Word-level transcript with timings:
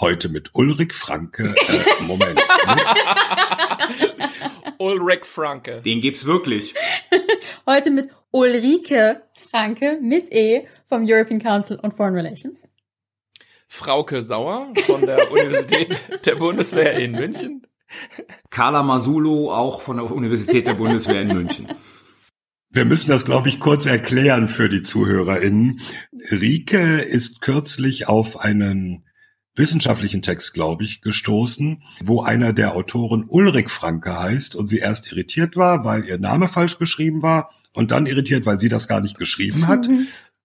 heute 0.00 0.28
mit 0.28 0.50
Ulrich 0.54 0.92
Franke. 0.92 1.54
Äh, 1.54 2.02
Moment. 2.02 2.40
Ulrich 4.78 5.24
Franke. 5.24 5.80
Den 5.82 6.00
gibt's 6.00 6.24
wirklich. 6.24 6.74
heute 7.66 7.90
mit 7.90 8.10
Ulrike 8.30 9.22
Franke 9.50 9.98
mit 10.02 10.32
E 10.32 10.66
vom 10.88 11.04
European 11.06 11.40
Council 11.40 11.78
on 11.82 11.92
Foreign 11.92 12.14
Relations. 12.14 12.68
Frauke 13.68 14.22
Sauer 14.22 14.72
von 14.86 15.00
der 15.02 15.30
Universität 15.32 15.98
der 16.24 16.36
Bundeswehr 16.36 16.94
in 16.94 17.12
München. 17.12 17.66
Carla 18.50 18.82
Masulu, 18.82 19.50
auch 19.50 19.80
von 19.80 19.96
der 19.96 20.10
Universität 20.10 20.66
der 20.66 20.74
Bundeswehr 20.74 21.22
in 21.22 21.28
München. 21.28 21.68
Wir 22.70 22.84
müssen 22.84 23.10
das, 23.10 23.24
glaube 23.24 23.48
ich, 23.48 23.60
kurz 23.60 23.86
erklären 23.86 24.48
für 24.48 24.68
die 24.68 24.82
ZuhörerInnen. 24.82 25.80
Rike 26.30 27.00
ist 27.00 27.40
kürzlich 27.40 28.08
auf 28.08 28.40
einen 28.40 29.06
wissenschaftlichen 29.56 30.22
Text, 30.22 30.54
glaube 30.54 30.84
ich, 30.84 31.00
gestoßen, 31.00 31.82
wo 32.02 32.22
einer 32.22 32.52
der 32.52 32.74
Autoren 32.76 33.24
Ulrich 33.28 33.68
Franke 33.68 34.18
heißt 34.18 34.54
und 34.54 34.66
sie 34.66 34.78
erst 34.78 35.10
irritiert 35.10 35.56
war, 35.56 35.84
weil 35.84 36.04
ihr 36.04 36.18
Name 36.18 36.48
falsch 36.48 36.78
geschrieben 36.78 37.22
war 37.22 37.50
und 37.72 37.90
dann 37.90 38.06
irritiert, 38.06 38.46
weil 38.46 38.60
sie 38.60 38.68
das 38.68 38.88
gar 38.88 39.00
nicht 39.00 39.18
geschrieben 39.18 39.66
hat. 39.66 39.88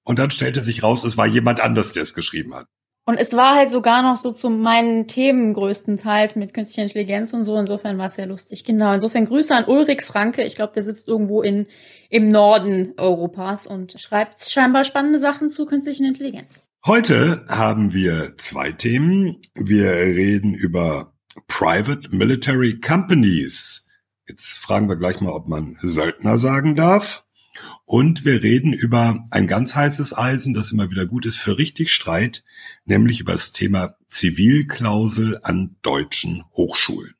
Und 0.03 0.19
dann 0.19 0.31
stellte 0.31 0.61
sich 0.61 0.83
raus, 0.83 1.03
es 1.03 1.17
war 1.17 1.27
jemand 1.27 1.61
anders, 1.61 1.91
der 1.91 2.03
es 2.03 2.13
geschrieben 2.13 2.55
hat. 2.55 2.67
Und 3.05 3.17
es 3.17 3.35
war 3.35 3.55
halt 3.55 3.71
sogar 3.71 4.03
noch 4.03 4.17
so 4.17 4.31
zu 4.31 4.49
meinen 4.49 5.07
Themen 5.07 5.53
größtenteils 5.53 6.35
mit 6.35 6.53
künstlicher 6.53 6.83
Intelligenz 6.83 7.33
und 7.33 7.43
so. 7.43 7.57
Insofern 7.57 7.97
war 7.97 8.05
es 8.05 8.15
sehr 8.15 8.27
lustig. 8.27 8.63
Genau. 8.63 8.93
Insofern 8.93 9.25
Grüße 9.25 9.55
an 9.55 9.65
Ulrich 9.65 10.03
Franke. 10.03 10.43
Ich 10.43 10.55
glaube, 10.55 10.73
der 10.73 10.83
sitzt 10.83 11.07
irgendwo 11.07 11.41
in, 11.41 11.65
im 12.09 12.29
Norden 12.29 12.93
Europas 12.97 13.65
und 13.65 13.99
schreibt 13.99 14.39
scheinbar 14.41 14.83
spannende 14.83 15.17
Sachen 15.17 15.49
zu 15.49 15.65
künstlicher 15.65 16.05
Intelligenz. 16.05 16.61
Heute 16.83 17.45
haben 17.47 17.93
wir 17.93 18.39
zwei 18.39 18.71
Themen. 18.71 19.37
Wir 19.53 19.91
reden 19.91 20.55
über 20.55 21.13
Private 21.47 22.09
Military 22.09 22.79
Companies. 22.79 23.85
Jetzt 24.27 24.47
fragen 24.53 24.89
wir 24.89 24.95
gleich 24.95 25.21
mal, 25.21 25.31
ob 25.31 25.47
man 25.47 25.77
Söldner 25.79 26.39
sagen 26.39 26.75
darf. 26.75 27.23
Und 27.85 28.25
wir 28.25 28.41
reden 28.41 28.73
über 28.73 29.23
ein 29.29 29.45
ganz 29.45 29.75
heißes 29.75 30.17
Eisen, 30.17 30.55
das 30.55 30.71
immer 30.71 30.89
wieder 30.89 31.05
gut 31.05 31.27
ist 31.27 31.37
für 31.37 31.59
richtig 31.59 31.93
Streit, 31.93 32.43
nämlich 32.85 33.19
über 33.19 33.33
das 33.33 33.51
Thema 33.51 33.95
Zivilklausel 34.09 35.39
an 35.43 35.75
deutschen 35.83 36.45
Hochschulen. 36.53 37.13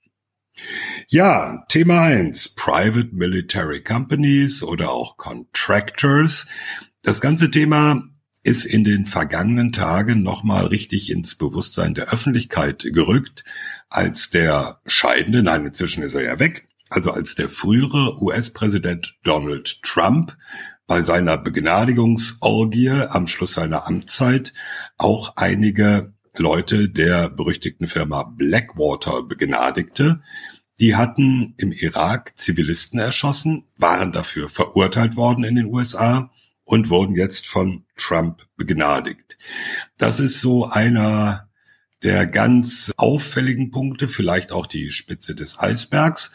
Ja, 1.08 1.66
Thema 1.70 2.02
eins: 2.02 2.50
Private 2.50 3.10
Military 3.12 3.84
Companies 3.84 4.64
oder 4.64 4.90
auch 4.90 5.18
Contractors. 5.18 6.48
Das 7.04 7.22
ganze 7.22 7.52
Thema 7.52 8.11
ist 8.44 8.66
in 8.66 8.84
den 8.84 9.06
vergangenen 9.06 9.72
Tagen 9.72 10.24
nochmal 10.24 10.66
richtig 10.66 11.12
ins 11.12 11.36
Bewusstsein 11.36 11.94
der 11.94 12.12
Öffentlichkeit 12.12 12.86
gerückt, 12.92 13.44
als 13.90 14.30
der 14.32 14.80
scheidende, 14.86 15.44
nein, 15.44 15.66
inzwischen 15.66 16.04
ist 16.04 16.16
er 16.16 16.24
ja 16.24 16.40
weg, 16.40 16.68
also 16.90 17.12
als 17.12 17.36
der 17.36 17.50
frühere 17.50 18.22
US-Präsident 18.22 19.16
Donald 19.24 19.82
Trump 19.84 20.36
bei 20.88 21.02
seiner 21.02 21.38
Begnadigungsorgie 21.38 22.90
am 22.90 23.28
Schluss 23.28 23.54
seiner 23.54 23.88
Amtszeit 23.88 24.54
auch 24.98 25.34
einige 25.38 26.14
Leute 26.36 26.90
der 26.90 27.30
berüchtigten 27.30 27.88
Firma 27.88 28.24
Blackwater 28.24 29.24
begnadigte. 29.24 30.22
Die 30.80 30.96
hatten 30.96 31.54
im 31.58 31.72
Irak 31.72 32.38
Zivilisten 32.38 33.00
erschossen, 33.00 33.66
waren 33.78 34.12
dafür 34.12 34.50
verurteilt 34.50 35.16
worden 35.16 35.44
in 35.44 35.56
den 35.56 35.68
USA 35.68 36.32
und 36.64 36.90
wurden 36.90 37.16
jetzt 37.16 37.48
von 37.48 37.86
Trump 37.98 38.46
begnadigt. 38.56 39.38
Das 39.98 40.20
ist 40.20 40.42
so 40.42 40.66
einer 40.66 41.50
der 42.04 42.26
ganz 42.26 42.92
auffälligen 42.98 43.72
Punkte, 43.72 44.08
vielleicht 44.08 44.52
auch 44.52 44.66
die 44.66 44.92
Spitze 44.92 45.36
des 45.36 45.60
Eisbergs. 45.60 46.32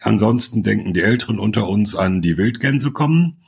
Ansonsten 0.00 0.62
denken 0.62 0.94
die 0.94 1.02
Älteren 1.02 1.38
unter 1.38 1.68
uns 1.68 1.94
an 1.94 2.22
die 2.22 2.36
Wildgänse 2.36 2.92
kommen 2.92 3.42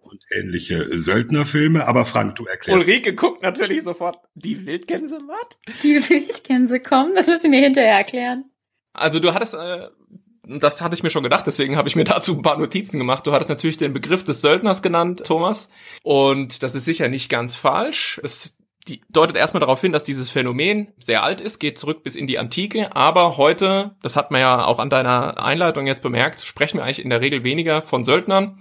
und 0.00 0.22
ähnliche 0.30 0.84
Söldnerfilme. 0.98 1.86
Aber 1.86 2.06
Frank, 2.06 2.36
du 2.36 2.46
erklärst. 2.46 2.78
Ulrike 2.78 3.14
guckt 3.14 3.42
natürlich 3.42 3.82
sofort. 3.82 4.18
Die 4.34 4.64
Wildgänse, 4.64 5.20
was? 5.26 5.80
Die 5.82 5.96
Wildgänse 6.08 6.80
kommen? 6.80 7.14
Das 7.14 7.26
müsst 7.26 7.44
ihr 7.44 7.50
mir 7.50 7.60
hinterher 7.60 7.96
erklären. 7.96 8.44
Also 8.92 9.20
du 9.20 9.34
hattest, 9.34 9.54
äh, 9.54 9.88
das 10.48 10.80
hatte 10.80 10.94
ich 10.94 11.02
mir 11.02 11.10
schon 11.10 11.22
gedacht, 11.22 11.46
deswegen 11.46 11.76
habe 11.76 11.88
ich 11.88 11.96
mir 11.96 12.04
dazu 12.04 12.34
ein 12.34 12.42
paar 12.42 12.58
Notizen 12.58 12.98
gemacht. 12.98 13.26
Du 13.26 13.32
hattest 13.32 13.50
natürlich 13.50 13.76
den 13.76 13.92
Begriff 13.92 14.24
des 14.24 14.40
Söldners 14.40 14.82
genannt, 14.82 15.22
Thomas. 15.24 15.68
Und 16.02 16.62
das 16.62 16.74
ist 16.74 16.84
sicher 16.84 17.08
nicht 17.08 17.28
ganz 17.28 17.54
falsch. 17.54 18.20
Es 18.22 18.58
die 18.88 19.02
deutet 19.10 19.36
erstmal 19.36 19.60
darauf 19.60 19.80
hin, 19.80 19.92
dass 19.92 20.02
dieses 20.02 20.30
Phänomen 20.30 20.88
sehr 20.98 21.22
alt 21.22 21.40
ist, 21.40 21.58
geht 21.58 21.78
zurück 21.78 22.02
bis 22.02 22.16
in 22.16 22.26
die 22.26 22.38
Antike, 22.38 22.94
aber 22.96 23.36
heute, 23.36 23.94
das 24.02 24.16
hat 24.16 24.30
man 24.30 24.40
ja 24.40 24.64
auch 24.64 24.78
an 24.78 24.90
deiner 24.90 25.42
Einleitung 25.42 25.86
jetzt 25.86 26.02
bemerkt, 26.02 26.40
sprechen 26.40 26.78
wir 26.78 26.84
eigentlich 26.84 27.02
in 27.02 27.10
der 27.10 27.20
Regel 27.20 27.44
weniger 27.44 27.82
von 27.82 28.04
Söldnern, 28.04 28.58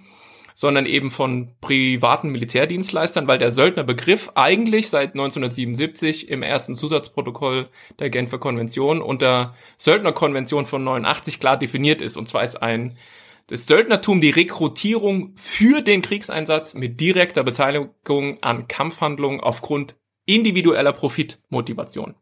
sondern 0.60 0.88
eben 0.88 1.12
von 1.12 1.52
privaten 1.62 2.30
Militärdienstleistern, 2.32 3.28
weil 3.28 3.38
der 3.38 3.52
Söldnerbegriff 3.52 4.32
eigentlich 4.34 4.90
seit 4.90 5.10
1977 5.10 6.30
im 6.30 6.42
ersten 6.42 6.74
Zusatzprotokoll 6.74 7.70
der 8.00 8.10
Genfer 8.10 8.40
Konvention 8.40 9.00
unter 9.00 9.54
Söldnerkonvention 9.78 10.66
von 10.66 10.84
89 10.84 11.40
klar 11.40 11.58
definiert 11.60 12.02
ist. 12.02 12.18
Und 12.18 12.28
zwar 12.28 12.44
ist 12.44 12.56
ein 12.56 12.98
das 13.46 13.68
Söldnertum 13.68 14.20
die 14.20 14.32
Rekrutierung 14.32 15.36
für 15.36 15.84
den 15.84 16.02
Kriegseinsatz 16.02 16.74
mit 16.74 17.00
direkter 17.00 17.44
Beteiligung 17.44 18.40
an 18.42 18.68
Kampfhandlungen 18.68 19.42
aufgrund 19.42 19.96
individueller 20.26 20.92
Profitmotivation. 20.92 22.16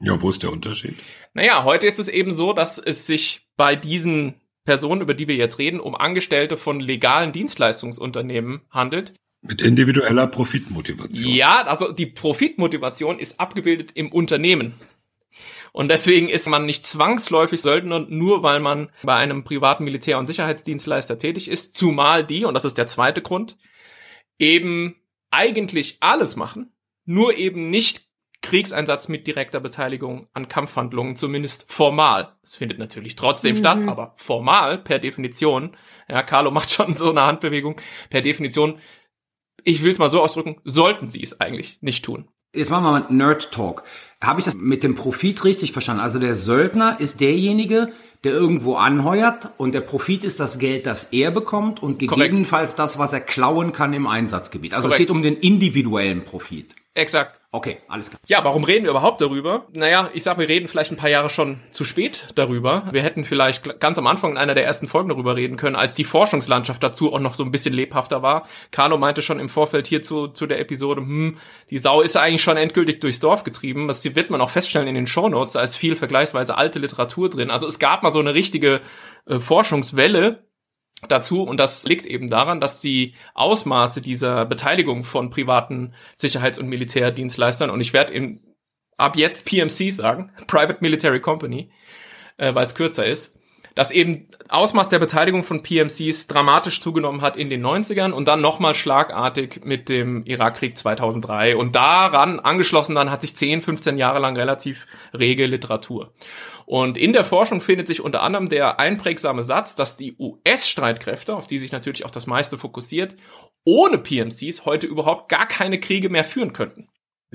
Ja, 0.00 0.20
wo 0.22 0.30
ist 0.30 0.42
der 0.42 0.52
Unterschied? 0.52 0.96
Naja, 1.34 1.64
heute 1.64 1.86
ist 1.86 1.98
es 1.98 2.08
eben 2.08 2.32
so, 2.32 2.54
dass 2.54 2.78
es 2.78 3.06
sich 3.06 3.46
bei 3.58 3.76
diesen 3.76 4.40
Personen, 4.64 5.00
über 5.00 5.14
die 5.14 5.28
wir 5.28 5.36
jetzt 5.36 5.58
reden, 5.58 5.80
um 5.80 5.94
Angestellte 5.94 6.56
von 6.56 6.80
legalen 6.80 7.32
Dienstleistungsunternehmen 7.32 8.62
handelt. 8.70 9.14
Mit 9.42 9.60
individueller 9.60 10.26
Profitmotivation. 10.26 11.30
Ja, 11.30 11.62
also 11.66 11.92
die 11.92 12.06
Profitmotivation 12.06 13.18
ist 13.18 13.38
abgebildet 13.38 13.90
im 13.94 14.10
Unternehmen. 14.10 14.74
Und 15.72 15.88
deswegen 15.88 16.28
ist 16.28 16.48
man 16.48 16.66
nicht 16.66 16.86
zwangsläufig 16.86 17.60
Söldner, 17.60 18.06
nur 18.08 18.42
weil 18.42 18.60
man 18.60 18.90
bei 19.02 19.16
einem 19.16 19.44
privaten 19.44 19.84
Militär- 19.84 20.18
und 20.18 20.26
Sicherheitsdienstleister 20.26 21.18
tätig 21.18 21.48
ist, 21.48 21.76
zumal 21.76 22.24
die, 22.24 22.44
und 22.44 22.54
das 22.54 22.64
ist 22.64 22.78
der 22.78 22.86
zweite 22.86 23.22
Grund, 23.22 23.56
eben 24.38 24.94
eigentlich 25.30 25.96
alles 26.00 26.36
machen, 26.36 26.72
nur 27.04 27.36
eben 27.36 27.70
nicht 27.70 28.06
Kriegseinsatz 28.44 29.08
mit 29.08 29.26
direkter 29.26 29.58
Beteiligung 29.58 30.28
an 30.34 30.48
Kampfhandlungen, 30.48 31.16
zumindest 31.16 31.72
formal. 31.72 32.36
Es 32.42 32.56
findet 32.56 32.78
natürlich 32.78 33.16
trotzdem 33.16 33.54
mhm. 33.54 33.58
statt, 33.58 33.78
aber 33.88 34.14
formal, 34.16 34.78
per 34.78 34.98
Definition, 34.98 35.72
ja, 36.08 36.22
Carlo 36.22 36.50
macht 36.52 36.70
schon 36.70 36.96
so 36.96 37.10
eine 37.10 37.22
Handbewegung, 37.22 37.80
per 38.10 38.20
Definition, 38.20 38.78
ich 39.64 39.82
will 39.82 39.92
es 39.92 39.98
mal 39.98 40.10
so 40.10 40.22
ausdrücken, 40.22 40.60
sollten 40.64 41.08
sie 41.08 41.22
es 41.22 41.40
eigentlich 41.40 41.78
nicht 41.80 42.04
tun. 42.04 42.28
Jetzt 42.54 42.70
machen 42.70 42.84
wir 42.84 42.92
mal 42.92 43.06
Nerd 43.10 43.50
Talk. 43.50 43.82
Habe 44.22 44.38
ich 44.38 44.44
das 44.44 44.56
mit 44.56 44.82
dem 44.82 44.94
Profit 44.94 45.42
richtig 45.44 45.72
verstanden? 45.72 46.02
Also 46.02 46.18
der 46.18 46.34
Söldner 46.34 47.00
ist 47.00 47.20
derjenige, 47.20 47.92
der 48.22 48.32
irgendwo 48.32 48.76
anheuert 48.76 49.50
und 49.56 49.74
der 49.74 49.80
Profit 49.80 50.22
ist 50.22 50.38
das 50.38 50.58
Geld, 50.58 50.86
das 50.86 51.04
er 51.12 51.30
bekommt 51.30 51.82
und 51.82 51.98
gegebenenfalls 51.98 52.76
Korrekt. 52.76 52.78
das, 52.78 52.98
was 52.98 53.12
er 53.12 53.20
klauen 53.20 53.72
kann 53.72 53.92
im 53.92 54.06
Einsatzgebiet. 54.06 54.74
Also 54.74 54.88
Korrekt. 54.88 55.00
es 55.00 55.06
geht 55.06 55.10
um 55.10 55.22
den 55.22 55.36
individuellen 55.36 56.24
Profit. 56.24 56.76
Exakt. 56.94 57.40
Okay, 57.50 57.78
alles 57.86 58.10
klar. 58.10 58.20
Ja, 58.26 58.44
warum 58.44 58.64
reden 58.64 58.82
wir 58.82 58.90
überhaupt 58.90 59.20
darüber? 59.20 59.66
Naja, 59.72 60.10
ich 60.12 60.24
sag, 60.24 60.38
wir 60.38 60.48
reden 60.48 60.66
vielleicht 60.66 60.90
ein 60.90 60.96
paar 60.96 61.10
Jahre 61.10 61.30
schon 61.30 61.60
zu 61.70 61.84
spät 61.84 62.28
darüber. 62.34 62.84
Wir 62.90 63.02
hätten 63.02 63.24
vielleicht 63.24 63.78
ganz 63.78 63.96
am 63.96 64.08
Anfang 64.08 64.32
in 64.32 64.38
einer 64.38 64.54
der 64.54 64.64
ersten 64.64 64.88
Folgen 64.88 65.08
darüber 65.08 65.36
reden 65.36 65.56
können, 65.56 65.76
als 65.76 65.94
die 65.94 66.04
Forschungslandschaft 66.04 66.82
dazu 66.82 67.12
auch 67.12 67.20
noch 67.20 67.34
so 67.34 67.44
ein 67.44 67.52
bisschen 67.52 67.72
lebhafter 67.72 68.22
war. 68.22 68.48
Carlo 68.72 68.96
meinte 68.96 69.22
schon 69.22 69.38
im 69.38 69.48
Vorfeld 69.48 69.86
hier 69.86 70.02
zu, 70.02 70.28
zu 70.28 70.46
der 70.46 70.58
Episode, 70.58 71.02
hm, 71.02 71.38
die 71.70 71.78
Sau 71.78 72.00
ist 72.00 72.16
eigentlich 72.16 72.42
schon 72.42 72.56
endgültig 72.56 73.00
durchs 73.00 73.20
Dorf 73.20 73.44
getrieben. 73.44 73.86
Das 73.86 74.04
wird 74.16 74.30
man 74.30 74.40
auch 74.40 74.50
feststellen 74.50 74.88
in 74.88 74.96
den 74.96 75.06
Shownotes. 75.06 75.52
Da 75.52 75.62
ist 75.62 75.76
viel 75.76 75.94
vergleichsweise 75.94 76.56
alte 76.56 76.80
Literatur 76.80 77.30
drin. 77.30 77.50
Also 77.50 77.68
es 77.68 77.78
gab 77.78 78.02
mal 78.02 78.10
so 78.10 78.18
eine 78.20 78.34
richtige 78.34 78.80
äh, 79.26 79.38
Forschungswelle, 79.38 80.44
dazu 81.08 81.42
und 81.42 81.58
das 81.58 81.84
liegt 81.84 82.06
eben 82.06 82.28
daran, 82.30 82.60
dass 82.60 82.80
die 82.80 83.14
Ausmaße 83.34 84.00
dieser 84.00 84.44
Beteiligung 84.46 85.04
von 85.04 85.30
privaten 85.30 85.94
Sicherheits- 86.16 86.58
und 86.58 86.68
Militärdienstleistern 86.68 87.70
und 87.70 87.80
ich 87.80 87.92
werde 87.92 88.38
ab 88.96 89.16
jetzt 89.16 89.44
PMC 89.44 89.90
sagen, 89.92 90.32
Private 90.46 90.78
Military 90.80 91.20
Company, 91.20 91.70
äh, 92.36 92.54
weil 92.54 92.66
es 92.66 92.74
kürzer 92.74 93.06
ist 93.06 93.38
dass 93.74 93.90
eben 93.90 94.24
Ausmaß 94.48 94.88
der 94.88 94.98
Beteiligung 94.98 95.42
von 95.42 95.62
PMCs 95.62 96.28
dramatisch 96.28 96.80
zugenommen 96.80 97.22
hat 97.22 97.36
in 97.36 97.50
den 97.50 97.64
90ern 97.64 98.12
und 98.12 98.26
dann 98.26 98.40
nochmal 98.40 98.74
schlagartig 98.74 99.62
mit 99.64 99.88
dem 99.88 100.24
Irakkrieg 100.24 100.78
2003. 100.78 101.56
Und 101.56 101.74
daran 101.74 102.40
angeschlossen 102.40 102.94
dann 102.94 103.10
hat 103.10 103.22
sich 103.22 103.36
10, 103.36 103.62
15 103.62 103.98
Jahre 103.98 104.20
lang 104.20 104.36
relativ 104.36 104.86
rege 105.12 105.46
Literatur. 105.46 106.12
Und 106.66 106.96
in 106.96 107.12
der 107.12 107.24
Forschung 107.24 107.60
findet 107.60 107.86
sich 107.86 108.00
unter 108.00 108.22
anderem 108.22 108.48
der 108.48 108.80
einprägsame 108.80 109.42
Satz, 109.42 109.74
dass 109.74 109.96
die 109.96 110.16
US-Streitkräfte, 110.18 111.36
auf 111.36 111.46
die 111.46 111.58
sich 111.58 111.72
natürlich 111.72 112.04
auch 112.04 112.10
das 112.10 112.26
meiste 112.26 112.56
fokussiert, 112.58 113.16
ohne 113.64 113.98
PMCs 113.98 114.64
heute 114.64 114.86
überhaupt 114.86 115.28
gar 115.28 115.46
keine 115.46 115.80
Kriege 115.80 116.08
mehr 116.08 116.24
führen 116.24 116.52
könnten. 116.52 116.88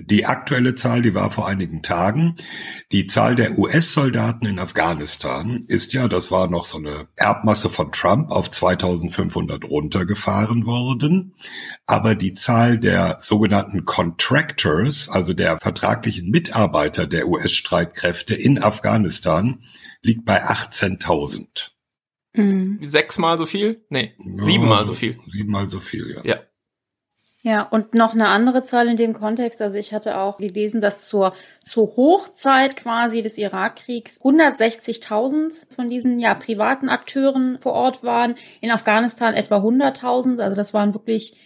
Die 0.06 0.26
aktuelle 0.26 0.76
Zahl, 0.76 1.02
die 1.02 1.14
war 1.14 1.32
vor 1.32 1.48
einigen 1.48 1.82
Tagen. 1.82 2.36
Die 2.92 3.08
Zahl 3.08 3.36
der 3.36 3.58
US-Soldaten 3.58 4.46
in 4.46 4.60
Afghanistan 4.60 5.64
ist 5.68 5.94
ja, 5.94 6.08
das 6.08 6.32
war 6.32 6.50
noch 6.50 6.66
so 6.66 6.78
eine 6.78 7.08
Erbmasse 7.16 7.70
von 7.70 7.92
Trump, 7.92 8.32
auf 8.32 8.50
2500 8.50 9.66
runtergefahren 9.66 10.66
worden. 10.66 11.36
Aber 11.86 12.16
die 12.16 12.34
Zahl 12.34 12.78
der 12.78 13.18
sogenannten 13.20 13.86
Contractors, 13.86 15.10
also 15.10 15.34
der 15.34 15.58
vertraglichen 15.58 16.30
Mitarbeiter 16.30 17.08
der 17.08 17.28
US-Streitkräfte 17.28 18.36
in 18.36 18.62
Afghanistan, 18.62 19.64
liegt 20.02 20.26
bei 20.26 20.44
18.000. 20.46 21.72
Mhm. 22.34 22.80
Sechsmal 22.82 23.38
so 23.38 23.46
viel? 23.46 23.86
Nee, 23.90 24.14
siebenmal 24.38 24.86
so 24.86 24.94
viel. 24.94 25.20
Siebenmal 25.32 25.70
so 25.70 25.80
viel, 25.80 26.12
ja. 26.16 26.22
Ja. 26.24 26.40
Ja, 27.42 27.64
und 27.64 27.96
noch 27.96 28.14
eine 28.14 28.28
andere 28.28 28.64
Zahl 28.64 28.90
in 28.90 28.98
dem 28.98 29.14
Kontext. 29.14 29.62
Also 29.62 29.78
ich 29.78 29.94
hatte 29.94 30.18
auch 30.18 30.38
gelesen, 30.38 30.82
dass 30.82 31.08
zur, 31.08 31.34
zur 31.66 31.96
Hochzeit 31.96 32.76
quasi 32.76 33.22
des 33.22 33.38
Irakkriegs 33.38 34.20
160.000 34.22 35.74
von 35.74 35.90
diesen 35.90 36.20
ja 36.20 36.34
privaten 36.34 36.90
Akteuren 36.90 37.58
vor 37.62 37.72
Ort 37.72 38.04
waren. 38.04 38.36
In 38.60 38.72
Afghanistan 38.72 39.34
etwa 39.36 39.58
100.000. 39.58 40.42
Also 40.42 40.56
das 40.58 40.74
waren 40.74 40.94
wirklich 40.94 41.38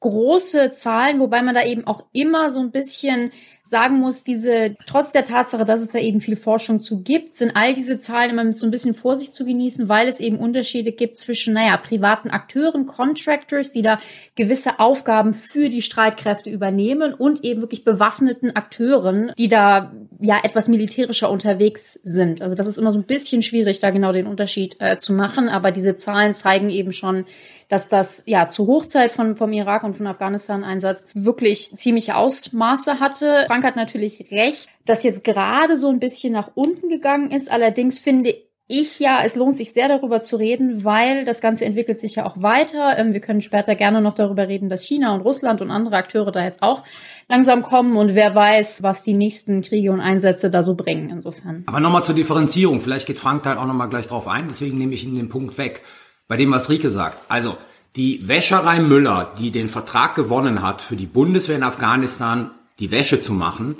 große 0.00 0.72
Zahlen, 0.72 1.20
wobei 1.20 1.42
man 1.42 1.54
da 1.54 1.62
eben 1.64 1.86
auch 1.86 2.04
immer 2.12 2.50
so 2.50 2.60
ein 2.60 2.70
bisschen 2.70 3.30
sagen 3.62 3.98
muss, 3.98 4.24
diese, 4.24 4.76
trotz 4.86 5.12
der 5.12 5.24
Tatsache, 5.24 5.64
dass 5.64 5.80
es 5.80 5.90
da 5.90 5.98
eben 5.98 6.20
viel 6.20 6.36
Forschung 6.36 6.80
zu 6.80 7.02
gibt, 7.02 7.36
sind 7.36 7.52
all 7.54 7.72
diese 7.72 7.98
Zahlen 7.98 8.30
immer 8.30 8.44
mit 8.44 8.58
so 8.58 8.66
ein 8.66 8.70
bisschen 8.70 8.94
Vorsicht 8.94 9.32
zu 9.32 9.44
genießen, 9.44 9.88
weil 9.88 10.08
es 10.08 10.18
eben 10.18 10.38
Unterschiede 10.38 10.92
gibt 10.92 11.18
zwischen, 11.18 11.54
naja, 11.54 11.76
privaten 11.76 12.30
Akteuren, 12.30 12.86
Contractors, 12.86 13.72
die 13.72 13.82
da 13.82 14.00
gewisse 14.34 14.80
Aufgaben 14.80 15.34
für 15.34 15.68
die 15.68 15.82
Streitkräfte 15.82 16.50
übernehmen 16.50 17.14
und 17.14 17.44
eben 17.44 17.60
wirklich 17.60 17.84
bewaffneten 17.84 18.56
Akteuren, 18.56 19.32
die 19.38 19.48
da 19.48 19.92
ja 20.20 20.38
etwas 20.42 20.68
militärischer 20.68 21.30
unterwegs 21.30 21.92
sind. 22.02 22.42
Also 22.42 22.56
das 22.56 22.66
ist 22.66 22.78
immer 22.78 22.92
so 22.92 22.98
ein 22.98 23.06
bisschen 23.06 23.42
schwierig, 23.42 23.78
da 23.78 23.90
genau 23.90 24.12
den 24.12 24.26
Unterschied 24.26 24.76
äh, 24.80 24.96
zu 24.96 25.12
machen, 25.12 25.48
aber 25.48 25.70
diese 25.70 25.94
Zahlen 25.96 26.34
zeigen 26.34 26.70
eben 26.70 26.92
schon, 26.92 27.24
dass 27.70 27.88
das 27.88 28.24
ja 28.26 28.48
zur 28.48 28.66
Hochzeit 28.66 29.12
von, 29.12 29.36
vom 29.36 29.52
Irak 29.52 29.84
und 29.84 29.96
von 29.96 30.06
Afghanistan-Einsatz 30.06 31.06
wirklich 31.14 31.74
ziemliche 31.74 32.16
Ausmaße 32.16 33.00
hatte. 33.00 33.44
Frank 33.46 33.64
hat 33.64 33.76
natürlich 33.76 34.30
recht, 34.30 34.68
dass 34.84 35.04
jetzt 35.04 35.24
gerade 35.24 35.78
so 35.78 35.88
ein 35.88 36.00
bisschen 36.00 36.34
nach 36.34 36.50
unten 36.54 36.88
gegangen 36.88 37.30
ist. 37.30 37.50
Allerdings 37.50 37.98
finde 37.98 38.34
ich 38.66 39.00
ja, 39.00 39.20
es 39.24 39.34
lohnt 39.34 39.56
sich 39.56 39.72
sehr 39.72 39.88
darüber 39.88 40.20
zu 40.20 40.36
reden, 40.36 40.84
weil 40.84 41.24
das 41.24 41.40
Ganze 41.40 41.64
entwickelt 41.64 41.98
sich 41.98 42.16
ja 42.16 42.26
auch 42.26 42.40
weiter. 42.40 42.96
Ähm, 42.98 43.12
wir 43.12 43.20
können 43.20 43.40
später 43.40 43.74
gerne 43.74 44.00
noch 44.00 44.12
darüber 44.12 44.46
reden, 44.46 44.68
dass 44.68 44.84
China 44.84 45.14
und 45.14 45.22
Russland 45.22 45.60
und 45.60 45.70
andere 45.70 45.96
Akteure 45.96 46.30
da 46.30 46.44
jetzt 46.44 46.62
auch 46.62 46.84
langsam 47.28 47.62
kommen 47.62 47.96
und 47.96 48.14
wer 48.14 48.34
weiß, 48.34 48.84
was 48.84 49.02
die 49.02 49.14
nächsten 49.14 49.60
Kriege 49.60 49.90
und 49.90 50.00
Einsätze 50.00 50.50
da 50.50 50.62
so 50.62 50.74
bringen 50.74 51.10
insofern. 51.10 51.64
Aber 51.66 51.80
nochmal 51.80 52.04
zur 52.04 52.14
Differenzierung. 52.14 52.80
Vielleicht 52.80 53.06
geht 53.06 53.18
Frank 53.18 53.42
da 53.42 53.60
auch 53.60 53.66
nochmal 53.66 53.88
gleich 53.88 54.06
drauf 54.06 54.28
ein. 54.28 54.46
Deswegen 54.48 54.78
nehme 54.78 54.94
ich 54.94 55.04
ihn 55.04 55.16
den 55.16 55.28
Punkt 55.28 55.58
weg 55.58 55.82
bei 56.30 56.36
dem, 56.36 56.52
was 56.52 56.70
Rike 56.70 56.90
sagt. 56.90 57.28
Also, 57.28 57.58
die 57.96 58.28
Wäscherei 58.28 58.78
Müller, 58.78 59.34
die 59.36 59.50
den 59.50 59.68
Vertrag 59.68 60.14
gewonnen 60.14 60.62
hat, 60.62 60.80
für 60.80 60.94
die 60.94 61.06
Bundeswehr 61.06 61.56
in 61.56 61.64
Afghanistan 61.64 62.52
die 62.78 62.92
Wäsche 62.92 63.20
zu 63.20 63.34
machen, 63.34 63.74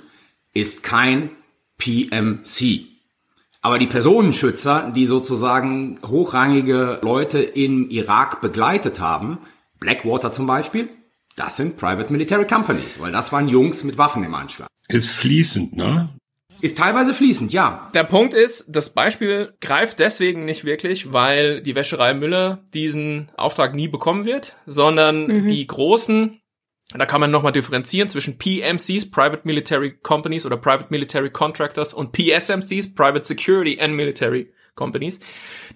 ist 0.53 0.83
kein 0.83 1.31
PMC. 1.79 2.87
Aber 3.63 3.79
die 3.79 3.87
Personenschützer, 3.87 4.91
die 4.91 5.07
sozusagen 5.07 6.01
hochrangige 6.05 6.99
Leute 7.03 7.39
im 7.39 7.89
Irak 7.89 8.41
begleitet 8.41 8.99
haben, 8.99 9.39
Blackwater 9.79 10.33
zum 10.33 10.49
Beispiel, 10.49 10.89
das 11.37 11.57
sind 11.57 11.77
Private 11.77 12.13
Military 12.13 12.49
Companies, 12.49 12.99
weil 12.99 13.13
das 13.13 13.31
waren 13.31 13.47
Jungs 13.47 13.85
mit 13.85 13.97
Waffen 13.97 14.25
im 14.25 14.35
Anschlag. 14.35 14.67
Ist 14.89 15.11
fließend, 15.11 15.77
ne? 15.77 16.09
Ist 16.61 16.79
teilweise 16.79 17.15
fließend, 17.15 17.53
ja. 17.53 17.91
Der 17.95 18.05
Punkt 18.05 18.35
ist, 18.35 18.67
das 18.69 18.91
Beispiel 18.91 19.55
greift 19.61 19.99
deswegen 19.99 20.45
nicht 20.45 20.65
wirklich, 20.65 21.13
weil 21.13 21.61
die 21.61 21.75
Wäscherei 21.75 22.15
Müller 22.15 22.65
diesen 22.75 23.31
Auftrag 23.37 23.75
nie 23.75 23.89
bekommen 23.89 24.25
wird, 24.25 24.57
sondern 24.67 25.27
mhm. 25.27 25.49
die 25.49 25.67
großen, 25.67 26.41
da 26.93 27.07
kann 27.07 27.21
man 27.21 27.31
nochmal 27.31 27.53
differenzieren 27.53 28.09
zwischen 28.09 28.39
PMCs, 28.39 29.11
Private 29.11 29.43
Military 29.45 29.93
Companies 30.03 30.45
oder 30.45 30.57
Private 30.57 30.89
Military 30.91 31.31
Contractors 31.31 31.95
und 31.95 32.13
PSMCs, 32.13 32.95
Private 32.95 33.25
Security 33.25 33.81
and 33.81 33.95
Military 33.95 34.53
Companies. 34.75 35.21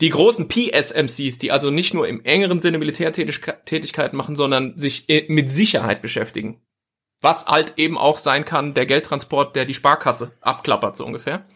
Die 0.00 0.10
großen 0.10 0.48
PSMCs, 0.48 1.38
die 1.38 1.50
also 1.50 1.70
nicht 1.70 1.94
nur 1.94 2.08
im 2.08 2.24
engeren 2.24 2.60
Sinne 2.60 2.78
Militärtätigkeiten 2.78 4.16
machen, 4.16 4.36
sondern 4.36 4.76
sich 4.78 5.06
mit 5.28 5.50
Sicherheit 5.50 6.02
beschäftigen 6.02 6.60
was 7.24 7.46
halt 7.46 7.74
eben 7.76 7.98
auch 7.98 8.18
sein 8.18 8.44
kann, 8.44 8.74
der 8.74 8.86
Geldtransport, 8.86 9.56
der 9.56 9.64
die 9.64 9.74
Sparkasse 9.74 10.32
abklappert, 10.40 10.96
so 10.96 11.04
ungefähr. 11.04 11.46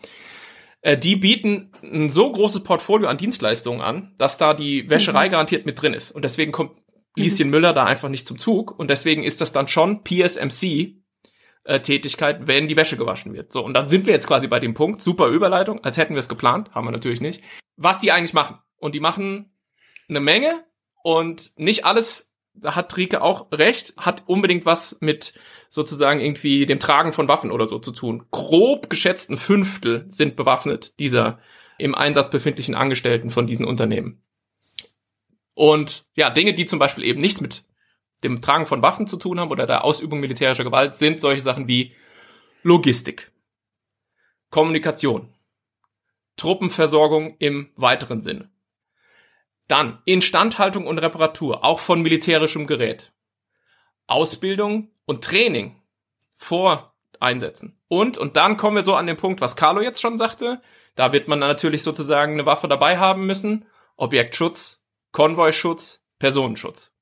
Äh, 0.80 0.98
die 0.98 1.16
bieten 1.16 1.70
ein 1.82 2.10
so 2.10 2.32
großes 2.32 2.64
Portfolio 2.64 3.08
an 3.08 3.18
Dienstleistungen 3.18 3.80
an, 3.80 4.14
dass 4.18 4.38
da 4.38 4.54
die 4.54 4.90
Wäscherei 4.90 5.26
mhm. 5.26 5.32
garantiert 5.32 5.66
mit 5.66 5.80
drin 5.80 5.94
ist. 5.94 6.10
Und 6.10 6.22
deswegen 6.22 6.50
kommt 6.50 6.72
Lieschen 7.14 7.48
mhm. 7.48 7.52
Müller 7.52 7.72
da 7.72 7.84
einfach 7.84 8.08
nicht 8.08 8.26
zum 8.26 8.38
Zug. 8.38 8.78
Und 8.78 8.88
deswegen 8.88 9.22
ist 9.22 9.40
das 9.40 9.52
dann 9.52 9.68
schon 9.68 10.02
PSMC, 10.02 10.96
äh, 11.64 11.80
Tätigkeit, 11.80 12.46
wenn 12.46 12.68
die 12.68 12.76
Wäsche 12.76 12.96
gewaschen 12.96 13.34
wird. 13.34 13.52
So, 13.52 13.64
und 13.64 13.74
dann 13.74 13.88
sind 13.88 14.06
wir 14.06 14.12
jetzt 14.12 14.26
quasi 14.26 14.48
bei 14.48 14.60
dem 14.60 14.74
Punkt, 14.74 15.02
super 15.02 15.28
Überleitung, 15.28 15.84
als 15.84 15.96
hätten 15.96 16.14
wir 16.14 16.20
es 16.20 16.28
geplant, 16.28 16.70
haben 16.74 16.86
wir 16.86 16.92
natürlich 16.92 17.20
nicht, 17.20 17.42
was 17.76 17.98
die 17.98 18.10
eigentlich 18.10 18.34
machen. 18.34 18.58
Und 18.78 18.94
die 18.94 19.00
machen 19.00 19.52
eine 20.08 20.20
Menge 20.20 20.64
und 21.02 21.52
nicht 21.56 21.84
alles 21.84 22.27
da 22.60 22.74
hat 22.74 22.96
Rike 22.96 23.22
auch 23.22 23.50
recht, 23.52 23.94
hat 23.96 24.24
unbedingt 24.26 24.66
was 24.66 24.98
mit 25.00 25.34
sozusagen 25.68 26.20
irgendwie 26.20 26.66
dem 26.66 26.78
Tragen 26.78 27.12
von 27.12 27.28
Waffen 27.28 27.50
oder 27.50 27.66
so 27.66 27.78
zu 27.78 27.92
tun. 27.92 28.26
Grob 28.30 28.90
geschätzt 28.90 29.30
ein 29.30 29.38
Fünftel 29.38 30.06
sind 30.08 30.36
bewaffnet 30.36 30.98
dieser 30.98 31.38
im 31.78 31.94
Einsatz 31.94 32.30
befindlichen 32.30 32.74
Angestellten 32.74 33.30
von 33.30 33.46
diesen 33.46 33.66
Unternehmen. 33.66 34.22
Und 35.54 36.04
ja, 36.14 36.30
Dinge, 36.30 36.54
die 36.54 36.66
zum 36.66 36.78
Beispiel 36.78 37.04
eben 37.04 37.20
nichts 37.20 37.40
mit 37.40 37.64
dem 38.24 38.40
Tragen 38.40 38.66
von 38.66 38.82
Waffen 38.82 39.06
zu 39.06 39.16
tun 39.16 39.38
haben 39.40 39.50
oder 39.50 39.66
der 39.66 39.84
Ausübung 39.84 40.20
militärischer 40.20 40.64
Gewalt, 40.64 40.94
sind 40.94 41.20
solche 41.20 41.42
Sachen 41.42 41.68
wie 41.68 41.94
Logistik, 42.62 43.32
Kommunikation, 44.50 45.34
Truppenversorgung 46.36 47.36
im 47.38 47.70
weiteren 47.76 48.20
Sinne, 48.20 48.50
dann 49.68 50.02
Instandhaltung 50.04 50.86
und 50.86 50.98
Reparatur, 50.98 51.64
auch 51.64 51.80
von 51.80 52.02
militärischem 52.02 52.66
Gerät. 52.66 53.12
Ausbildung 54.06 54.90
und 55.04 55.22
Training 55.22 55.80
vor 56.34 56.94
Einsätzen. 57.20 57.78
Und, 57.88 58.16
und 58.16 58.36
dann 58.36 58.56
kommen 58.56 58.76
wir 58.76 58.84
so 58.84 58.94
an 58.94 59.06
den 59.06 59.16
Punkt, 59.16 59.40
was 59.40 59.56
Carlo 59.56 59.80
jetzt 59.80 60.00
schon 60.00 60.18
sagte. 60.18 60.60
Da 60.94 61.12
wird 61.12 61.28
man 61.28 61.38
natürlich 61.38 61.82
sozusagen 61.82 62.32
eine 62.32 62.46
Waffe 62.46 62.68
dabei 62.68 62.98
haben 62.98 63.26
müssen. 63.26 63.66
Objektschutz, 63.96 64.82
Konvoischutz, 65.12 66.04
Personenschutz. 66.18 66.92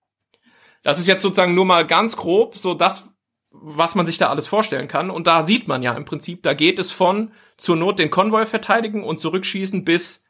Das 0.83 0.99
ist 0.99 1.07
jetzt 1.07 1.23
sozusagen 1.23 1.55
nur 1.55 1.65
mal 1.65 1.87
ganz 1.87 2.17
grob 2.17 2.57
so 2.57 2.75
das, 2.75 3.09
was 3.51 3.95
man 3.95 4.07
sich 4.07 4.19
da 4.19 4.29
alles 4.29 4.47
vorstellen 4.47 4.89
kann. 4.89 5.11
Und 5.11 5.27
da 5.27 5.47
sieht 5.47 5.69
man 5.69 5.83
ja 5.83 5.95
im 5.95 6.05
Prinzip, 6.05 6.43
da 6.43 6.55
geht 6.55 6.79
es 6.79 6.91
von 6.91 7.33
zur 7.57 7.77
Not 7.77 7.99
den 7.99 8.11
Konvoi 8.11 8.47
verteidigen 8.47 9.05
und 9.05 9.19
zurückschießen 9.19 9.85
bis 9.85 10.26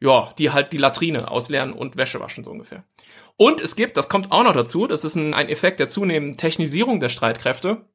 ja, 0.00 0.30
die 0.38 0.50
halt 0.50 0.72
die 0.72 0.78
Latrine 0.78 1.30
ausleeren 1.30 1.72
und 1.72 1.96
Wäsche 1.96 2.20
waschen, 2.20 2.44
so 2.44 2.50
ungefähr. 2.50 2.84
Und 3.36 3.60
es 3.60 3.76
gibt, 3.76 3.96
das 3.96 4.08
kommt 4.08 4.32
auch 4.32 4.42
noch 4.42 4.54
dazu, 4.54 4.86
das 4.86 5.04
ist 5.04 5.14
ein, 5.14 5.34
ein 5.34 5.48
Effekt 5.48 5.80
der 5.80 5.88
zunehmenden 5.88 6.36
Technisierung 6.36 7.00
der 7.00 7.08
Streitkräfte, 7.08 7.86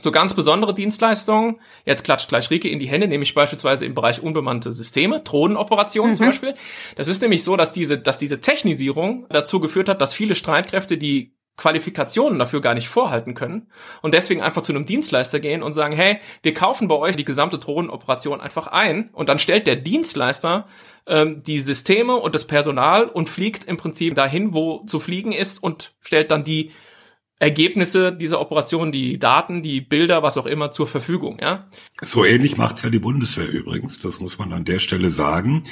so 0.00 0.12
ganz 0.12 0.34
besondere 0.34 0.74
Dienstleistungen, 0.74 1.60
jetzt 1.84 2.04
klatscht 2.04 2.28
gleich 2.28 2.50
Rike 2.50 2.68
in 2.68 2.78
die 2.78 2.86
Hände, 2.86 3.08
nämlich 3.08 3.34
beispielsweise 3.34 3.84
im 3.84 3.94
Bereich 3.94 4.22
unbemannte 4.22 4.72
Systeme, 4.72 5.20
Drohnenoperationen 5.20 6.12
mhm. 6.12 6.16
zum 6.16 6.26
Beispiel. 6.26 6.54
Das 6.96 7.08
ist 7.08 7.20
nämlich 7.20 7.42
so, 7.42 7.56
dass 7.56 7.72
diese, 7.72 7.98
dass 7.98 8.16
diese 8.16 8.40
Technisierung 8.40 9.26
dazu 9.28 9.58
geführt 9.58 9.88
hat, 9.88 10.00
dass 10.00 10.14
viele 10.14 10.36
Streitkräfte 10.36 10.98
die 10.98 11.37
Qualifikationen 11.58 12.38
dafür 12.38 12.62
gar 12.62 12.72
nicht 12.72 12.88
vorhalten 12.88 13.34
können 13.34 13.66
und 14.00 14.14
deswegen 14.14 14.40
einfach 14.40 14.62
zu 14.62 14.72
einem 14.72 14.86
Dienstleister 14.86 15.40
gehen 15.40 15.62
und 15.62 15.74
sagen, 15.74 15.94
hey, 15.94 16.20
wir 16.42 16.54
kaufen 16.54 16.88
bei 16.88 16.94
euch 16.94 17.16
die 17.16 17.24
gesamte 17.24 17.58
Drohnenoperation 17.58 18.40
einfach 18.40 18.68
ein 18.68 19.10
und 19.12 19.28
dann 19.28 19.38
stellt 19.38 19.66
der 19.66 19.76
Dienstleister 19.76 20.66
ähm, 21.06 21.42
die 21.44 21.58
Systeme 21.58 22.14
und 22.14 22.34
das 22.34 22.46
Personal 22.46 23.04
und 23.06 23.28
fliegt 23.28 23.64
im 23.64 23.76
Prinzip 23.76 24.14
dahin, 24.14 24.54
wo 24.54 24.84
zu 24.86 25.00
fliegen 25.00 25.32
ist 25.32 25.58
und 25.58 25.92
stellt 26.00 26.30
dann 26.30 26.44
die 26.44 26.70
Ergebnisse 27.40 28.12
dieser 28.12 28.40
Operation, 28.40 28.90
die 28.90 29.18
Daten, 29.18 29.62
die 29.62 29.80
Bilder, 29.80 30.22
was 30.22 30.36
auch 30.36 30.46
immer 30.46 30.70
zur 30.70 30.86
Verfügung, 30.86 31.38
ja. 31.40 31.66
So 32.02 32.24
ähnlich 32.24 32.56
macht's 32.56 32.82
ja 32.82 32.90
die 32.90 32.98
Bundeswehr 32.98 33.48
übrigens, 33.48 34.00
das 34.00 34.20
muss 34.20 34.38
man 34.38 34.52
an 34.52 34.64
der 34.64 34.78
Stelle 34.78 35.10
sagen. 35.10 35.64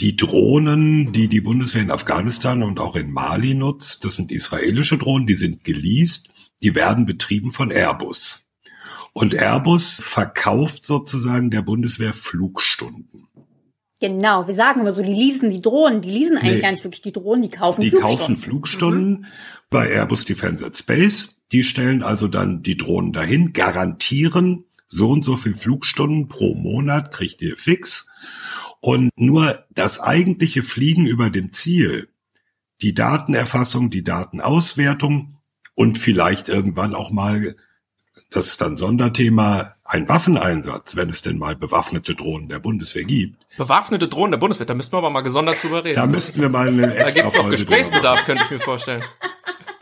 Die 0.00 0.16
Drohnen, 0.16 1.12
die 1.12 1.28
die 1.28 1.42
Bundeswehr 1.42 1.82
in 1.82 1.90
Afghanistan 1.90 2.62
und 2.62 2.80
auch 2.80 2.96
in 2.96 3.12
Mali 3.12 3.52
nutzt, 3.52 4.02
das 4.04 4.16
sind 4.16 4.32
israelische 4.32 4.96
Drohnen, 4.96 5.26
die 5.26 5.34
sind 5.34 5.62
geleast, 5.62 6.30
die 6.62 6.74
werden 6.74 7.04
betrieben 7.04 7.50
von 7.50 7.70
Airbus. 7.70 8.46
Und 9.12 9.34
Airbus 9.34 10.00
verkauft 10.02 10.86
sozusagen 10.86 11.50
der 11.50 11.60
Bundeswehr 11.60 12.14
Flugstunden. 12.14 13.26
Genau, 14.00 14.46
wir 14.46 14.54
sagen 14.54 14.80
immer 14.80 14.92
so, 14.92 15.02
die 15.02 15.12
leasen 15.12 15.50
die 15.50 15.60
Drohnen, 15.60 16.00
die 16.00 16.08
leasen 16.08 16.38
eigentlich 16.38 16.54
nee, 16.54 16.60
gar 16.62 16.70
nicht 16.70 16.84
wirklich 16.84 17.02
die 17.02 17.12
Drohnen, 17.12 17.42
die 17.42 17.50
kaufen 17.50 17.82
die 17.82 17.90
Flugstunden. 17.90 18.16
Die 18.16 18.18
kaufen 18.18 18.36
Flugstunden 18.38 19.10
mhm. 19.10 19.26
bei 19.68 19.90
Airbus 19.90 20.24
Defence 20.24 20.62
and 20.62 20.74
Space. 20.74 21.36
Die 21.52 21.62
stellen 21.62 22.02
also 22.02 22.26
dann 22.26 22.62
die 22.62 22.78
Drohnen 22.78 23.12
dahin, 23.12 23.52
garantieren 23.52 24.64
so 24.88 25.10
und 25.10 25.24
so 25.24 25.36
viel 25.36 25.54
Flugstunden 25.54 26.28
pro 26.28 26.54
Monat 26.54 27.12
kriegt 27.12 27.42
ihr 27.42 27.56
fix. 27.56 28.06
Und 28.80 29.10
nur 29.16 29.64
das 29.70 30.00
eigentliche 30.00 30.62
Fliegen 30.62 31.06
über 31.06 31.30
dem 31.30 31.52
Ziel, 31.52 32.08
die 32.82 32.94
Datenerfassung, 32.94 33.90
die 33.90 34.02
Datenauswertung 34.02 35.36
und 35.74 35.98
vielleicht 35.98 36.48
irgendwann 36.48 36.94
auch 36.94 37.10
mal 37.10 37.56
das 38.30 38.46
ist 38.46 38.60
dann 38.60 38.76
Sonderthema, 38.76 39.72
ein 39.84 40.08
Waffeneinsatz, 40.08 40.94
wenn 40.94 41.08
es 41.08 41.22
denn 41.22 41.36
mal 41.36 41.56
bewaffnete 41.56 42.14
Drohnen 42.14 42.48
der 42.48 42.60
Bundeswehr 42.60 43.04
gibt. 43.04 43.44
Bewaffnete 43.56 44.08
Drohnen 44.08 44.30
der 44.30 44.38
Bundeswehr, 44.38 44.66
da 44.66 44.74
müssten 44.74 44.92
wir 44.92 44.98
aber 44.98 45.10
mal 45.10 45.22
gesondert 45.22 45.62
drüber 45.62 45.84
reden. 45.84 45.96
Da 45.96 46.06
müssten 46.06 46.40
wir 46.40 46.48
mal 46.48 46.68
eine 46.68 46.94
extra 46.94 47.04
Da 47.04 47.10
gibt's 47.10 47.32
doch 47.34 47.50
Gesprächsbedarf, 47.50 48.24
könnte 48.24 48.44
ich 48.44 48.50
mir 48.50 48.60
vorstellen. 48.60 49.02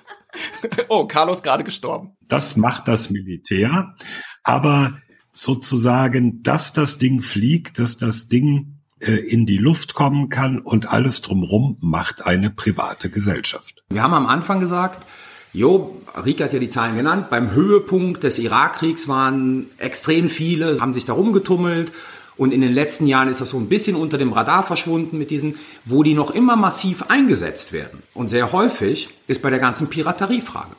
oh, 0.89 1.07
Carlos 1.07 1.43
gerade 1.43 1.63
gestorben. 1.63 2.17
Das 2.29 2.57
macht 2.57 2.89
das 2.89 3.11
Militär, 3.11 3.95
aber 4.43 4.99
sozusagen, 5.33 6.43
dass 6.43 6.73
das 6.73 6.99
Ding 6.99 7.21
fliegt, 7.21 7.79
dass 7.79 7.99
das 7.99 8.29
Ding 8.29 8.78
in 9.01 9.47
die 9.47 9.59
Luft 9.59 9.95
kommen 9.95 10.29
kann 10.29 10.59
und 10.59 10.93
alles 10.93 11.23
drumrum 11.23 11.77
macht 11.81 12.27
eine 12.27 12.51
private 12.51 13.11
Gesellschaft. 13.11 13.83
Wir 13.91 14.03
haben 14.03 14.15
am 14.15 14.27
Anfang 14.27 14.61
gesagt, 14.61 15.07
Jo, 15.53 15.97
Rika 16.25 16.45
hat 16.45 16.53
ja 16.53 16.59
die 16.59 16.69
Zahlen 16.69 16.97
genannt. 16.97 17.31
Beim 17.31 17.53
Höhepunkt 17.53 18.23
des 18.23 18.39
Irakkriegs 18.39 19.09
waren 19.09 19.67
extrem 19.79 20.29
viele, 20.29 20.81
haben 20.81 20.95
sich 20.95 21.05
da 21.05 21.15
rumgetummelt. 21.15 21.91
Und 22.37 22.53
in 22.53 22.61
den 22.61 22.73
letzten 22.73 23.07
Jahren 23.07 23.29
ist 23.29 23.41
das 23.41 23.51
so 23.51 23.59
ein 23.59 23.69
bisschen 23.69 23.97
unter 23.97 24.19
dem 24.19 24.33
Radar 24.33 24.63
verschwunden 24.63 25.19
mit 25.19 25.31
diesen, 25.31 25.59
wo 25.85 26.03
die 26.03 26.15
noch 26.15 26.31
immer 26.31 26.55
massiv 26.55 27.05
eingesetzt 27.09 27.73
werden. 27.73 28.03
Und 28.15 28.29
sehr 28.29 28.53
häufig 28.53 29.09
ist 29.27 29.43
bei 29.43 29.51
der 29.51 29.59
ganzen 29.59 29.89
Pirateriefrage. 29.89 30.77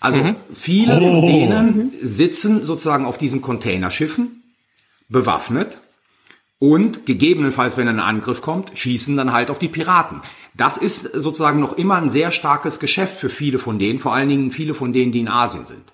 Also 0.00 0.18
mhm. 0.18 0.36
viele 0.54 0.96
oh. 0.96 1.20
von 1.20 1.28
denen 1.28 1.92
sitzen 2.02 2.64
sozusagen 2.64 3.04
auf 3.04 3.18
diesen 3.18 3.42
Containerschiffen, 3.42 4.42
bewaffnet 5.08 5.78
und 6.60 7.06
gegebenenfalls, 7.06 7.76
wenn 7.76 7.88
ein 7.88 7.98
Angriff 7.98 8.42
kommt, 8.42 8.78
schießen 8.78 9.16
dann 9.16 9.32
halt 9.32 9.50
auf 9.50 9.58
die 9.58 9.68
Piraten. 9.68 10.20
Das 10.54 10.76
ist 10.76 11.02
sozusagen 11.02 11.58
noch 11.58 11.72
immer 11.72 11.96
ein 11.96 12.10
sehr 12.10 12.30
starkes 12.30 12.78
Geschäft 12.78 13.18
für 13.18 13.30
viele 13.30 13.58
von 13.58 13.78
denen, 13.78 13.98
vor 13.98 14.14
allen 14.14 14.28
Dingen 14.28 14.50
viele 14.50 14.74
von 14.74 14.92
denen, 14.92 15.10
die 15.10 15.20
in 15.20 15.28
Asien 15.28 15.66
sind. 15.66 15.92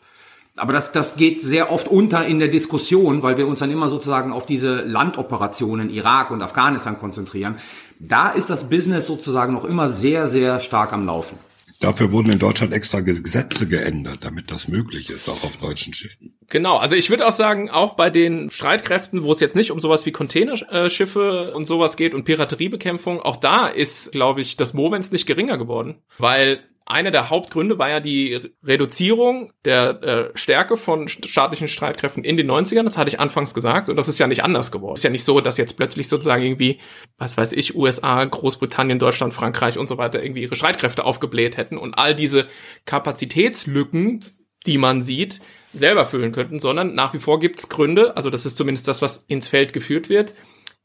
Aber 0.56 0.72
das, 0.72 0.90
das 0.90 1.16
geht 1.16 1.40
sehr 1.40 1.70
oft 1.70 1.86
unter 1.86 2.26
in 2.26 2.40
der 2.40 2.48
Diskussion, 2.48 3.22
weil 3.22 3.36
wir 3.36 3.46
uns 3.46 3.60
dann 3.60 3.70
immer 3.70 3.88
sozusagen 3.88 4.32
auf 4.32 4.44
diese 4.44 4.82
Landoperationen 4.82 5.88
Irak 5.90 6.30
und 6.30 6.42
Afghanistan 6.42 6.98
konzentrieren. 6.98 7.56
Da 8.00 8.30
ist 8.30 8.50
das 8.50 8.68
Business 8.68 9.06
sozusagen 9.06 9.52
noch 9.52 9.64
immer 9.64 9.88
sehr, 9.88 10.28
sehr 10.28 10.60
stark 10.60 10.92
am 10.92 11.06
Laufen. 11.06 11.38
Dafür 11.80 12.10
wurden 12.12 12.32
in 12.32 12.38
Deutschland 12.38 12.72
extra 12.72 13.00
Gesetze 13.00 13.68
geändert, 13.68 14.18
damit 14.22 14.50
das 14.50 14.68
möglich 14.68 15.10
ist, 15.10 15.28
auch 15.28 15.44
auf 15.44 15.58
deutschen 15.58 15.92
Schiffen. 15.92 16.38
Genau, 16.48 16.78
also 16.78 16.96
ich 16.96 17.10
würde 17.10 17.26
auch 17.26 17.32
sagen, 17.32 17.70
auch 17.70 17.94
bei 17.94 18.08
den 18.08 18.50
Streitkräften, 18.50 19.24
wo 19.24 19.32
es 19.32 19.40
jetzt 19.40 19.56
nicht 19.56 19.70
um 19.70 19.80
sowas 19.80 20.06
wie 20.06 20.12
Containerschiffe 20.12 21.52
und 21.54 21.66
sowas 21.66 21.96
geht 21.96 22.14
und 22.14 22.24
Pirateriebekämpfung, 22.24 23.20
auch 23.20 23.36
da 23.36 23.66
ist, 23.66 24.12
glaube 24.12 24.40
ich, 24.40 24.56
das 24.56 24.74
Movens 24.74 25.12
nicht 25.12 25.26
geringer 25.26 25.58
geworden, 25.58 26.02
weil 26.18 26.60
einer 26.86 27.10
der 27.10 27.30
Hauptgründe 27.30 27.78
war 27.78 27.90
ja 27.90 28.00
die 28.00 28.40
Reduzierung 28.64 29.52
der 29.64 30.02
äh, 30.02 30.38
Stärke 30.38 30.76
von 30.76 31.08
staatlichen 31.08 31.66
Streitkräften 31.66 32.22
in 32.22 32.36
den 32.36 32.50
90ern. 32.50 32.84
Das 32.84 32.96
hatte 32.96 33.10
ich 33.10 33.18
anfangs 33.18 33.54
gesagt. 33.54 33.88
Und 33.88 33.96
das 33.96 34.06
ist 34.08 34.18
ja 34.18 34.28
nicht 34.28 34.44
anders 34.44 34.70
geworden. 34.70 34.94
Es 34.94 35.00
ist 35.00 35.04
ja 35.04 35.10
nicht 35.10 35.24
so, 35.24 35.40
dass 35.40 35.58
jetzt 35.58 35.76
plötzlich 35.76 36.08
sozusagen 36.08 36.44
irgendwie, 36.44 36.78
was 37.18 37.36
weiß 37.36 37.52
ich, 37.52 37.76
USA, 37.76 38.24
Großbritannien, 38.24 39.00
Deutschland, 39.00 39.34
Frankreich 39.34 39.78
und 39.78 39.88
so 39.88 39.98
weiter 39.98 40.22
irgendwie 40.22 40.42
ihre 40.42 40.56
Streitkräfte 40.56 41.04
aufgebläht 41.04 41.56
hätten 41.56 41.76
und 41.76 41.98
all 41.98 42.14
diese 42.14 42.46
Kapazitätslücken, 42.84 44.24
die 44.66 44.78
man 44.78 45.02
sieht, 45.02 45.40
selber 45.72 46.06
füllen 46.06 46.32
könnten, 46.32 46.60
sondern 46.60 46.94
nach 46.94 47.14
wie 47.14 47.18
vor 47.18 47.40
gibt 47.40 47.58
es 47.58 47.68
Gründe, 47.68 48.16
also 48.16 48.30
das 48.30 48.46
ist 48.46 48.56
zumindest 48.56 48.88
das, 48.88 49.02
was 49.02 49.24
ins 49.28 49.48
Feld 49.48 49.72
geführt 49.72 50.08
wird, 50.08 50.34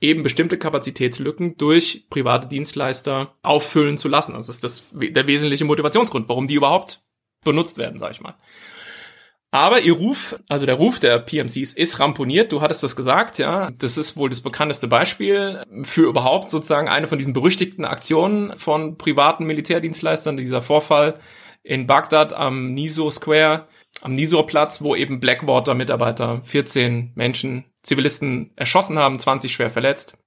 eben 0.02 0.24
bestimmte 0.24 0.58
Kapazitätslücken 0.58 1.58
durch 1.58 2.08
private 2.10 2.48
Dienstleister 2.48 3.38
auffüllen 3.44 3.98
zu 3.98 4.08
lassen. 4.08 4.36
Also 4.36 4.48
das 4.48 4.56
ist 4.56 4.64
das, 4.64 4.84
der 4.92 5.28
wesentliche 5.28 5.64
Motivationsgrund, 5.66 6.28
warum 6.28 6.48
die 6.48 6.56
überhaupt 6.56 7.04
benutzt 7.46 7.78
werden, 7.78 8.00
sag 8.00 8.12
ich 8.12 8.22
mal. 8.22 8.36
Aber 9.54 9.82
ihr 9.82 9.94
Ruf, 9.94 10.40
also 10.48 10.66
der 10.66 10.76
Ruf 10.76 11.00
der 11.00 11.20
PMCs 11.20 11.74
ist 11.74 12.00
ramponiert. 12.00 12.54
Du 12.54 12.62
hattest 12.62 12.84
das 12.84 12.96
gesagt, 12.96 13.38
ja. 13.38 13.70
Das 13.72 13.98
ist 13.98 14.16
wohl 14.16 14.30
das 14.30 14.40
bekannteste 14.40 14.88
Beispiel 14.88 15.62
für 15.84 16.08
überhaupt 16.08 16.50
sozusagen 16.50 16.88
eine 16.88 17.10
von 17.10 17.18
diesen 17.18 17.34
berüchtigten 17.34 17.84
Aktionen 17.84 18.56
von 18.56 18.98
privaten 18.98 19.46
Militärdienstleistern. 19.46 20.38
Dieser 20.38 20.62
Vorfall 20.62 21.20
in 21.64 21.86
Bagdad 21.86 22.32
am 22.32 22.74
Niso 22.74 23.10
Square, 23.10 23.68
am 24.02 24.14
Niso-Platz, 24.14 24.82
wo 24.82 24.96
eben 24.96 25.20
Blackwater-Mitarbeiter 25.20 26.42
14 26.44 27.12
Menschen, 27.16 27.66
Zivilisten 27.84 28.52
erschossen 28.56 29.00
haben, 29.00 29.20
20 29.20 29.52
schwer 29.52 29.72
verletzt. 29.72 30.18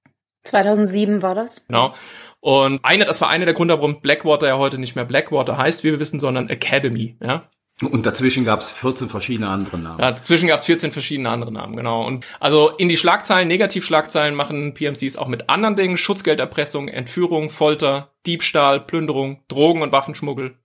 2007 0.44 1.22
war 1.22 1.34
das. 1.34 1.66
Genau. 1.66 1.94
Und 2.40 2.80
eine, 2.84 3.06
das 3.06 3.20
war 3.20 3.28
einer 3.28 3.46
der 3.46 3.54
Gründe, 3.54 3.74
warum 3.74 4.00
Blackwater 4.00 4.46
ja 4.46 4.58
heute 4.58 4.78
nicht 4.78 4.96
mehr 4.96 5.06
Blackwater 5.06 5.56
heißt, 5.56 5.82
wie 5.84 5.92
wir 5.92 6.00
wissen, 6.00 6.20
sondern 6.20 6.48
Academy, 6.50 7.16
ja. 7.22 7.48
Und 7.82 8.06
dazwischen 8.06 8.44
gab 8.44 8.60
es 8.60 8.70
14 8.70 9.08
verschiedene 9.08 9.48
andere 9.48 9.78
Namen. 9.78 9.98
Ja, 9.98 10.12
dazwischen 10.12 10.46
gab 10.46 10.60
es 10.60 10.66
14 10.66 10.92
verschiedene 10.92 11.28
andere 11.28 11.50
Namen, 11.50 11.74
genau. 11.74 12.06
Und 12.06 12.24
also 12.38 12.70
in 12.70 12.88
die 12.88 12.96
Schlagzeilen, 12.96 13.48
Negativschlagzeilen 13.48 14.34
machen 14.34 14.74
PMCs 14.74 15.16
auch 15.16 15.26
mit 15.26 15.48
anderen 15.48 15.74
Dingen, 15.74 15.96
Schutzgelderpressung, 15.96 16.86
Entführung, 16.88 17.50
Folter, 17.50 18.12
Diebstahl, 18.26 18.80
Plünderung, 18.80 19.42
Drogen- 19.48 19.82
und 19.82 19.90
Waffenschmuggel. 19.90 20.56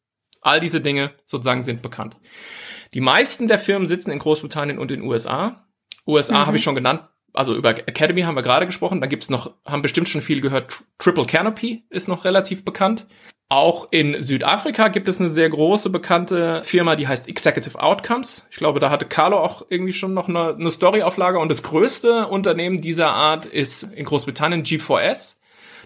All 0.42 0.60
diese 0.60 0.82
Dinge 0.82 1.12
sozusagen 1.26 1.64
sind 1.64 1.82
bekannt. 1.82 2.16
Die 2.94 3.02
meisten 3.02 3.48
der 3.48 3.60
Firmen 3.60 3.88
sitzen 3.88 4.12
in 4.12 4.20
Großbritannien 4.20 4.78
und 4.78 4.92
in 4.92 5.02
den 5.02 5.10
USA. 5.10 5.66
USA 6.08 6.42
mhm. 6.42 6.48
habe 6.48 6.58
ich 6.58 6.64
schon 6.64 6.76
genannt. 6.76 7.02
Also 7.34 7.56
über 7.56 7.70
Academy 7.70 8.22
haben 8.22 8.36
wir 8.36 8.42
gerade 8.42 8.66
gesprochen. 8.66 9.02
Da 9.02 9.08
gibt's 9.08 9.30
noch, 9.30 9.54
haben 9.66 9.82
bestimmt 9.82 10.10
schon 10.10 10.22
viel 10.22 10.42
gehört. 10.42 10.84
Triple 10.98 11.26
Canopy 11.26 11.84
ist 11.90 12.08
noch 12.08 12.26
relativ 12.26 12.66
bekannt. 12.66 13.06
Auch 13.52 13.88
in 13.90 14.22
Südafrika 14.22 14.90
gibt 14.90 15.10
es 15.10 15.20
eine 15.20 15.32
sehr 15.32 15.50
große 15.50 15.90
bekannte 15.90 16.62
Firma, 16.64 16.96
die 16.96 17.08
heißt 17.08 17.28
Executive 17.28 17.82
Outcomes. 17.82 18.48
Ich 18.52 18.58
glaube, 18.58 18.80
da 18.80 18.92
hatte 18.92 19.08
Carlo 19.08 19.40
auch 19.40 19.66
irgendwie 19.70 19.94
schon 19.94 20.14
noch 20.14 20.28
eine, 20.28 20.54
eine 20.54 20.70
Story-Auflage. 20.70 21.40
Und 21.40 21.50
das 21.50 21.64
größte 21.64 22.28
Unternehmen 22.28 22.80
dieser 22.80 23.10
Art 23.10 23.48
ist 23.48 23.84
in 23.84 24.06
Großbritannien 24.06 24.64
G4S. 24.64 25.39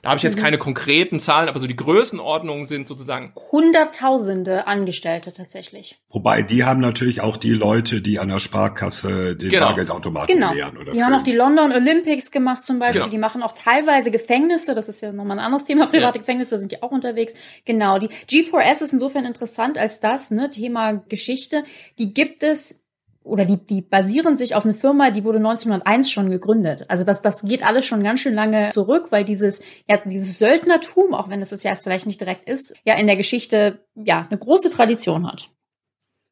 Da 0.04 0.10
habe 0.10 0.18
ich 0.18 0.24
jetzt 0.24 0.36
mhm. 0.36 0.42
keine 0.42 0.58
konkreten 0.58 1.22
Zahlen, 1.22 1.48
aber 1.48 1.60
so 1.60 1.66
die 1.66 1.78
Größenordnungen 1.78 2.66
sind 2.66 2.90
sozusagen 2.90 3.32
Hunderttausende 3.54 4.68
Angestellte 4.68 5.32
tatsächlich. 5.32 5.98
Wobei 6.10 6.42
die 6.42 6.66
haben 6.66 6.82
natürlich 6.82 7.22
auch 7.22 7.38
die 7.38 7.54
Leute, 7.54 8.02
die 8.02 8.20
an 8.20 8.28
der 8.28 8.42
Sparkasse 8.42 9.38
den 9.38 9.50
genau. 9.50 9.68
Bargeldautomaten 9.68 10.36
genau. 10.36 10.54
leeren. 10.54 10.76
Oder 10.76 10.92
die 10.92 10.92
füllen. 10.92 11.06
haben 11.06 11.14
auch 11.14 11.24
die 11.24 11.32
London 11.32 11.72
Olympics 11.72 12.32
gemacht 12.32 12.66
zum 12.66 12.80
Beispiel. 12.80 13.00
Genau. 13.00 13.12
Die 13.12 13.18
machen 13.18 13.42
auch 13.44 13.54
teilweise 13.54 14.12
Gefängnisse. 14.12 14.76
Das 14.76 14.90
ist 14.90 15.02
ja 15.02 15.14
nochmal 15.14 15.40
ein 15.40 15.46
anderes 15.46 15.64
Thema. 15.64 15.88
Private 15.88 16.18
ja. 16.18 16.22
Gefängnisse 16.22 16.60
sind 16.60 16.74
ja 16.74 16.80
auch 16.82 16.92
unterwegs. 16.92 17.34
Genau. 17.64 17.98
Die 17.98 18.10
G4S 18.10 18.82
ist 18.84 18.92
insofern 18.92 19.24
interessant 19.24 19.78
als 19.78 20.02
das, 20.02 20.32
ne, 20.32 20.50
Thema 20.52 21.02
Geschichte. 21.08 21.64
Die 21.98 22.14
gibt 22.14 22.44
es 22.44 22.83
oder 23.24 23.46
die, 23.46 23.66
die 23.66 23.82
basieren 23.82 24.38
sich 24.38 24.56
auf 24.56 24.66
eine 24.66 24.74
Firma, 24.74 25.12
die 25.12 25.24
wurde 25.24 25.38
1901 25.38 26.12
schon 26.12 26.30
gegründet. 26.30 26.86
Also 26.90 27.04
das, 27.04 27.22
das 27.22 27.44
geht 27.44 27.66
alles 27.66 27.86
schon 27.86 28.04
ganz 28.04 28.20
schön 28.20 28.34
lange 28.34 28.70
zurück, 28.70 29.08
weil 29.10 29.24
dieses, 29.24 29.62
ja, 29.88 29.98
dieses 29.98 30.38
Söldnertum, 30.40 31.14
auch 31.14 31.30
wenn 31.30 31.42
es 31.42 31.52
es 31.52 31.64
ja 31.64 31.76
vielleicht 31.76 32.06
nicht 32.06 32.20
direkt 32.20 32.48
ist, 32.50 32.74
ja 32.84 32.96
in 32.96 33.08
der 33.08 33.16
Geschichte, 33.16 33.80
ja, 33.96 34.28
eine 34.30 34.38
große 34.38 34.70
Tradition 34.70 35.26
hat. 35.26 35.50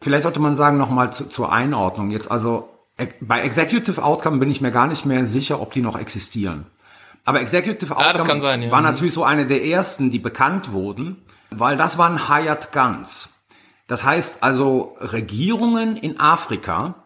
Vielleicht 0.02 0.24
sollte 0.24 0.40
man 0.40 0.56
sagen, 0.56 0.78
nochmal 0.78 1.14
zu, 1.14 1.26
zur 1.26 1.52
Einordnung 1.52 2.12
jetzt, 2.12 2.30
also 2.30 2.70
bei 3.20 3.42
Executive 3.42 4.04
Outcome 4.04 4.38
bin 4.38 4.52
ich 4.52 4.62
mir 4.62 4.72
gar 4.72 4.88
nicht 4.88 5.06
mehr 5.06 5.26
sicher, 5.26 5.62
ob 5.62 5.74
die 5.74 5.82
noch 5.82 5.98
existieren. 5.98 6.68
Aber 7.24 7.42
Executive 7.42 7.96
Outcome 7.96 8.34
ja, 8.34 8.40
sein, 8.40 8.62
ja. 8.64 8.72
war 8.72 8.82
natürlich 8.82 9.14
so 9.14 9.24
eine 9.24 9.46
der 9.46 9.64
ersten, 9.64 10.10
die 10.10 10.20
bekannt 10.20 10.72
wurden, 10.72 11.22
weil 11.52 11.78
das 11.78 11.98
waren 11.98 12.28
Hired 12.28 12.72
Guns. 12.72 13.41
Das 13.92 14.06
heißt 14.06 14.42
also 14.42 14.96
Regierungen 15.02 15.98
in 15.98 16.18
Afrika 16.18 17.04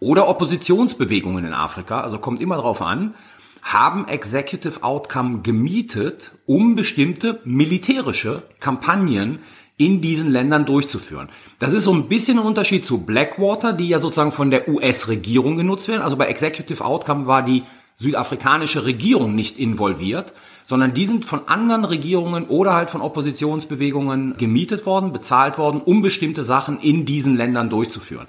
oder 0.00 0.26
Oppositionsbewegungen 0.26 1.44
in 1.44 1.52
Afrika, 1.52 2.00
also 2.00 2.18
kommt 2.18 2.40
immer 2.40 2.56
drauf 2.56 2.82
an, 2.82 3.14
haben 3.62 4.08
Executive 4.08 4.82
Outcome 4.82 5.42
gemietet, 5.42 6.32
um 6.46 6.74
bestimmte 6.74 7.38
militärische 7.44 8.42
Kampagnen 8.58 9.38
in 9.76 10.00
diesen 10.00 10.32
Ländern 10.32 10.66
durchzuführen. 10.66 11.28
Das 11.60 11.72
ist 11.72 11.84
so 11.84 11.94
ein 11.94 12.08
bisschen 12.08 12.40
ein 12.40 12.44
Unterschied 12.44 12.84
zu 12.84 13.02
Blackwater, 13.02 13.72
die 13.72 13.88
ja 13.88 14.00
sozusagen 14.00 14.32
von 14.32 14.50
der 14.50 14.68
US-Regierung 14.68 15.54
genutzt 15.54 15.86
werden. 15.86 16.02
Also 16.02 16.16
bei 16.16 16.26
Executive 16.26 16.84
Outcome 16.84 17.28
war 17.28 17.44
die 17.44 17.62
südafrikanische 18.00 18.84
Regierung 18.84 19.34
nicht 19.34 19.58
involviert, 19.58 20.32
sondern 20.64 20.94
die 20.94 21.06
sind 21.06 21.24
von 21.26 21.46
anderen 21.48 21.84
Regierungen 21.84 22.46
oder 22.46 22.74
halt 22.74 22.90
von 22.90 23.02
Oppositionsbewegungen 23.02 24.36
gemietet 24.38 24.86
worden, 24.86 25.12
bezahlt 25.12 25.58
worden, 25.58 25.82
um 25.84 26.00
bestimmte 26.00 26.42
Sachen 26.42 26.80
in 26.80 27.04
diesen 27.04 27.36
Ländern 27.36 27.68
durchzuführen. 27.70 28.26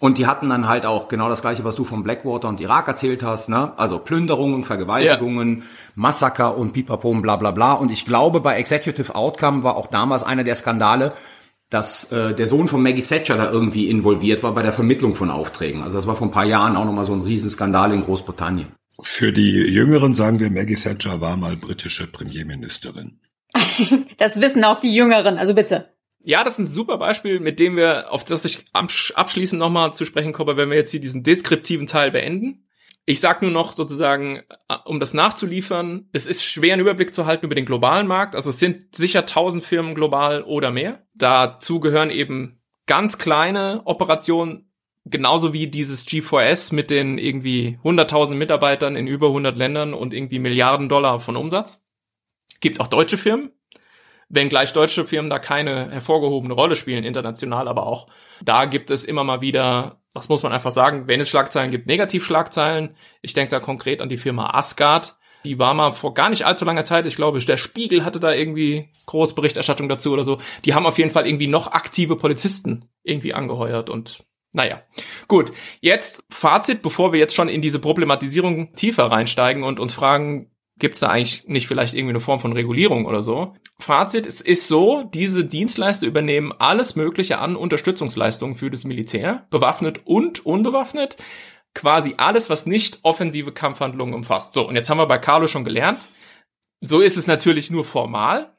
Und 0.00 0.18
die 0.18 0.26
hatten 0.26 0.48
dann 0.48 0.68
halt 0.68 0.84
auch 0.84 1.06
genau 1.06 1.28
das 1.28 1.42
gleiche, 1.42 1.62
was 1.62 1.76
du 1.76 1.84
von 1.84 2.02
Blackwater 2.02 2.48
und 2.48 2.60
Irak 2.60 2.88
erzählt 2.88 3.22
hast, 3.22 3.48
ne? 3.48 3.72
Also 3.76 4.00
Plünderungen, 4.00 4.64
Vergewaltigungen, 4.64 5.58
ja. 5.58 5.64
Massaker 5.94 6.56
und 6.56 6.72
Pipapom, 6.72 7.22
bla 7.22 7.36
bla 7.36 7.52
bla. 7.52 7.74
Und 7.74 7.92
ich 7.92 8.04
glaube, 8.04 8.40
bei 8.40 8.56
Executive 8.56 9.14
Outcome 9.14 9.62
war 9.62 9.76
auch 9.76 9.86
damals 9.86 10.24
einer 10.24 10.42
der 10.42 10.56
Skandale, 10.56 11.12
dass 11.70 12.10
äh, 12.10 12.34
der 12.34 12.48
Sohn 12.48 12.66
von 12.66 12.82
Maggie 12.82 13.02
Thatcher 13.02 13.36
da 13.36 13.50
irgendwie 13.52 13.88
involviert 13.88 14.42
war 14.42 14.52
bei 14.52 14.62
der 14.62 14.72
Vermittlung 14.72 15.14
von 15.14 15.30
Aufträgen. 15.30 15.84
Also 15.84 15.98
das 15.98 16.08
war 16.08 16.16
vor 16.16 16.26
ein 16.26 16.32
paar 16.32 16.46
Jahren 16.46 16.74
auch 16.74 16.84
nochmal 16.84 17.04
so 17.04 17.12
ein 17.12 17.22
Riesenskandal 17.22 17.92
in 17.92 18.02
Großbritannien. 18.02 18.72
Für 19.00 19.32
die 19.32 19.52
Jüngeren 19.52 20.14
sagen 20.14 20.40
wir, 20.40 20.50
Maggie 20.50 20.76
Thatcher 20.76 21.20
war 21.20 21.36
mal 21.36 21.56
britische 21.56 22.06
Premierministerin. 22.06 23.20
das 24.18 24.40
wissen 24.40 24.64
auch 24.64 24.78
die 24.78 24.94
Jüngeren, 24.94 25.38
also 25.38 25.54
bitte. 25.54 25.92
Ja, 26.24 26.44
das 26.44 26.54
ist 26.54 26.58
ein 26.60 26.66
super 26.66 26.98
Beispiel, 26.98 27.40
mit 27.40 27.58
dem 27.58 27.76
wir, 27.76 28.12
auf 28.12 28.24
das 28.24 28.44
ich 28.44 28.64
abschließend 28.72 29.58
nochmal 29.58 29.92
zu 29.92 30.04
sprechen 30.04 30.32
komme, 30.32 30.56
wenn 30.56 30.70
wir 30.70 30.76
jetzt 30.76 30.92
hier 30.92 31.00
diesen 31.00 31.24
deskriptiven 31.24 31.86
Teil 31.86 32.12
beenden. 32.12 32.68
Ich 33.04 33.18
sag 33.18 33.42
nur 33.42 33.50
noch 33.50 33.72
sozusagen, 33.72 34.42
äh, 34.68 34.76
um 34.84 35.00
das 35.00 35.12
nachzuliefern, 35.12 36.08
es 36.12 36.28
ist 36.28 36.44
schwer 36.44 36.74
einen 36.74 36.82
Überblick 36.82 37.12
zu 37.12 37.26
halten 37.26 37.46
über 37.46 37.56
den 37.56 37.66
globalen 37.66 38.06
Markt. 38.06 38.36
Also 38.36 38.50
es 38.50 38.60
sind 38.60 38.94
sicher 38.94 39.26
tausend 39.26 39.64
Firmen 39.64 39.96
global 39.96 40.44
oder 40.44 40.70
mehr. 40.70 41.04
Dazu 41.14 41.80
gehören 41.80 42.10
eben 42.10 42.60
ganz 42.86 43.18
kleine 43.18 43.82
Operationen, 43.86 44.71
genauso 45.04 45.52
wie 45.52 45.66
dieses 45.66 46.06
G4S 46.06 46.74
mit 46.74 46.90
den 46.90 47.18
irgendwie 47.18 47.78
100.000 47.82 48.34
Mitarbeitern 48.34 48.96
in 48.96 49.06
über 49.06 49.28
100 49.28 49.56
Ländern 49.56 49.94
und 49.94 50.14
irgendwie 50.14 50.38
Milliarden 50.38 50.88
Dollar 50.88 51.20
von 51.20 51.36
Umsatz. 51.36 51.82
Gibt 52.60 52.80
auch 52.80 52.86
deutsche 52.86 53.18
Firmen, 53.18 53.50
wenngleich 54.28 54.72
deutsche 54.72 55.04
Firmen 55.04 55.30
da 55.30 55.38
keine 55.38 55.90
hervorgehobene 55.90 56.54
Rolle 56.54 56.76
spielen, 56.76 57.04
international 57.04 57.66
aber 57.66 57.86
auch. 57.86 58.06
Da 58.42 58.66
gibt 58.66 58.90
es 58.90 59.04
immer 59.04 59.24
mal 59.24 59.42
wieder, 59.42 60.00
das 60.14 60.28
muss 60.28 60.44
man 60.44 60.52
einfach 60.52 60.70
sagen, 60.70 61.08
wenn 61.08 61.20
es 61.20 61.28
Schlagzeilen 61.28 61.72
gibt, 61.72 61.86
Negativschlagzeilen. 61.86 62.94
Ich 63.20 63.34
denke 63.34 63.50
da 63.50 63.60
konkret 63.60 64.00
an 64.00 64.08
die 64.08 64.18
Firma 64.18 64.50
Asgard. 64.54 65.16
Die 65.44 65.58
war 65.58 65.74
mal 65.74 65.92
vor 65.92 66.14
gar 66.14 66.30
nicht 66.30 66.46
allzu 66.46 66.64
langer 66.64 66.84
Zeit, 66.84 67.04
ich 67.04 67.16
glaube, 67.16 67.40
der 67.40 67.56
Spiegel 67.56 68.04
hatte 68.04 68.20
da 68.20 68.32
irgendwie 68.32 68.90
große 69.06 69.34
Berichterstattung 69.34 69.88
dazu 69.88 70.12
oder 70.12 70.22
so. 70.22 70.38
Die 70.64 70.74
haben 70.74 70.86
auf 70.86 70.98
jeden 70.98 71.10
Fall 71.10 71.26
irgendwie 71.26 71.48
noch 71.48 71.72
aktive 71.72 72.14
Polizisten 72.14 72.84
irgendwie 73.02 73.34
angeheuert 73.34 73.90
und 73.90 74.24
naja, 74.52 74.82
gut. 75.28 75.52
Jetzt 75.80 76.24
Fazit, 76.30 76.82
bevor 76.82 77.12
wir 77.12 77.18
jetzt 77.18 77.34
schon 77.34 77.48
in 77.48 77.62
diese 77.62 77.78
Problematisierung 77.78 78.74
tiefer 78.74 79.04
reinsteigen 79.06 79.64
und 79.64 79.80
uns 79.80 79.92
fragen, 79.92 80.52
Gibt 80.78 80.94
es 80.94 81.00
da 81.00 81.10
eigentlich 81.10 81.44
nicht 81.46 81.68
vielleicht 81.68 81.94
irgendwie 81.94 82.10
eine 82.10 82.20
Form 82.20 82.40
von 82.40 82.52
Regulierung 82.52 83.06
oder 83.06 83.22
so? 83.22 83.54
Fazit, 83.78 84.26
es 84.26 84.40
ist 84.40 84.66
so, 84.66 85.04
diese 85.04 85.44
Dienstleister 85.44 86.06
übernehmen 86.06 86.52
alles 86.58 86.96
Mögliche 86.96 87.38
an 87.38 87.54
Unterstützungsleistungen 87.54 88.56
für 88.56 88.68
das 88.68 88.84
Militär, 88.84 89.46
bewaffnet 89.50 90.00
und 90.06 90.44
unbewaffnet. 90.44 91.18
Quasi 91.74 92.14
alles, 92.16 92.50
was 92.50 92.66
nicht 92.66 92.98
offensive 93.02 93.52
Kampfhandlungen 93.52 94.12
umfasst. 94.12 94.54
So, 94.54 94.66
und 94.66 94.74
jetzt 94.74 94.90
haben 94.90 94.98
wir 94.98 95.06
bei 95.06 95.18
Carlo 95.18 95.46
schon 95.46 95.64
gelernt, 95.64 96.08
so 96.80 97.00
ist 97.00 97.16
es 97.16 97.28
natürlich 97.28 97.70
nur 97.70 97.84
formal. 97.84 98.52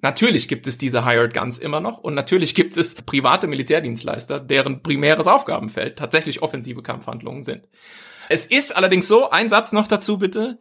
Natürlich 0.00 0.48
gibt 0.48 0.66
es 0.66 0.76
diese 0.76 1.06
Hired 1.06 1.32
Guns 1.32 1.58
immer 1.58 1.80
noch 1.80 1.98
und 1.98 2.14
natürlich 2.14 2.54
gibt 2.54 2.76
es 2.76 2.94
private 2.94 3.46
Militärdienstleister, 3.46 4.40
deren 4.40 4.82
primäres 4.82 5.26
Aufgabenfeld 5.26 5.98
tatsächlich 5.98 6.42
offensive 6.42 6.82
Kampfhandlungen 6.82 7.42
sind. 7.42 7.68
Es 8.28 8.46
ist 8.46 8.76
allerdings 8.76 9.08
so, 9.08 9.30
ein 9.30 9.48
Satz 9.48 9.72
noch 9.72 9.88
dazu 9.88 10.18
bitte, 10.18 10.58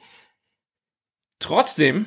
Trotzdem, 1.44 2.06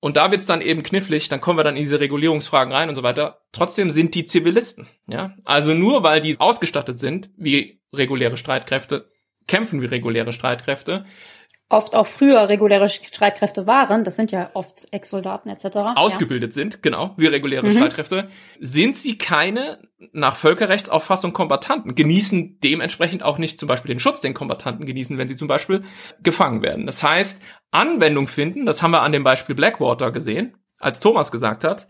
und 0.00 0.16
da 0.16 0.32
wird's 0.32 0.46
dann 0.46 0.60
eben 0.60 0.82
knifflig, 0.82 1.28
dann 1.28 1.40
kommen 1.40 1.60
wir 1.60 1.62
dann 1.62 1.76
in 1.76 1.82
diese 1.82 2.00
Regulierungsfragen 2.00 2.72
rein 2.72 2.88
und 2.88 2.96
so 2.96 3.04
weiter. 3.04 3.42
Trotzdem 3.52 3.92
sind 3.92 4.16
die 4.16 4.24
Zivilisten, 4.24 4.88
ja. 5.06 5.36
Also 5.44 5.74
nur 5.74 6.02
weil 6.02 6.20
die 6.20 6.40
ausgestattet 6.40 6.98
sind 6.98 7.30
wie 7.36 7.80
reguläre 7.92 8.36
Streitkräfte, 8.36 9.12
kämpfen 9.46 9.80
wie 9.80 9.86
reguläre 9.86 10.32
Streitkräfte, 10.32 11.06
oft 11.70 11.94
auch 11.94 12.06
früher 12.06 12.48
reguläre 12.48 12.88
Streitkräfte 12.88 13.66
waren, 13.66 14.02
das 14.04 14.16
sind 14.16 14.32
ja 14.32 14.50
oft 14.54 14.86
Ex-Soldaten 14.90 15.50
etc. 15.50 15.76
Ausgebildet 15.96 16.52
ja. 16.52 16.54
sind, 16.54 16.82
genau, 16.82 17.14
wie 17.18 17.26
reguläre 17.26 17.66
mhm. 17.66 17.72
Streitkräfte, 17.72 18.28
sind 18.58 18.96
sie 18.96 19.18
keine 19.18 19.78
nach 20.12 20.36
Völkerrechtsauffassung 20.36 21.32
Kombatanten, 21.32 21.94
genießen 21.94 22.58
dementsprechend 22.60 23.22
auch 23.22 23.36
nicht 23.36 23.58
zum 23.58 23.68
Beispiel 23.68 23.90
den 23.90 24.00
Schutz, 24.00 24.20
den 24.20 24.32
Kombatanten 24.32 24.86
genießen, 24.86 25.18
wenn 25.18 25.28
sie 25.28 25.36
zum 25.36 25.48
Beispiel 25.48 25.82
gefangen 26.22 26.62
werden. 26.62 26.86
Das 26.86 27.02
heißt, 27.02 27.42
Anwendung 27.70 28.28
finden, 28.28 28.64
das 28.64 28.82
haben 28.82 28.92
wir 28.92 29.02
an 29.02 29.12
dem 29.12 29.24
Beispiel 29.24 29.54
Blackwater 29.54 30.10
gesehen, 30.10 30.56
als 30.78 31.00
Thomas 31.00 31.30
gesagt 31.30 31.64
hat, 31.64 31.86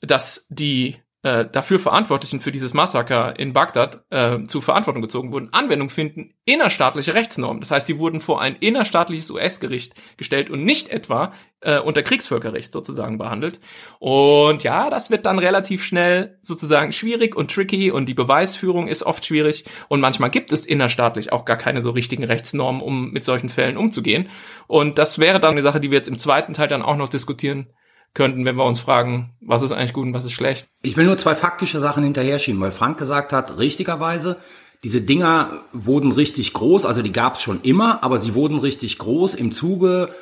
dass 0.00 0.46
die 0.48 1.01
äh, 1.22 1.44
dafür 1.44 1.78
Verantwortlichen 1.78 2.40
für 2.40 2.50
dieses 2.50 2.74
Massaker 2.74 3.38
in 3.38 3.52
Bagdad 3.52 4.04
äh, 4.10 4.44
zu 4.46 4.60
Verantwortung 4.60 5.02
gezogen 5.02 5.30
wurden, 5.30 5.52
Anwendung 5.52 5.88
finden 5.88 6.34
innerstaatliche 6.44 7.14
Rechtsnormen. 7.14 7.60
Das 7.60 7.70
heißt, 7.70 7.86
sie 7.86 7.98
wurden 7.98 8.20
vor 8.20 8.40
ein 8.40 8.56
innerstaatliches 8.56 9.30
US-Gericht 9.30 9.94
gestellt 10.16 10.50
und 10.50 10.64
nicht 10.64 10.88
etwa 10.88 11.32
äh, 11.60 11.78
unter 11.78 12.02
Kriegsvölkerrecht 12.02 12.72
sozusagen 12.72 13.18
behandelt. 13.18 13.60
Und 14.00 14.64
ja, 14.64 14.90
das 14.90 15.10
wird 15.10 15.24
dann 15.24 15.38
relativ 15.38 15.84
schnell 15.84 16.40
sozusagen 16.42 16.92
schwierig 16.92 17.36
und 17.36 17.52
tricky 17.52 17.92
und 17.92 18.06
die 18.06 18.14
Beweisführung 18.14 18.88
ist 18.88 19.04
oft 19.04 19.24
schwierig 19.24 19.64
und 19.88 20.00
manchmal 20.00 20.30
gibt 20.30 20.52
es 20.52 20.66
innerstaatlich 20.66 21.32
auch 21.32 21.44
gar 21.44 21.56
keine 21.56 21.82
so 21.82 21.90
richtigen 21.90 22.24
Rechtsnormen, 22.24 22.82
um 22.82 23.12
mit 23.12 23.22
solchen 23.22 23.48
Fällen 23.48 23.76
umzugehen. 23.76 24.28
Und 24.66 24.98
das 24.98 25.20
wäre 25.20 25.38
dann 25.38 25.52
eine 25.52 25.62
Sache, 25.62 25.78
die 25.78 25.92
wir 25.92 25.98
jetzt 25.98 26.08
im 26.08 26.18
zweiten 26.18 26.52
Teil 26.52 26.66
dann 26.66 26.82
auch 26.82 26.96
noch 26.96 27.08
diskutieren 27.08 27.68
könnten, 28.14 28.44
wenn 28.44 28.56
wir 28.56 28.64
uns 28.64 28.80
fragen, 28.80 29.34
was 29.40 29.62
ist 29.62 29.72
eigentlich 29.72 29.92
gut 29.92 30.06
und 30.06 30.14
was 30.14 30.24
ist 30.24 30.32
schlecht. 30.32 30.68
Ich 30.82 30.96
will 30.96 31.06
nur 31.06 31.16
zwei 31.16 31.34
faktische 31.34 31.80
Sachen 31.80 32.04
hinterher 32.04 32.38
schieben, 32.38 32.60
weil 32.60 32.72
Frank 32.72 32.98
gesagt 32.98 33.32
hat, 33.32 33.58
richtigerweise, 33.58 34.38
diese 34.84 35.00
Dinger 35.00 35.62
wurden 35.72 36.12
richtig 36.12 36.52
groß, 36.52 36.84
also 36.86 37.02
die 37.02 37.12
gab 37.12 37.36
es 37.36 37.42
schon 37.42 37.62
immer, 37.62 38.02
aber 38.02 38.18
sie 38.18 38.34
wurden 38.34 38.58
richtig 38.58 38.98
groß 38.98 39.34
im 39.34 39.52
Zuge 39.52 40.14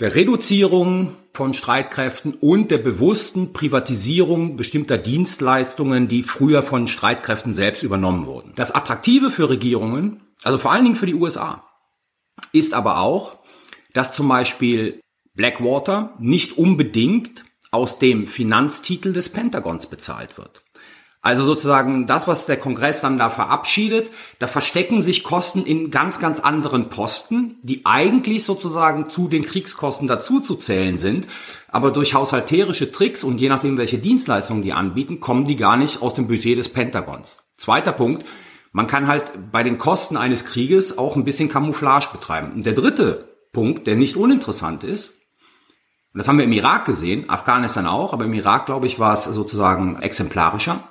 der 0.00 0.14
Reduzierung 0.14 1.14
von 1.34 1.54
Streitkräften 1.54 2.34
und 2.34 2.70
der 2.70 2.78
bewussten 2.78 3.52
Privatisierung 3.52 4.56
bestimmter 4.56 4.98
Dienstleistungen, 4.98 6.08
die 6.08 6.22
früher 6.22 6.62
von 6.62 6.88
Streitkräften 6.88 7.54
selbst 7.54 7.82
übernommen 7.82 8.26
wurden. 8.26 8.52
Das 8.56 8.74
Attraktive 8.74 9.30
für 9.30 9.48
Regierungen, 9.48 10.22
also 10.42 10.58
vor 10.58 10.72
allen 10.72 10.84
Dingen 10.84 10.96
für 10.96 11.06
die 11.06 11.14
USA, 11.14 11.64
ist 12.52 12.74
aber 12.74 13.00
auch, 13.00 13.38
dass 13.92 14.12
zum 14.12 14.28
Beispiel 14.28 15.00
Blackwater 15.34 16.14
nicht 16.18 16.58
unbedingt 16.58 17.44
aus 17.70 17.98
dem 17.98 18.26
Finanztitel 18.26 19.12
des 19.12 19.30
Pentagons 19.30 19.86
bezahlt 19.86 20.36
wird. 20.36 20.62
Also 21.24 21.44
sozusagen 21.44 22.06
das, 22.06 22.26
was 22.26 22.46
der 22.46 22.56
Kongress 22.56 23.00
dann 23.00 23.16
da 23.16 23.30
verabschiedet, 23.30 24.10
da 24.40 24.48
verstecken 24.48 25.02
sich 25.02 25.22
Kosten 25.22 25.64
in 25.64 25.92
ganz, 25.92 26.18
ganz 26.18 26.40
anderen 26.40 26.88
Posten, 26.88 27.58
die 27.62 27.86
eigentlich 27.86 28.42
sozusagen 28.44 29.08
zu 29.08 29.28
den 29.28 29.44
Kriegskosten 29.44 30.08
dazu 30.08 30.40
zu 30.40 30.56
zählen 30.56 30.98
sind. 30.98 31.28
Aber 31.68 31.92
durch 31.92 32.14
haushalterische 32.14 32.90
Tricks 32.90 33.22
und 33.22 33.40
je 33.40 33.48
nachdem, 33.48 33.78
welche 33.78 33.98
Dienstleistungen 33.98 34.64
die 34.64 34.72
anbieten, 34.72 35.20
kommen 35.20 35.44
die 35.44 35.54
gar 35.54 35.76
nicht 35.76 36.02
aus 36.02 36.14
dem 36.14 36.26
Budget 36.26 36.58
des 36.58 36.70
Pentagons. 36.70 37.38
Zweiter 37.56 37.92
Punkt. 37.92 38.26
Man 38.72 38.88
kann 38.88 39.06
halt 39.06 39.30
bei 39.52 39.62
den 39.62 39.78
Kosten 39.78 40.16
eines 40.16 40.44
Krieges 40.44 40.98
auch 40.98 41.14
ein 41.14 41.24
bisschen 41.24 41.48
Camouflage 41.48 42.08
betreiben. 42.10 42.52
Und 42.52 42.66
der 42.66 42.72
dritte 42.72 43.28
Punkt, 43.52 43.86
der 43.86 43.94
nicht 43.94 44.16
uninteressant 44.16 44.82
ist, 44.82 45.21
und 46.12 46.18
das 46.18 46.28
haben 46.28 46.38
wir 46.38 46.44
im 46.44 46.52
Irak 46.52 46.84
gesehen, 46.84 47.30
Afghanistan 47.30 47.86
auch, 47.86 48.12
aber 48.12 48.26
im 48.26 48.34
Irak, 48.34 48.66
glaube 48.66 48.86
ich, 48.86 48.98
war 48.98 49.14
es 49.14 49.24
sozusagen 49.24 50.00
exemplarischer. 50.00 50.84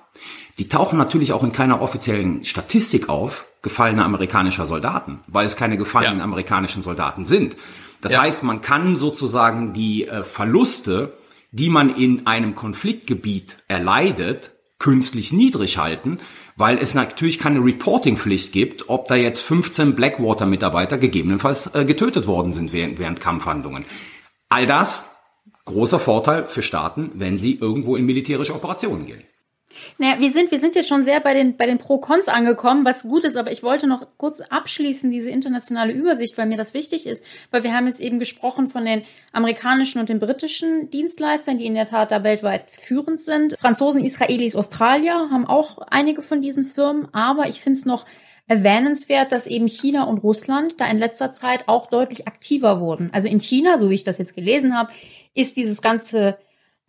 Die 0.57 0.67
tauchen 0.67 0.97
natürlich 0.97 1.31
auch 1.31 1.43
in 1.43 1.51
keiner 1.51 1.81
offiziellen 1.81 2.43
Statistik 2.43 3.07
auf, 3.09 3.45
gefallene 3.61 4.03
amerikanischer 4.03 4.67
Soldaten, 4.67 5.19
weil 5.27 5.45
es 5.45 5.55
keine 5.55 5.77
gefallenen 5.77 6.19
ja. 6.19 6.23
amerikanischen 6.23 6.81
Soldaten 6.81 7.25
sind. 7.25 7.55
Das 8.01 8.13
ja. 8.13 8.21
heißt, 8.21 8.41
man 8.43 8.61
kann 8.61 8.95
sozusagen 8.95 9.73
die 9.73 10.07
äh, 10.07 10.23
Verluste, 10.23 11.13
die 11.51 11.69
man 11.69 11.93
in 11.93 12.25
einem 12.25 12.55
Konfliktgebiet 12.55 13.57
erleidet, 13.67 14.51
künstlich 14.79 15.31
niedrig 15.31 15.77
halten, 15.77 16.19
weil 16.55 16.79
es 16.79 16.95
natürlich 16.95 17.37
keine 17.37 17.63
Reporting-Pflicht 17.63 18.51
gibt, 18.51 18.89
ob 18.89 19.07
da 19.07 19.15
jetzt 19.15 19.41
15 19.41 19.95
Blackwater-Mitarbeiter 19.95 20.97
gegebenenfalls 20.97 21.67
äh, 21.75 21.85
getötet 21.85 22.25
worden 22.25 22.53
sind 22.53 22.73
während, 22.73 22.97
während 22.97 23.19
Kampfhandlungen. 23.21 23.85
All 24.51 24.65
das 24.65 25.09
großer 25.63 25.97
Vorteil 25.97 26.45
für 26.45 26.61
Staaten, 26.61 27.11
wenn 27.13 27.37
sie 27.37 27.55
irgendwo 27.55 27.95
in 27.95 28.05
militärische 28.05 28.53
Operationen 28.53 29.05
gehen. 29.05 29.23
Naja, 29.97 30.19
wir 30.19 30.29
sind, 30.29 30.51
wir 30.51 30.59
sind 30.59 30.75
jetzt 30.75 30.89
schon 30.89 31.05
sehr 31.05 31.21
bei 31.21 31.33
den, 31.33 31.55
bei 31.55 31.65
den 31.65 31.77
Pro-Cons 31.77 32.27
angekommen, 32.27 32.83
was 32.83 33.03
gut 33.03 33.23
ist, 33.23 33.37
aber 33.37 33.53
ich 33.53 33.63
wollte 33.63 33.87
noch 33.87 34.05
kurz 34.17 34.41
abschließen, 34.41 35.09
diese 35.09 35.29
internationale 35.29 35.93
Übersicht, 35.93 36.37
weil 36.37 36.47
mir 36.47 36.57
das 36.57 36.73
wichtig 36.73 37.07
ist, 37.07 37.23
weil 37.49 37.63
wir 37.63 37.73
haben 37.73 37.87
jetzt 37.87 38.01
eben 38.01 38.19
gesprochen 38.19 38.67
von 38.67 38.83
den 38.83 39.03
amerikanischen 39.31 40.01
und 40.01 40.09
den 40.09 40.19
britischen 40.19 40.89
Dienstleistern, 40.89 41.57
die 41.57 41.65
in 41.65 41.75
der 41.75 41.85
Tat 41.85 42.11
da 42.11 42.21
weltweit 42.25 42.65
führend 42.71 43.21
sind. 43.21 43.55
Franzosen, 43.57 44.03
Israelis, 44.03 44.57
Australier 44.57 45.29
haben 45.31 45.47
auch 45.47 45.77
einige 45.77 46.23
von 46.23 46.41
diesen 46.41 46.65
Firmen, 46.65 47.07
aber 47.13 47.47
ich 47.47 47.61
finde 47.61 47.79
es 47.79 47.85
noch 47.85 48.05
erwähnenswert, 48.51 49.31
dass 49.31 49.47
eben 49.47 49.69
China 49.69 50.03
und 50.03 50.17
Russland 50.17 50.75
da 50.81 50.85
in 50.91 50.97
letzter 50.97 51.31
Zeit 51.31 51.69
auch 51.69 51.87
deutlich 51.87 52.27
aktiver 52.27 52.81
wurden. 52.81 53.09
Also 53.13 53.29
in 53.29 53.39
China, 53.39 53.77
so 53.77 53.89
wie 53.89 53.93
ich 53.93 54.03
das 54.03 54.17
jetzt 54.17 54.35
gelesen 54.35 54.77
habe, 54.77 54.91
ist 55.33 55.55
dieses 55.55 55.81
ganze 55.81 56.37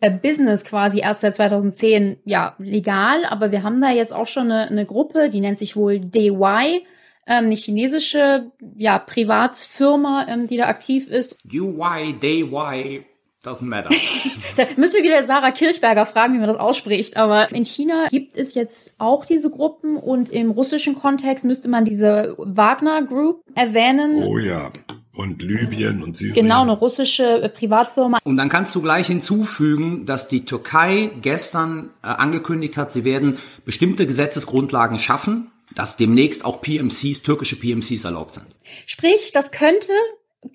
äh, 0.01 0.11
Business 0.11 0.65
quasi 0.65 0.99
erst 0.99 1.21
seit 1.21 1.35
2010 1.35 2.17
ja 2.25 2.55
legal, 2.59 3.23
aber 3.29 3.51
wir 3.51 3.63
haben 3.63 3.79
da 3.79 3.91
jetzt 3.91 4.13
auch 4.13 4.27
schon 4.27 4.51
eine, 4.51 4.67
eine 4.67 4.85
Gruppe, 4.85 5.29
die 5.29 5.39
nennt 5.39 5.57
sich 5.57 5.77
wohl 5.77 6.01
DY, 6.01 6.85
ähm, 7.25 7.45
eine 7.45 7.55
chinesische 7.55 8.51
ja 8.75 8.99
Privatfirma, 8.99 10.27
ähm, 10.27 10.47
die 10.47 10.57
da 10.57 10.67
aktiv 10.67 11.07
ist. 11.07 11.37
UY, 11.49 12.13
DY, 12.21 13.05
Doesn't 13.43 13.65
matter. 13.65 13.89
da 14.55 14.63
müssen 14.77 14.97
wir 14.97 15.03
wieder 15.03 15.25
Sarah 15.25 15.51
Kirchberger 15.51 16.05
fragen, 16.05 16.33
wie 16.33 16.39
man 16.39 16.47
das 16.47 16.57
ausspricht. 16.57 17.17
Aber 17.17 17.51
in 17.51 17.65
China 17.65 18.07
gibt 18.09 18.37
es 18.37 18.55
jetzt 18.55 18.95
auch 18.99 19.25
diese 19.25 19.49
Gruppen 19.49 19.97
und 19.97 20.29
im 20.29 20.51
russischen 20.51 20.95
Kontext 20.95 21.43
müsste 21.43 21.67
man 21.67 21.83
diese 21.83 22.35
Wagner 22.37 23.01
Group 23.01 23.43
erwähnen. 23.53 24.23
Oh 24.23 24.37
ja. 24.37 24.71
Und 25.15 25.43
Libyen 25.43 26.01
und 26.01 26.17
Syrien. 26.17 26.33
Genau, 26.33 26.61
eine 26.63 26.71
russische 26.71 27.43
äh, 27.43 27.49
Privatfirma. 27.49 28.17
Und 28.23 28.37
dann 28.37 28.49
kannst 28.49 28.73
du 28.73 28.81
gleich 28.81 29.07
hinzufügen, 29.07 30.05
dass 30.05 30.27
die 30.27 30.45
Türkei 30.45 31.11
gestern 31.21 31.91
äh, 32.01 32.07
angekündigt 32.07 32.77
hat, 32.77 32.91
sie 32.91 33.03
werden 33.03 33.37
bestimmte 33.63 34.07
Gesetzesgrundlagen 34.07 34.99
schaffen, 34.99 35.51
dass 35.75 35.97
demnächst 35.97 36.45
auch 36.45 36.61
PMCs, 36.61 37.21
türkische 37.21 37.57
PMCs 37.57 38.05
erlaubt 38.05 38.35
sind. 38.35 38.47
Sprich, 38.87 39.31
das 39.33 39.51
könnte 39.51 39.91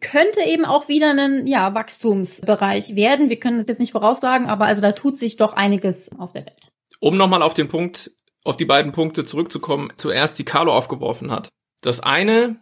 könnte 0.01 0.42
eben 0.42 0.64
auch 0.64 0.88
wieder 0.88 1.11
ein 1.11 1.46
ja, 1.46 1.74
Wachstumsbereich 1.74 2.94
werden. 2.96 3.31
Wir 3.31 3.38
können 3.38 3.59
das 3.59 3.68
jetzt 3.68 3.79
nicht 3.79 3.92
voraussagen, 3.92 4.46
aber 4.46 4.66
also 4.66 4.81
da 4.81 4.92
tut 4.92 5.16
sich 5.16 5.37
doch 5.37 5.53
einiges 5.53 6.11
auf 6.18 6.33
der 6.33 6.46
Welt. 6.46 6.68
Um 7.01 7.16
nochmal 7.16 7.42
auf 7.42 7.55
den 7.55 7.68
Punkt, 7.68 8.12
auf 8.44 8.57
die 8.57 8.64
beiden 8.64 8.92
Punkte 8.92 9.24
zurückzukommen, 9.24 9.92
zuerst 9.96 10.38
die 10.38 10.44
Carlo 10.44 10.72
aufgeworfen 10.72 11.31
hat. 11.31 11.48
Das 11.83 12.01
eine 12.01 12.57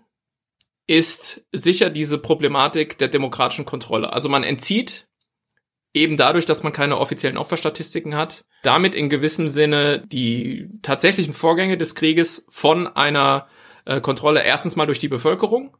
ist 0.86 1.44
sicher 1.52 1.90
diese 1.90 2.18
Problematik 2.18 2.98
der 2.98 3.08
demokratischen 3.08 3.64
Kontrolle. 3.64 4.12
Also 4.12 4.28
man 4.28 4.44
entzieht 4.44 5.08
eben 5.94 6.16
dadurch, 6.16 6.44
dass 6.44 6.62
man 6.62 6.72
keine 6.72 6.98
offiziellen 6.98 7.38
Opferstatistiken 7.38 8.14
hat, 8.14 8.44
damit 8.62 8.94
in 8.94 9.08
gewissem 9.08 9.48
Sinne 9.48 10.04
die 10.06 10.68
tatsächlichen 10.82 11.32
Vorgänge 11.32 11.78
des 11.78 11.94
Krieges 11.94 12.46
von 12.50 12.86
einer 12.86 13.48
äh, 13.86 14.00
Kontrolle 14.00 14.42
erstens 14.44 14.76
mal 14.76 14.86
durch 14.86 14.98
die 14.98 15.08
Bevölkerung 15.08 15.76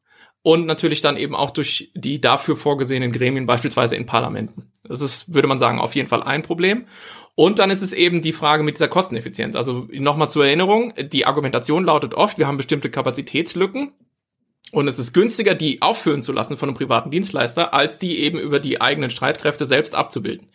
und 0.46 0.64
natürlich 0.64 1.00
dann 1.00 1.16
eben 1.16 1.34
auch 1.34 1.50
durch 1.50 1.90
die 1.96 2.20
dafür 2.20 2.54
vorgesehenen 2.54 3.10
Gremien, 3.10 3.46
beispielsweise 3.46 3.96
in 3.96 4.06
Parlamenten. 4.06 4.70
Das 4.84 5.00
ist, 5.00 5.34
würde 5.34 5.48
man 5.48 5.58
sagen, 5.58 5.80
auf 5.80 5.96
jeden 5.96 6.08
Fall 6.08 6.22
ein 6.22 6.44
Problem. 6.44 6.86
Und 7.34 7.58
dann 7.58 7.68
ist 7.68 7.82
es 7.82 7.92
eben 7.92 8.22
die 8.22 8.32
Frage 8.32 8.62
mit 8.62 8.76
dieser 8.76 8.86
Kosteneffizienz. 8.86 9.56
Also 9.56 9.88
nochmal 9.90 10.30
zur 10.30 10.46
Erinnerung, 10.46 10.94
die 10.96 11.26
Argumentation 11.26 11.82
lautet 11.82 12.14
oft, 12.14 12.38
wir 12.38 12.46
haben 12.46 12.58
bestimmte 12.58 12.90
Kapazitätslücken 12.90 13.90
und 14.70 14.86
es 14.86 15.00
ist 15.00 15.12
günstiger, 15.12 15.56
die 15.56 15.82
aufführen 15.82 16.22
zu 16.22 16.30
lassen 16.30 16.56
von 16.56 16.68
einem 16.68 16.78
privaten 16.78 17.10
Dienstleister, 17.10 17.74
als 17.74 17.98
die 17.98 18.20
eben 18.20 18.38
über 18.38 18.60
die 18.60 18.80
eigenen 18.80 19.10
Streitkräfte 19.10 19.66
selbst 19.66 19.96
abzubilden. 19.96 20.48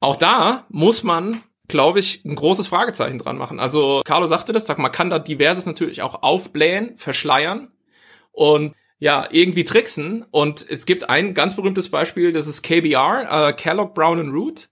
Auch 0.00 0.16
da 0.16 0.66
muss 0.68 1.02
man, 1.02 1.42
glaube 1.66 2.00
ich, 2.00 2.26
ein 2.26 2.36
großes 2.36 2.66
Fragezeichen 2.66 3.16
dran 3.16 3.38
machen. 3.38 3.58
Also 3.58 4.02
Carlo 4.04 4.26
sagte 4.26 4.52
das, 4.52 4.66
sag 4.66 4.76
man 4.78 4.92
kann 4.92 5.08
da 5.08 5.18
diverses 5.18 5.64
natürlich 5.64 6.02
auch 6.02 6.22
aufblähen, 6.22 6.98
verschleiern 6.98 7.72
und 8.32 8.74
ja, 8.98 9.28
irgendwie 9.30 9.64
tricksen. 9.64 10.24
Und 10.30 10.66
es 10.68 10.86
gibt 10.86 11.08
ein 11.08 11.34
ganz 11.34 11.56
berühmtes 11.56 11.88
Beispiel, 11.90 12.32
das 12.32 12.46
ist 12.46 12.62
KBR, 12.62 13.48
äh, 13.48 13.52
Kellogg 13.52 13.94
Brown 13.94 14.20
and 14.20 14.32
Root, 14.32 14.68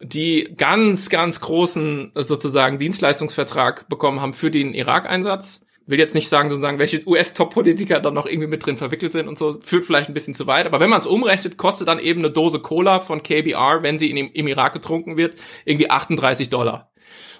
die 0.00 0.52
ganz, 0.56 1.10
ganz 1.10 1.40
großen 1.40 2.12
sozusagen 2.14 2.78
Dienstleistungsvertrag 2.78 3.88
bekommen 3.88 4.20
haben 4.20 4.34
für 4.34 4.50
den 4.50 4.74
Irak-Einsatz 4.74 5.64
will 5.86 5.98
jetzt 5.98 6.14
nicht 6.14 6.28
sagen, 6.28 6.48
sozusagen, 6.50 6.78
welche 6.78 7.06
US-Top-Politiker 7.06 8.00
da 8.00 8.10
noch 8.10 8.26
irgendwie 8.26 8.48
mit 8.48 8.64
drin 8.64 8.76
verwickelt 8.76 9.12
sind 9.12 9.28
und 9.28 9.38
so, 9.38 9.60
führt 9.60 9.84
vielleicht 9.84 10.08
ein 10.08 10.14
bisschen 10.14 10.34
zu 10.34 10.46
weit. 10.46 10.66
Aber 10.66 10.80
wenn 10.80 10.90
man 10.90 11.00
es 11.00 11.06
umrechnet, 11.06 11.56
kostet 11.56 11.88
dann 11.88 11.98
eben 11.98 12.20
eine 12.20 12.30
Dose 12.30 12.60
Cola 12.60 13.00
von 13.00 13.22
KBR, 13.22 13.82
wenn 13.82 13.98
sie 13.98 14.10
in, 14.10 14.16
im 14.16 14.48
Irak 14.48 14.72
getrunken 14.72 15.16
wird, 15.16 15.36
irgendwie 15.64 15.90
38 15.90 16.50
Dollar. 16.50 16.92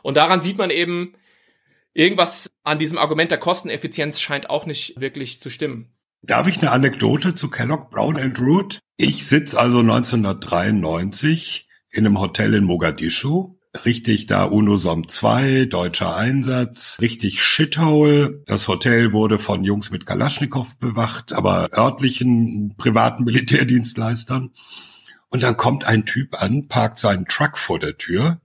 Und 0.03 0.17
daran 0.17 0.41
sieht 0.41 0.59
man 0.59 0.71
eben, 0.71 1.15
irgendwas 1.95 2.51
an 2.65 2.79
diesem 2.79 2.99
Argument 2.99 3.31
der 3.31 3.39
Kosteneffizienz 3.39 4.21
scheint 4.21 4.51
auch 4.51 4.67
nicht 4.67 5.01
wirklich 5.01 5.41
zu 5.41 5.51
stimmen. 5.51 5.93
Darf 6.23 6.47
ich 6.47 6.59
eine 6.59 6.71
Anekdote 6.71 7.35
zu 7.35 7.51
Kellogg 7.51 7.91
Brown 7.91 8.17
and 8.17 8.39
Root? 8.39 8.79
Ich 8.97 9.27
sitze 9.27 9.59
also 9.59 9.81
1993 9.81 11.69
in 11.91 12.07
einem 12.07 12.21
Hotel 12.21 12.55
in 12.55 12.65
Mogadischu 12.65 13.57
richtig 13.85 14.27
da 14.27 14.45
UNOSOM 14.45 15.09
2, 15.09 15.65
deutscher 15.65 16.17
Einsatz, 16.17 16.99
richtig 17.01 17.43
Shithole. 17.43 18.43
Das 18.47 18.69
Hotel 18.69 19.13
wurde 19.13 19.39
von 19.39 19.65
Jungs 19.65 19.91
mit 19.91 20.07
Kalaschnikow 20.07 20.77
bewacht, 20.77 21.33
aber 21.33 21.71
örtlichen 21.77 22.75
privaten 22.77 23.25
Militärdienstleistern. 23.25 24.51
Und 25.31 25.43
dann 25.43 25.57
kommt 25.57 25.87
ein 25.87 26.05
Typ 26.05 26.43
an, 26.43 26.69
parkt 26.69 26.99
seinen 26.99 27.25
Truck 27.25 27.57
vor 27.57 27.79
der 27.79 27.97
Tür, 27.97 28.41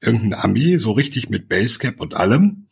irgendein 0.00 0.34
Ami, 0.34 0.78
so 0.78 0.92
richtig 0.92 1.28
mit 1.28 1.48
Basecap 1.48 2.00
und 2.00 2.14
allem, 2.14 2.68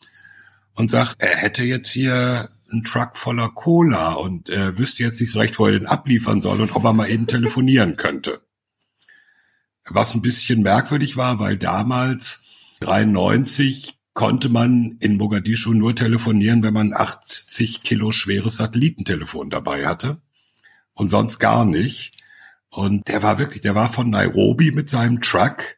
und 0.74 0.90
sagt, 0.90 1.22
er 1.22 1.36
hätte 1.36 1.62
jetzt 1.62 1.90
hier 1.90 2.48
einen 2.72 2.84
Truck 2.84 3.16
voller 3.16 3.50
Cola 3.50 4.14
und 4.14 4.48
er 4.48 4.78
wüsste 4.78 5.02
jetzt 5.02 5.20
nicht 5.20 5.30
so 5.30 5.38
recht, 5.38 5.58
wo 5.58 5.66
er 5.66 5.72
den 5.72 5.86
abliefern 5.86 6.40
soll 6.40 6.60
und 6.60 6.74
ob 6.74 6.84
er 6.84 6.92
mal 6.92 7.10
eben 7.10 7.26
telefonieren 7.26 7.96
könnte. 7.96 8.40
Was 9.88 10.14
ein 10.14 10.22
bisschen 10.22 10.62
merkwürdig 10.62 11.16
war, 11.16 11.38
weil 11.38 11.58
damals 11.58 12.42
93 12.80 13.98
konnte 14.14 14.48
man 14.48 14.96
in 15.00 15.16
Mogadischu 15.16 15.72
nur 15.72 15.94
telefonieren, 15.94 16.62
wenn 16.62 16.74
man 16.74 16.92
80 16.92 17.82
Kilo 17.82 18.12
schweres 18.12 18.56
Satellitentelefon 18.56 19.50
dabei 19.50 19.86
hatte 19.86 20.20
und 20.94 21.08
sonst 21.08 21.38
gar 21.38 21.64
nicht. 21.64 22.16
Und 22.68 23.06
der 23.08 23.22
war 23.22 23.38
wirklich, 23.38 23.62
der 23.62 23.74
war 23.74 23.92
von 23.92 24.10
Nairobi 24.10 24.70
mit 24.70 24.90
seinem 24.90 25.20
Truck 25.20 25.76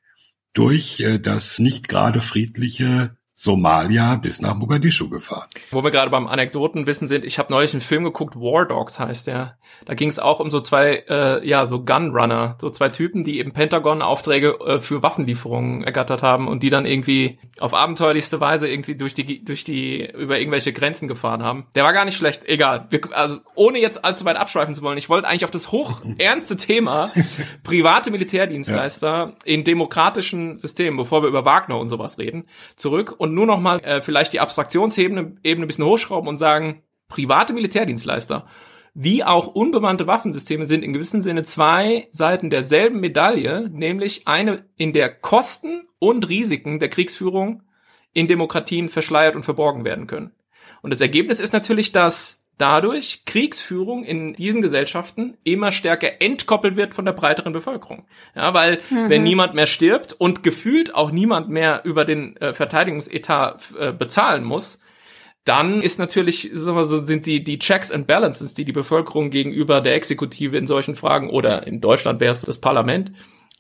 durch 0.52 1.00
äh, 1.00 1.18
das 1.18 1.58
nicht 1.58 1.88
gerade 1.88 2.20
friedliche 2.20 3.16
Somalia 3.36 4.14
bis 4.14 4.40
nach 4.40 4.54
Mogadischu 4.54 5.08
gefahren. 5.08 5.48
Wo 5.72 5.82
wir 5.82 5.90
gerade 5.90 6.10
beim 6.10 6.28
Anekdotenwissen 6.28 7.08
sind, 7.08 7.24
ich 7.24 7.40
habe 7.40 7.52
neulich 7.52 7.74
einen 7.74 7.80
Film 7.80 8.04
geguckt, 8.04 8.36
War 8.36 8.64
Dogs 8.64 9.00
heißt 9.00 9.26
der. 9.26 9.58
Da 9.86 9.94
ging 9.94 10.08
es 10.08 10.20
auch 10.20 10.38
um 10.38 10.52
so 10.52 10.60
zwei, 10.60 11.02
äh, 11.08 11.46
ja, 11.46 11.66
so 11.66 11.84
Gunrunner, 11.84 12.56
so 12.60 12.70
zwei 12.70 12.90
Typen, 12.90 13.24
die 13.24 13.40
eben 13.40 13.52
Pentagon-Aufträge 13.52 14.58
äh, 14.64 14.80
für 14.80 15.02
Waffenlieferungen 15.02 15.82
ergattert 15.82 16.22
haben 16.22 16.46
und 16.46 16.62
die 16.62 16.70
dann 16.70 16.86
irgendwie 16.86 17.40
auf 17.58 17.74
abenteuerlichste 17.74 18.40
Weise 18.40 18.68
irgendwie 18.68 18.94
durch 18.94 19.14
die, 19.14 19.44
durch 19.44 19.64
die, 19.64 20.08
über 20.12 20.38
irgendwelche 20.38 20.72
Grenzen 20.72 21.08
gefahren 21.08 21.42
haben. 21.42 21.66
Der 21.74 21.82
war 21.82 21.92
gar 21.92 22.04
nicht 22.04 22.16
schlecht, 22.16 22.44
egal. 22.44 22.86
Wir, 22.90 23.00
also 23.12 23.38
ohne 23.56 23.80
jetzt 23.80 24.04
allzu 24.04 24.24
weit 24.24 24.36
abschweifen 24.36 24.76
zu 24.76 24.82
wollen, 24.82 24.98
ich 24.98 25.08
wollte 25.08 25.26
eigentlich 25.26 25.44
auf 25.44 25.50
das 25.50 25.72
hoch 25.72 26.02
ernste 26.18 26.56
Thema 26.56 27.10
private 27.64 28.12
Militärdienstleister 28.12 29.08
ja. 29.08 29.32
in 29.44 29.64
demokratischen 29.64 30.56
Systemen, 30.56 30.96
bevor 30.96 31.22
wir 31.22 31.28
über 31.28 31.44
Wagner 31.44 31.78
und 31.80 31.88
sowas 31.88 32.18
reden, 32.18 32.44
zurück 32.76 33.14
und 33.23 33.23
nur 33.26 33.46
noch 33.46 33.60
mal 33.60 33.80
äh, 33.80 34.00
vielleicht 34.00 34.32
die 34.32 34.40
Abstraktionsebene 34.40 35.36
Ebene 35.42 35.64
ein 35.64 35.68
bisschen 35.68 35.84
hochschrauben 35.84 36.28
und 36.28 36.36
sagen, 36.36 36.82
private 37.08 37.52
Militärdienstleister 37.52 38.46
wie 38.94 39.24
auch 39.24 39.48
unbemannte 39.48 40.06
Waffensysteme 40.06 40.66
sind 40.66 40.84
in 40.84 40.92
gewissem 40.92 41.20
Sinne 41.20 41.42
zwei 41.42 42.08
Seiten 42.12 42.48
derselben 42.48 43.00
Medaille, 43.00 43.68
nämlich 43.68 44.28
eine, 44.28 44.64
in 44.76 44.92
der 44.92 45.12
Kosten 45.12 45.88
und 45.98 46.28
Risiken 46.28 46.78
der 46.78 46.88
Kriegsführung 46.88 47.62
in 48.12 48.28
Demokratien 48.28 48.88
verschleiert 48.88 49.34
und 49.34 49.42
verborgen 49.42 49.84
werden 49.84 50.06
können. 50.06 50.30
Und 50.80 50.92
das 50.92 51.00
Ergebnis 51.00 51.40
ist 51.40 51.52
natürlich, 51.52 51.90
dass 51.90 52.43
dadurch 52.58 53.24
Kriegsführung 53.26 54.04
in 54.04 54.34
diesen 54.34 54.62
Gesellschaften 54.62 55.36
immer 55.44 55.72
stärker 55.72 56.20
entkoppelt 56.20 56.76
wird 56.76 56.94
von 56.94 57.04
der 57.04 57.12
breiteren 57.12 57.52
Bevölkerung. 57.52 58.06
Ja, 58.34 58.54
weil 58.54 58.78
mhm. 58.90 59.10
wenn 59.10 59.22
niemand 59.22 59.54
mehr 59.54 59.66
stirbt 59.66 60.12
und 60.12 60.42
gefühlt 60.42 60.94
auch 60.94 61.10
niemand 61.10 61.48
mehr 61.48 61.82
über 61.84 62.04
den 62.04 62.36
äh, 62.36 62.54
Verteidigungsetat 62.54 63.74
äh, 63.78 63.92
bezahlen 63.92 64.44
muss, 64.44 64.80
dann 65.44 65.82
ist 65.82 65.98
natürlich, 65.98 66.50
sagen 66.54 66.76
wir 66.76 66.84
so, 66.84 67.04
sind 67.04 67.26
die, 67.26 67.44
die 67.44 67.58
Checks 67.58 67.90
and 67.90 68.06
Balances, 68.06 68.54
die 68.54 68.64
die 68.64 68.72
Bevölkerung 68.72 69.30
gegenüber 69.30 69.80
der 69.80 69.94
Exekutive 69.94 70.56
in 70.56 70.66
solchen 70.66 70.96
Fragen 70.96 71.28
oder 71.28 71.66
in 71.66 71.80
Deutschland 71.80 72.20
wäre 72.20 72.32
es 72.32 72.42
das 72.42 72.58
Parlament, 72.58 73.12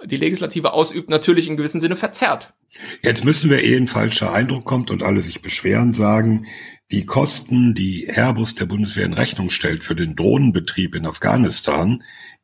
die 0.02 0.16
Legislative 0.16 0.72
ausübt, 0.72 1.10
natürlich 1.10 1.46
in 1.46 1.56
gewissem 1.56 1.80
Sinne 1.80 1.96
verzerrt. 1.96 2.54
Jetzt 3.02 3.24
müssen 3.24 3.50
wir, 3.50 3.62
ehe 3.62 3.76
ein 3.76 3.86
falscher 3.86 4.32
Eindruck 4.32 4.64
kommt 4.64 4.90
und 4.90 5.02
alle 5.02 5.20
sich 5.20 5.42
beschweren, 5.42 5.92
sagen, 5.92 6.46
die 6.94 7.06
Kosten, 7.06 7.74
die 7.74 8.06
Airbus 8.08 8.54
der 8.54 8.66
Bundeswehr 8.66 9.04
in 9.04 9.14
Rechnung 9.14 9.50
stellt 9.50 9.84
für 9.84 9.94
den 9.94 10.16
Drohnenbetrieb 10.16 10.94
in 10.94 11.06
Afghanistan, 11.06 12.02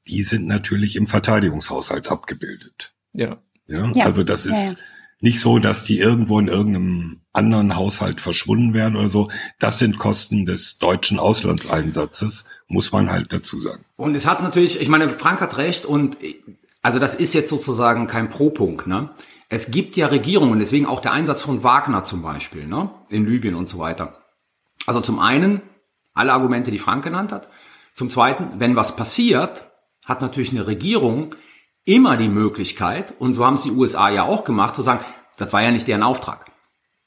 die 0.08 0.22
sind 0.22 0.46
natürlich 0.46 0.96
im 0.96 1.06
Verteidigungshaushalt 1.06 2.10
abgebildet. 2.10 2.92
Ja. 3.12 3.38
Ja, 3.66 3.90
ja. 3.94 4.04
also 4.04 4.24
das 4.24 4.46
ist, 4.46 4.78
nicht 5.20 5.40
so, 5.40 5.58
dass 5.58 5.84
die 5.84 5.98
irgendwo 5.98 6.38
in 6.40 6.48
irgendeinem 6.48 7.20
anderen 7.32 7.76
Haushalt 7.76 8.20
verschwunden 8.20 8.74
werden 8.74 8.96
oder 8.96 9.08
so. 9.08 9.30
Das 9.58 9.78
sind 9.78 9.98
Kosten 9.98 10.46
des 10.46 10.78
deutschen 10.78 11.18
Auslandseinsatzes, 11.18 12.44
muss 12.68 12.90
man 12.90 13.10
halt 13.10 13.32
dazu 13.32 13.60
sagen. 13.60 13.84
Und 13.96 14.16
es 14.16 14.26
hat 14.26 14.42
natürlich, 14.42 14.80
ich 14.80 14.88
meine, 14.88 15.10
Frank 15.10 15.40
hat 15.40 15.58
recht 15.58 15.84
und 15.84 16.16
also 16.82 16.98
das 16.98 17.14
ist 17.14 17.34
jetzt 17.34 17.50
sozusagen 17.50 18.06
kein 18.06 18.30
Pro-Punkt, 18.30 18.86
ne? 18.86 19.10
Es 19.52 19.72
gibt 19.72 19.96
ja 19.96 20.06
Regierungen, 20.06 20.60
deswegen 20.60 20.86
auch 20.86 21.00
der 21.00 21.12
Einsatz 21.12 21.42
von 21.42 21.64
Wagner 21.64 22.04
zum 22.04 22.22
Beispiel, 22.22 22.66
ne? 22.66 22.90
In 23.10 23.26
Libyen 23.26 23.56
und 23.56 23.68
so 23.68 23.78
weiter. 23.78 24.19
Also 24.90 25.00
zum 25.00 25.20
einen 25.20 25.62
alle 26.14 26.32
Argumente, 26.32 26.72
die 26.72 26.80
Frank 26.80 27.04
genannt 27.04 27.30
hat. 27.30 27.48
Zum 27.94 28.10
zweiten, 28.10 28.58
wenn 28.58 28.74
was 28.74 28.96
passiert, 28.96 29.70
hat 30.04 30.20
natürlich 30.20 30.50
eine 30.50 30.66
Regierung 30.66 31.36
immer 31.84 32.16
die 32.16 32.28
Möglichkeit, 32.28 33.14
und 33.20 33.34
so 33.34 33.46
haben 33.46 33.54
es 33.54 33.62
die 33.62 33.70
USA 33.70 34.10
ja 34.10 34.24
auch 34.24 34.42
gemacht, 34.42 34.74
zu 34.74 34.82
sagen, 34.82 35.04
das 35.36 35.52
war 35.52 35.62
ja 35.62 35.70
nicht 35.70 35.86
deren 35.86 36.02
Auftrag. 36.02 36.50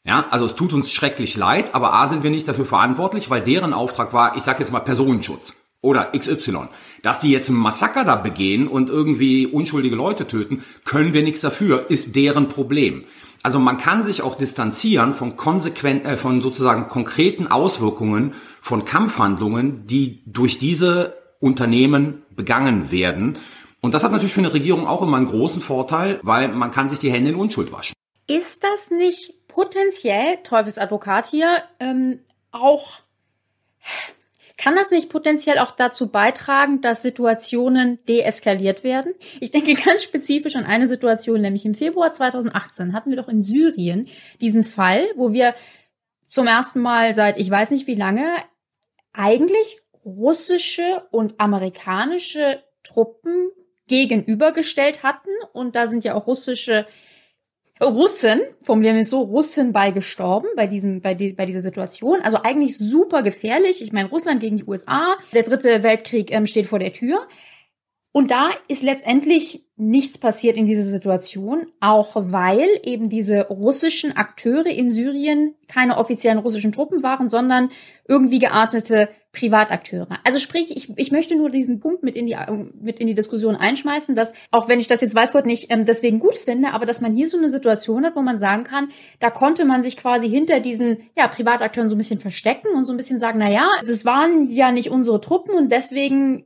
Ja, 0.06 0.28
also 0.30 0.46
es 0.46 0.56
tut 0.56 0.72
uns 0.72 0.91
schrecklich 0.91 1.36
leid, 1.36 1.76
aber 1.76 1.93
A 1.93 2.08
sind 2.08 2.24
wir 2.24 2.30
nicht 2.30 2.48
dafür 2.48 2.65
verantwortlich, 2.65 3.30
weil 3.30 3.41
deren 3.41 3.74
Auftrag 3.74 4.13
war, 4.13 4.38
ich 4.38 4.43
sag 4.43 4.62
jetzt 4.62 4.72
mal 4.72 4.80
Personenschutz 4.80 5.54
oder 5.82 6.13
XY. 6.17 6.69
Dass 7.02 7.19
die 7.19 7.32
jetzt 7.32 7.50
ein 7.50 7.58
Massaker 7.58 8.06
da 8.06 8.15
begehen 8.15 8.69
und 8.69 8.89
irgendwie 8.89 9.46
unschuldige 9.46 9.98
Leute 9.98 10.26
töten, 10.26 10.63
können 10.86 11.12
wir 11.12 11.24
nichts 11.24 11.41
dafür, 11.41 11.89
ist 11.89 12.15
deren 12.15 12.48
Problem. 12.48 13.04
Also 13.43 13.60
man 13.60 13.77
kann 13.77 14.06
sich 14.06 14.21
auch 14.21 14.36
distanzieren 14.36 15.13
von 15.13 15.36
konsequent, 15.36 16.06
äh, 16.06 16.17
von 16.17 16.41
sozusagen 16.41 16.88
konkreten 16.88 17.47
Auswirkungen 17.47 18.36
von 18.62 18.86
Kampfhandlungen, 18.86 19.86
die 19.86 20.23
durch 20.25 20.58
diese 20.58 21.17
Unternehmen 21.39 22.23
begangen 22.32 22.89
werden. 22.89 23.38
Und 23.82 23.93
das 23.93 24.06
hat 24.06 24.13
natürlich 24.13 24.34
für 24.34 24.39
eine 24.39 24.53
Regierung 24.53 24.88
auch 24.88 25.01
immer 25.01 25.17
einen 25.17 25.25
großen 25.25 25.62
Vorteil, 25.62 26.21
weil 26.23 26.47
man 26.47 26.71
kann 26.71 26.88
sich 26.88 26.99
die 26.99 27.12
Hände 27.12 27.32
in 27.32 27.36
Unschuld 27.36 27.73
waschen. 27.73 27.93
Ist 28.27 28.63
das 28.63 28.89
nicht 28.89 29.49
potenziell, 29.49 30.38
Teufelsadvokat 30.43 31.27
hier, 31.27 31.63
ähm, 31.82 32.19
auch, 32.51 32.99
kann 34.57 34.75
das 34.75 34.91
nicht 34.91 35.09
potenziell 35.09 35.57
auch 35.57 35.71
dazu 35.71 36.09
beitragen, 36.09 36.81
dass 36.81 37.01
Situationen 37.01 37.99
deeskaliert 38.07 38.83
werden? 38.83 39.13
Ich 39.39 39.51
denke 39.51 39.73
ganz 39.73 40.03
spezifisch 40.03 40.55
an 40.55 40.65
eine 40.65 40.87
Situation, 40.87 41.41
nämlich 41.41 41.65
im 41.65 41.73
Februar 41.73 42.11
2018 42.11 42.93
hatten 42.93 43.09
wir 43.09 43.17
doch 43.17 43.29
in 43.29 43.41
Syrien 43.41 44.07
diesen 44.41 44.63
Fall, 44.63 45.05
wo 45.15 45.33
wir 45.33 45.55
zum 46.25 46.47
ersten 46.47 46.81
Mal 46.81 47.15
seit 47.15 47.37
ich 47.37 47.49
weiß 47.49 47.71
nicht 47.71 47.87
wie 47.87 47.95
lange 47.95 48.27
eigentlich 49.11 49.79
russische 50.05 51.07
und 51.11 51.39
amerikanische 51.39 52.63
Truppen 52.83 53.49
gegenübergestellt 53.87 55.03
hatten. 55.03 55.29
Und 55.53 55.75
da 55.75 55.87
sind 55.87 56.03
ja 56.03 56.15
auch 56.15 56.27
russische 56.27 56.85
Russen, 57.81 58.41
formulieren 58.62 58.95
wir 58.95 59.01
es 59.01 59.09
so, 59.09 59.21
Russen 59.21 59.73
bei 59.73 59.91
gestorben 59.91 60.47
bei 60.55 60.67
diesem, 60.67 61.01
bei, 61.01 61.15
die, 61.15 61.33
bei 61.33 61.45
dieser 61.45 61.62
Situation. 61.62 62.21
Also 62.21 62.38
eigentlich 62.43 62.77
super 62.77 63.23
gefährlich. 63.23 63.81
Ich 63.81 63.91
meine, 63.91 64.09
Russland 64.09 64.39
gegen 64.39 64.57
die 64.57 64.65
USA. 64.65 65.15
Der 65.33 65.43
dritte 65.43 65.83
Weltkrieg 65.83 66.31
ähm, 66.31 66.45
steht 66.45 66.67
vor 66.67 66.79
der 66.79 66.93
Tür. 66.93 67.27
Und 68.15 68.29
da 68.29 68.51
ist 68.67 68.83
letztendlich 68.83 69.65
nichts 69.75 70.19
passiert 70.19 70.55
in 70.55 70.67
dieser 70.67 70.83
Situation, 70.83 71.65
auch 71.79 72.12
weil 72.15 72.67
eben 72.83 73.09
diese 73.09 73.47
russischen 73.47 74.15
Akteure 74.15 74.67
in 74.67 74.91
Syrien 74.91 75.55
keine 75.67 75.97
offiziellen 75.97 76.38
russischen 76.38 76.71
Truppen 76.71 77.01
waren, 77.01 77.27
sondern 77.27 77.71
irgendwie 78.07 78.38
geartete 78.38 79.09
Privatakteure. 79.34 80.19
Also 80.24 80.38
sprich, 80.38 80.78
ich, 80.78 80.93
ich 80.96 81.12
möchte 81.12 81.36
nur 81.36 81.50
diesen 81.50 81.80
Punkt 81.80 82.04
mit 82.04 82.15
in 82.15 82.28
die 82.28 82.38
mit 82.80 83.00
in 83.00 83.08
die 83.08 83.15
Diskussion 83.15 83.56
einschmeißen, 83.56 84.15
dass 84.15 84.34
auch 84.52 84.67
wenn 84.67 84.80
ich 84.80 84.88
das 84.88 85.02
jetzt 85.02 85.15
weiß 85.15 85.34
Gott 85.34 85.48
nicht 85.48 85.72
ähm, 85.72 85.86
deswegen 85.86 86.19
gut 86.19 86.36
finde, 86.36 86.72
aber 86.72 86.86
dass 86.86 87.02
man 87.02 87.13
hier 87.13 87.28
so 87.28 87.38
eine 87.38 87.50
Situation 87.50 88.06
hat, 88.06 88.15
wo 88.15 88.22
man 88.22 88.38
sagen 88.38 88.63
kann, 88.63 88.89
da 89.19 89.32
konnte 89.32 89.65
man 89.65 89.82
sich 89.82 89.98
quasi 89.98 90.30
hinter 90.30 90.60
diesen 90.60 90.98
ja 91.17 91.28
Privatakteuren 91.28 91.89
so 91.89 91.96
ein 91.96 91.98
bisschen 91.98 92.19
verstecken 92.19 92.69
und 92.76 92.86
so 92.86 92.93
ein 92.93 92.98
bisschen 92.98 93.17
sagen, 93.17 93.39
na 93.39 93.50
ja, 93.50 93.67
das 93.86 94.06
waren 94.06 94.50
ja 94.52 94.72
nicht 94.72 94.91
unsere 94.91 95.19
Truppen 95.19 95.56
und 95.56 95.72
deswegen 95.72 96.46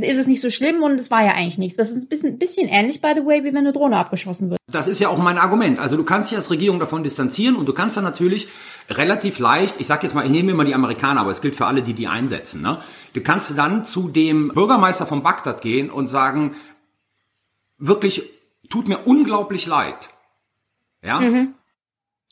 ist 0.00 0.18
es 0.18 0.26
nicht 0.26 0.40
so 0.40 0.50
schlimm 0.50 0.82
und 0.82 0.98
es 1.00 1.10
war 1.10 1.24
ja 1.24 1.32
eigentlich 1.32 1.58
nichts. 1.58 1.76
Das 1.76 1.90
ist 1.90 2.04
ein 2.04 2.08
bisschen, 2.08 2.38
bisschen 2.38 2.68
ähnlich, 2.68 3.00
by 3.00 3.12
the 3.14 3.24
way, 3.24 3.42
wie 3.44 3.48
wenn 3.48 3.58
eine 3.58 3.72
Drohne 3.72 3.96
abgeschossen 3.96 4.50
wird. 4.50 4.58
Das 4.70 4.88
ist 4.88 5.00
ja 5.00 5.08
auch 5.08 5.18
mein 5.18 5.38
Argument. 5.38 5.78
Also 5.78 5.96
du 5.96 6.04
kannst 6.04 6.30
dich 6.30 6.36
als 6.36 6.50
Regierung 6.50 6.78
davon 6.78 7.02
distanzieren 7.02 7.56
und 7.56 7.66
du 7.66 7.72
kannst 7.72 7.96
dann 7.96 8.04
natürlich 8.04 8.48
relativ 8.88 9.38
leicht, 9.38 9.76
ich 9.80 9.86
sag 9.86 10.02
jetzt 10.02 10.14
mal, 10.14 10.24
ich 10.24 10.30
nehme 10.30 10.52
immer 10.52 10.64
die 10.64 10.74
Amerikaner, 10.74 11.20
aber 11.20 11.30
es 11.30 11.40
gilt 11.40 11.56
für 11.56 11.66
alle, 11.66 11.82
die 11.82 11.94
die 11.94 12.08
einsetzen. 12.08 12.60
Ne? 12.60 12.80
Du 13.14 13.20
kannst 13.20 13.56
dann 13.56 13.84
zu 13.84 14.08
dem 14.08 14.48
Bürgermeister 14.48 15.06
von 15.06 15.22
Bagdad 15.22 15.62
gehen 15.62 15.90
und 15.90 16.08
sagen, 16.08 16.54
wirklich, 17.78 18.22
tut 18.68 18.88
mir 18.88 18.98
unglaublich 19.06 19.66
leid. 19.66 20.10
Ja? 21.02 21.20
Mhm. 21.20 21.54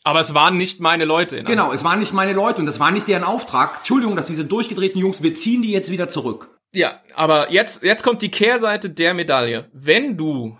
Aber 0.04 0.20
es 0.20 0.34
waren 0.34 0.56
nicht 0.56 0.80
meine 0.80 1.04
Leute. 1.04 1.42
genau, 1.44 1.72
es 1.72 1.84
waren 1.84 1.98
nicht 1.98 2.12
meine 2.12 2.32
Leute 2.32 2.60
und 2.60 2.66
das 2.66 2.80
war 2.80 2.90
nicht 2.90 3.08
deren 3.08 3.24
Auftrag. 3.24 3.78
Entschuldigung, 3.78 4.16
dass 4.16 4.26
diese 4.26 4.44
durchgedrehten 4.44 5.00
Jungs, 5.00 5.22
wir 5.22 5.34
ziehen 5.34 5.62
die 5.62 5.70
jetzt 5.70 5.90
wieder 5.90 6.08
zurück. 6.08 6.57
Ja, 6.78 7.00
aber 7.16 7.50
jetzt, 7.50 7.82
jetzt 7.82 8.04
kommt 8.04 8.22
die 8.22 8.30
Kehrseite 8.30 8.88
der 8.88 9.12
Medaille. 9.12 9.68
Wenn 9.72 10.16
du 10.16 10.58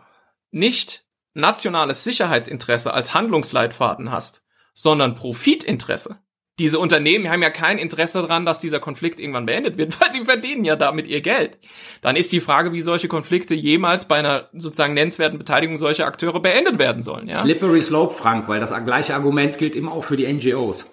nicht 0.50 1.04
nationales 1.32 2.02
Sicherheitsinteresse 2.02 2.92
als 2.92 3.14
Handlungsleitfaden 3.14 4.10
hast, 4.10 4.42
sondern 4.74 5.14
Profitinteresse, 5.14 6.18
diese 6.58 6.80
Unternehmen 6.80 7.30
haben 7.30 7.40
ja 7.40 7.50
kein 7.50 7.78
Interesse 7.78 8.20
daran, 8.20 8.44
dass 8.44 8.58
dieser 8.58 8.80
Konflikt 8.80 9.20
irgendwann 9.20 9.46
beendet 9.46 9.78
wird, 9.78 10.00
weil 10.00 10.10
sie 10.10 10.24
verdienen 10.24 10.64
ja 10.64 10.74
damit 10.74 11.06
ihr 11.06 11.20
Geld. 11.20 11.58
Dann 12.00 12.16
ist 12.16 12.32
die 12.32 12.40
Frage, 12.40 12.72
wie 12.72 12.80
solche 12.80 13.06
Konflikte 13.06 13.54
jemals 13.54 14.06
bei 14.06 14.16
einer 14.16 14.48
sozusagen 14.52 14.94
nennenswerten 14.94 15.38
Beteiligung 15.38 15.76
solcher 15.76 16.06
Akteure 16.06 16.40
beendet 16.40 16.80
werden 16.80 17.04
sollen. 17.04 17.28
Ja? 17.28 17.42
Slippery 17.42 17.80
Slope, 17.80 18.12
Frank, 18.12 18.48
weil 18.48 18.58
das 18.58 18.74
gleiche 18.84 19.14
Argument 19.14 19.56
gilt 19.56 19.76
immer 19.76 19.92
auch 19.92 20.02
für 20.02 20.16
die 20.16 20.26
NGOs. 20.26 20.90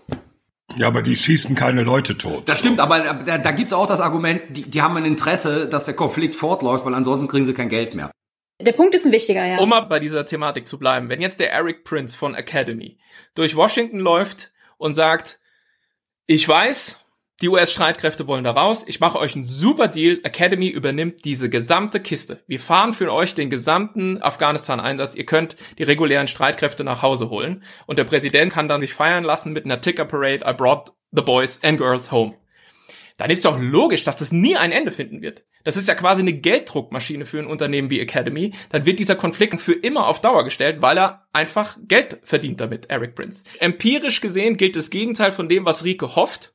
Ja, 0.75 0.88
aber 0.88 1.04
die 1.04 1.15
schießen 1.15 1.56
keine 1.56 1.84
Leute 1.84 2.17
tot. 2.17 2.49
Das 2.49 2.60
stimmt, 2.60 2.80
aber 2.80 2.99
da, 2.99 3.38
da 3.38 3.51
gibt's 3.51 3.71
auch 3.71 3.88
das 3.88 4.01
Argument, 4.01 4.41
die, 4.49 4.63
die 4.63 4.82
haben 4.82 4.97
ein 4.97 5.06
Interesse, 5.06 5.67
dass 5.67 5.86
der 5.86 5.93
Konflikt 5.93 6.36
fortläuft, 6.36 6.86
weil 6.86 6.93
ansonsten 6.95 7.28
kriegen 7.28 7.45
sie 7.45 7.54
kein 7.54 7.69
Geld 7.69 7.93
mehr. 7.95 8.12
Der 8.60 8.71
Punkt 8.71 8.95
ist 8.95 9.06
ein 9.06 9.12
wichtiger, 9.12 9.45
ja. 9.45 9.58
Um 9.60 9.69
mal 9.69 9.82
bei 9.82 9.99
dieser 9.99 10.25
Thematik 10.25 10.67
zu 10.67 10.80
bleiben. 10.80 11.10
Wenn 11.10 11.21
jetzt 11.21 11.39
der 11.39 11.51
Eric 11.51 11.84
Prince 11.84 12.17
von 12.17 12.36
Academy 12.36 12.97
durch 13.36 13.56
Washington 13.56 13.99
läuft 13.99 14.54
und 14.78 14.93
sagt, 14.93 15.39
ich 16.25 16.47
weiß, 16.47 17.04
die 17.41 17.50
US-Streitkräfte 17.50 18.28
wollen 18.28 18.45
da 18.45 18.52
raus. 18.52 18.86
Ich 18.88 19.02
mache 19.02 19.19
euch 19.19 19.36
einen 19.36 19.43
super 19.43 19.89
Deal. 19.89 20.21
Academy 20.24 20.69
übernimmt 20.69 21.26
diese 21.26 21.50
gesamte 21.50 22.00
Kiste. 22.00 22.41
Wir 22.48 22.62
fahren 22.62 22.93
für 22.93 23.12
euch 23.12 23.36
den 23.36 23.50
gesamten 23.50 24.21
Afghanistan-Einsatz. 24.21 25.15
Ihr 25.15 25.26
könnt 25.26 25.58
die 25.78 25.84
regulären 25.84 26.30
Streitkräfte 26.30 26.86
nach 26.86 27.02
Hause 27.02 27.30
holen. 27.30 27.63
Und 27.88 28.00
der 28.00 28.06
Präsident 28.06 28.54
kann 28.54 28.69
dann 28.69 28.80
sich 28.80 28.93
feiern 28.93 29.26
lassen 29.26 29.52
mit 29.52 29.65
einer 29.65 29.82
Ticker 29.82 30.06
Parade. 30.06 30.45
I 30.48 30.54
brought 30.54 30.93
the 31.12 31.21
boys 31.21 31.62
and 31.62 31.78
girls 31.78 32.10
home. 32.10 32.36
Dann 33.17 33.30
ist 33.30 33.43
doch 33.43 33.60
logisch, 33.60 34.04
dass 34.04 34.17
das 34.17 34.32
nie 34.32 34.56
ein 34.56 34.71
Ende 34.71 34.91
finden 34.91 35.21
wird. 35.21 35.43
Das 35.65 35.78
ist 35.78 35.89
ja 35.89 35.95
quasi 35.95 36.21
eine 36.21 36.34
Gelddruckmaschine 36.34 37.26
für 37.26 37.39
ein 37.39 37.48
Unternehmen 37.48 37.89
wie 37.89 38.00
Academy. 38.00 38.54
Dann 38.69 38.86
wird 38.86 39.00
dieser 39.00 39.15
Konflikt 39.15 39.60
für 39.62 39.74
immer 39.74 40.08
auf 40.08 40.21
Dauer 40.21 40.45
gestellt, 40.45 40.82
weil 40.82 40.98
er 40.98 41.28
einfach 41.34 41.78
Geld 41.86 42.19
verdient 42.24 42.62
damit, 42.62 42.89
Eric 42.89 43.15
Prince. 43.15 43.43
Empirisch 43.60 44.21
gesehen 44.21 44.56
gilt 44.56 44.76
das 44.78 44.89
Gegenteil 44.89 45.34
von 45.34 45.50
dem, 45.50 45.65
was 45.65 45.84
Rike 45.84 46.15
hofft 46.15 46.54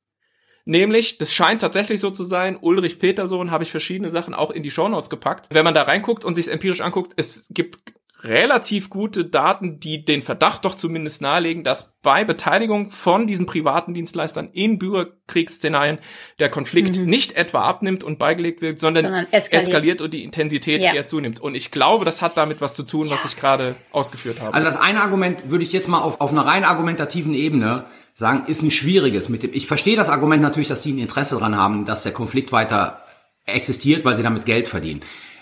Nämlich, 0.71 1.19
das 1.19 1.35
scheint 1.35 1.63
tatsächlich 1.63 1.99
so 1.99 2.13
zu 2.13 2.23
sein, 2.23 2.57
Ulrich 2.61 3.01
Petersohn 3.01 3.51
habe 3.51 3.65
ich 3.65 3.73
verschiedene 3.73 4.09
Sachen 4.09 4.35
auch 4.35 4.53
in 4.53 4.63
die 4.63 4.71
Shownotes 4.71 5.11
gepackt. 5.11 5.49
Wenn 5.51 5.65
man 5.65 5.75
da 5.75 5.83
reinguckt 5.83 6.25
und 6.25 6.37
sich 6.37 6.47
empirisch 6.47 6.81
anguckt, 6.81 7.13
es 7.17 7.49
gibt 7.51 7.81
relativ 8.25 8.91
gute 8.91 9.25
Daten, 9.25 9.81
die 9.81 10.05
den 10.05 10.23
Verdacht 10.23 10.65
doch 10.65 10.75
zumindest 10.75 11.23
nahelegen, 11.23 11.65
dass 11.65 11.95
bei 12.03 12.25
Beteiligung 12.25 12.91
von 12.91 13.27
diesen 13.27 13.47
privaten 13.47 13.95
Dienstleistern 13.95 14.51
in 14.53 14.79
Bürgerkriegsszenarien 14.79 15.99
der 16.39 16.49
Konflikt 16.49 16.99
mhm. 16.99 17.07
nicht 17.07 17.33
etwa 17.33 17.63
abnimmt 17.63 18.05
und 18.05 18.19
beigelegt 18.19 18.61
wird, 18.63 18.81
sondern, 18.81 19.05
sondern 19.05 19.27
eskaliert. 19.31 19.69
eskaliert. 19.69 20.01
und 20.01 20.15
die 20.15 20.25
Intensität 20.25 20.83
ja. 20.83 20.95
eher 20.95 21.07
zunimmt. 21.07 21.41
Und 21.41 21.55
ich 21.55 21.71
glaube, 21.71 22.05
das 22.05 22.23
hat 22.23 22.37
damit 22.37 22.61
was 22.61 22.75
zu 22.75 22.83
tun, 22.83 23.09
ja. 23.09 23.15
was 23.15 23.25
ich 23.25 23.37
gerade 23.37 23.77
ausgeführt 23.93 24.41
habe. 24.41 24.55
Also 24.55 24.67
das 24.67 24.77
eine 24.77 25.01
Argument 25.01 25.51
würde 25.51 25.65
ich 25.65 25.73
jetzt 25.73 25.89
mal 25.89 26.01
auf, 26.01 26.21
auf 26.21 26.31
einer 26.31 26.47
rein 26.47 26.65
argumentativen 26.65 27.35
Ebene 27.35 27.87
sagen, 28.15 28.45
ist 28.47 28.63
ein 28.63 28.71
schwieriges 28.71 29.29
mit 29.29 29.43
dem. 29.43 29.51
Ich 29.55 29.67
verstehe 29.67 29.97
das 29.97 30.09
Argument 30.09 30.43
natürlich, 30.43 30.69
dass 30.69 30.81
die 30.81 30.93
ein 30.93 30.99
Interesse 30.99 31.37
daran 31.37 31.57
haben, 31.57 31.85
dass 31.85 32.03
der 32.03 32.13
Konflikt 32.13 32.53
weiter 32.53 33.05
existiert, 33.47 34.05
weil 34.05 34.17
sie 34.17 34.23
damit 34.23 34.47
Geld 34.47 34.69
verdienen. 34.69 35.01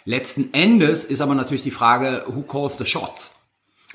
Letzten 0.09 0.55
Endes 0.55 1.05
ist 1.05 1.21
aber 1.21 1.35
natürlich 1.35 1.65
die 1.65 1.71
Frage, 1.71 2.25
who 2.29 2.41
calls 2.41 2.79
the 2.79 2.87
shots? 2.87 3.31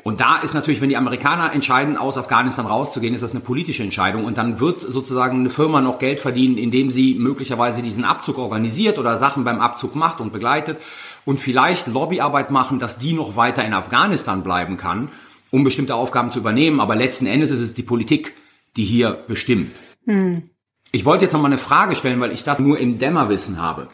Und 0.03 0.21
da 0.21 0.37
ist 0.37 0.53
natürlich, 0.53 0.79
wenn 0.79 0.89
die 0.89 0.95
Amerikaner 0.95 1.53
entscheiden, 1.53 1.97
aus 1.97 2.19
Afghanistan 2.19 2.67
rauszugehen, 2.67 3.15
ist 3.15 3.23
das 3.23 3.31
eine 3.31 3.39
politische 3.39 3.81
Entscheidung. 3.81 4.25
Und 4.25 4.37
dann 4.37 4.59
wird 4.59 4.81
sozusagen 4.81 5.39
eine 5.39 5.49
Firma 5.49 5.81
noch 5.81 5.97
Geld 5.97 6.19
verdienen, 6.19 6.59
indem 6.59 6.91
sie 6.91 7.15
möglicherweise 7.15 7.81
diesen 7.81 8.03
Abzug 8.03 8.37
organisiert 8.37 8.99
oder 8.99 9.17
Sachen 9.17 9.43
beim 9.43 9.59
Abzug 9.59 9.95
macht 9.95 10.19
und 10.19 10.31
begleitet 10.31 10.77
und 11.25 11.41
vielleicht 11.41 11.87
Lobbyarbeit 11.87 12.51
machen, 12.51 12.77
dass 12.77 12.99
die 12.99 13.13
noch 13.13 13.35
weiter 13.35 13.65
in 13.65 13.73
Afghanistan 13.73 14.43
bleiben 14.43 14.77
kann, 14.77 15.09
um 15.49 15.63
bestimmte 15.63 15.95
Aufgaben 15.95 16.31
zu 16.31 16.37
übernehmen. 16.37 16.79
Aber 16.79 16.95
letzten 16.95 17.25
Endes 17.25 17.49
ist 17.49 17.59
es 17.59 17.73
die 17.73 17.81
Politik, 17.81 18.35
die 18.77 18.83
hier 18.83 19.23
bestimmt. 19.27 19.71
Hm. 20.05 20.51
Ich 20.91 21.05
wollte 21.05 21.25
jetzt 21.25 21.33
noch 21.33 21.41
mal 21.41 21.47
eine 21.47 21.57
Frage 21.57 21.95
stellen, 21.95 22.19
weil 22.19 22.33
ich 22.33 22.43
das 22.43 22.59
nur 22.59 22.77
im 22.77 22.99
Dämmerwissen 22.99 23.59
habe. 23.59 23.87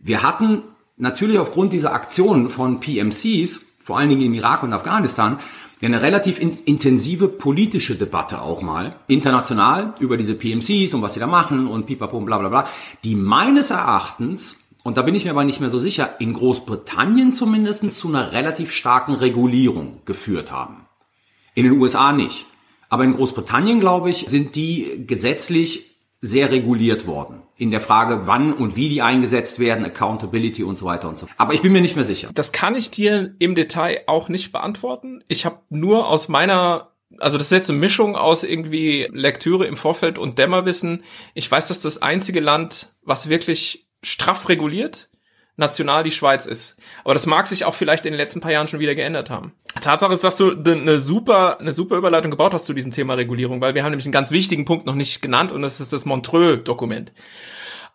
Wir 0.00 0.24
hatten 0.24 0.64
natürlich 1.00 1.38
aufgrund 1.38 1.72
dieser 1.72 1.92
Aktionen 1.92 2.48
von 2.48 2.80
PMCs, 2.80 3.60
vor 3.82 3.98
allen 3.98 4.10
Dingen 4.10 4.22
im 4.22 4.34
Irak 4.34 4.62
und 4.62 4.72
Afghanistan, 4.72 5.38
ja 5.80 5.86
eine 5.86 6.02
relativ 6.02 6.38
in, 6.38 6.58
intensive 6.64 7.28
politische 7.28 7.96
Debatte 7.96 8.42
auch 8.42 8.60
mal, 8.60 8.96
international, 9.06 9.94
über 9.98 10.16
diese 10.16 10.34
PMCs 10.34 10.94
und 10.94 11.02
was 11.02 11.14
sie 11.14 11.20
da 11.20 11.26
machen 11.26 11.66
und 11.66 11.86
pipapo 11.86 12.18
und 12.18 12.26
bla 12.26 12.38
bla 12.38 12.50
bla, 12.50 12.68
die 13.02 13.14
meines 13.14 13.70
Erachtens, 13.70 14.58
und 14.82 14.98
da 14.98 15.02
bin 15.02 15.14
ich 15.14 15.24
mir 15.24 15.30
aber 15.30 15.44
nicht 15.44 15.60
mehr 15.60 15.70
so 15.70 15.78
sicher, 15.78 16.16
in 16.20 16.34
Großbritannien 16.34 17.32
zumindest 17.32 17.90
zu 17.92 18.08
einer 18.08 18.32
relativ 18.32 18.72
starken 18.72 19.14
Regulierung 19.14 20.02
geführt 20.04 20.52
haben. 20.52 20.86
In 21.54 21.64
den 21.64 21.80
USA 21.80 22.12
nicht. 22.12 22.46
Aber 22.88 23.04
in 23.04 23.14
Großbritannien, 23.14 23.80
glaube 23.80 24.10
ich, 24.10 24.26
sind 24.28 24.56
die 24.56 25.04
gesetzlich 25.06 25.96
sehr 26.20 26.50
reguliert 26.50 27.06
worden. 27.06 27.42
In 27.60 27.70
der 27.70 27.82
Frage, 27.82 28.26
wann 28.26 28.54
und 28.54 28.74
wie 28.74 28.88
die 28.88 29.02
eingesetzt 29.02 29.58
werden, 29.58 29.84
Accountability 29.84 30.64
und 30.64 30.78
so 30.78 30.86
weiter 30.86 31.10
und 31.10 31.18
so. 31.18 31.26
Aber 31.36 31.52
ich 31.52 31.60
bin 31.60 31.72
mir 31.72 31.82
nicht 31.82 31.94
mehr 31.94 32.06
sicher. 32.06 32.30
Das 32.32 32.52
kann 32.52 32.74
ich 32.74 32.90
dir 32.90 33.34
im 33.38 33.54
Detail 33.54 34.00
auch 34.06 34.30
nicht 34.30 34.50
beantworten. 34.50 35.22
Ich 35.28 35.44
habe 35.44 35.60
nur 35.68 36.08
aus 36.08 36.28
meiner, 36.28 36.92
also 37.18 37.36
das 37.36 37.48
ist 37.48 37.52
jetzt 37.52 37.68
eine 37.68 37.78
Mischung 37.78 38.16
aus 38.16 38.44
irgendwie 38.44 39.08
Lektüre 39.12 39.66
im 39.66 39.76
Vorfeld 39.76 40.18
und 40.18 40.38
Dämmerwissen. 40.38 41.02
Ich 41.34 41.50
weiß, 41.50 41.68
dass 41.68 41.82
das 41.82 42.00
einzige 42.00 42.40
Land, 42.40 42.94
was 43.02 43.28
wirklich 43.28 43.86
straff 44.02 44.48
reguliert, 44.48 45.09
national 45.60 46.02
die 46.02 46.10
Schweiz 46.10 46.46
ist. 46.46 46.76
Aber 47.04 47.14
das 47.14 47.26
mag 47.26 47.46
sich 47.46 47.64
auch 47.64 47.74
vielleicht 47.74 48.04
in 48.06 48.12
den 48.12 48.18
letzten 48.18 48.40
paar 48.40 48.50
Jahren 48.50 48.66
schon 48.66 48.80
wieder 48.80 48.96
geändert 48.96 49.30
haben. 49.30 49.52
Tatsache 49.80 50.12
ist, 50.12 50.24
dass 50.24 50.36
du 50.36 50.50
eine 50.50 50.98
super, 50.98 51.60
eine 51.60 51.72
super 51.72 51.96
Überleitung 51.96 52.32
gebaut 52.32 52.52
hast 52.52 52.66
zu 52.66 52.72
diesem 52.72 52.90
Thema 52.90 53.14
Regulierung, 53.14 53.60
weil 53.60 53.76
wir 53.76 53.84
haben 53.84 53.90
nämlich 53.90 54.06
einen 54.06 54.12
ganz 54.12 54.32
wichtigen 54.32 54.64
Punkt 54.64 54.86
noch 54.86 54.96
nicht 54.96 55.22
genannt 55.22 55.52
und 55.52 55.62
das 55.62 55.80
ist 55.80 55.92
das 55.92 56.04
Montreux-Dokument. 56.04 57.12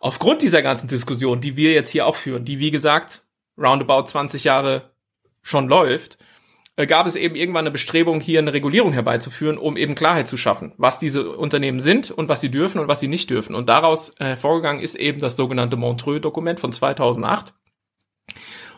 Aufgrund 0.00 0.40
dieser 0.40 0.62
ganzen 0.62 0.88
Diskussion, 0.88 1.40
die 1.40 1.56
wir 1.56 1.72
jetzt 1.72 1.90
hier 1.90 2.06
auch 2.06 2.16
führen, 2.16 2.44
die 2.44 2.58
wie 2.58 2.70
gesagt 2.70 3.22
roundabout 3.58 4.04
20 4.06 4.44
Jahre 4.44 4.90
schon 5.42 5.68
läuft, 5.68 6.18
gab 6.84 7.06
es 7.06 7.16
eben 7.16 7.36
irgendwann 7.36 7.62
eine 7.62 7.70
Bestrebung, 7.70 8.20
hier 8.20 8.38
eine 8.38 8.52
Regulierung 8.52 8.92
herbeizuführen, 8.92 9.56
um 9.56 9.78
eben 9.78 9.94
Klarheit 9.94 10.28
zu 10.28 10.36
schaffen, 10.36 10.72
was 10.76 10.98
diese 10.98 11.30
Unternehmen 11.30 11.80
sind 11.80 12.10
und 12.10 12.28
was 12.28 12.42
sie 12.42 12.50
dürfen 12.50 12.78
und 12.78 12.88
was 12.88 13.00
sie 13.00 13.08
nicht 13.08 13.30
dürfen. 13.30 13.54
Und 13.54 13.70
daraus 13.70 14.14
hervorgegangen 14.18 14.82
ist 14.82 14.94
eben 14.94 15.18
das 15.18 15.36
sogenannte 15.36 15.78
Montreux-Dokument 15.78 16.60
von 16.60 16.72
2008. 16.72 17.54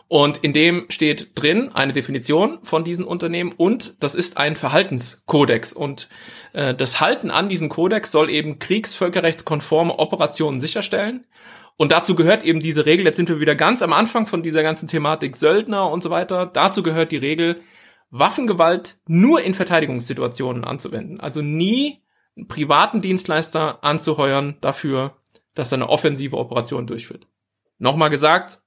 Und 0.07 0.37
in 0.37 0.53
dem 0.53 0.85
steht 0.89 1.31
drin 1.35 1.69
eine 1.73 1.93
Definition 1.93 2.59
von 2.63 2.83
diesen 2.83 3.05
Unternehmen 3.05 3.53
und 3.55 3.95
das 3.99 4.15
ist 4.15 4.37
ein 4.37 4.55
Verhaltenskodex. 4.55 5.73
Und 5.73 6.09
äh, 6.53 6.73
das 6.73 6.99
Halten 6.99 7.29
an 7.29 7.47
diesen 7.47 7.69
Kodex 7.69 8.11
soll 8.11 8.29
eben 8.31 8.57
kriegsvölkerrechtskonforme 8.57 9.99
Operationen 9.99 10.59
sicherstellen. 10.59 11.27
Und 11.77 11.91
dazu 11.91 12.15
gehört 12.15 12.43
eben 12.43 12.59
diese 12.59 12.87
Regel, 12.87 13.05
jetzt 13.05 13.17
sind 13.17 13.29
wir 13.29 13.39
wieder 13.39 13.55
ganz 13.55 13.83
am 13.83 13.93
Anfang 13.93 14.25
von 14.25 14.41
dieser 14.41 14.63
ganzen 14.63 14.87
Thematik 14.87 15.37
Söldner 15.37 15.91
und 15.91 16.01
so 16.01 16.09
weiter. 16.09 16.47
Dazu 16.47 16.81
gehört 16.81 17.11
die 17.11 17.17
Regel, 17.17 17.61
Waffengewalt 18.11 18.99
nur 19.07 19.41
in 19.41 19.53
Verteidigungssituationen 19.53 20.63
anzuwenden. 20.63 21.19
Also 21.19 21.41
nie 21.41 22.03
einen 22.35 22.47
privaten 22.47 23.01
Dienstleister 23.01 23.83
anzuheuern 23.83 24.57
dafür, 24.61 25.17
dass 25.53 25.71
er 25.71 25.77
eine 25.77 25.89
offensive 25.89 26.37
Operation 26.37 26.87
durchführt. 26.87 27.27
Nochmal 27.77 28.09
gesagt, 28.09 28.59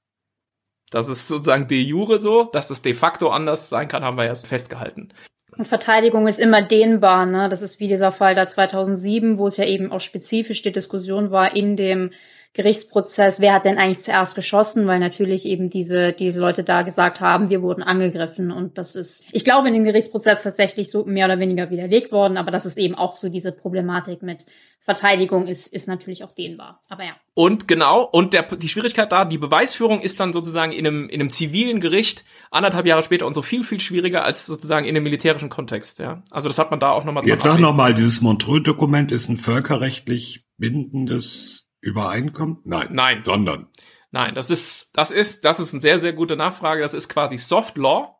das 0.91 1.09
ist 1.09 1.27
sozusagen 1.27 1.69
de 1.69 1.81
jure 1.81 2.19
so, 2.19 2.45
dass 2.45 2.71
es 2.71 2.83
de 2.83 2.95
facto 2.95 3.31
anders 3.31 3.69
sein 3.69 3.89
kann, 3.89 4.05
haben 4.05 4.19
wir 4.19 4.27
ja 4.27 4.35
festgehalten. 4.35 5.13
Und 5.57 5.67
Verteidigung 5.67 6.27
ist 6.27 6.39
immer 6.39 6.63
dehnbar, 6.63 7.27
ne? 7.27 7.49
Das 7.49 7.61
ist 7.63 7.79
wie 7.79 7.89
dieser 7.89 8.13
Fall 8.13 8.35
da 8.35 8.49
2007, 8.49 9.39
wo 9.39 9.47
es 9.47 9.59
ja 9.59 9.65
eben 9.65 9.93
auch 9.93 10.01
spezifisch 10.01 10.63
die 10.63 10.73
Diskussion 10.73 11.31
war 11.31 11.55
in 11.55 11.77
dem 11.77 12.11
Gerichtsprozess, 12.55 13.41
wer 13.41 13.55
hat 13.55 13.65
denn 13.65 13.79
eigentlich 13.79 14.01
zuerst 14.01 14.35
geschossen, 14.35 14.87
weil 14.87 14.99
natürlich 14.99 15.47
eben 15.47 15.71
diese, 15.71 16.13
diese 16.13 16.39
Leute 16.39 16.65
da 16.65 16.83
gesagt 16.83 17.21
haben, 17.21 17.49
wir 17.49 17.63
wurden 17.63 17.83
angegriffen 17.83 18.51
und 18.51 18.77
das 18.77 18.95
ist, 18.95 19.25
ich 19.33 19.45
glaube, 19.45 19.69
in 19.69 19.75
dem 19.75 19.85
Gerichtsprozess 19.85 20.43
tatsächlich 20.43 20.91
so 20.91 21.05
mehr 21.07 21.27
oder 21.27 21.39
weniger 21.39 21.71
widerlegt 21.71 22.13
worden, 22.13 22.37
aber 22.37 22.51
das 22.51 22.67
ist 22.67 22.77
eben 22.77 22.95
auch 22.95 23.15
so 23.15 23.31
diese 23.31 23.53
Problematik 23.53 24.23
mit 24.23 24.45
Verteidigung 24.85 25.47
ist, 25.47 25.69
ist 25.69 25.87
natürlich 25.87 26.25
auch 26.25 26.33
dehnbar. 26.33 26.83
Aber 26.89 27.05
ja. 27.05 27.13
Und 27.35 27.69
genau, 27.69 28.03
und 28.03 28.35
der, 28.35 28.43
die 28.43 28.69
Schwierigkeit 28.69 29.13
da, 29.13 29.25
die 29.25 29.39
Beweisführung 29.39 30.01
ist 30.01 30.19
dann 30.19 30.33
sozusagen 30.33 30.73
in 30.73 30.87
einem, 30.87 31.09
in 31.09 31.21
einem 31.21 31.31
zivilen 31.31 31.81
Gericht 31.81 32.25
anderthalb 32.51 32.85
Jahre 32.85 33.03
später 33.03 33.27
und 33.27 33.33
so 33.33 33.43
viel, 33.43 33.63
viel 33.63 33.79
schwieriger 33.81 34.25
als 34.25 34.45
sozusagen 34.45 34.85
in 34.85 34.97
einem 34.97 35.05
militärischen 35.05 35.49
Kontext, 35.49 36.01
ja. 36.01 36.23
Also 36.31 36.49
das 36.49 36.59
hat 36.59 36.71
man 36.71 36.81
da 36.81 36.91
auch 36.91 37.05
nochmal 37.05 37.25
Jetzt 37.25 37.45
sag 37.45 37.61
nochmal, 37.61 37.95
dieses 37.95 38.21
Montreux-Dokument 38.21 39.13
ist 39.13 39.29
ein 39.29 39.39
völkerrechtlich 39.39 40.45
bindendes 40.59 41.72
Übereinkommen? 41.83 42.59
Nein. 42.65 42.89
Nein. 42.93 43.23
Sondern. 43.23 43.69
Nein, 44.13 44.35
das 44.35 44.51
ist, 44.51 44.91
das 44.95 45.11
ist, 45.11 45.45
das 45.45 45.61
ist 45.61 45.75
eine 45.75 45.81
sehr, 45.81 45.99
sehr 45.99 46.15
gute 46.15 46.37
Nachfrage. 46.37 46.81
Das 46.81 46.95
ist 46.95 47.09
quasi 47.09 47.37
Soft 47.37 47.77
Law. 47.77 48.19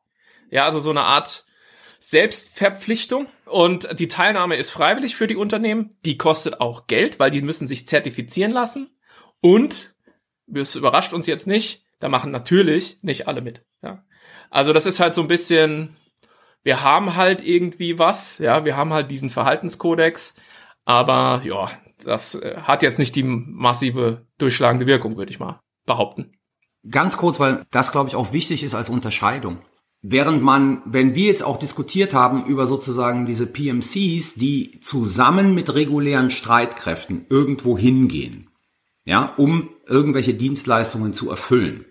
Ja, 0.51 0.65
also 0.65 0.81
so 0.81 0.91
eine 0.91 1.05
Art 1.05 1.47
Selbstverpflichtung. 2.01 3.29
Und 3.47 3.99
die 3.99 4.09
Teilnahme 4.09 4.57
ist 4.57 4.71
freiwillig 4.71 5.17
für 5.17 5.27
die 5.27 5.37
Unternehmen. 5.37 5.97
Die 6.05 6.19
kostet 6.19 6.61
auch 6.61 6.87
Geld, 6.89 7.21
weil 7.21 7.31
die 7.31 7.41
müssen 7.41 7.67
sich 7.67 7.87
zertifizieren 7.87 8.53
lassen. 8.53 8.91
Und, 9.41 9.95
das 10.47 10.75
überrascht 10.75 11.13
uns 11.13 11.27
jetzt 11.27 11.47
nicht, 11.47 11.85
da 12.01 12.09
machen 12.09 12.33
natürlich 12.33 12.99
nicht 13.03 13.29
alle 13.29 13.41
mit. 13.41 13.65
Ja. 13.83 14.05
Also 14.51 14.73
das 14.73 14.87
ist 14.87 14.99
halt 14.99 15.15
so 15.15 15.23
ein 15.23 15.29
bisschen, 15.29 15.97
wir 16.63 16.83
haben 16.83 17.17
halt 17.17 17.43
irgendwie 17.43 17.99
was, 17.99 18.39
ja, 18.39 18.65
wir 18.65 18.77
haben 18.77 18.93
halt 18.93 19.11
diesen 19.11 19.31
Verhaltenskodex, 19.31 20.35
aber 20.85 21.43
ja, 21.45 21.71
das 22.05 22.35
äh, 22.35 22.57
hat 22.63 22.83
jetzt 22.83 22.99
nicht 22.99 23.15
die 23.17 23.23
massive 23.23 24.27
durchschlagende 24.39 24.87
Wirkung, 24.87 25.17
würde 25.17 25.31
ich 25.31 25.41
mal 25.41 25.61
behaupten. 25.87 26.33
Ganz 26.89 27.17
kurz, 27.17 27.39
weil 27.39 27.65
das, 27.71 27.93
glaube 27.93 28.09
ich, 28.09 28.17
auch 28.17 28.33
wichtig 28.33 28.65
ist 28.65 28.75
als 28.75 28.89
Unterscheidung. 28.89 29.59
Während 30.01 30.43
man, 30.43 30.83
wenn 30.85 31.15
wir 31.15 31.27
jetzt 31.27 31.45
auch 31.45 31.59
diskutiert 31.59 32.13
haben 32.13 32.45
über 32.47 32.67
sozusagen 32.67 33.25
diese 33.25 33.47
PMCs, 33.47 34.35
die 34.35 34.81
zusammen 34.81 35.55
mit 35.55 35.75
regulären 35.75 36.33
Streitkräften 36.33 37.27
irgendwo 37.31 37.79
hingehen, 37.79 38.51
ja, 39.05 39.33
um 39.37 39.71
irgendwelche 39.87 40.35
Dienstleistungen 40.35 41.13
zu 41.13 41.31
erfüllen, 41.31 41.85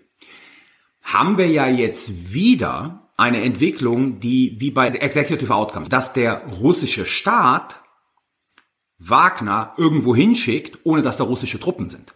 haben 1.02 1.38
wir 1.38 1.48
ja 1.48 1.66
jetzt 1.66 2.34
wieder 2.34 3.10
eine 3.16 3.42
Entwicklung, 3.42 4.20
die 4.20 4.56
wie 4.58 4.70
bei 4.70 4.88
Executive 4.88 5.54
Outcomes, 5.54 5.88
dass 5.88 6.12
der 6.12 6.46
russische 6.48 7.06
Staat 7.06 7.81
Wagner 9.08 9.74
irgendwo 9.76 10.14
hinschickt, 10.14 10.80
ohne 10.84 11.02
dass 11.02 11.16
da 11.16 11.24
russische 11.24 11.58
Truppen 11.58 11.90
sind. 11.90 12.14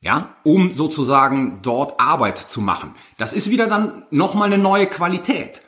Ja, 0.00 0.36
um 0.44 0.72
sozusagen 0.72 1.60
dort 1.62 2.00
Arbeit 2.00 2.38
zu 2.38 2.62
machen. 2.62 2.94
Das 3.18 3.34
ist 3.34 3.50
wieder 3.50 3.66
dann 3.66 4.04
nochmal 4.10 4.46
eine 4.46 4.62
neue 4.62 4.86
Qualität. 4.86 5.60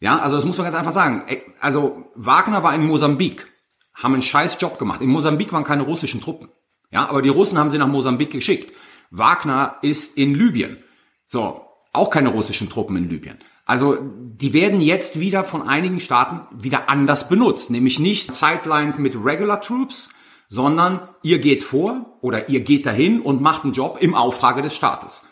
Ja, 0.00 0.18
also 0.18 0.36
das 0.36 0.46
muss 0.46 0.56
man 0.56 0.64
ganz 0.64 0.76
einfach 0.76 0.94
sagen. 0.94 1.24
Also 1.60 2.10
Wagner 2.14 2.62
war 2.62 2.74
in 2.74 2.86
Mosambik, 2.86 3.46
haben 3.94 4.14
einen 4.14 4.22
scheiß 4.22 4.56
Job 4.60 4.78
gemacht. 4.78 5.02
In 5.02 5.10
Mosambik 5.10 5.52
waren 5.52 5.64
keine 5.64 5.82
russischen 5.82 6.22
Truppen. 6.22 6.48
Ja, 6.90 7.08
aber 7.08 7.20
die 7.20 7.28
Russen 7.28 7.58
haben 7.58 7.70
sie 7.70 7.78
nach 7.78 7.86
Mosambik 7.86 8.30
geschickt. 8.30 8.72
Wagner 9.10 9.76
ist 9.82 10.16
in 10.16 10.34
Libyen. 10.34 10.82
So, 11.26 11.66
auch 11.92 12.10
keine 12.10 12.30
russischen 12.30 12.70
Truppen 12.70 12.96
in 12.96 13.10
Libyen. 13.10 13.38
Also 13.66 13.98
die 14.00 14.52
werden 14.52 14.80
jetzt 14.80 15.18
wieder 15.18 15.44
von 15.44 15.68
einigen 15.68 15.98
Staaten 16.00 16.46
wieder 16.56 16.88
anders 16.88 17.28
benutzt, 17.28 17.70
nämlich 17.70 17.98
nicht 17.98 18.32
sidelined 18.32 18.98
mit 18.98 19.16
Regular 19.16 19.60
Troops, 19.60 20.08
sondern 20.48 21.08
ihr 21.22 21.40
geht 21.40 21.64
vor 21.64 22.18
oder 22.20 22.48
ihr 22.48 22.60
geht 22.60 22.86
dahin 22.86 23.20
und 23.20 23.42
macht 23.42 23.64
einen 23.64 23.72
Job 23.72 23.98
im 24.00 24.14
Auftrage 24.14 24.62
des 24.62 24.74
Staates. 24.74 25.22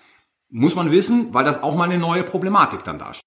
Muss 0.51 0.75
man 0.75 0.91
wissen, 0.91 1.33
weil 1.33 1.45
das 1.45 1.63
auch 1.63 1.77
mal 1.77 1.85
eine 1.85 1.99
neue 1.99 2.25
Problematik 2.25 2.83
dann 2.83 2.99
darstellt. 2.99 3.25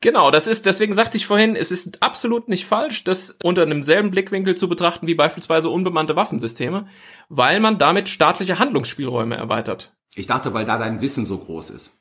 Genau, 0.00 0.30
das 0.30 0.46
ist, 0.46 0.66
deswegen 0.66 0.94
sagte 0.94 1.16
ich 1.16 1.26
vorhin, 1.26 1.56
es 1.56 1.70
ist 1.70 2.02
absolut 2.02 2.48
nicht 2.48 2.66
falsch, 2.66 3.04
das 3.04 3.36
unter 3.42 3.62
einem 3.62 3.82
selben 3.82 4.10
Blickwinkel 4.10 4.54
zu 4.54 4.68
betrachten 4.68 5.06
wie 5.06 5.14
beispielsweise 5.14 5.70
unbemannte 5.70 6.16
Waffensysteme, 6.16 6.86
weil 7.28 7.60
man 7.60 7.78
damit 7.78 8.08
staatliche 8.08 8.58
Handlungsspielräume 8.58 9.36
erweitert. 9.36 9.94
Ich 10.14 10.26
dachte, 10.26 10.54
weil 10.54 10.64
da 10.64 10.78
dein 10.78 11.00
Wissen 11.00 11.26
so 11.26 11.38
groß 11.38 11.70
ist. 11.70 11.92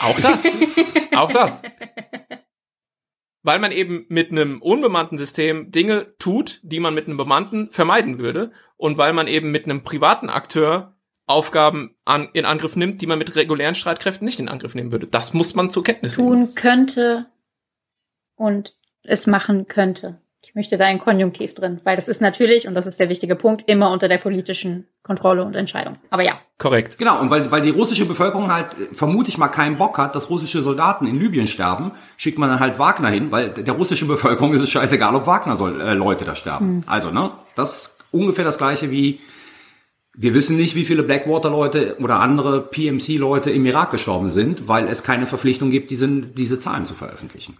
Auch 0.00 0.18
das. 0.20 0.44
auch 1.14 1.32
das. 1.32 1.62
Weil 3.42 3.58
man 3.58 3.72
eben 3.72 4.06
mit 4.08 4.30
einem 4.30 4.60
unbemannten 4.60 5.18
System 5.18 5.70
Dinge 5.70 6.16
tut, 6.18 6.60
die 6.62 6.80
man 6.80 6.94
mit 6.94 7.06
einem 7.06 7.16
bemannten 7.16 7.70
vermeiden 7.70 8.18
würde. 8.18 8.52
Und 8.76 8.98
weil 8.98 9.12
man 9.12 9.26
eben 9.26 9.50
mit 9.50 9.64
einem 9.64 9.84
privaten 9.84 10.28
Akteur 10.28 10.96
Aufgaben 11.28 11.96
an, 12.04 12.28
in 12.34 12.44
Angriff 12.44 12.76
nimmt, 12.76 13.02
die 13.02 13.06
man 13.06 13.18
mit 13.18 13.34
regulären 13.34 13.74
Streitkräften 13.74 14.24
nicht 14.24 14.38
in 14.38 14.48
Angriff 14.48 14.76
nehmen 14.76 14.92
würde. 14.92 15.08
Das 15.08 15.34
muss 15.34 15.54
man 15.56 15.70
zur 15.70 15.82
Kenntnis 15.82 16.16
nehmen. 16.16 16.46
Tun 16.46 16.54
könnte 16.54 17.26
und 18.36 18.76
es 19.02 19.26
machen 19.26 19.66
könnte. 19.66 20.20
Ich 20.46 20.54
möchte 20.54 20.76
da 20.76 20.84
ein 20.84 21.00
Konjunktiv 21.00 21.54
drin, 21.54 21.80
weil 21.82 21.96
das 21.96 22.06
ist 22.06 22.22
natürlich, 22.22 22.68
und 22.68 22.74
das 22.74 22.86
ist 22.86 23.00
der 23.00 23.08
wichtige 23.08 23.34
Punkt, 23.34 23.64
immer 23.66 23.90
unter 23.90 24.06
der 24.06 24.18
politischen 24.18 24.86
Kontrolle 25.02 25.42
und 25.42 25.56
Entscheidung. 25.56 25.96
Aber 26.08 26.22
ja. 26.22 26.38
Korrekt. 26.56 26.98
Genau, 26.98 27.20
und 27.20 27.30
weil, 27.30 27.50
weil 27.50 27.62
die 27.62 27.70
russische 27.70 28.06
Bevölkerung 28.06 28.54
halt, 28.54 28.68
äh, 28.78 28.94
vermute 28.94 29.28
ich 29.28 29.38
mal, 29.38 29.48
keinen 29.48 29.76
Bock 29.76 29.98
hat, 29.98 30.14
dass 30.14 30.30
russische 30.30 30.62
Soldaten 30.62 31.04
in 31.04 31.18
Libyen 31.18 31.48
sterben, 31.48 31.92
schickt 32.16 32.38
man 32.38 32.48
dann 32.48 32.60
halt 32.60 32.78
Wagner 32.78 33.08
hin, 33.08 33.32
weil 33.32 33.48
der 33.48 33.74
russischen 33.74 34.06
Bevölkerung 34.06 34.54
ist 34.54 34.60
es 34.60 34.70
scheißegal, 34.70 35.16
ob 35.16 35.26
Wagner 35.26 35.56
soll, 35.56 35.80
äh, 35.80 35.94
Leute 35.94 36.24
da 36.24 36.36
sterben. 36.36 36.66
Hm. 36.66 36.84
Also, 36.86 37.10
ne, 37.10 37.32
das 37.56 37.76
ist 37.76 37.96
ungefähr 38.12 38.44
das 38.44 38.56
gleiche 38.56 38.92
wie, 38.92 39.18
wir 40.14 40.32
wissen 40.32 40.56
nicht, 40.56 40.76
wie 40.76 40.84
viele 40.84 41.02
Blackwater-Leute 41.02 41.96
oder 41.98 42.20
andere 42.20 42.62
PMC-Leute 42.62 43.50
im 43.50 43.66
Irak 43.66 43.90
gestorben 43.90 44.30
sind, 44.30 44.68
weil 44.68 44.86
es 44.86 45.02
keine 45.02 45.26
Verpflichtung 45.26 45.70
gibt, 45.70 45.90
diese, 45.90 46.06
diese 46.08 46.60
Zahlen 46.60 46.86
zu 46.86 46.94
veröffentlichen. 46.94 47.56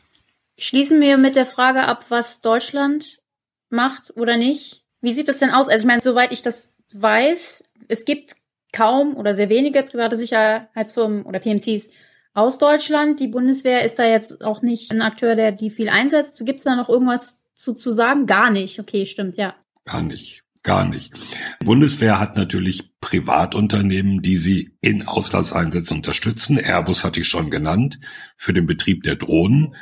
Schließen 0.59 1.01
wir 1.01 1.19
mit 1.19 1.37
der 1.37 1.47
Frage 1.47 1.83
ab, 1.83 2.07
was 2.09 2.41
Deutschland 2.41 3.21
macht 3.69 4.17
oder 4.17 4.37
nicht. 4.37 4.85
Wie 5.01 5.13
sieht 5.13 5.29
das 5.29 5.39
denn 5.39 5.51
aus? 5.51 5.69
Also 5.69 5.83
ich 5.83 5.87
meine, 5.87 6.03
soweit 6.03 6.33
ich 6.33 6.43
das 6.43 6.75
weiß, 6.95 7.65
es 7.89 8.05
gibt 8.05 8.37
kaum 8.73 9.17
oder 9.17 9.35
sehr 9.35 9.49
wenige 9.49 9.83
private 9.83 10.17
Sicherheitsfirmen 10.17 11.23
oder 11.23 11.41
PMCs 11.41 11.91
aus 12.35 12.59
Deutschland. 12.59 13.21
Die 13.21 13.29
Bundeswehr 13.29 13.85
ist 13.85 13.99
da 13.99 14.05
jetzt 14.05 14.45
auch 14.45 14.63
nicht 14.63 14.91
ein 14.93 15.03
Akteur, 15.03 15.37
der 15.37 15.53
die 15.53 15.71
viel 15.71 15.89
einsetzt. 15.89 16.45
Gibt 16.45 16.59
es 16.59 16.65
da 16.65 16.77
noch 16.77 16.89
irgendwas 16.89 17.45
zu, 17.55 17.75
zu 17.75 17.91
sagen? 17.93 18.27
Gar 18.27 18.51
nicht. 18.51 18.79
Okay, 18.79 19.07
stimmt, 19.07 19.37
ja. 19.37 19.55
Gar 19.85 20.03
nicht. 20.03 20.43
Gar 20.63 20.89
nicht. 20.89 21.15
Die 21.63 21.65
Bundeswehr 21.65 22.19
hat 22.19 22.37
natürlich 22.37 22.91
Privatunternehmen, 23.01 24.21
die 24.21 24.37
sie 24.37 24.77
in 24.81 25.07
Auslandseinsätzen 25.07 25.99
unterstützen. 25.99 26.59
Airbus 26.59 27.05
hatte 27.05 27.21
ich 27.21 27.29
schon 27.29 27.51
genannt, 27.51 28.01
für 28.37 28.53
den 28.53 28.67
Betrieb 28.67 29.05
der 29.05 29.15
Drohnen. 29.15 29.77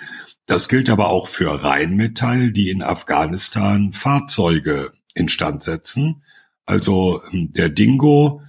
Das 0.47 0.69
gilt 0.69 0.91
aber 0.91 1.09
auch 1.09 1.29
für 1.29 1.65
Rheinmetall, 1.65 2.53
die 2.53 2.69
in 2.69 2.83
Afghanistan 2.83 3.93
Fahrzeuge 3.93 4.93
instand 5.15 5.63
setzen. 5.63 6.23
Also 6.67 7.23
ähm, 7.33 7.53
der 7.53 7.69
Dingo, 7.69 8.43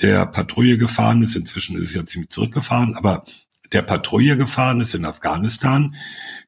der 0.00 0.26
Patrouille 0.26 0.78
gefahren 0.78 1.22
ist, 1.22 1.36
inzwischen 1.36 1.76
ist 1.76 1.90
es 1.90 1.94
ja 1.94 2.06
ziemlich 2.06 2.30
zurückgefahren, 2.30 2.94
aber 2.94 3.24
der 3.72 3.82
Patrouille 3.82 4.36
gefahren 4.36 4.80
ist 4.80 4.94
in 4.94 5.04
Afghanistan, 5.04 5.94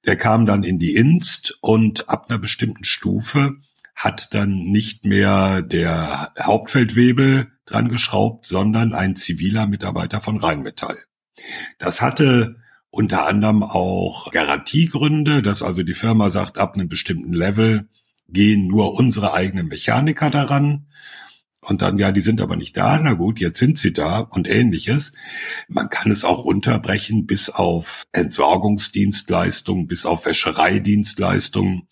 der 0.05 0.16
kam 0.16 0.46
dann 0.46 0.62
in 0.62 0.78
die 0.78 0.94
Inst 0.94 1.57
und 1.61 2.09
ab 2.09 2.26
einer 2.28 2.38
bestimmten 2.38 2.84
Stufe 2.84 3.57
hat 3.94 4.34
dann 4.34 4.50
nicht 4.50 5.05
mehr 5.05 5.62
der 5.62 6.32
Hauptfeldwebel 6.38 7.52
dran 7.64 7.88
geschraubt, 7.88 8.46
sondern 8.46 8.92
ein 8.92 9.16
ziviler 9.16 9.66
Mitarbeiter 9.66 10.20
von 10.20 10.36
Rheinmetall. 10.36 10.98
Das 11.78 12.02
hatte 12.02 12.57
unter 12.95 13.26
anderem 13.26 13.62
auch 13.62 14.30
Garantiegründe, 14.30 15.42
dass 15.42 15.62
also 15.62 15.82
die 15.82 15.95
Firma 15.95 16.30
sagt, 16.30 16.59
ab 16.59 16.74
einem 16.74 16.88
bestimmten 16.88 17.32
Level 17.32 17.88
gehen 18.28 18.68
nur 18.68 18.95
unsere 18.95 19.34
eigenen 19.34 19.66
Mechaniker 19.66 20.30
daran. 20.30 20.86
Und 21.61 21.80
dann, 21.80 21.99
ja, 21.99 22.12
die 22.12 22.20
sind 22.20 22.40
aber 22.42 22.57
nicht 22.57 22.76
da. 22.76 23.01
Na 23.03 23.14
gut, 23.14 23.40
jetzt 23.40 23.59
sind 23.59 23.78
sie 23.78 23.92
da 23.92 24.20
und 24.20 24.49
ähnliches. 24.49 25.12
Man 25.66 25.88
kann 25.88 26.12
es 26.12 26.22
auch 26.22 26.45
runterbrechen 26.45 27.26
bis 27.26 27.49
auf 27.49 28.05
Entsorgungsdienstleistungen, 28.12 29.86
bis 29.86 30.05
auf 30.05 30.26
Wäschereidienstleistungen, 30.26 31.88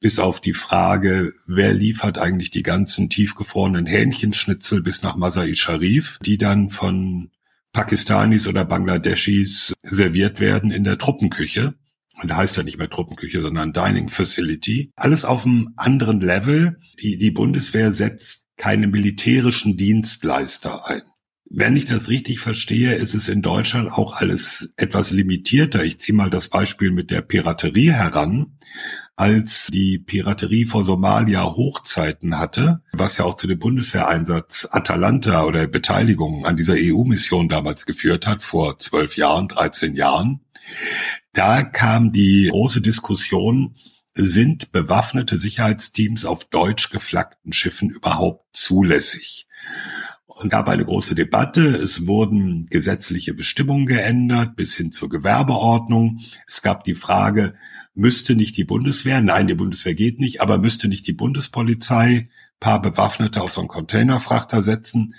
bis 0.00 0.18
auf 0.18 0.40
die 0.40 0.52
Frage, 0.52 1.32
wer 1.46 1.72
liefert 1.72 2.18
eigentlich 2.18 2.50
die 2.50 2.62
ganzen 2.62 3.08
tiefgefrorenen 3.08 3.86
Hähnchenschnitzel 3.86 4.82
bis 4.82 5.02
nach 5.02 5.16
Masai 5.16 5.54
Sharif, 5.54 6.18
die 6.22 6.36
dann 6.36 6.68
von 6.68 7.30
Pakistanis 7.76 8.48
oder 8.48 8.64
Bangladeschis 8.64 9.74
serviert 9.82 10.40
werden 10.40 10.70
in 10.70 10.82
der 10.82 10.96
Truppenküche. 10.96 11.74
Und 12.22 12.30
da 12.30 12.38
heißt 12.38 12.56
ja 12.56 12.62
nicht 12.62 12.78
mehr 12.78 12.88
Truppenküche, 12.88 13.42
sondern 13.42 13.74
Dining 13.74 14.08
Facility. 14.08 14.92
Alles 14.96 15.26
auf 15.26 15.44
einem 15.44 15.74
anderen 15.76 16.22
Level. 16.22 16.78
Die, 17.02 17.18
die 17.18 17.30
Bundeswehr 17.32 17.92
setzt 17.92 18.46
keine 18.56 18.86
militärischen 18.86 19.76
Dienstleister 19.76 20.88
ein. 20.88 21.02
Wenn 21.50 21.76
ich 21.76 21.84
das 21.84 22.08
richtig 22.08 22.40
verstehe, 22.40 22.94
ist 22.94 23.12
es 23.12 23.28
in 23.28 23.42
Deutschland 23.42 23.92
auch 23.92 24.16
alles 24.16 24.72
etwas 24.78 25.10
limitierter. 25.10 25.84
Ich 25.84 26.00
ziehe 26.00 26.16
mal 26.16 26.30
das 26.30 26.48
Beispiel 26.48 26.92
mit 26.92 27.10
der 27.10 27.20
Piraterie 27.20 27.92
heran. 27.92 28.56
Als 29.18 29.68
die 29.72 29.98
Piraterie 29.98 30.66
vor 30.66 30.84
Somalia 30.84 31.42
Hochzeiten 31.42 32.38
hatte, 32.38 32.82
was 32.92 33.16
ja 33.16 33.24
auch 33.24 33.36
zu 33.36 33.46
dem 33.46 33.58
Bundeswehreinsatz 33.58 34.68
Atalanta 34.70 35.44
oder 35.44 35.66
Beteiligung 35.66 36.44
an 36.44 36.58
dieser 36.58 36.74
EU-Mission 36.76 37.48
damals 37.48 37.86
geführt 37.86 38.26
hat, 38.26 38.42
vor 38.42 38.78
zwölf 38.78 39.16
Jahren, 39.16 39.48
13 39.48 39.94
Jahren, 39.94 40.40
da 41.32 41.62
kam 41.62 42.12
die 42.12 42.48
große 42.50 42.82
Diskussion, 42.82 43.76
sind 44.14 44.70
bewaffnete 44.72 45.38
Sicherheitsteams 45.38 46.26
auf 46.26 46.44
deutsch 46.44 46.90
geflaggten 46.90 47.54
Schiffen 47.54 47.88
überhaupt 47.88 48.44
zulässig? 48.54 49.46
Und 50.26 50.50
gab 50.50 50.68
eine 50.68 50.84
große 50.84 51.14
Debatte. 51.14 51.62
Es 51.62 52.06
wurden 52.06 52.66
gesetzliche 52.66 53.32
Bestimmungen 53.32 53.86
geändert 53.86 54.56
bis 54.56 54.74
hin 54.74 54.92
zur 54.92 55.08
Gewerbeordnung. 55.08 56.20
Es 56.46 56.60
gab 56.60 56.84
die 56.84 56.94
Frage, 56.94 57.54
müsste 57.96 58.36
nicht 58.36 58.56
die 58.56 58.64
Bundeswehr, 58.64 59.20
nein, 59.22 59.46
die 59.46 59.54
Bundeswehr 59.54 59.94
geht 59.94 60.20
nicht, 60.20 60.40
aber 60.40 60.58
müsste 60.58 60.86
nicht 60.86 61.06
die 61.06 61.12
Bundespolizei 61.12 62.28
paar 62.60 62.80
Bewaffnete 62.80 63.42
auf 63.42 63.52
so 63.52 63.60
einen 63.60 63.68
Containerfrachter 63.68 64.62
setzen? 64.62 65.14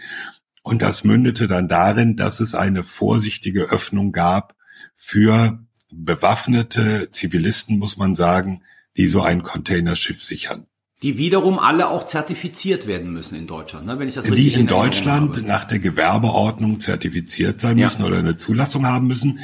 Und 0.61 0.82
das 0.82 1.03
mündete 1.03 1.47
dann 1.47 1.67
darin, 1.67 2.15
dass 2.15 2.39
es 2.39 2.55
eine 2.55 2.84
vorsichtige 2.84 3.63
Öffnung 3.63 4.11
gab 4.11 4.55
für 4.95 5.65
bewaffnete 5.89 7.09
Zivilisten, 7.11 7.80
muss 7.80 7.97
man 7.97 8.15
sagen, 8.15 8.63
die 8.97 9.07
so 9.07 9.21
ein 9.21 9.43
Containerschiff 9.43 10.21
sichern. 10.21 10.67
Die 11.04 11.20
wiederum 11.20 11.60
alle 11.60 11.89
auch 11.89 12.08
zertifiziert 12.08 12.88
werden 12.88 13.14
müssen 13.14 13.36
in 13.36 13.45
Deutschland, 13.45 13.86
ne? 13.86 14.00
wenn 14.00 14.08
ich 14.08 14.16
das 14.16 14.26
richtig 14.26 14.45
Die 14.48 14.54
in, 14.54 14.62
in 14.62 14.68
Deutschland 14.68 15.38
habe. 15.38 15.48
nach 15.48 15.66
der 15.66 15.78
Gewerbeordnung 15.78 16.80
zertifiziert 16.80 17.62
sein 17.62 17.78
müssen 17.78 18.02
ja. 18.02 18.08
oder 18.08 18.18
eine 18.18 18.36
Zulassung 18.36 18.88
haben 18.88 19.06
müssen. 19.06 19.39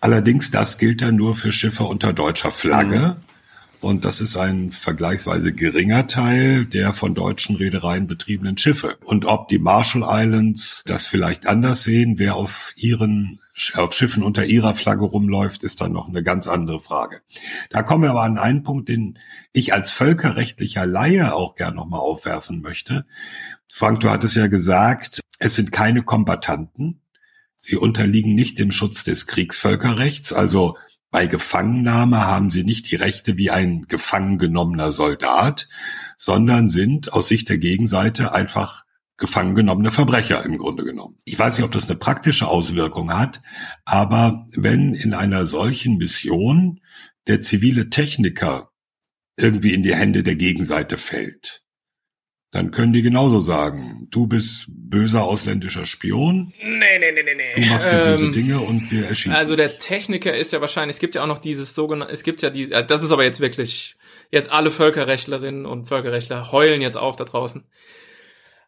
Allerdings, 0.00 0.50
das 0.50 0.76
gilt 0.76 1.00
dann 1.00 1.16
nur 1.16 1.34
für 1.34 1.50
Schiffe 1.50 1.84
unter 1.84 2.12
deutscher 2.12 2.52
Flagge. 2.52 3.16
Mhm. 3.16 3.27
Und 3.80 4.04
das 4.04 4.20
ist 4.20 4.36
ein 4.36 4.70
vergleichsweise 4.70 5.52
geringer 5.52 6.06
Teil 6.06 6.64
der 6.66 6.92
von 6.92 7.14
deutschen 7.14 7.56
Reedereien 7.56 8.06
betriebenen 8.06 8.58
Schiffe. 8.58 8.96
Und 9.04 9.24
ob 9.24 9.48
die 9.48 9.60
Marshall 9.60 10.04
Islands 10.04 10.82
das 10.86 11.06
vielleicht 11.06 11.46
anders 11.46 11.84
sehen, 11.84 12.18
wer 12.18 12.34
auf 12.34 12.72
ihren 12.76 13.40
auf 13.74 13.92
Schiffen 13.92 14.22
unter 14.22 14.44
ihrer 14.44 14.74
Flagge 14.74 15.04
rumläuft, 15.04 15.64
ist 15.64 15.80
dann 15.80 15.92
noch 15.92 16.08
eine 16.08 16.22
ganz 16.22 16.46
andere 16.46 16.80
Frage. 16.80 17.20
Da 17.70 17.82
kommen 17.82 18.04
wir 18.04 18.10
aber 18.10 18.22
an 18.22 18.38
einen 18.38 18.62
Punkt, 18.62 18.88
den 18.88 19.18
ich 19.52 19.72
als 19.72 19.90
völkerrechtlicher 19.90 20.86
Laie 20.86 21.34
auch 21.34 21.56
gern 21.56 21.74
nochmal 21.74 22.00
aufwerfen 22.00 22.60
möchte. 22.60 23.04
Frank, 23.66 24.00
du 24.00 24.10
hattest 24.10 24.36
ja 24.36 24.46
gesagt, 24.46 25.20
es 25.38 25.54
sind 25.54 25.72
keine 25.72 26.02
Kombatanten. 26.02 27.00
Sie 27.56 27.76
unterliegen 27.76 28.34
nicht 28.34 28.58
dem 28.58 28.70
Schutz 28.70 29.02
des 29.02 29.26
Kriegsvölkerrechts. 29.26 30.32
Also 30.32 30.76
bei 31.10 31.26
Gefangennahme 31.26 32.18
haben 32.18 32.50
sie 32.50 32.64
nicht 32.64 32.90
die 32.90 32.96
Rechte 32.96 33.36
wie 33.36 33.50
ein 33.50 33.86
gefangen 33.88 34.38
genommener 34.38 34.92
Soldat, 34.92 35.68
sondern 36.16 36.68
sind 36.68 37.12
aus 37.12 37.28
Sicht 37.28 37.48
der 37.48 37.58
Gegenseite 37.58 38.32
einfach 38.32 38.84
gefangen 39.16 39.54
genommene 39.54 39.90
Verbrecher 39.90 40.44
im 40.44 40.58
Grunde 40.58 40.84
genommen. 40.84 41.16
Ich 41.24 41.38
weiß 41.38 41.56
nicht, 41.56 41.64
ob 41.64 41.72
das 41.72 41.86
eine 41.86 41.96
praktische 41.96 42.46
Auswirkung 42.46 43.12
hat, 43.12 43.42
aber 43.84 44.46
wenn 44.54 44.94
in 44.94 45.12
einer 45.12 45.44
solchen 45.46 45.96
Mission 45.96 46.80
der 47.26 47.42
zivile 47.42 47.90
Techniker 47.90 48.70
irgendwie 49.36 49.74
in 49.74 49.82
die 49.82 49.94
Hände 49.94 50.22
der 50.22 50.36
Gegenseite 50.36 50.98
fällt, 50.98 51.62
dann 52.50 52.70
können 52.70 52.94
die 52.94 53.02
genauso 53.02 53.40
sagen, 53.40 54.06
du 54.10 54.26
bist 54.26 54.66
böser 54.68 55.24
ausländischer 55.24 55.84
Spion. 55.84 56.52
Nee, 56.62 56.98
nee, 56.98 57.12
nee, 57.12 57.22
nee, 57.22 57.34
nee. 57.34 57.62
Du 57.62 57.68
machst 57.68 57.92
ja 57.92 58.04
böse 58.04 58.24
ähm, 58.26 58.32
Dinge 58.32 58.60
und 58.60 58.90
wir 58.90 59.06
erschießen. 59.06 59.32
Also 59.32 59.54
der 59.54 59.78
Techniker 59.78 60.34
ist 60.34 60.52
ja 60.52 60.62
wahrscheinlich, 60.62 60.96
es 60.96 61.00
gibt 61.00 61.14
ja 61.14 61.22
auch 61.22 61.26
noch 61.26 61.38
dieses 61.38 61.74
sogenannte, 61.74 62.12
es 62.12 62.22
gibt 62.22 62.40
ja 62.40 62.48
die, 62.48 62.72
äh, 62.72 62.86
das 62.86 63.04
ist 63.04 63.12
aber 63.12 63.24
jetzt 63.24 63.40
wirklich, 63.40 63.96
jetzt 64.30 64.50
alle 64.50 64.70
Völkerrechtlerinnen 64.70 65.66
und 65.66 65.86
Völkerrechtler 65.86 66.50
heulen 66.50 66.80
jetzt 66.80 66.96
auf 66.96 67.16
da 67.16 67.24
draußen. 67.24 67.64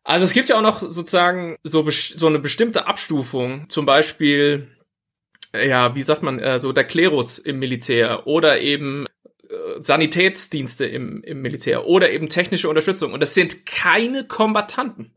Also 0.04 0.24
es 0.26 0.32
gibt 0.32 0.50
ja 0.50 0.56
auch 0.56 0.62
noch 0.62 0.80
sozusagen 0.80 1.56
so, 1.62 1.88
so 1.90 2.26
eine 2.26 2.38
bestimmte 2.38 2.86
Abstufung, 2.86 3.68
zum 3.70 3.86
Beispiel, 3.86 4.68
ja, 5.54 5.94
wie 5.94 6.02
sagt 6.02 6.22
man, 6.22 6.58
so 6.58 6.72
der 6.72 6.84
Klerus 6.84 7.38
im 7.38 7.58
Militär 7.58 8.26
oder 8.26 8.60
eben 8.60 9.06
Sanitätsdienste 9.78 10.86
im, 10.86 11.22
im 11.22 11.42
Militär 11.42 11.86
oder 11.86 12.11
eben 12.11 12.28
technische 12.28 12.68
Unterstützung. 12.68 13.12
Und 13.12 13.22
das 13.22 13.34
sind 13.34 13.66
keine 13.66 14.24
Kombatanten. 14.26 15.14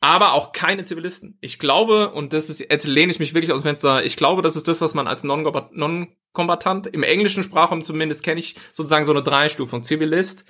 Aber 0.00 0.34
auch 0.34 0.52
keine 0.52 0.84
Zivilisten. 0.84 1.38
Ich 1.40 1.58
glaube, 1.58 2.10
und 2.10 2.34
das 2.34 2.50
ist, 2.50 2.60
jetzt 2.60 2.86
lehne 2.86 3.10
ich 3.10 3.20
mich 3.20 3.32
wirklich 3.32 3.52
aus 3.52 3.60
dem 3.60 3.68
Fenster, 3.68 4.04
ich 4.04 4.16
glaube, 4.16 4.42
das 4.42 4.56
ist 4.56 4.68
das, 4.68 4.82
was 4.82 4.92
man 4.92 5.06
als 5.06 5.24
Non-Kombatant, 5.24 6.88
im 6.88 7.02
englischen 7.02 7.42
Sprachraum 7.42 7.80
zumindest 7.80 8.22
kenne 8.22 8.40
ich 8.40 8.56
sozusagen 8.72 9.06
so 9.06 9.12
eine 9.12 9.22
Dreistufung. 9.22 9.82
Zivilist, 9.82 10.44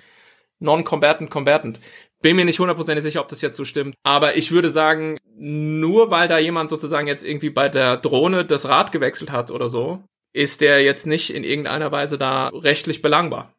Non-Combatant, 0.59 1.29
Combatant. 1.29 1.79
Bin 2.21 2.35
mir 2.35 2.43
nicht 2.43 2.59
hundertprozentig 2.59 3.03
sicher, 3.03 3.21
ob 3.21 3.29
das 3.29 3.41
jetzt 3.41 3.55
so 3.55 3.63
stimmt. 3.63 3.95
Aber 4.03 4.35
ich 4.35 4.51
würde 4.51 4.69
sagen, 4.69 5.17
nur 5.37 6.11
weil 6.11 6.27
da 6.27 6.37
jemand 6.37 6.69
sozusagen 6.69 7.07
jetzt 7.07 7.23
irgendwie 7.23 7.49
bei 7.49 7.69
der 7.69 7.97
Drohne 7.97 8.43
das 8.45 8.67
Rad 8.67 8.91
gewechselt 8.91 9.31
hat 9.31 9.51
oder 9.51 9.69
so, 9.69 10.03
ist 10.35 10.61
der 10.61 10.83
jetzt 10.83 11.07
nicht 11.07 11.33
in 11.33 11.43
irgendeiner 11.43 11.91
Weise 11.91 12.17
da 12.17 12.49
rechtlich 12.49 13.01
belangbar. 13.01 13.53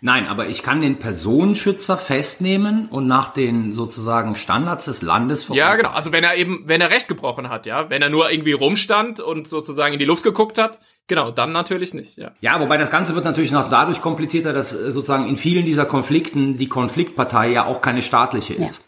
Nein, 0.00 0.26
aber 0.28 0.48
ich 0.48 0.62
kann 0.62 0.80
den 0.80 0.98
Personenschützer 0.98 1.98
festnehmen 1.98 2.88
und 2.88 3.06
nach 3.06 3.32
den 3.32 3.74
sozusagen 3.74 4.36
Standards 4.36 4.86
des 4.86 5.02
Landes 5.02 5.46
Ja, 5.50 5.74
genau. 5.76 5.90
Also 5.90 6.12
wenn 6.12 6.24
er 6.24 6.36
eben, 6.36 6.62
wenn 6.66 6.80
er 6.80 6.90
Recht 6.90 7.08
gebrochen 7.08 7.50
hat, 7.50 7.66
ja, 7.66 7.90
wenn 7.90 8.00
er 8.00 8.08
nur 8.08 8.30
irgendwie 8.30 8.52
rumstand 8.52 9.20
und 9.20 9.48
sozusagen 9.48 9.92
in 9.92 9.98
die 9.98 10.06
Luft 10.06 10.22
geguckt 10.22 10.56
hat, 10.56 10.78
genau, 11.08 11.30
dann 11.30 11.52
natürlich 11.52 11.92
nicht, 11.92 12.16
ja. 12.16 12.30
Ja, 12.40 12.58
wobei 12.60 12.78
das 12.78 12.90
Ganze 12.90 13.14
wird 13.14 13.26
natürlich 13.26 13.50
noch 13.50 13.68
dadurch 13.68 14.00
komplizierter, 14.00 14.54
dass 14.54 14.72
äh, 14.72 14.92
sozusagen 14.92 15.28
in 15.28 15.36
vielen 15.36 15.66
dieser 15.66 15.84
Konflikten 15.84 16.56
die 16.56 16.68
Konfliktpartei 16.68 17.50
ja 17.50 17.66
auch 17.66 17.82
keine 17.82 18.02
staatliche 18.02 18.54
ist. 18.54 18.76
Ja. 18.76 18.82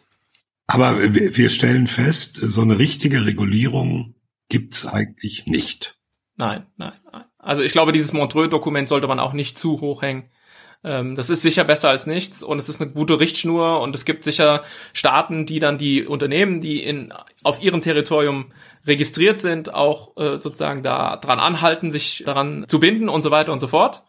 Aber 0.68 1.02
wir 1.02 1.50
stellen 1.50 1.88
fest, 1.88 2.36
so 2.36 2.60
eine 2.62 2.78
richtige 2.78 3.26
Regulierung 3.26 4.14
gibt's 4.48 4.86
eigentlich 4.86 5.46
nicht. 5.46 5.99
Nein, 6.40 6.66
nein, 6.76 6.92
nein. 7.12 7.24
Also 7.38 7.62
ich 7.62 7.72
glaube, 7.72 7.92
dieses 7.92 8.12
Montreux-Dokument 8.12 8.88
sollte 8.88 9.06
man 9.06 9.20
auch 9.20 9.32
nicht 9.32 9.58
zu 9.58 9.80
hoch 9.80 10.02
hängen. 10.02 10.28
Ähm, 10.82 11.14
das 11.14 11.30
ist 11.30 11.42
sicher 11.42 11.64
besser 11.64 11.90
als 11.90 12.06
nichts 12.06 12.42
und 12.42 12.58
es 12.58 12.68
ist 12.68 12.80
eine 12.80 12.90
gute 12.90 13.20
Richtschnur 13.20 13.80
und 13.80 13.94
es 13.94 14.04
gibt 14.04 14.24
sicher 14.24 14.62
Staaten, 14.94 15.44
die 15.44 15.60
dann 15.60 15.76
die 15.76 16.06
Unternehmen, 16.06 16.60
die 16.60 16.82
in, 16.82 17.12
auf 17.44 17.62
ihrem 17.62 17.82
Territorium 17.82 18.52
registriert 18.86 19.38
sind, 19.38 19.74
auch 19.74 20.16
äh, 20.16 20.38
sozusagen 20.38 20.82
da 20.82 21.16
dran 21.16 21.38
anhalten, 21.38 21.90
sich 21.90 22.22
daran 22.24 22.64
zu 22.66 22.80
binden 22.80 23.08
und 23.10 23.22
so 23.22 23.30
weiter 23.30 23.52
und 23.52 23.60
so 23.60 23.68
fort. 23.68 24.02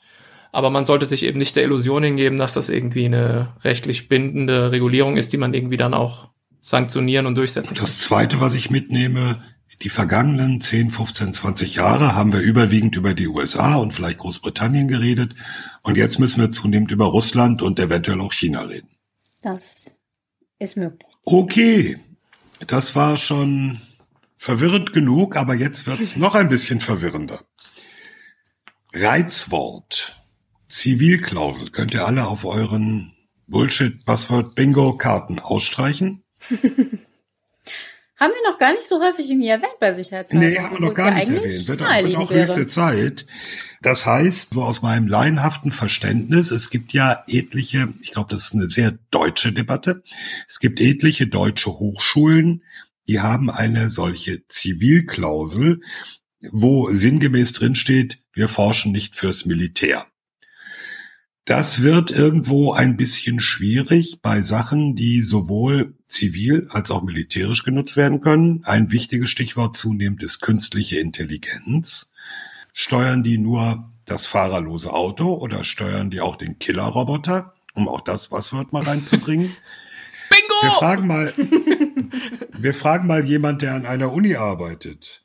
Aber 0.54 0.70
man 0.70 0.86
sollte 0.86 1.06
sich 1.06 1.24
eben 1.24 1.40
nicht 1.40 1.56
der 1.56 1.64
Illusion 1.64 2.04
hingeben, 2.04 2.38
dass 2.38 2.54
das 2.54 2.70
irgendwie 2.70 3.06
eine 3.06 3.54
rechtlich 3.64 4.10
bindende 4.10 4.72
Regulierung 4.72 5.18
ist, 5.18 5.32
die 5.32 5.38
man 5.38 5.54
irgendwie 5.54 5.78
dann 5.78 5.94
auch 5.94 6.30
sanktionieren 6.62 7.26
und 7.26 7.36
durchsetzen 7.36 7.76
kann. 7.76 7.84
Das 7.84 8.00
Zweite, 8.00 8.40
was 8.40 8.54
ich 8.54 8.70
mitnehme, 8.70 9.42
die 9.82 9.90
vergangenen 9.90 10.62
10, 10.62 10.92
15, 10.92 11.34
20 11.34 11.76
Jahre 11.76 12.16
haben 12.16 12.34
wir 12.34 12.40
überwiegend 12.40 12.96
über 12.96 13.14
die 13.14 13.28
USA 13.28 13.76
und 13.76 13.94
vielleicht 13.94 14.20
Großbritannien 14.20 14.88
geredet. 14.88 15.36
Und 15.82 15.98
jetzt 15.98 16.20
müssen 16.20 16.40
wir 16.40 16.52
zunehmend 16.52 16.92
über 16.92 17.06
Russland 17.06 17.62
und 17.62 17.80
eventuell 17.80 18.22
auch 18.22 18.34
China 18.34 18.62
reden. 18.62 18.90
Das 19.42 19.96
ist 20.60 20.78
möglich. 20.78 21.10
Okay, 21.26 22.00
das 22.68 22.96
war 22.96 23.18
schon 23.18 23.82
verwirrend 24.38 24.94
genug, 24.94 25.36
aber 25.36 25.56
jetzt 25.56 25.88
wird 25.88 26.00
es 26.00 26.16
noch 26.18 26.36
ein 26.36 26.50
bisschen 26.50 26.80
verwirrender. 26.80 27.44
Reizwort, 28.94 30.22
Zivilklausel, 30.68 31.72
könnt 31.72 31.94
ihr 31.94 32.06
alle 32.06 32.28
auf 32.28 32.46
euren 32.46 33.14
Bullshit-Passwort-Bingo-Karten 33.48 35.40
ausstreichen? 35.40 36.24
Haben 38.22 38.34
wir 38.34 38.52
noch 38.52 38.60
gar 38.60 38.72
nicht 38.74 38.88
so 38.88 39.02
häufig 39.02 39.32
irgendwie 39.32 39.48
erwähnt 39.48 39.80
bei 39.80 39.94
Sicherheitshalber. 39.94 40.46
Nee, 40.46 40.60
haben 40.60 40.76
wir 40.76 40.90
noch 40.90 40.94
gar 40.94 41.10
nicht 41.10 41.28
erwähnt. 41.28 41.68
Wird, 41.68 41.80
wird 41.80 42.16
auch 42.16 42.30
höchste 42.30 42.68
Zeit. 42.68 43.26
Das 43.82 44.06
heißt, 44.06 44.52
so 44.52 44.62
aus 44.62 44.84
meinem 44.84 45.08
laienhaften 45.08 45.72
Verständnis, 45.72 46.52
es 46.52 46.70
gibt 46.70 46.94
ja 46.94 47.24
etliche, 47.28 47.96
ich 48.00 48.12
glaube, 48.12 48.30
das 48.30 48.46
ist 48.46 48.54
eine 48.54 48.70
sehr 48.70 49.00
deutsche 49.10 49.52
Debatte, 49.52 50.04
es 50.48 50.60
gibt 50.60 50.80
etliche 50.80 51.26
deutsche 51.26 51.72
Hochschulen, 51.72 52.62
die 53.08 53.22
haben 53.22 53.50
eine 53.50 53.90
solche 53.90 54.48
Zivilklausel, 54.48 55.82
wo 56.52 56.94
sinngemäß 56.94 57.54
drinsteht, 57.54 58.20
wir 58.34 58.50
forschen 58.50 58.92
nicht 58.92 59.16
fürs 59.16 59.48
Militär. 59.48 60.06
Das 61.46 61.82
wird 61.82 62.12
irgendwo 62.12 62.74
ein 62.74 62.98
bisschen 62.98 63.40
schwierig 63.40 64.20
bei 64.22 64.42
Sachen, 64.42 64.96
die 64.96 65.24
sowohl 65.24 65.96
zivil 66.12 66.68
als 66.70 66.92
auch 66.92 67.02
militärisch 67.02 67.64
genutzt 67.64 67.98
werden 67.98 68.22
können. 68.22 68.62
Ein 68.66 68.92
wichtiges 68.92 69.30
Stichwort 69.30 69.76
zunehmend 69.76 70.22
ist 70.24 70.42
künstliche 70.42 71.00
Intelligenz. 71.00 72.12
Steuern 72.74 73.24
die 73.24 73.38
nur 73.38 73.90
das 74.06 74.26
fahrerlose 74.26 74.94
Auto 74.94 75.34
oder 75.34 75.64
steuern 75.64 76.10
die 76.10 76.22
auch 76.22 76.36
den 76.36 76.60
Killerroboter, 76.60 77.54
um 77.74 77.88
auch 77.88 78.02
das 78.02 78.28
Passwort 78.28 78.74
mal 78.74 78.84
reinzubringen? 78.84 79.56
Bingo! 80.30 80.56
Wir 80.62 80.72
fragen 80.72 81.08
mal, 81.08 81.34
wir 82.58 82.74
fragen 82.74 83.08
mal 83.08 83.26
jemand, 83.26 83.62
der 83.62 83.74
an 83.74 83.86
einer 83.86 84.12
Uni 84.12 84.36
arbeitet. 84.36 85.22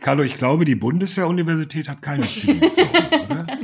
Carlo, 0.00 0.22
ich 0.22 0.36
glaube, 0.36 0.64
die 0.64 0.76
Bundeswehruniversität 0.76 1.88
hat 1.88 2.02
keine 2.02 2.24
oder? 2.24 3.46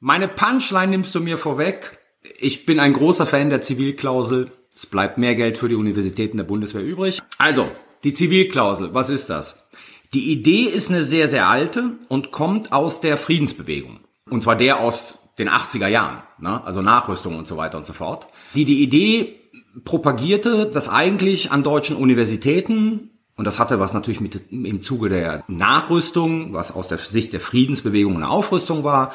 Meine 0.00 0.28
Punchline 0.28 0.88
nimmst 0.88 1.14
du 1.14 1.20
mir 1.20 1.38
vorweg. 1.38 1.98
Ich 2.38 2.66
bin 2.66 2.80
ein 2.80 2.92
großer 2.92 3.26
Fan 3.26 3.50
der 3.50 3.62
Zivilklausel. 3.62 4.50
Es 4.74 4.86
bleibt 4.86 5.18
mehr 5.18 5.34
Geld 5.34 5.58
für 5.58 5.68
die 5.68 5.74
Universitäten 5.74 6.36
der 6.36 6.44
Bundeswehr 6.44 6.82
übrig. 6.82 7.22
Also, 7.38 7.70
die 8.04 8.12
Zivilklausel, 8.12 8.92
was 8.92 9.08
ist 9.08 9.30
das? 9.30 9.56
Die 10.12 10.30
Idee 10.30 10.64
ist 10.64 10.90
eine 10.90 11.02
sehr, 11.02 11.28
sehr 11.28 11.48
alte 11.48 11.92
und 12.08 12.32
kommt 12.32 12.72
aus 12.72 13.00
der 13.00 13.16
Friedensbewegung. 13.16 14.00
Und 14.28 14.42
zwar 14.42 14.56
der 14.56 14.80
aus 14.80 15.18
den 15.38 15.48
80er 15.48 15.88
Jahren, 15.88 16.22
ne? 16.38 16.64
also 16.64 16.82
Nachrüstung 16.82 17.36
und 17.36 17.48
so 17.48 17.56
weiter 17.56 17.78
und 17.78 17.86
so 17.86 17.92
fort. 17.92 18.26
Die 18.54 18.64
die 18.64 18.82
Idee 18.82 19.36
propagierte, 19.84 20.66
dass 20.66 20.88
eigentlich 20.88 21.52
an 21.52 21.62
deutschen 21.62 21.96
Universitäten 21.96 23.10
und 23.36 23.44
das 23.44 23.58
hatte 23.58 23.78
was 23.78 23.92
natürlich 23.92 24.20
mit 24.20 24.50
im 24.50 24.82
Zuge 24.82 25.10
der 25.10 25.44
Nachrüstung, 25.46 26.54
was 26.54 26.72
aus 26.72 26.88
der 26.88 26.98
Sicht 26.98 27.34
der 27.34 27.40
Friedensbewegung 27.40 28.16
eine 28.16 28.30
Aufrüstung 28.30 28.82
war, 28.82 29.12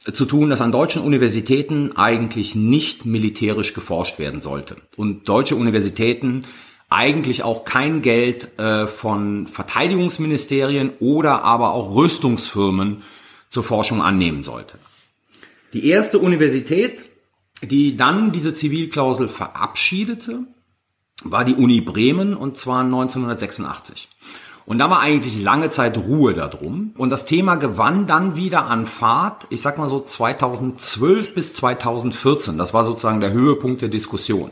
zu 0.00 0.24
tun, 0.24 0.50
dass 0.50 0.60
an 0.60 0.72
deutschen 0.72 1.02
Universitäten 1.02 1.96
eigentlich 1.96 2.54
nicht 2.54 3.04
militärisch 3.04 3.74
geforscht 3.74 4.18
werden 4.18 4.40
sollte. 4.40 4.76
Und 4.96 5.28
deutsche 5.28 5.56
Universitäten 5.56 6.44
eigentlich 6.88 7.42
auch 7.42 7.64
kein 7.64 8.00
Geld 8.00 8.58
äh, 8.58 8.86
von 8.86 9.46
Verteidigungsministerien 9.46 10.92
oder 11.00 11.44
aber 11.44 11.72
auch 11.72 11.94
Rüstungsfirmen 11.94 13.02
zur 13.50 13.62
Forschung 13.62 14.00
annehmen 14.00 14.42
sollte. 14.42 14.78
Die 15.74 15.86
erste 15.86 16.18
Universität, 16.18 17.04
die 17.62 17.96
dann 17.96 18.32
diese 18.32 18.54
Zivilklausel 18.54 19.28
verabschiedete, 19.28 20.44
war 21.24 21.44
die 21.44 21.54
Uni 21.54 21.80
Bremen 21.80 22.34
und 22.34 22.56
zwar 22.56 22.84
1986. 22.84 24.08
Und 24.68 24.76
da 24.76 24.90
war 24.90 25.00
eigentlich 25.00 25.42
lange 25.42 25.70
Zeit 25.70 25.96
Ruhe 25.96 26.34
darum. 26.34 26.92
Und 26.98 27.08
das 27.08 27.24
Thema 27.24 27.56
gewann 27.56 28.06
dann 28.06 28.36
wieder 28.36 28.66
an 28.66 28.84
Fahrt, 28.84 29.46
ich 29.48 29.62
sag 29.62 29.78
mal 29.78 29.88
so 29.88 29.98
2012 29.98 31.34
bis 31.34 31.54
2014. 31.54 32.58
Das 32.58 32.74
war 32.74 32.84
sozusagen 32.84 33.22
der 33.22 33.32
Höhepunkt 33.32 33.80
der 33.80 33.88
Diskussion. 33.88 34.50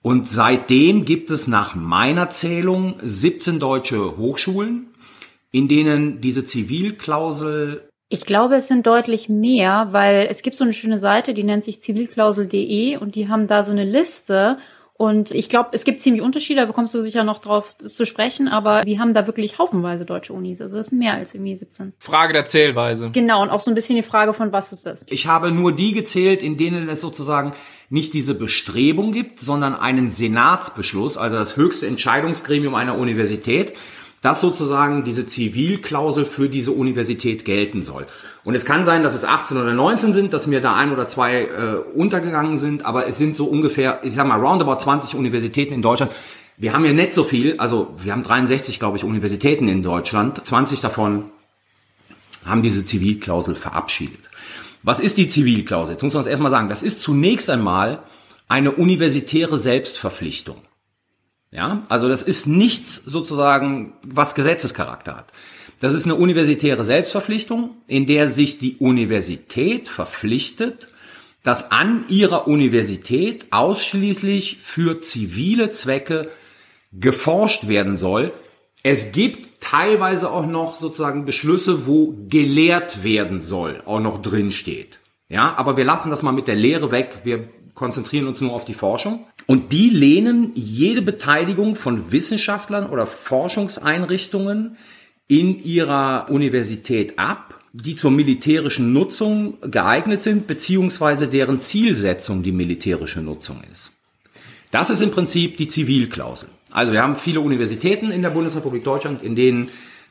Und 0.00 0.26
seitdem 0.26 1.04
gibt 1.04 1.30
es 1.30 1.48
nach 1.48 1.74
meiner 1.74 2.30
Zählung 2.30 2.94
17 3.02 3.60
deutsche 3.60 4.16
Hochschulen, 4.16 4.86
in 5.52 5.68
denen 5.68 6.22
diese 6.22 6.44
Zivilklausel 6.44 7.86
ich 8.12 8.26
glaube, 8.26 8.56
es 8.56 8.66
sind 8.66 8.88
deutlich 8.88 9.28
mehr, 9.28 9.90
weil 9.92 10.26
es 10.28 10.42
gibt 10.42 10.56
so 10.56 10.64
eine 10.64 10.72
schöne 10.72 10.98
Seite, 10.98 11.32
die 11.32 11.44
nennt 11.44 11.62
sich 11.62 11.80
zivilklausel.de 11.80 12.96
und 12.96 13.14
die 13.14 13.28
haben 13.28 13.46
da 13.46 13.62
so 13.62 13.70
eine 13.70 13.84
Liste 13.84 14.58
und 15.00 15.30
ich 15.30 15.48
glaube, 15.48 15.70
es 15.72 15.84
gibt 15.84 16.02
ziemlich 16.02 16.22
Unterschiede, 16.22 16.60
da 16.60 16.66
bekommst 16.66 16.94
du 16.94 17.02
sicher 17.02 17.24
noch 17.24 17.38
drauf 17.38 17.74
zu 17.78 18.04
sprechen, 18.04 18.48
aber 18.48 18.82
wir 18.84 18.98
haben 18.98 19.14
da 19.14 19.26
wirklich 19.26 19.58
haufenweise 19.58 20.04
deutsche 20.04 20.34
Unis. 20.34 20.60
Also 20.60 20.76
das 20.76 20.88
sind 20.88 20.98
mehr 20.98 21.14
als 21.14 21.34
irgendwie 21.34 21.56
17. 21.56 21.94
Frage 21.98 22.34
der 22.34 22.44
Zählweise. 22.44 23.08
Genau, 23.10 23.40
und 23.40 23.48
auch 23.48 23.60
so 23.60 23.70
ein 23.70 23.74
bisschen 23.74 23.96
die 23.96 24.02
Frage 24.02 24.34
von 24.34 24.52
was 24.52 24.74
ist 24.74 24.84
das? 24.84 25.06
Ich 25.08 25.26
habe 25.26 25.52
nur 25.52 25.74
die 25.74 25.92
gezählt, 25.92 26.42
in 26.42 26.58
denen 26.58 26.86
es 26.90 27.00
sozusagen 27.00 27.54
nicht 27.88 28.12
diese 28.12 28.34
Bestrebung 28.34 29.12
gibt, 29.12 29.40
sondern 29.40 29.74
einen 29.74 30.10
Senatsbeschluss, 30.10 31.16
also 31.16 31.38
das 31.38 31.56
höchste 31.56 31.86
Entscheidungsgremium 31.86 32.74
einer 32.74 32.98
Universität, 32.98 33.72
dass 34.20 34.42
sozusagen 34.42 35.02
diese 35.02 35.24
Zivilklausel 35.24 36.26
für 36.26 36.50
diese 36.50 36.72
Universität 36.72 37.46
gelten 37.46 37.80
soll. 37.80 38.06
Und 38.44 38.54
es 38.54 38.64
kann 38.64 38.86
sein, 38.86 39.02
dass 39.02 39.14
es 39.14 39.24
18 39.24 39.56
oder 39.56 39.74
19 39.74 40.12
sind, 40.12 40.32
dass 40.32 40.46
mir 40.46 40.60
da 40.60 40.74
ein 40.74 40.92
oder 40.92 41.08
zwei 41.08 41.42
äh, 41.42 41.74
untergegangen 41.94 42.58
sind, 42.58 42.86
aber 42.86 43.06
es 43.06 43.18
sind 43.18 43.36
so 43.36 43.44
ungefähr, 43.44 44.00
ich 44.02 44.14
sag 44.14 44.26
mal, 44.26 44.40
roundabout 44.40 44.80
20 44.80 45.14
Universitäten 45.14 45.74
in 45.74 45.82
Deutschland. 45.82 46.12
Wir 46.56 46.72
haben 46.72 46.84
ja 46.84 46.92
nicht 46.92 47.14
so 47.14 47.24
viel, 47.24 47.58
also 47.58 47.94
wir 48.02 48.12
haben 48.12 48.22
63, 48.22 48.78
glaube 48.78 48.96
ich, 48.96 49.04
Universitäten 49.04 49.68
in 49.68 49.82
Deutschland. 49.82 50.46
20 50.46 50.80
davon 50.80 51.30
haben 52.46 52.62
diese 52.62 52.84
Zivilklausel 52.84 53.54
verabschiedet. 53.54 54.20
Was 54.82 55.00
ist 55.00 55.18
die 55.18 55.28
Zivilklausel? 55.28 55.92
Jetzt 55.92 56.02
muss 56.02 56.14
man 56.14 56.20
uns 56.20 56.28
erstmal 56.28 56.50
sagen, 56.50 56.70
das 56.70 56.82
ist 56.82 57.02
zunächst 57.02 57.50
einmal 57.50 58.02
eine 58.48 58.72
universitäre 58.72 59.58
Selbstverpflichtung. 59.58 60.56
Ja, 61.52 61.82
also 61.88 62.08
das 62.08 62.22
ist 62.22 62.46
nichts 62.46 62.96
sozusagen, 62.96 63.94
was 64.06 64.34
Gesetzescharakter 64.34 65.16
hat. 65.16 65.32
Das 65.80 65.94
ist 65.94 66.04
eine 66.04 66.14
universitäre 66.14 66.84
Selbstverpflichtung, 66.84 67.70
in 67.86 68.06
der 68.06 68.28
sich 68.28 68.58
die 68.58 68.76
Universität 68.76 69.88
verpflichtet, 69.88 70.88
dass 71.42 71.70
an 71.70 72.04
ihrer 72.08 72.46
Universität 72.46 73.46
ausschließlich 73.50 74.58
für 74.60 75.00
zivile 75.00 75.72
Zwecke 75.72 76.28
geforscht 76.92 77.66
werden 77.66 77.96
soll. 77.96 78.30
Es 78.82 79.12
gibt 79.12 79.62
teilweise 79.62 80.30
auch 80.30 80.46
noch 80.46 80.78
sozusagen 80.78 81.24
Beschlüsse, 81.24 81.86
wo 81.86 82.14
gelehrt 82.28 83.02
werden 83.02 83.40
soll, 83.40 83.82
auch 83.86 84.00
noch 84.00 84.20
drin 84.20 84.52
steht. 84.52 84.98
Ja, 85.30 85.54
aber 85.56 85.78
wir 85.78 85.84
lassen 85.86 86.10
das 86.10 86.22
mal 86.22 86.32
mit 86.32 86.46
der 86.46 86.56
Lehre 86.56 86.90
weg. 86.90 87.20
Wir 87.24 87.48
konzentrieren 87.74 88.26
uns 88.26 88.42
nur 88.42 88.52
auf 88.52 88.66
die 88.66 88.74
Forschung. 88.74 89.26
Und 89.46 89.72
die 89.72 89.88
lehnen 89.88 90.52
jede 90.54 91.00
Beteiligung 91.00 91.74
von 91.74 92.12
Wissenschaftlern 92.12 92.90
oder 92.90 93.06
Forschungseinrichtungen 93.06 94.76
in 95.30 95.62
ihrer 95.62 96.26
Universität 96.28 97.16
ab, 97.16 97.60
die 97.72 97.94
zur 97.94 98.10
militärischen 98.10 98.92
Nutzung 98.92 99.58
geeignet 99.62 100.24
sind, 100.24 100.48
beziehungsweise 100.48 101.28
deren 101.28 101.60
Zielsetzung 101.60 102.42
die 102.42 102.50
militärische 102.50 103.20
Nutzung 103.20 103.62
ist. 103.72 103.92
Das 104.72 104.90
ist 104.90 105.02
im 105.02 105.12
Prinzip 105.12 105.56
die 105.56 105.68
Zivilklausel. 105.68 106.48
Also 106.72 106.92
wir 106.92 107.00
haben 107.00 107.14
viele 107.14 107.40
Universitäten 107.40 108.10
in 108.10 108.22
der 108.22 108.30
Bundesrepublik 108.30 108.82
Deutschland, 108.82 109.22
in 109.22 109.36
denen 109.36 109.68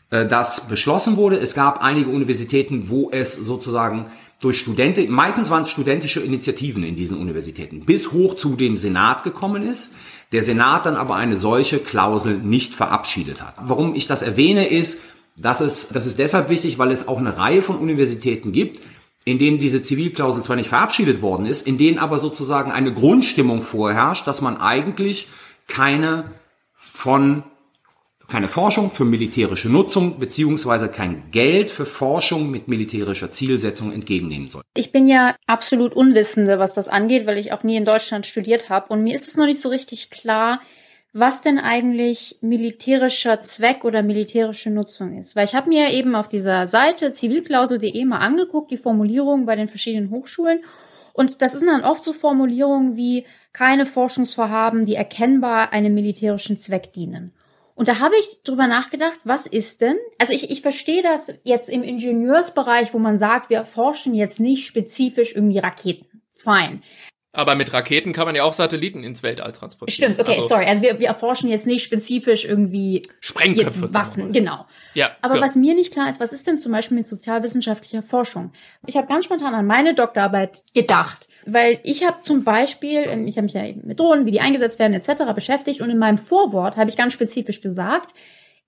äh, 0.09 0.25
das 0.25 0.67
beschlossen 0.69 1.17
wurde. 1.17 1.37
Es 1.37 1.53
gab 1.53 1.83
einige 1.83 2.09
Universitäten, 2.11 2.87
wo 2.87 3.09
es 3.11 3.33
sozusagen 3.33 4.05
durch 4.39 4.61
Studenten, 4.61 5.11
meistens 5.11 5.49
waren 5.49 5.63
es 5.63 5.69
studentische 5.69 6.21
Initiativen 6.21 6.83
in 6.83 6.95
diesen 6.95 7.17
Universitäten, 7.17 7.81
bis 7.81 8.13
hoch 8.13 8.37
zu 8.37 8.55
dem 8.55 8.77
Senat 8.77 9.23
gekommen 9.23 9.63
ist. 9.63 9.91
Der 10.31 10.43
Senat 10.43 10.85
dann 10.85 10.95
aber 10.95 11.15
eine 11.15 11.37
solche 11.37 11.79
Klausel 11.79 12.37
nicht 12.37 12.75
verabschiedet 12.75 13.41
hat. 13.41 13.55
Warum 13.61 13.95
ich 13.95 14.07
das 14.07 14.21
erwähne 14.21 14.67
ist, 14.67 14.99
Das 15.41 15.61
ist, 15.61 15.95
das 15.95 16.05
ist 16.05 16.19
deshalb 16.19 16.49
wichtig, 16.49 16.77
weil 16.79 16.91
es 16.91 17.07
auch 17.07 17.17
eine 17.17 17.37
Reihe 17.37 17.61
von 17.61 17.77
Universitäten 17.77 18.51
gibt, 18.51 18.81
in 19.23 19.39
denen 19.39 19.59
diese 19.59 19.81
Zivilklausel 19.81 20.43
zwar 20.43 20.57
nicht 20.57 20.67
verabschiedet 20.67 21.21
worden 21.21 21.45
ist, 21.45 21.65
in 21.65 21.77
denen 21.77 21.97
aber 21.97 22.17
sozusagen 22.17 22.71
eine 22.73 22.91
Grundstimmung 22.91 23.61
vorherrscht, 23.61 24.27
dass 24.27 24.41
man 24.41 24.57
eigentlich 24.57 25.29
keine 25.67 26.25
von 26.75 27.43
keine 28.29 28.47
Forschung 28.47 28.89
für 28.89 29.05
militärische 29.05 29.69
Nutzung 29.69 30.19
beziehungsweise 30.19 30.87
kein 30.87 31.31
Geld 31.31 31.71
für 31.71 31.85
Forschung 31.85 32.49
mit 32.49 32.67
militärischer 32.67 33.31
Zielsetzung 33.31 33.91
entgegennehmen 33.91 34.49
soll. 34.49 34.61
Ich 34.75 34.91
bin 34.91 35.07
ja 35.07 35.35
absolut 35.47 35.93
Unwissende, 35.93 36.59
was 36.59 36.73
das 36.75 36.87
angeht, 36.87 37.25
weil 37.25 37.37
ich 37.37 37.51
auch 37.51 37.63
nie 37.63 37.75
in 37.75 37.85
Deutschland 37.85 38.25
studiert 38.25 38.69
habe 38.69 38.93
und 38.93 39.03
mir 39.03 39.15
ist 39.15 39.27
es 39.27 39.35
noch 39.35 39.45
nicht 39.45 39.59
so 39.59 39.69
richtig 39.69 40.09
klar, 40.09 40.61
was 41.11 41.41
denn 41.41 41.57
eigentlich 41.57 42.37
militärischer 42.41 43.41
Zweck 43.41 43.83
oder 43.83 44.03
militärische 44.03 44.69
Nutzung 44.69 45.17
ist. 45.17 45.35
Weil 45.35 45.45
ich 45.45 45.55
habe 45.55 45.69
mir 45.69 45.89
eben 45.91 46.15
auf 46.15 46.29
dieser 46.29 46.67
Seite 46.67 47.11
zivilklausel.de 47.11 48.05
mal 48.05 48.19
angeguckt, 48.19 48.69
die 48.71 48.77
Formulierungen 48.77 49.45
bei 49.45 49.55
den 49.55 49.67
verschiedenen 49.67 50.11
Hochschulen. 50.11 50.63
Und 51.13 51.41
das 51.41 51.53
sind 51.53 51.67
dann 51.67 51.83
oft 51.83 52.03
so 52.03 52.13
Formulierungen 52.13 52.95
wie 52.95 53.25
keine 53.53 53.87
Forschungsvorhaben, 53.87 54.85
die 54.85 54.95
erkennbar 54.95 55.73
einem 55.73 55.95
militärischen 55.95 56.59
Zweck 56.59 56.93
dienen. 56.93 57.33
Und 57.79 57.87
da 57.87 57.99
habe 57.99 58.15
ich 58.19 58.43
drüber 58.43 58.67
nachgedacht, 58.67 59.19
was 59.23 59.47
ist 59.47 59.79
denn? 59.79 59.95
Also 60.17 60.33
ich, 60.33 60.51
ich 60.51 60.61
verstehe 60.61 61.01
das 61.01 61.33
jetzt 61.45 61.69
im 61.69 61.81
Ingenieursbereich, 61.81 62.93
wo 62.93 62.99
man 62.99 63.17
sagt, 63.17 63.49
wir 63.49 63.63
forschen 63.63 64.13
jetzt 64.13 64.41
nicht 64.41 64.67
spezifisch 64.67 65.33
irgendwie 65.33 65.59
Raketen. 65.59 66.21
Fine. 66.33 66.81
Aber 67.31 67.53
mit 67.53 67.71
Raketen 67.73 68.11
kann 68.11 68.25
man 68.25 68.33
ja 68.33 68.43
auch 68.43 68.53
Satelliten 68.53 69.03
ins 69.03 69.21
Weltall 69.21 69.51
transportieren. 69.51 70.13
Stimmt, 70.15 70.19
okay, 70.19 70.37
also, 70.37 70.47
sorry. 70.47 70.65
Also 70.65 70.81
wir, 70.81 70.99
wir 70.99 71.07
erforschen 71.07 71.47
jetzt 71.47 71.67
nicht 71.67 71.83
spezifisch 71.83 72.43
irgendwie 72.43 73.07
Sprengköpfe, 73.19 73.81
jetzt 73.81 73.93
Waffen, 73.93 74.31
genau. 74.31 74.65
Ja, 74.95 75.11
Aber 75.21 75.35
klar. 75.35 75.45
was 75.47 75.55
mir 75.55 75.75
nicht 75.75 75.93
klar 75.93 76.09
ist, 76.09 76.19
was 76.19 76.33
ist 76.33 76.47
denn 76.47 76.57
zum 76.57 76.71
Beispiel 76.71 76.97
mit 76.97 77.07
sozialwissenschaftlicher 77.07 78.01
Forschung? 78.01 78.51
Ich 78.87 78.97
habe 78.97 79.05
ganz 79.05 79.25
spontan 79.25 79.53
an 79.53 79.67
meine 79.67 79.93
Doktorarbeit 79.93 80.63
gedacht, 80.73 81.29
weil 81.45 81.79
ich 81.83 82.03
habe 82.03 82.19
zum 82.21 82.43
Beispiel, 82.43 83.05
ähm, 83.07 83.27
ich 83.27 83.37
habe 83.37 83.43
mich 83.43 83.53
ja 83.53 83.63
eben 83.63 83.85
mit 83.85 83.99
Drohnen, 83.99 84.25
wie 84.25 84.31
die 84.31 84.41
eingesetzt 84.41 84.79
werden 84.79 84.93
etc. 84.93 85.31
beschäftigt 85.35 85.81
und 85.81 85.91
in 85.91 85.99
meinem 85.99 86.17
Vorwort 86.17 86.77
habe 86.77 86.89
ich 86.89 86.97
ganz 86.97 87.13
spezifisch 87.13 87.61
gesagt, 87.61 88.11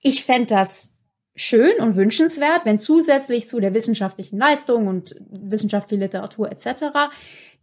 ich 0.03 0.23
fände 0.23 0.47
das 0.47 0.97
schön 1.35 1.79
und 1.79 1.95
wünschenswert, 1.95 2.65
wenn 2.65 2.79
zusätzlich 2.79 3.47
zu 3.47 3.59
der 3.59 3.73
wissenschaftlichen 3.73 4.37
Leistung 4.37 4.87
und 4.87 5.15
wissenschaftliche 5.29 6.03
Literatur 6.03 6.51
etc. 6.51 7.09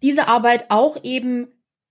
diese 0.02 0.28
Arbeit 0.28 0.66
auch 0.70 1.02
eben 1.02 1.48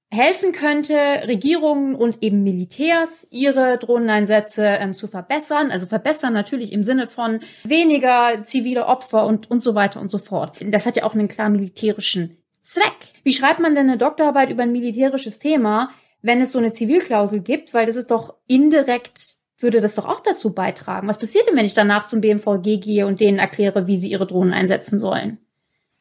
helfen 0.10 0.54
könnte, 0.54 0.94
Regierungen 1.28 1.96
und 1.96 2.24
eben 2.24 2.44
Militärs 2.44 3.28
ihre 3.30 3.78
Drohneneinsätze 3.78 4.66
ähm, 4.66 4.96
zu 4.96 5.08
verbessern. 5.08 5.70
Also 5.70 5.86
verbessern 5.86 6.34
natürlich 6.34 6.72
im 6.72 6.84
Sinne 6.84 7.08
von 7.08 7.42
weniger 7.64 8.44
zivile 8.44 8.86
Opfer 8.86 9.26
und, 9.26 9.52
und 9.52 9.62
so 9.62 9.76
weiter 9.76 10.00
und 10.00 10.10
so 10.10 10.18
fort. 10.18 10.54
Das 10.62 10.86
hat 10.86 10.96
ja 10.96 11.04
auch 11.04 11.14
einen 11.14 11.28
klar 11.28 11.50
militärischen 11.50 12.38
Zweck. 12.62 12.98
Wie 13.24 13.34
schreibt 13.34 13.60
man 13.60 13.76
denn 13.76 13.90
eine 13.90 13.98
Doktorarbeit 13.98 14.50
über 14.50 14.64
ein 14.64 14.72
militärisches 14.72 15.40
Thema, 15.40 15.90
wenn 16.22 16.40
es 16.40 16.54
so 16.54 16.60
eine 16.60 16.72
Zivilklausel 16.72 17.42
gibt? 17.42 17.74
Weil 17.74 17.86
das 17.86 17.98
ist 17.98 18.12
doch 18.12 18.36
indirekt 18.48 19.38
würde 19.60 19.82
das 19.82 19.96
doch 19.96 20.06
auch 20.06 20.20
dazu 20.20 20.54
beitragen. 20.54 21.08
Was 21.08 21.18
passiert 21.18 21.48
denn, 21.48 21.56
wenn 21.56 21.66
ich 21.66 21.74
danach 21.74 22.06
zum 22.06 22.22
BMVG 22.22 22.78
gehe 22.80 23.08
und 23.08 23.20
denen 23.20 23.40
erkläre, 23.40 23.88
wie 23.88 23.98
sie 23.98 24.12
ihre 24.12 24.28
Drohnen 24.28 24.54
einsetzen 24.54 25.00
sollen? 25.00 25.40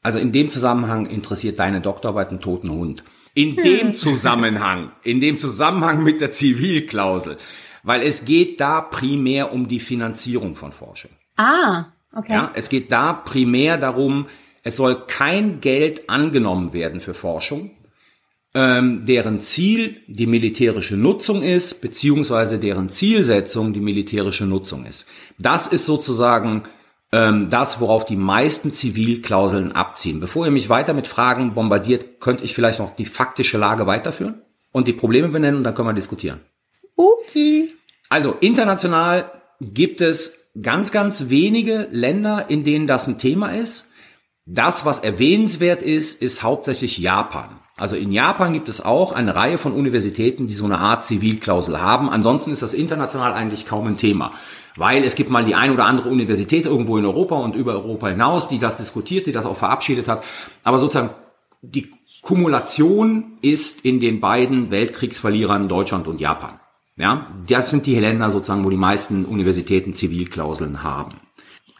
Also 0.06 0.20
in 0.20 0.30
dem 0.30 0.50
Zusammenhang 0.50 1.06
interessiert 1.06 1.58
deine 1.58 1.80
Doktorarbeit 1.80 2.28
einen 2.28 2.40
toten 2.40 2.70
Hund. 2.70 3.02
In 3.34 3.56
dem 3.56 3.92
Zusammenhang, 3.92 4.92
in 5.02 5.20
dem 5.20 5.36
Zusammenhang 5.40 6.04
mit 6.04 6.20
der 6.20 6.30
Zivilklausel. 6.30 7.38
Weil 7.82 8.02
es 8.02 8.24
geht 8.24 8.60
da 8.60 8.82
primär 8.82 9.52
um 9.52 9.66
die 9.66 9.80
Finanzierung 9.80 10.54
von 10.54 10.70
Forschung. 10.70 11.10
Ah, 11.36 11.86
okay. 12.14 12.34
Ja, 12.34 12.52
es 12.54 12.68
geht 12.68 12.92
da 12.92 13.14
primär 13.14 13.78
darum, 13.78 14.26
es 14.62 14.76
soll 14.76 15.06
kein 15.08 15.60
Geld 15.60 16.08
angenommen 16.08 16.72
werden 16.72 17.00
für 17.00 17.12
Forschung, 17.12 17.72
ähm, 18.54 19.04
deren 19.06 19.40
Ziel 19.40 20.02
die 20.06 20.28
militärische 20.28 20.96
Nutzung 20.96 21.42
ist, 21.42 21.80
beziehungsweise 21.80 22.60
deren 22.60 22.90
Zielsetzung 22.90 23.72
die 23.72 23.80
militärische 23.80 24.46
Nutzung 24.46 24.86
ist. 24.86 25.04
Das 25.36 25.66
ist 25.66 25.84
sozusagen 25.84 26.62
ähm, 27.12 27.48
das, 27.50 27.80
worauf 27.80 28.04
die 28.04 28.16
meisten 28.16 28.72
Zivilklauseln 28.72 29.72
abziehen. 29.72 30.20
Bevor 30.20 30.46
ihr 30.46 30.52
mich 30.52 30.68
weiter 30.68 30.94
mit 30.94 31.06
Fragen 31.06 31.54
bombardiert, 31.54 32.20
könnte 32.20 32.44
ich 32.44 32.54
vielleicht 32.54 32.80
noch 32.80 32.96
die 32.96 33.06
faktische 33.06 33.58
Lage 33.58 33.86
weiterführen 33.86 34.42
und 34.72 34.88
die 34.88 34.92
Probleme 34.92 35.28
benennen 35.28 35.58
und 35.58 35.64
dann 35.64 35.74
können 35.74 35.88
wir 35.88 35.94
diskutieren. 35.94 36.40
Okay. 36.96 37.70
Also 38.08 38.36
international 38.40 39.30
gibt 39.60 40.00
es 40.00 40.48
ganz, 40.60 40.92
ganz 40.92 41.28
wenige 41.28 41.88
Länder, 41.90 42.46
in 42.48 42.64
denen 42.64 42.86
das 42.86 43.06
ein 43.06 43.18
Thema 43.18 43.54
ist. 43.54 43.90
Das, 44.44 44.84
was 44.84 45.00
erwähnenswert 45.00 45.82
ist, 45.82 46.22
ist 46.22 46.42
hauptsächlich 46.42 46.98
Japan. 46.98 47.60
Also 47.76 47.96
in 47.96 48.12
Japan 48.12 48.52
gibt 48.52 48.68
es 48.68 48.80
auch 48.80 49.12
eine 49.12 49.34
Reihe 49.34 49.58
von 49.58 49.72
Universitäten, 49.72 50.46
die 50.46 50.54
so 50.54 50.64
eine 50.64 50.78
Art 50.78 51.04
Zivilklausel 51.04 51.80
haben. 51.80 52.08
Ansonsten 52.08 52.50
ist 52.50 52.62
das 52.62 52.72
international 52.72 53.34
eigentlich 53.34 53.66
kaum 53.66 53.86
ein 53.86 53.96
Thema. 53.96 54.32
Weil 54.76 55.04
es 55.04 55.14
gibt 55.14 55.30
mal 55.30 55.44
die 55.44 55.54
ein 55.54 55.72
oder 55.72 55.86
andere 55.86 56.08
Universität 56.08 56.66
irgendwo 56.66 56.98
in 56.98 57.04
Europa 57.04 57.36
und 57.36 57.56
über 57.56 57.72
Europa 57.72 58.08
hinaus, 58.08 58.48
die 58.48 58.58
das 58.58 58.76
diskutiert, 58.76 59.26
die 59.26 59.32
das 59.32 59.46
auch 59.46 59.56
verabschiedet 59.56 60.06
hat. 60.06 60.24
Aber 60.62 60.78
sozusagen 60.78 61.10
die 61.62 61.92
Kumulation 62.22 63.38
ist 63.40 63.84
in 63.84 64.00
den 64.00 64.20
beiden 64.20 64.70
Weltkriegsverlierern 64.70 65.68
Deutschland 65.68 66.06
und 66.06 66.20
Japan. 66.20 66.60
Ja, 66.96 67.26
das 67.46 67.70
sind 67.70 67.86
die 67.86 67.98
Länder 67.98 68.30
sozusagen, 68.30 68.64
wo 68.64 68.70
die 68.70 68.76
meisten 68.76 69.24
Universitäten 69.24 69.92
Zivilklauseln 69.92 70.82
haben. 70.82 71.20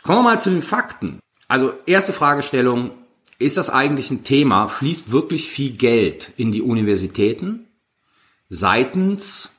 Kommen 0.02 0.18
wir 0.18 0.22
mal 0.22 0.40
zu 0.40 0.50
den 0.50 0.62
Fakten. 0.62 1.20
Also 1.48 1.72
erste 1.86 2.12
Fragestellung, 2.12 2.90
ist 3.38 3.56
das 3.56 3.70
eigentlich 3.70 4.10
ein 4.10 4.24
Thema? 4.24 4.68
Fließt 4.68 5.10
wirklich 5.10 5.48
viel 5.48 5.72
Geld 5.72 6.32
in 6.36 6.52
die 6.52 6.62
Universitäten 6.62 7.66
seitens 8.48 9.50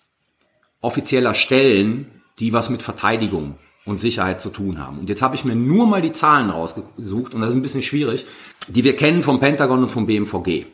offizieller 0.81 1.35
Stellen, 1.35 2.16
die 2.39 2.53
was 2.53 2.69
mit 2.69 2.81
Verteidigung 2.81 3.55
und 3.85 3.99
Sicherheit 3.99 4.41
zu 4.41 4.49
tun 4.49 4.79
haben? 4.79 4.99
Und 4.99 5.09
jetzt 5.09 5.21
habe 5.21 5.35
ich 5.35 5.45
mir 5.45 5.55
nur 5.55 5.87
mal 5.87 6.01
die 6.01 6.11
Zahlen 6.11 6.49
rausgesucht 6.49 7.33
und 7.33 7.41
das 7.41 7.49
ist 7.49 7.55
ein 7.55 7.61
bisschen 7.61 7.83
schwierig, 7.83 8.25
die 8.67 8.83
wir 8.83 8.95
kennen 8.95 9.23
vom 9.23 9.39
Pentagon 9.39 9.83
und 9.83 9.91
vom 9.91 10.05
BMVG. 10.05 10.65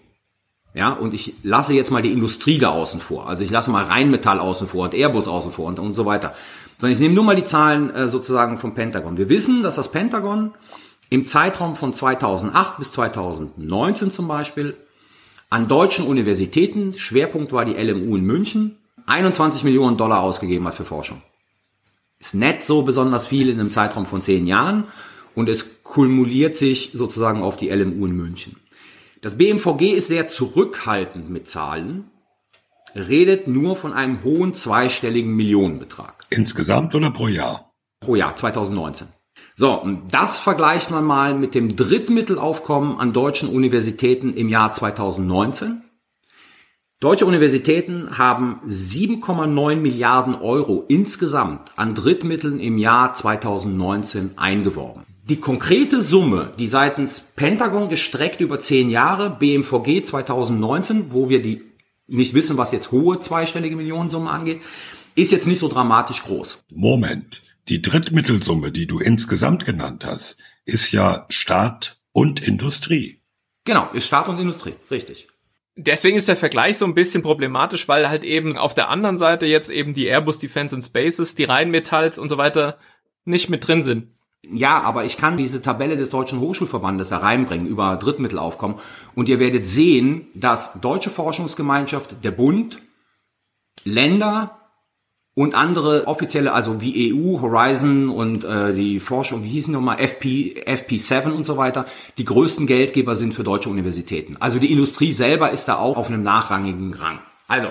Ja, 0.76 0.92
und 0.94 1.14
ich 1.14 1.36
lasse 1.44 1.74
jetzt 1.74 1.92
mal 1.92 2.02
die 2.02 2.12
Industrie 2.12 2.58
da 2.58 2.70
außen 2.70 3.00
vor. 3.00 3.28
Also 3.30 3.44
ich 3.44 3.52
lasse 3.52 3.70
mal 3.70 3.86
Rheinmetall 3.86 4.40
außen 4.40 4.68
vor 4.68 4.86
und 4.86 4.96
Airbus 4.96 5.28
außen 5.28 5.52
vor 5.52 5.68
und, 5.68 5.80
und 5.80 5.96
so 5.96 6.06
weiter. 6.06 6.34
Sondern 6.80 6.94
ich 6.94 7.00
nehme 7.00 7.14
nur 7.14 7.24
mal 7.24 7.36
die 7.36 7.44
Zahlen 7.44 7.92
äh, 7.92 8.10
sozusagen 8.10 8.58
vom 8.58 8.74
Pentagon. 8.74 9.18
Wir 9.18 9.30
wissen, 9.30 9.62
dass 9.62 9.76
das 9.76 9.92
Pentagon 9.92 10.54
im 11.12 11.28
Zeitraum 11.28 11.76
von 11.76 11.94
2008 11.94 12.80
bis 12.80 12.92
2019 12.92 14.12
zum 14.12 14.28
Beispiel 14.28 14.76
an 15.52 15.68
deutschen 15.68 16.08
Universitäten, 16.08 16.96
Schwerpunkt 16.96 17.52
war 17.52 17.66
die 17.66 17.74
LMU 17.74 18.16
in 18.16 18.26
München, 18.26 18.78
21 19.06 19.64
Millionen 19.64 19.98
Dollar 19.98 20.22
ausgegeben 20.22 20.68
hat 20.68 20.74
für 20.74 20.86
Forschung. 20.86 21.22
Ist 22.24 22.36
nicht 22.36 22.64
so 22.64 22.84
besonders 22.84 23.28
viel 23.28 23.50
in 23.50 23.60
einem 23.60 23.70
Zeitraum 23.70 24.06
von 24.06 24.22
zehn 24.22 24.48
Jahren 24.48 24.86
und 25.36 25.50
es 25.50 25.84
kumuliert 25.84 26.56
sich 26.56 26.92
sozusagen 26.94 27.44
auf 27.44 27.58
die 27.58 27.70
LMU 27.70 28.06
in 28.06 28.16
München. 28.16 28.56
Das 29.20 29.38
BMVG 29.38 29.92
ist 29.92 30.08
sehr 30.08 30.30
zurückhaltend 30.30 31.30
mit 31.30 31.50
Zahlen, 31.50 32.06
redet 32.96 33.50
nur 33.50 33.76
von 33.76 33.92
einem 33.92 34.24
hohen 34.24 34.54
zweistelligen 34.54 35.36
Millionenbetrag. 35.36 36.26
Insgesamt 36.30 36.96
oder 36.96 37.12
pro 37.12 37.28
Jahr? 37.28 37.74
Pro 38.00 38.16
Jahr, 38.16 38.38
2019. 38.38 39.10
So, 39.58 39.74
und 39.74 40.14
das 40.14 40.40
vergleicht 40.40 40.92
man 40.92 41.04
mal 41.04 41.34
mit 41.34 41.54
dem 41.54 41.76
Drittmittelaufkommen 41.76 43.00
an 43.00 43.12
deutschen 43.12 43.50
Universitäten 43.50 44.34
im 44.34 44.48
Jahr 44.48 44.72
2019. 44.72 45.84
Deutsche 47.04 47.26
Universitäten 47.26 48.18
haben 48.18 48.62
7,9 48.66 49.76
Milliarden 49.76 50.36
Euro 50.36 50.86
insgesamt 50.88 51.70
an 51.76 51.96
Drittmitteln 51.96 52.62
im 52.62 52.78
Jahr 52.78 53.14
2019 53.14 54.38
eingeworben. 54.38 55.04
Die 55.28 55.36
konkrete 55.36 56.02
Summe, 56.02 56.54
die 56.58 56.68
seitens 56.68 57.20
Pentagon 57.36 57.90
gestreckt 57.90 58.40
über 58.40 58.62
zehn 58.62 58.90
Jahre, 58.90 59.30
BMVG 59.32 60.06
2019, 60.06 61.12
wo 61.12 61.28
wir 61.28 61.42
die 61.42 61.64
nicht 62.08 62.36
wissen, 62.36 62.56
was 62.56 62.72
jetzt 62.72 62.94
hohe 62.94 63.20
zweistellige 63.20 63.76
Millionensummen 63.76 64.30
angeht, 64.30 64.62
ist 65.16 65.34
jetzt 65.34 65.46
nicht 65.46 65.60
so 65.60 65.68
dramatisch 65.68 66.24
groß. 66.24 66.60
Moment. 66.72 67.44
Die 67.68 67.82
Drittmittelsumme, 67.82 68.72
die 68.72 68.88
du 68.88 69.00
insgesamt 69.00 69.66
genannt 69.66 70.06
hast, 70.06 70.38
ist 70.64 70.94
ja 70.94 71.26
Staat 71.28 72.00
und 72.14 72.48
Industrie. 72.48 73.20
Genau, 73.66 73.90
ist 73.92 74.08
Staat 74.08 74.30
und 74.30 74.40
Industrie, 74.40 74.76
richtig. 74.90 75.28
Deswegen 75.76 76.18
ist 76.18 76.28
der 76.28 76.38
Vergleich 76.38 76.78
so 76.78 76.86
ein 76.86 76.94
bisschen 76.94 77.24
problematisch, 77.24 77.88
weil 77.88 78.08
halt 78.08 78.24
eben 78.24 78.58
auf 78.58 78.76
der 78.76 78.90
anderen 78.90 79.18
Seite 79.18 79.48
jetzt 79.48 79.70
eben 79.70 79.94
die 79.94 80.06
Airbus 80.06 80.38
Defense 80.38 80.76
and 80.76 80.84
Spaces, 80.84 81.36
die 81.36 81.46
Rheinmetalls 81.46 82.20
und 82.20 82.30
so 82.30 82.38
weiter 82.38 82.78
nicht 83.26 83.50
mit 83.50 83.68
drin 83.68 83.82
sind. 83.82 84.08
Ja, 84.46 84.82
aber 84.82 85.06
ich 85.06 85.18
kann 85.18 85.38
diese 85.38 85.62
Tabelle 85.62 85.96
des 85.96 86.10
Deutschen 86.10 86.40
Hochschulverbandes 86.42 87.10
da 87.10 87.18
reinbringen 87.18 87.66
über 87.66 87.96
Drittmittelaufkommen 87.96 88.78
und 89.16 89.30
ihr 89.30 89.40
werdet 89.40 89.66
sehen, 89.66 90.28
dass 90.36 90.74
Deutsche 90.82 91.10
Forschungsgemeinschaft, 91.10 92.24
der 92.24 92.32
Bund, 92.32 92.80
Länder 93.86 94.63
und 95.36 95.56
andere 95.56 96.08
offizielle, 96.08 96.54
also 96.54 96.80
wie 96.80 97.12
EU, 97.12 97.42
Horizon 97.42 98.10
und 98.10 98.44
äh, 98.44 98.74
die 98.74 99.00
Forschung, 99.00 99.44
wie 99.44 99.50
hießen 99.50 99.74
nochmal, 99.74 100.00
FP, 100.00 100.64
FP7 100.68 101.32
und 101.32 101.46
so 101.46 101.58
weiter, 101.58 101.86
die 102.18 102.26
größten 102.26 102.68
Geldgeber 102.68 103.16
sind 103.16 103.34
für 103.34 103.44
deutsche 103.44 103.70
Universitäten. 103.70 104.38
Also 104.40 104.60
die 104.60 104.72
Industrie 104.72 105.12
selber 105.12 105.52
ist 105.52 105.66
da 105.66 105.78
auch 105.78 105.98
auf 105.98 106.08
einem 106.08 106.22
nachrangigen 106.22 106.94
Rang. 106.94 107.20
Also, 107.48 107.70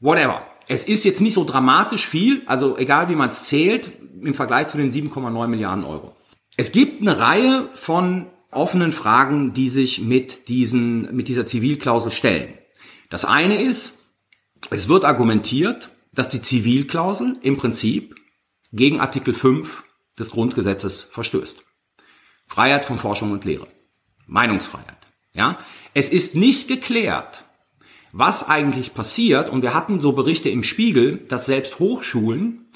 whatever. 0.00 0.42
Es 0.68 0.84
ist 0.84 1.04
jetzt 1.04 1.20
nicht 1.20 1.34
so 1.34 1.44
dramatisch 1.44 2.06
viel, 2.06 2.42
also 2.46 2.76
egal 2.76 3.08
wie 3.08 3.16
man 3.16 3.30
es 3.30 3.46
zählt, 3.46 3.92
im 4.22 4.34
Vergleich 4.34 4.68
zu 4.68 4.76
den 4.76 4.92
7,9 4.92 5.48
Milliarden 5.48 5.84
Euro. 5.84 6.14
Es 6.56 6.70
gibt 6.70 7.00
eine 7.00 7.18
Reihe 7.18 7.70
von 7.74 8.26
offenen 8.50 8.92
Fragen, 8.92 9.54
die 9.54 9.70
sich 9.70 10.00
mit 10.00 10.48
diesen, 10.48 11.14
mit 11.14 11.28
dieser 11.28 11.46
Zivilklausel 11.46 12.12
stellen. 12.12 12.52
Das 13.08 13.24
eine 13.24 13.62
ist, 13.62 13.98
es 14.70 14.88
wird 14.88 15.04
argumentiert, 15.04 15.90
dass 16.12 16.28
die 16.28 16.42
Zivilklausel 16.42 17.38
im 17.42 17.56
Prinzip 17.56 18.14
gegen 18.72 19.00
Artikel 19.00 19.34
5 19.34 19.84
des 20.18 20.30
Grundgesetzes 20.30 21.02
verstößt. 21.02 21.62
Freiheit 22.46 22.84
von 22.84 22.98
Forschung 22.98 23.32
und 23.32 23.44
Lehre. 23.44 23.68
Meinungsfreiheit. 24.26 24.98
Ja? 25.34 25.58
Es 25.94 26.10
ist 26.10 26.34
nicht 26.34 26.68
geklärt, 26.68 27.44
was 28.12 28.48
eigentlich 28.48 28.94
passiert. 28.94 29.50
Und 29.50 29.62
wir 29.62 29.74
hatten 29.74 30.00
so 30.00 30.12
Berichte 30.12 30.48
im 30.48 30.62
Spiegel, 30.62 31.18
dass 31.28 31.46
selbst 31.46 31.78
Hochschulen 31.78 32.69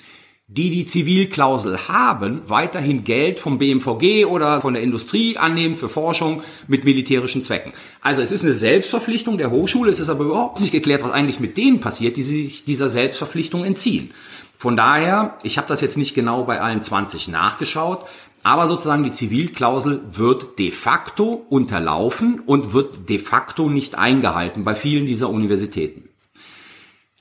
die 0.47 0.69
die 0.69 0.85
Zivilklausel 0.85 1.89
haben, 1.89 2.43
weiterhin 2.47 3.03
Geld 3.03 3.41
vom 3.41 3.59
BMVG 3.59 4.27
oder 4.27 4.61
von 4.61 4.75
der 4.75 4.83
Industrie 4.83 5.39
annehmen 5.39 5.75
für 5.75 5.89
Forschung 5.89 6.43
mit 6.69 6.85
militärischen 6.85 7.43
Zwecken. 7.43 7.73
Also 8.03 8.21
es 8.21 8.31
ist 8.31 8.45
eine 8.45 8.53
Selbstverpflichtung 8.53 9.39
der 9.39 9.51
Hochschule, 9.51 9.91
es 9.91 10.01
ist 10.01 10.11
aber 10.11 10.25
überhaupt 10.25 10.61
nicht 10.61 10.71
geklärt, 10.71 11.03
was 11.03 11.13
eigentlich 11.13 11.41
mit 11.41 11.57
denen 11.57 11.81
passiert, 11.81 12.19
die 12.19 12.23
sich 12.23 12.65
dieser 12.65 12.91
Selbstverpflichtung 12.91 13.65
entziehen. 13.65 14.11
Von 14.57 14.77
daher, 14.77 15.39
ich 15.43 15.57
habe 15.57 15.67
das 15.67 15.81
jetzt 15.81 15.97
nicht 15.97 16.15
genau 16.15 16.45
bei 16.45 16.61
allen 16.61 16.83
20 16.83 17.29
nachgeschaut, 17.29 18.05
aber 18.43 18.69
sozusagen 18.69 19.03
die 19.03 19.13
Zivilklausel 19.13 20.03
wird 20.11 20.59
de 20.59 20.71
facto 20.71 21.47
unterlaufen 21.49 22.41
und 22.41 22.75
wird 22.75 23.09
de 23.09 23.19
facto 23.19 23.71
nicht 23.71 23.97
eingehalten 23.97 24.63
bei 24.63 24.75
vielen 24.75 25.07
dieser 25.07 25.31
Universitäten. 25.31 26.11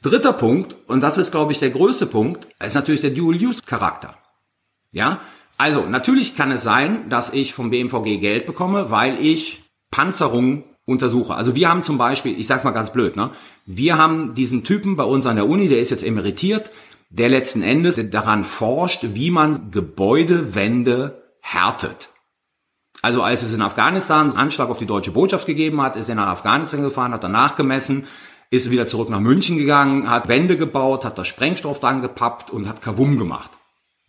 Dritter 0.04 0.34
Punkt, 0.34 0.76
und 0.88 1.02
das 1.02 1.18
ist, 1.18 1.32
glaube 1.32 1.54
ich, 1.54 1.60
der 1.60 1.70
größte 1.70 2.06
Punkt, 2.06 2.50
ist 2.64 2.76
natürlich 2.76 3.00
der 3.00 3.12
Dual-Use-Charakter. 3.12 4.18
Ja, 4.92 5.22
also 5.58 5.86
natürlich 5.86 6.36
kann 6.36 6.52
es 6.52 6.62
sein, 6.62 7.10
dass 7.10 7.32
ich 7.32 7.54
vom 7.54 7.70
BMVG 7.70 8.20
Geld 8.20 8.46
bekomme, 8.46 8.92
weil 8.92 9.18
ich 9.20 9.64
Panzerung 9.92 10.66
untersuche. 10.86 11.36
Also 11.36 11.56
wir 11.56 11.70
haben 11.70 11.84
zum 11.84 11.98
Beispiel, 11.98 12.38
ich 12.38 12.48
sag's 12.48 12.66
mal 12.66 12.72
ganz 12.72 12.92
blöd, 12.92 13.16
ne, 13.16 13.32
wir 13.66 13.98
haben 13.98 14.34
diesen 14.34 14.66
Typen 14.66 14.98
bei 14.98 15.06
uns 15.06 15.26
an 15.26 15.38
der 15.38 15.48
Uni, 15.48 15.70
der 15.70 15.80
ist 15.80 15.92
jetzt 15.92 16.04
emeritiert, 16.04 16.72
der 17.10 17.30
letzten 17.30 17.62
Endes 17.62 17.98
daran 18.10 18.44
forscht, 18.44 19.06
wie 19.14 19.32
man 19.32 19.72
Gebäudewände 19.72 21.24
härtet. 21.40 22.10
Also 23.02 23.22
als 23.22 23.44
es 23.44 23.54
in 23.54 23.62
Afghanistan 23.62 24.30
einen 24.30 24.38
Anschlag 24.38 24.70
auf 24.70 24.80
die 24.80 24.86
deutsche 24.86 25.12
Botschaft 25.12 25.46
gegeben 25.46 25.82
hat, 25.82 25.96
ist 25.96 26.10
er 26.10 26.16
nach 26.16 26.28
Afghanistan 26.28 26.82
gefahren, 26.82 27.14
hat 27.14 27.24
danach 27.24 27.56
gemessen, 27.56 28.08
ist 28.54 28.70
wieder 28.70 28.86
zurück 28.86 29.10
nach 29.10 29.20
München 29.20 29.58
gegangen, 29.58 30.08
hat 30.12 30.28
Wände 30.28 30.58
gebaut, 30.58 31.06
hat 31.06 31.18
da 31.18 31.26
Sprengstoff 31.26 31.80
dran 31.80 32.02
gepappt 32.02 32.52
und 32.52 32.70
hat 32.70 32.84
Kavum 32.84 33.18
gemacht. 33.18 33.50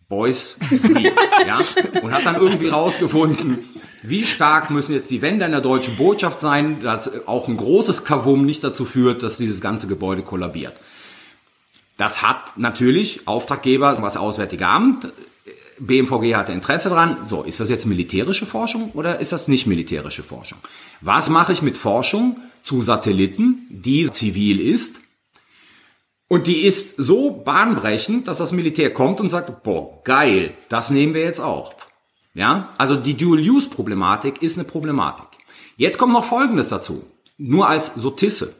Boys, 0.07 0.57
ja, 1.47 1.57
und 2.03 2.13
hat 2.13 2.27
dann 2.27 2.35
irgendwie 2.35 2.67
rausgefunden, 2.67 3.67
wie 4.03 4.23
stark 4.23 4.69
müssen 4.69 4.93
jetzt 4.93 5.09
die 5.09 5.23
Wände 5.23 5.45
in 5.45 5.51
der 5.51 5.61
deutschen 5.61 5.97
Botschaft 5.97 6.39
sein, 6.39 6.79
dass 6.81 7.27
auch 7.27 7.47
ein 7.47 7.57
großes 7.57 8.03
Kavum 8.03 8.45
nicht 8.45 8.63
dazu 8.63 8.85
führt, 8.85 9.23
dass 9.23 9.39
dieses 9.39 9.61
ganze 9.61 9.87
Gebäude 9.87 10.21
kollabiert. 10.21 10.75
Das 11.97 12.21
hat 12.21 12.55
natürlich 12.55 13.27
Auftraggeber, 13.27 13.97
was 14.01 14.15
Auswärtige 14.15 14.67
Amt, 14.67 15.11
BMVG 15.79 16.35
hatte 16.35 16.51
Interesse 16.51 16.89
dran. 16.89 17.27
So, 17.27 17.43
ist 17.43 17.59
das 17.59 17.69
jetzt 17.69 17.85
militärische 17.85 18.45
Forschung 18.45 18.91
oder 18.91 19.19
ist 19.19 19.31
das 19.31 19.47
nicht 19.47 19.67
militärische 19.67 20.23
Forschung? 20.23 20.59
Was 21.01 21.29
mache 21.29 21.53
ich 21.53 21.61
mit 21.61 21.77
Forschung 21.77 22.37
zu 22.63 22.81
Satelliten, 22.81 23.67
die 23.69 24.09
zivil 24.09 24.59
ist? 24.59 24.95
Und 26.27 26.47
die 26.47 26.61
ist 26.61 26.95
so 26.97 27.31
bahnbrechend, 27.31 28.27
dass 28.27 28.39
das 28.39 28.51
Militär 28.51 28.93
kommt 28.93 29.19
und 29.19 29.29
sagt, 29.29 29.63
boah, 29.63 30.01
geil, 30.03 30.57
das 30.69 30.89
nehmen 30.89 31.13
wir 31.13 31.21
jetzt 31.21 31.41
auch. 31.41 31.75
Ja, 32.33 32.73
also 32.77 32.95
die 32.95 33.15
Dual-Use-Problematik 33.15 34.41
ist 34.41 34.57
eine 34.57 34.67
Problematik. 34.67 35.27
Jetzt 35.77 35.97
kommt 35.97 36.13
noch 36.13 36.25
Folgendes 36.25 36.67
dazu. 36.67 37.05
Nur 37.37 37.69
als 37.69 37.93
Sotisse. 37.95 38.55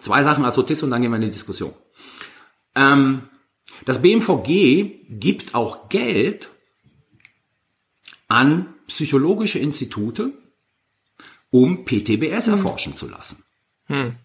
Zwei 0.00 0.22
Sachen 0.22 0.44
als 0.44 0.54
Sotisse 0.54 0.84
und 0.84 0.90
dann 0.90 1.02
gehen 1.02 1.10
wir 1.10 1.16
in 1.16 1.22
die 1.22 1.30
Diskussion. 1.30 1.74
Ähm, 2.74 3.28
das 3.84 4.02
BMVG 4.02 5.08
gibt 5.08 5.54
auch 5.54 5.88
Geld 5.88 6.48
an 8.28 8.66
psychologische 8.86 9.58
Institute, 9.58 10.32
um 11.50 11.84
PTBS 11.84 12.46
hm. 12.46 12.54
erforschen 12.54 12.94
zu 12.94 13.08
lassen. 13.08 13.42
Hm. 13.86 14.16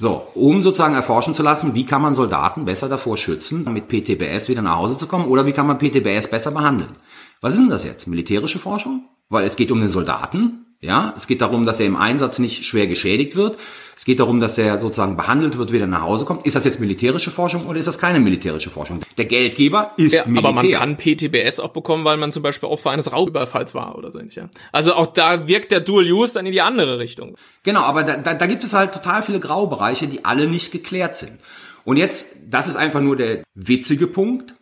So, 0.00 0.28
um 0.34 0.62
sozusagen 0.62 0.94
erforschen 0.94 1.34
zu 1.34 1.42
lassen, 1.42 1.74
wie 1.74 1.84
kann 1.84 2.02
man 2.02 2.14
Soldaten 2.14 2.64
besser 2.64 2.88
davor 2.88 3.16
schützen, 3.16 3.64
mit 3.72 3.88
PTBS 3.88 4.48
wieder 4.48 4.62
nach 4.62 4.76
Hause 4.76 4.96
zu 4.96 5.08
kommen, 5.08 5.26
oder 5.26 5.44
wie 5.44 5.52
kann 5.52 5.66
man 5.66 5.78
PTBS 5.78 6.30
besser 6.30 6.52
behandeln. 6.52 6.94
Was 7.40 7.54
ist 7.54 7.60
denn 7.60 7.68
das 7.68 7.84
jetzt? 7.84 8.06
Militärische 8.06 8.60
Forschung? 8.60 9.08
Weil 9.28 9.44
es 9.44 9.56
geht 9.56 9.72
um 9.72 9.80
den 9.80 9.88
Soldaten, 9.88 10.66
ja, 10.80 11.12
es 11.16 11.26
geht 11.26 11.40
darum, 11.40 11.66
dass 11.66 11.80
er 11.80 11.86
im 11.86 11.96
Einsatz 11.96 12.38
nicht 12.38 12.64
schwer 12.64 12.86
geschädigt 12.86 13.34
wird. 13.34 13.58
Es 13.96 14.04
geht 14.04 14.20
darum, 14.20 14.40
dass 14.40 14.56
er 14.58 14.78
sozusagen 14.78 15.16
behandelt 15.16 15.58
wird, 15.58 15.72
wieder 15.72 15.88
nach 15.88 16.02
Hause 16.02 16.24
kommt. 16.24 16.46
Ist 16.46 16.54
das 16.54 16.64
jetzt 16.64 16.78
militärische 16.78 17.32
Forschung 17.32 17.66
oder 17.66 17.80
ist 17.80 17.88
das 17.88 17.98
keine 17.98 18.20
militärische 18.20 18.70
Forschung? 18.70 19.00
Der 19.16 19.24
Geldgeber 19.24 19.90
ist 19.96 20.14
ja, 20.14 20.22
Militär. 20.24 20.48
Aber 20.48 20.62
man 20.62 20.70
kann 20.70 20.96
PTBS 20.96 21.58
auch 21.58 21.70
bekommen, 21.70 22.04
weil 22.04 22.16
man 22.16 22.30
zum 22.30 22.44
Beispiel 22.44 22.68
Opfer 22.68 22.90
eines 22.90 23.12
Raubüberfalls 23.12 23.74
war 23.74 23.98
oder 23.98 24.12
so 24.12 24.20
ähnlich. 24.20 24.36
Ja. 24.36 24.50
Also 24.70 24.94
auch 24.94 25.08
da 25.08 25.48
wirkt 25.48 25.72
der 25.72 25.80
Dual 25.80 26.04
Use 26.04 26.34
dann 26.34 26.46
in 26.46 26.52
die 26.52 26.60
andere 26.60 27.00
Richtung. 27.00 27.36
Genau, 27.64 27.80
aber 27.80 28.04
da, 28.04 28.16
da, 28.16 28.34
da 28.34 28.46
gibt 28.46 28.62
es 28.62 28.72
halt 28.72 28.92
total 28.92 29.24
viele 29.24 29.40
Graubereiche, 29.40 30.06
die 30.06 30.24
alle 30.24 30.46
nicht 30.46 30.70
geklärt 30.70 31.16
sind. 31.16 31.40
Und 31.84 31.96
jetzt, 31.96 32.28
das 32.48 32.68
ist 32.68 32.76
einfach 32.76 33.00
nur 33.00 33.16
der 33.16 33.42
witzige 33.54 34.06
Punkt. 34.06 34.54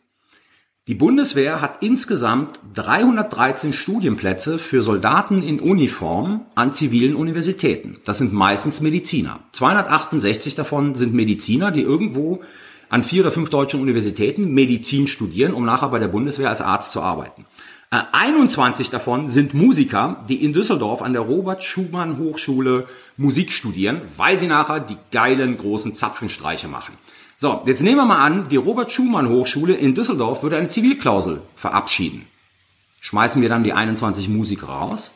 Die 0.89 0.95
Bundeswehr 0.95 1.61
hat 1.61 1.79
insgesamt 1.83 2.61
313 2.75 3.73
Studienplätze 3.73 4.57
für 4.57 4.85
Soldaten 4.85 5.43
in 5.43 5.59
Uniform 5.59 6.43
an 6.55 6.73
zivilen 6.73 7.17
Universitäten. 7.17 7.99
Das 8.05 8.19
sind 8.19 8.33
meistens 8.33 8.81
Mediziner. 8.81 9.41
268 9.51 10.55
davon 10.55 10.95
sind 10.95 11.13
Mediziner, 11.13 11.73
die 11.73 11.83
irgendwo 11.83 12.41
an 12.89 13.03
vier 13.03 13.23
oder 13.23 13.33
fünf 13.33 13.51
deutschen 13.51 13.81
Universitäten 13.81 14.55
Medizin 14.55 15.09
studieren, 15.09 15.55
um 15.55 15.65
nachher 15.65 15.89
bei 15.89 15.99
der 15.99 16.07
Bundeswehr 16.07 16.51
als 16.51 16.63
Arzt 16.63 16.93
zu 16.93 17.01
arbeiten. 17.03 17.47
21 17.91 18.87
äh, 18.87 18.91
davon 18.93 19.29
sind 19.29 19.55
Musiker, 19.55 20.25
die 20.29 20.45
in 20.45 20.53
Düsseldorf 20.53 21.03
an 21.03 21.15
der 21.15 21.23
Robert 21.23 21.65
Schumann 21.65 22.19
Hochschule 22.19 22.87
Musik 23.17 23.51
studieren, 23.51 24.03
weil 24.17 24.39
sie 24.39 24.47
nachher 24.47 24.79
die 24.79 24.99
geilen 25.11 25.57
großen 25.57 25.95
Zapfenstreiche 25.95 26.69
machen. 26.69 26.95
So, 27.39 27.63
jetzt 27.67 27.83
nehmen 27.83 27.99
wir 27.99 28.07
mal 28.07 28.25
an, 28.25 28.49
die 28.49 28.57
Robert 28.57 28.93
Schumann 28.93 29.29
Hochschule 29.29 29.75
in 29.75 29.95
Düsseldorf 29.95 30.43
würde 30.43 30.57
eine 30.57 30.69
Zivilklausel 30.69 31.43
verabschieden. 31.55 32.27
Schmeißen 33.01 33.43
wir 33.43 33.51
dann 33.51 33.63
die 33.63 33.75
21 33.75 34.31
Musiker 34.31 34.69
raus? 34.69 35.11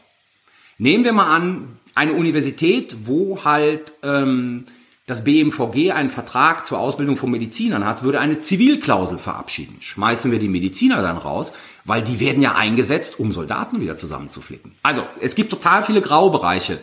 Nehmen 0.76 1.04
wir 1.04 1.14
mal 1.14 1.34
an, 1.34 1.78
eine 1.94 2.12
Universität, 2.12 2.94
wo 3.06 3.44
halt 3.44 3.94
ähm, 4.02 4.66
das 5.06 5.24
BMVG 5.24 5.92
einen 5.92 6.10
Vertrag 6.10 6.66
zur 6.66 6.78
Ausbildung 6.78 7.16
von 7.16 7.30
Medizinern 7.30 7.86
hat, 7.86 8.02
würde 8.02 8.20
eine 8.20 8.40
Zivilklausel 8.40 9.16
verabschieden. 9.16 9.78
Schmeißen 9.80 10.30
wir 10.30 10.38
die 10.38 10.48
Mediziner 10.48 11.00
dann 11.00 11.16
raus, 11.16 11.54
weil 11.86 12.02
die 12.02 12.20
werden 12.20 12.42
ja 12.42 12.54
eingesetzt, 12.54 13.18
um 13.18 13.32
Soldaten 13.32 13.80
wieder 13.80 13.96
zusammenzuflicken. 13.96 14.72
Also, 14.82 15.04
es 15.20 15.34
gibt 15.34 15.50
total 15.50 15.84
viele 15.84 16.02
Graubereiche 16.02 16.80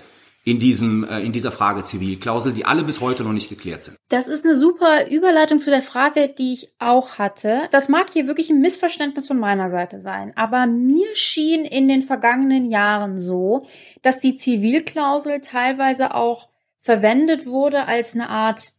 in 0.48 0.62
diesem 0.62 1.04
äh, 1.04 1.20
in 1.20 1.34
dieser 1.34 1.52
Frage 1.52 1.84
Zivilklausel, 1.84 2.54
die 2.54 2.64
alle 2.64 2.86
bis 2.86 3.02
heute 3.02 3.24
noch 3.24 3.34
nicht 3.34 3.50
geklärt 3.50 3.84
sind. 3.84 3.98
Das 4.08 4.30
ist 4.30 4.46
eine 4.46 4.56
super 4.56 5.10
Überleitung 5.10 5.60
zu 5.60 5.70
der 5.70 5.82
Frage, 5.82 6.34
die 6.38 6.54
ich 6.54 6.74
auch 6.80 7.20
hatte. 7.20 7.64
Das 7.72 7.90
mag 7.90 8.12
hier 8.14 8.28
wirklich 8.28 8.50
ein 8.50 8.62
Missverständnis 8.62 9.28
von 9.28 9.40
meiner 9.40 9.70
Seite 9.70 10.00
sein, 10.00 10.32
aber 10.38 10.66
mir 10.66 11.14
schien 11.16 11.66
in 11.66 11.90
den 11.90 12.02
vergangenen 12.02 12.70
Jahren 12.72 13.20
so, 13.20 13.66
dass 14.04 14.22
die 14.22 14.36
Zivilklausel 14.36 15.42
teilweise 15.42 16.16
auch 16.16 16.48
verwendet 16.80 17.46
wurde 17.46 17.86
als 17.86 18.16
eine 18.16 18.30
Art 18.30 18.72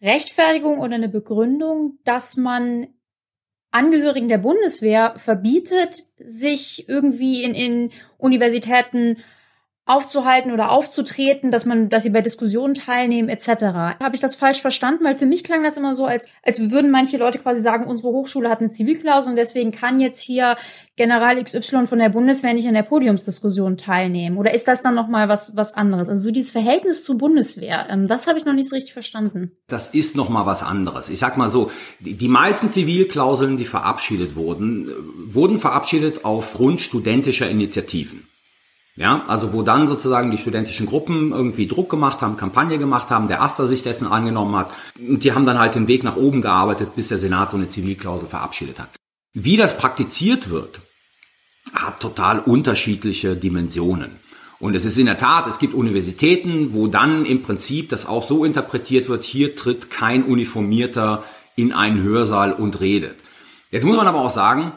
Rechtfertigung 0.00 0.78
oder 0.78 0.94
eine 0.94 1.10
Begründung, 1.10 1.98
dass 2.04 2.38
man 2.38 2.86
Angehörigen 3.70 4.30
der 4.30 4.38
Bundeswehr 4.38 5.14
verbietet, 5.18 6.04
sich 6.16 6.88
irgendwie 6.88 7.42
in, 7.42 7.54
in 7.54 7.90
Universitäten 8.16 9.18
aufzuhalten 9.86 10.50
oder 10.50 10.72
aufzutreten, 10.72 11.52
dass 11.52 11.64
man, 11.64 11.88
dass 11.88 12.02
sie 12.02 12.10
bei 12.10 12.20
Diskussionen 12.20 12.74
teilnehmen 12.74 13.28
etc. 13.28 13.48
Habe 14.00 14.14
ich 14.14 14.20
das 14.20 14.34
falsch 14.34 14.60
verstanden? 14.60 15.04
Weil 15.04 15.14
für 15.14 15.26
mich 15.26 15.44
klang 15.44 15.62
das 15.62 15.76
immer 15.76 15.94
so, 15.94 16.06
als 16.06 16.28
als 16.42 16.58
würden 16.70 16.90
manche 16.90 17.16
Leute 17.18 17.38
quasi 17.38 17.60
sagen, 17.60 17.86
unsere 17.86 18.08
Hochschule 18.08 18.50
hat 18.50 18.58
eine 18.58 18.70
Zivilklausel 18.70 19.30
und 19.30 19.36
deswegen 19.36 19.70
kann 19.70 20.00
jetzt 20.00 20.20
hier 20.20 20.56
General 20.96 21.42
XY 21.42 21.86
von 21.86 22.00
der 22.00 22.08
Bundeswehr 22.08 22.52
nicht 22.52 22.66
an 22.66 22.74
der 22.74 22.82
Podiumsdiskussion 22.82 23.76
teilnehmen. 23.76 24.38
Oder 24.38 24.52
ist 24.54 24.66
das 24.66 24.82
dann 24.82 24.96
noch 24.96 25.06
mal 25.06 25.28
was 25.28 25.54
was 25.54 25.74
anderes? 25.74 26.08
Also 26.08 26.24
so 26.24 26.30
dieses 26.32 26.50
Verhältnis 26.50 27.04
zur 27.04 27.16
Bundeswehr, 27.16 27.86
ähm, 27.88 28.08
das 28.08 28.26
habe 28.26 28.38
ich 28.38 28.44
noch 28.44 28.54
nicht 28.54 28.68
so 28.68 28.74
richtig 28.74 28.92
verstanden. 28.92 29.52
Das 29.68 29.88
ist 29.88 30.16
noch 30.16 30.28
mal 30.28 30.46
was 30.46 30.64
anderes. 30.64 31.10
Ich 31.10 31.20
sag 31.20 31.36
mal 31.36 31.48
so, 31.48 31.70
die, 32.00 32.14
die 32.14 32.28
meisten 32.28 32.70
Zivilklauseln, 32.70 33.56
die 33.56 33.64
verabschiedet 33.64 34.34
wurden, 34.34 34.88
äh, 34.88 35.34
wurden 35.34 35.58
verabschiedet 35.58 36.24
aufgrund 36.24 36.80
studentischer 36.80 37.48
Initiativen. 37.48 38.26
Ja, 38.96 39.24
also 39.26 39.52
wo 39.52 39.62
dann 39.62 39.86
sozusagen 39.86 40.30
die 40.30 40.38
studentischen 40.38 40.86
Gruppen 40.86 41.32
irgendwie 41.32 41.66
Druck 41.66 41.90
gemacht 41.90 42.22
haben, 42.22 42.38
Kampagne 42.38 42.78
gemacht 42.78 43.10
haben, 43.10 43.28
der 43.28 43.42
Aster 43.42 43.66
sich 43.66 43.82
dessen 43.82 44.06
angenommen 44.06 44.56
hat. 44.56 44.70
Und 44.98 45.22
die 45.22 45.32
haben 45.32 45.44
dann 45.44 45.58
halt 45.58 45.74
den 45.74 45.86
Weg 45.86 46.02
nach 46.02 46.16
oben 46.16 46.40
gearbeitet, 46.40 46.94
bis 46.96 47.08
der 47.08 47.18
Senat 47.18 47.50
so 47.50 47.58
eine 47.58 47.68
Zivilklausel 47.68 48.26
verabschiedet 48.26 48.80
hat. 48.80 48.88
Wie 49.34 49.58
das 49.58 49.76
praktiziert 49.76 50.48
wird, 50.48 50.80
hat 51.74 52.00
total 52.00 52.38
unterschiedliche 52.38 53.36
Dimensionen. 53.36 54.18
Und 54.58 54.74
es 54.74 54.86
ist 54.86 54.96
in 54.96 55.04
der 55.04 55.18
Tat, 55.18 55.46
es 55.46 55.58
gibt 55.58 55.74
Universitäten, 55.74 56.72
wo 56.72 56.86
dann 56.86 57.26
im 57.26 57.42
Prinzip 57.42 57.90
das 57.90 58.06
auch 58.06 58.22
so 58.22 58.46
interpretiert 58.46 59.10
wird, 59.10 59.24
hier 59.24 59.54
tritt 59.54 59.90
kein 59.90 60.24
Uniformierter 60.24 61.24
in 61.54 61.74
einen 61.74 62.02
Hörsaal 62.02 62.52
und 62.52 62.80
redet. 62.80 63.16
Jetzt 63.70 63.84
muss 63.84 63.96
man 63.96 64.06
aber 64.06 64.20
auch 64.20 64.30
sagen, 64.30 64.72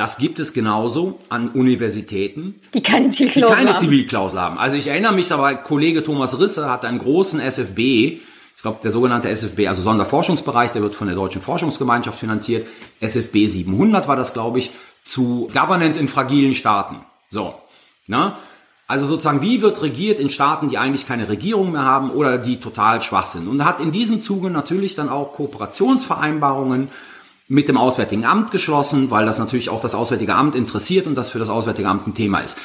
das 0.00 0.16
gibt 0.16 0.40
es 0.40 0.54
genauso 0.54 1.18
an 1.28 1.50
Universitäten, 1.50 2.54
die 2.72 2.82
keine 2.82 3.10
Zivilklausel, 3.10 3.50
die 3.50 3.54
keine 3.54 3.74
haben. 3.74 3.84
Zivilklausel 3.84 4.40
haben. 4.40 4.56
Also 4.56 4.76
ich 4.76 4.86
erinnere 4.86 5.12
mich 5.12 5.30
aber, 5.30 5.54
Kollege 5.56 6.02
Thomas 6.02 6.38
Risse 6.40 6.70
hat 6.70 6.86
einen 6.86 7.00
großen 7.00 7.38
SFB, 7.38 7.78
ich 7.78 8.62
glaube 8.62 8.78
der 8.82 8.92
sogenannte 8.92 9.28
SFB, 9.28 9.68
also 9.68 9.82
Sonderforschungsbereich, 9.82 10.70
der 10.70 10.80
wird 10.80 10.94
von 10.94 11.06
der 11.06 11.16
Deutschen 11.16 11.42
Forschungsgemeinschaft 11.42 12.18
finanziert. 12.18 12.66
SFB 13.00 13.46
700 13.46 14.08
war 14.08 14.16
das, 14.16 14.32
glaube 14.32 14.58
ich, 14.60 14.70
zu 15.04 15.50
Governance 15.52 16.00
in 16.00 16.08
fragilen 16.08 16.54
Staaten. 16.54 17.04
So, 17.28 17.56
ne? 18.06 18.36
Also 18.86 19.04
sozusagen, 19.04 19.42
wie 19.42 19.60
wird 19.60 19.82
regiert 19.82 20.18
in 20.18 20.30
Staaten, 20.30 20.70
die 20.70 20.78
eigentlich 20.78 21.06
keine 21.06 21.28
Regierung 21.28 21.72
mehr 21.72 21.84
haben 21.84 22.10
oder 22.10 22.38
die 22.38 22.58
total 22.58 23.02
schwach 23.02 23.26
sind? 23.26 23.48
Und 23.48 23.66
hat 23.66 23.80
in 23.80 23.92
diesem 23.92 24.22
Zuge 24.22 24.48
natürlich 24.48 24.94
dann 24.94 25.10
auch 25.10 25.34
Kooperationsvereinbarungen 25.34 26.88
mit 27.50 27.66
dem 27.66 27.76
Auswärtigen 27.76 28.24
Amt 28.24 28.52
geschlossen, 28.52 29.10
weil 29.10 29.26
das 29.26 29.40
natürlich 29.40 29.70
auch 29.70 29.80
das 29.80 29.96
Auswärtige 29.96 30.36
Amt 30.36 30.54
interessiert 30.54 31.08
und 31.08 31.16
das 31.16 31.30
für 31.30 31.40
das 31.40 31.50
Auswärtige 31.50 31.88
Amt 31.88 32.06
ein 32.06 32.14
Thema 32.14 32.38
ist. 32.38 32.56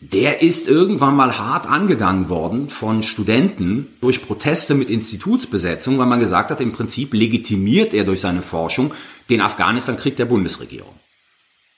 Der 0.00 0.42
ist 0.42 0.66
irgendwann 0.66 1.14
mal 1.14 1.38
hart 1.38 1.66
angegangen 1.66 2.28
worden 2.28 2.68
von 2.68 3.04
Studenten 3.04 3.96
durch 4.00 4.26
Proteste 4.26 4.74
mit 4.74 4.90
Institutsbesetzung, 4.90 5.98
weil 5.98 6.06
man 6.06 6.18
gesagt 6.18 6.50
hat, 6.50 6.60
im 6.60 6.72
Prinzip 6.72 7.14
legitimiert 7.14 7.94
er 7.94 8.02
durch 8.02 8.20
seine 8.20 8.42
Forschung 8.42 8.92
den 9.30 9.40
Afghanistan-Krieg 9.40 10.16
der 10.16 10.24
Bundesregierung. 10.24 10.94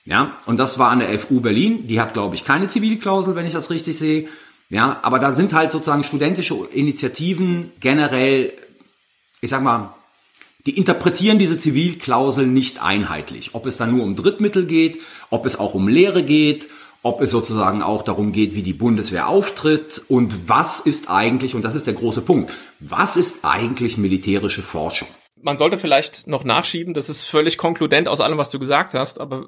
Ja, 0.03 0.39
und 0.47 0.57
das 0.57 0.79
war 0.79 0.89
an 0.89 0.99
der 0.99 1.19
FU 1.19 1.41
Berlin. 1.41 1.85
Die 1.85 2.01
hat, 2.01 2.15
glaube 2.15 2.33
ich, 2.33 2.43
keine 2.43 2.67
Zivilklausel, 2.67 3.35
wenn 3.35 3.45
ich 3.45 3.53
das 3.53 3.69
richtig 3.69 3.99
sehe. 3.99 4.29
Ja, 4.69 4.99
aber 5.03 5.19
da 5.19 5.35
sind 5.35 5.53
halt 5.53 5.71
sozusagen 5.71 6.03
studentische 6.03 6.55
Initiativen 6.73 7.71
generell, 7.79 8.51
ich 9.41 9.51
sag 9.51 9.61
mal, 9.61 9.93
die 10.67 10.77
interpretieren 10.77 11.39
diese 11.39 11.57
Zivilklausel 11.57 12.45
nicht 12.45 12.83
einheitlich. 12.83 13.51
Ob 13.53 13.65
es 13.65 13.77
dann 13.77 13.95
nur 13.95 14.03
um 14.03 14.17
Drittmittel 14.17 14.65
geht, 14.65 14.99
ob 15.29 15.45
es 15.45 15.57
auch 15.57 15.73
um 15.73 15.87
Lehre 15.87 16.23
geht, 16.23 16.67
ob 17.03 17.21
es 17.21 17.31
sozusagen 17.31 17.81
auch 17.81 18.01
darum 18.01 18.33
geht, 18.33 18.53
wie 18.53 18.63
die 18.63 18.73
Bundeswehr 18.73 19.29
auftritt 19.29 20.01
und 20.09 20.49
was 20.49 20.81
ist 20.81 21.09
eigentlich, 21.09 21.55
und 21.55 21.63
das 21.63 21.73
ist 21.73 21.87
der 21.87 21.93
große 21.93 22.21
Punkt, 22.21 22.51
was 22.81 23.15
ist 23.15 23.45
eigentlich 23.45 23.97
militärische 23.97 24.61
Forschung? 24.61 25.07
Man 25.41 25.57
sollte 25.57 25.77
vielleicht 25.77 26.27
noch 26.27 26.43
nachschieben, 26.43 26.93
das 26.93 27.09
ist 27.09 27.23
völlig 27.23 27.57
konkludent 27.57 28.09
aus 28.09 28.21
allem, 28.21 28.37
was 28.37 28.49
du 28.49 28.59
gesagt 28.59 28.93
hast, 28.93 29.19
aber 29.19 29.47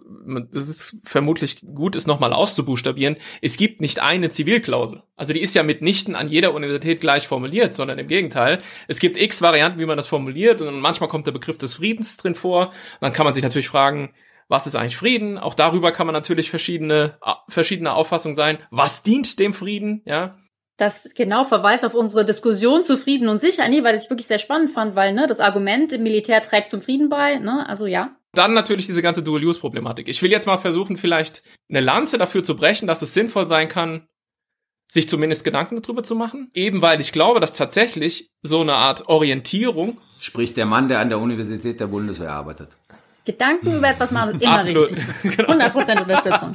das 0.51 0.69
ist 0.69 0.97
vermutlich 1.03 1.61
gut, 1.61 1.95
es 1.95 2.07
nochmal 2.07 2.33
auszubuchstabieren. 2.33 3.17
Es 3.41 3.57
gibt 3.57 3.81
nicht 3.81 3.99
eine 3.99 4.29
Zivilklausel. 4.29 5.03
Also 5.15 5.33
die 5.33 5.41
ist 5.41 5.55
ja 5.55 5.63
mitnichten 5.63 6.15
an 6.15 6.29
jeder 6.29 6.53
Universität 6.53 7.01
gleich 7.01 7.27
formuliert, 7.27 7.73
sondern 7.73 7.99
im 7.99 8.07
Gegenteil. 8.07 8.59
Es 8.87 8.99
gibt 8.99 9.17
x 9.17 9.41
Varianten, 9.41 9.79
wie 9.79 9.85
man 9.85 9.97
das 9.97 10.07
formuliert 10.07 10.61
und 10.61 10.79
manchmal 10.79 11.09
kommt 11.09 11.27
der 11.27 11.31
Begriff 11.31 11.57
des 11.57 11.75
Friedens 11.75 12.17
drin 12.17 12.35
vor. 12.35 12.71
Dann 13.01 13.13
kann 13.13 13.25
man 13.25 13.33
sich 13.33 13.43
natürlich 13.43 13.69
fragen, 13.69 14.13
was 14.47 14.65
ist 14.65 14.75
eigentlich 14.75 14.97
Frieden? 14.97 15.37
Auch 15.37 15.53
darüber 15.53 15.91
kann 15.91 16.07
man 16.07 16.13
natürlich 16.13 16.49
verschiedene, 16.49 17.17
verschiedene 17.47 17.93
Auffassungen 17.93 18.35
sein. 18.35 18.57
Was 18.71 19.03
dient 19.03 19.39
dem 19.39 19.53
Frieden? 19.53 20.01
Ja, 20.05 20.39
das 20.79 21.09
genau 21.13 21.43
verweist 21.43 21.85
auf 21.85 21.93
unsere 21.93 22.25
Diskussion 22.25 22.83
zu 22.83 22.97
Frieden 22.97 23.27
und 23.27 23.41
Sicherheit, 23.41 23.69
nee, 23.69 23.83
weil 23.83 23.95
ich 23.95 24.09
wirklich 24.09 24.27
sehr 24.27 24.39
spannend 24.39 24.71
fand, 24.71 24.95
weil 24.95 25.13
ne, 25.13 25.27
das 25.27 25.39
Argument 25.39 25.93
im 25.93 26.03
Militär 26.03 26.41
trägt 26.41 26.69
zum 26.69 26.81
Frieden 26.81 27.09
bei, 27.09 27.35
ne, 27.35 27.67
also 27.67 27.85
ja. 27.85 28.15
Dann 28.33 28.53
natürlich 28.53 28.85
diese 28.85 29.01
ganze 29.01 29.23
Dual-Use-Problematik. 29.23 30.07
Ich 30.07 30.21
will 30.21 30.31
jetzt 30.31 30.45
mal 30.45 30.57
versuchen, 30.57 30.97
vielleicht 30.97 31.43
eine 31.69 31.81
Lanze 31.81 32.17
dafür 32.17 32.43
zu 32.43 32.55
brechen, 32.55 32.87
dass 32.87 33.01
es 33.01 33.13
sinnvoll 33.13 33.47
sein 33.47 33.67
kann, 33.67 34.07
sich 34.91 35.09
zumindest 35.09 35.43
Gedanken 35.43 35.81
darüber 35.81 36.03
zu 36.03 36.15
machen. 36.15 36.49
Eben 36.53 36.81
weil 36.81 37.01
ich 37.01 37.11
glaube, 37.11 37.39
dass 37.39 37.53
tatsächlich 37.53 38.29
so 38.41 38.61
eine 38.61 38.73
Art 38.73 39.07
Orientierung. 39.07 39.99
Spricht 40.19 40.57
der 40.57 40.65
Mann, 40.65 40.87
der 40.87 40.99
an 40.99 41.09
der 41.09 41.19
Universität 41.19 41.79
der 41.79 41.87
Bundeswehr 41.87 42.31
arbeitet. 42.31 42.69
Gedanken 43.29 43.75
über 43.75 43.87
etwas 43.87 44.11
machen 44.11 44.41
immer 44.41 44.55
Absolut. 44.55 44.89
richtig. 44.89 45.45
100% 45.45 45.85
genau. 45.85 46.01
Unterstützung. 46.01 46.53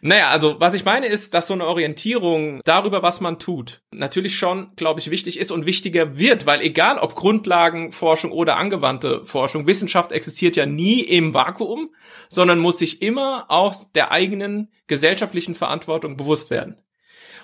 Naja, 0.00 0.30
also 0.30 0.56
was 0.58 0.74
ich 0.74 0.84
meine 0.84 1.06
ist, 1.06 1.34
dass 1.34 1.46
so 1.46 1.54
eine 1.54 1.66
Orientierung 1.66 2.60
darüber, 2.64 3.04
was 3.04 3.20
man 3.20 3.38
tut, 3.38 3.82
natürlich 3.92 4.36
schon, 4.36 4.72
glaube 4.74 4.98
ich, 4.98 5.12
wichtig 5.12 5.38
ist 5.38 5.52
und 5.52 5.66
wichtiger 5.66 6.18
wird, 6.18 6.46
weil 6.46 6.62
egal 6.62 6.98
ob 6.98 7.14
Grundlagenforschung 7.14 8.32
oder 8.32 8.56
angewandte 8.56 9.24
Forschung, 9.24 9.68
Wissenschaft 9.68 10.10
existiert 10.10 10.56
ja 10.56 10.66
nie 10.66 11.00
im 11.00 11.32
Vakuum, 11.32 11.94
sondern 12.28 12.58
muss 12.58 12.80
sich 12.80 13.02
immer 13.02 13.44
aus 13.48 13.92
der 13.92 14.10
eigenen 14.10 14.72
gesellschaftlichen 14.88 15.54
Verantwortung 15.54 16.16
bewusst 16.16 16.50
werden. 16.50 16.76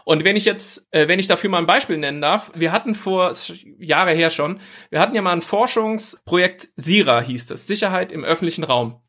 Und 0.08 0.22
wenn 0.22 0.36
ich 0.36 0.44
jetzt, 0.44 0.86
äh, 0.92 1.08
wenn 1.08 1.18
ich 1.18 1.26
dafür 1.26 1.50
mal 1.50 1.58
ein 1.58 1.66
Beispiel 1.66 1.98
nennen 1.98 2.20
darf, 2.20 2.52
wir 2.54 2.70
hatten 2.70 2.94
vor 2.94 3.32
Jahre 3.80 4.12
her 4.12 4.30
schon, 4.30 4.60
wir 4.88 5.00
hatten 5.00 5.16
ja 5.16 5.20
mal 5.20 5.32
ein 5.32 5.42
Forschungsprojekt 5.42 6.68
SIRA 6.76 7.20
hieß 7.20 7.46
das, 7.46 7.66
Sicherheit 7.66 8.12
im 8.12 8.22
öffentlichen 8.22 8.62
Raum. 8.62 9.02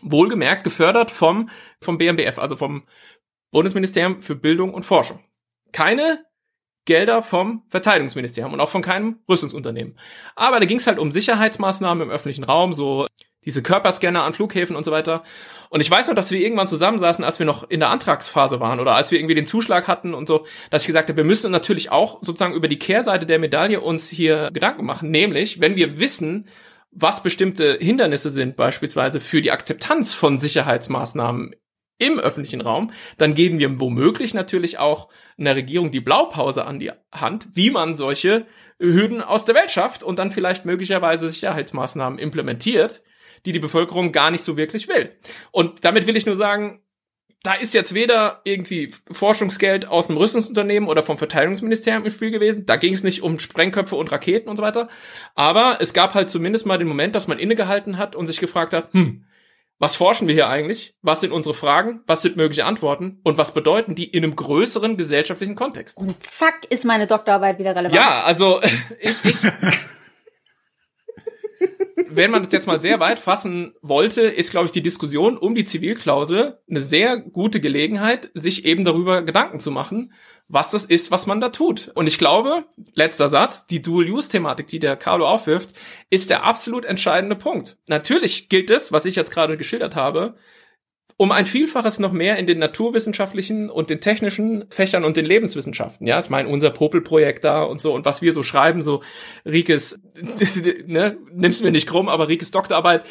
Wohlgemerkt 0.00 0.62
gefördert 0.62 1.10
vom, 1.10 1.50
vom 1.82 1.98
BMBF, 1.98 2.38
also 2.38 2.54
vom 2.54 2.86
Bundesministerium 3.50 4.20
für 4.20 4.36
Bildung 4.36 4.72
und 4.74 4.86
Forschung. 4.86 5.24
Keine 5.72 6.24
Gelder 6.84 7.20
vom 7.20 7.64
Verteidigungsministerium 7.68 8.52
und 8.52 8.60
auch 8.60 8.70
von 8.70 8.80
keinem 8.82 9.18
Rüstungsunternehmen. 9.28 9.98
Aber 10.36 10.60
da 10.60 10.66
ging 10.66 10.78
es 10.78 10.86
halt 10.86 11.00
um 11.00 11.10
Sicherheitsmaßnahmen 11.10 12.04
im 12.04 12.10
öffentlichen 12.10 12.44
Raum, 12.44 12.72
so 12.72 13.08
diese 13.44 13.62
Körperscanner 13.62 14.24
an 14.24 14.34
Flughäfen 14.34 14.76
und 14.76 14.84
so 14.84 14.90
weiter. 14.90 15.22
Und 15.70 15.80
ich 15.80 15.90
weiß 15.90 16.08
noch, 16.08 16.14
dass 16.14 16.30
wir 16.30 16.40
irgendwann 16.40 16.68
zusammensaßen, 16.68 17.24
als 17.24 17.38
wir 17.38 17.46
noch 17.46 17.68
in 17.70 17.80
der 17.80 17.90
Antragsphase 17.90 18.60
waren 18.60 18.80
oder 18.80 18.94
als 18.94 19.10
wir 19.10 19.18
irgendwie 19.18 19.34
den 19.34 19.46
Zuschlag 19.46 19.86
hatten 19.86 20.14
und 20.14 20.26
so, 20.26 20.46
dass 20.70 20.82
ich 20.82 20.86
gesagt 20.86 21.08
habe, 21.08 21.18
wir 21.18 21.24
müssen 21.24 21.50
natürlich 21.52 21.90
auch 21.90 22.18
sozusagen 22.22 22.54
über 22.54 22.68
die 22.68 22.78
Kehrseite 22.78 23.26
der 23.26 23.38
Medaille 23.38 23.80
uns 23.80 24.08
hier 24.08 24.50
Gedanken 24.52 24.84
machen. 24.84 25.10
Nämlich, 25.10 25.60
wenn 25.60 25.76
wir 25.76 25.98
wissen, 26.00 26.46
was 26.90 27.22
bestimmte 27.22 27.78
Hindernisse 27.80 28.30
sind, 28.30 28.56
beispielsweise 28.56 29.20
für 29.20 29.42
die 29.42 29.52
Akzeptanz 29.52 30.14
von 30.14 30.38
Sicherheitsmaßnahmen 30.38 31.54
im 31.98 32.18
öffentlichen 32.18 32.60
Raum, 32.60 32.92
dann 33.18 33.34
geben 33.34 33.58
wir 33.58 33.80
womöglich 33.80 34.32
natürlich 34.32 34.78
auch 34.78 35.08
einer 35.36 35.56
Regierung 35.56 35.90
die 35.90 36.00
Blaupause 36.00 36.64
an 36.64 36.78
die 36.78 36.92
Hand, 37.12 37.48
wie 37.54 37.70
man 37.70 37.94
solche 37.94 38.46
Hürden 38.78 39.20
aus 39.20 39.44
der 39.44 39.56
Welt 39.56 39.70
schafft 39.70 40.04
und 40.04 40.18
dann 40.18 40.30
vielleicht 40.30 40.64
möglicherweise 40.64 41.28
Sicherheitsmaßnahmen 41.28 42.18
implementiert, 42.18 43.02
die 43.46 43.52
die 43.52 43.58
Bevölkerung 43.58 44.12
gar 44.12 44.30
nicht 44.30 44.42
so 44.42 44.56
wirklich 44.56 44.88
will. 44.88 45.12
Und 45.50 45.84
damit 45.84 46.06
will 46.06 46.16
ich 46.16 46.26
nur 46.26 46.36
sagen, 46.36 46.80
da 47.42 47.54
ist 47.54 47.72
jetzt 47.72 47.94
weder 47.94 48.40
irgendwie 48.44 48.92
Forschungsgeld 49.10 49.86
aus 49.86 50.08
einem 50.08 50.18
Rüstungsunternehmen 50.18 50.88
oder 50.88 51.04
vom 51.04 51.18
Verteidigungsministerium 51.18 52.04
im 52.04 52.10
Spiel 52.10 52.30
gewesen. 52.30 52.66
Da 52.66 52.76
ging 52.76 52.94
es 52.94 53.04
nicht 53.04 53.22
um 53.22 53.38
Sprengköpfe 53.38 53.94
und 53.94 54.10
Raketen 54.10 54.48
und 54.48 54.56
so 54.56 54.62
weiter. 54.62 54.88
Aber 55.34 55.78
es 55.80 55.92
gab 55.92 56.14
halt 56.14 56.30
zumindest 56.30 56.66
mal 56.66 56.78
den 56.78 56.88
Moment, 56.88 57.14
dass 57.14 57.28
man 57.28 57.38
innegehalten 57.38 57.96
hat 57.96 58.16
und 58.16 58.26
sich 58.26 58.40
gefragt 58.40 58.72
hat, 58.72 58.92
hm, 58.92 59.24
was 59.78 59.94
forschen 59.94 60.26
wir 60.26 60.34
hier 60.34 60.48
eigentlich? 60.48 60.96
Was 61.02 61.20
sind 61.20 61.30
unsere 61.30 61.54
Fragen? 61.54 62.00
Was 62.06 62.22
sind 62.22 62.36
mögliche 62.36 62.64
Antworten? 62.64 63.20
Und 63.22 63.38
was 63.38 63.54
bedeuten 63.54 63.94
die 63.94 64.06
in 64.06 64.24
einem 64.24 64.34
größeren 64.34 64.96
gesellschaftlichen 64.96 65.54
Kontext? 65.54 65.96
Und 65.96 66.20
zack 66.24 66.66
ist 66.68 66.84
meine 66.84 67.06
Doktorarbeit 67.06 67.60
wieder 67.60 67.76
relevant. 67.76 67.94
Ja, 67.94 68.24
also 68.24 68.60
ich, 69.00 69.24
ich 69.24 69.36
wenn 72.08 72.30
man 72.30 72.42
das 72.42 72.52
jetzt 72.52 72.66
mal 72.66 72.80
sehr 72.80 73.00
weit 73.00 73.18
fassen 73.18 73.74
wollte, 73.82 74.22
ist, 74.22 74.50
glaube 74.50 74.66
ich, 74.66 74.72
die 74.72 74.82
Diskussion 74.82 75.36
um 75.36 75.54
die 75.54 75.64
Zivilklausel 75.64 76.58
eine 76.68 76.82
sehr 76.82 77.18
gute 77.18 77.60
Gelegenheit, 77.60 78.30
sich 78.34 78.64
eben 78.64 78.84
darüber 78.84 79.22
Gedanken 79.22 79.60
zu 79.60 79.70
machen, 79.70 80.12
was 80.48 80.70
das 80.70 80.84
ist, 80.84 81.10
was 81.10 81.26
man 81.26 81.40
da 81.40 81.50
tut. 81.50 81.90
Und 81.94 82.06
ich 82.06 82.18
glaube, 82.18 82.64
letzter 82.94 83.28
Satz, 83.28 83.66
die 83.66 83.82
Dual-Use-Thematik, 83.82 84.66
die 84.66 84.78
der 84.78 84.96
Carlo 84.96 85.26
aufwirft, 85.28 85.74
ist 86.08 86.30
der 86.30 86.44
absolut 86.44 86.84
entscheidende 86.84 87.36
Punkt. 87.36 87.76
Natürlich 87.86 88.48
gilt 88.48 88.70
es, 88.70 88.90
was 88.90 89.04
ich 89.04 89.16
jetzt 89.16 89.30
gerade 89.30 89.56
geschildert 89.56 89.94
habe, 89.94 90.36
um 91.18 91.32
ein 91.32 91.46
Vielfaches 91.46 91.98
noch 91.98 92.12
mehr 92.12 92.36
in 92.36 92.46
den 92.46 92.60
naturwissenschaftlichen 92.60 93.70
und 93.70 93.90
den 93.90 94.00
technischen 94.00 94.64
Fächern 94.70 95.04
und 95.04 95.16
den 95.16 95.24
Lebenswissenschaften. 95.24 96.06
Ja, 96.06 96.20
ich 96.20 96.30
meine, 96.30 96.48
unser 96.48 96.70
Popel-Projekt 96.70 97.44
da 97.44 97.64
und 97.64 97.80
so 97.80 97.92
und 97.92 98.04
was 98.04 98.22
wir 98.22 98.32
so 98.32 98.44
schreiben, 98.44 98.84
so 98.84 99.02
Rikes, 99.44 100.00
ne, 100.86 101.18
nimm's 101.32 101.60
mir 101.60 101.72
nicht 101.72 101.88
krumm, 101.88 102.08
aber 102.08 102.28
Rikes 102.28 102.52
Doktorarbeit. 102.52 103.04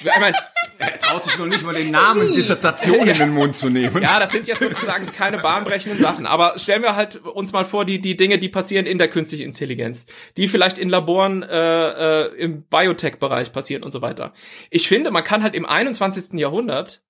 Ich 0.00 0.20
meine, 0.20 0.36
er 0.78 0.98
traut 0.98 1.22
sich 1.22 1.38
noch 1.38 1.46
nicht 1.46 1.62
mal 1.62 1.72
den 1.72 1.92
Namen 1.92 2.26
Dissertation 2.34 3.06
in 3.06 3.16
den 3.16 3.30
Mund 3.30 3.54
zu 3.54 3.70
nehmen. 3.70 4.02
Ja, 4.02 4.18
das 4.18 4.32
sind 4.32 4.48
jetzt 4.48 4.60
sozusagen 4.60 5.06
keine 5.12 5.38
bahnbrechenden 5.38 6.00
Sachen. 6.00 6.26
Aber 6.26 6.58
stellen 6.58 6.82
wir 6.82 6.96
halt 6.96 7.24
uns 7.24 7.52
mal 7.52 7.64
vor, 7.64 7.84
die, 7.84 8.00
die 8.00 8.16
Dinge, 8.16 8.40
die 8.40 8.48
passieren 8.48 8.86
in 8.86 8.98
der 8.98 9.06
künstlichen 9.06 9.44
Intelligenz, 9.44 10.06
die 10.36 10.48
vielleicht 10.48 10.78
in 10.78 10.88
Laboren 10.88 11.44
äh, 11.44 12.22
äh, 12.24 12.34
im 12.38 12.64
Biotech-Bereich 12.64 13.52
passieren 13.52 13.84
und 13.84 13.92
so 13.92 14.02
weiter. 14.02 14.32
Ich 14.70 14.88
finde, 14.88 15.12
man 15.12 15.22
kann 15.22 15.44
halt 15.44 15.54
im 15.54 15.64
21. 15.64 16.40
Jahrhundert 16.40 17.02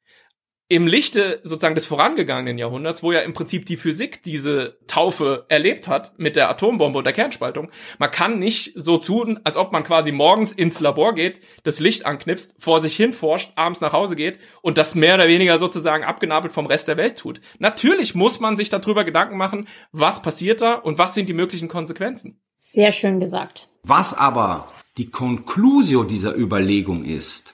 im 0.72 0.86
Lichte 0.86 1.38
sozusagen 1.44 1.74
des 1.74 1.84
vorangegangenen 1.84 2.56
Jahrhunderts, 2.56 3.02
wo 3.02 3.12
ja 3.12 3.20
im 3.20 3.34
Prinzip 3.34 3.66
die 3.66 3.76
Physik 3.76 4.22
diese 4.22 4.78
Taufe 4.86 5.44
erlebt 5.50 5.86
hat 5.86 6.18
mit 6.18 6.34
der 6.34 6.48
Atombombe 6.48 6.96
und 6.96 7.04
der 7.04 7.12
Kernspaltung, 7.12 7.70
man 7.98 8.10
kann 8.10 8.38
nicht 8.38 8.72
so 8.74 8.96
tun, 8.96 9.38
als 9.44 9.58
ob 9.58 9.72
man 9.72 9.84
quasi 9.84 10.12
morgens 10.12 10.50
ins 10.50 10.80
Labor 10.80 11.14
geht, 11.14 11.40
das 11.62 11.78
Licht 11.78 12.06
anknipst, 12.06 12.54
vor 12.58 12.80
sich 12.80 12.96
hin 12.96 13.12
forscht, 13.12 13.52
abends 13.54 13.82
nach 13.82 13.92
Hause 13.92 14.16
geht 14.16 14.38
und 14.62 14.78
das 14.78 14.94
mehr 14.94 15.16
oder 15.16 15.28
weniger 15.28 15.58
sozusagen 15.58 16.04
abgenabelt 16.04 16.54
vom 16.54 16.64
Rest 16.64 16.88
der 16.88 16.96
Welt 16.96 17.18
tut. 17.18 17.42
Natürlich 17.58 18.14
muss 18.14 18.40
man 18.40 18.56
sich 18.56 18.70
darüber 18.70 19.04
Gedanken 19.04 19.36
machen, 19.36 19.68
was 19.92 20.22
passiert 20.22 20.62
da 20.62 20.76
und 20.76 20.96
was 20.96 21.12
sind 21.12 21.28
die 21.28 21.34
möglichen 21.34 21.68
Konsequenzen. 21.68 22.40
Sehr 22.56 22.92
schön 22.92 23.20
gesagt. 23.20 23.68
Was 23.82 24.14
aber 24.14 24.72
die 24.96 25.10
Conclusio 25.10 26.04
dieser 26.04 26.34
Überlegung 26.34 27.04
ist, 27.04 27.51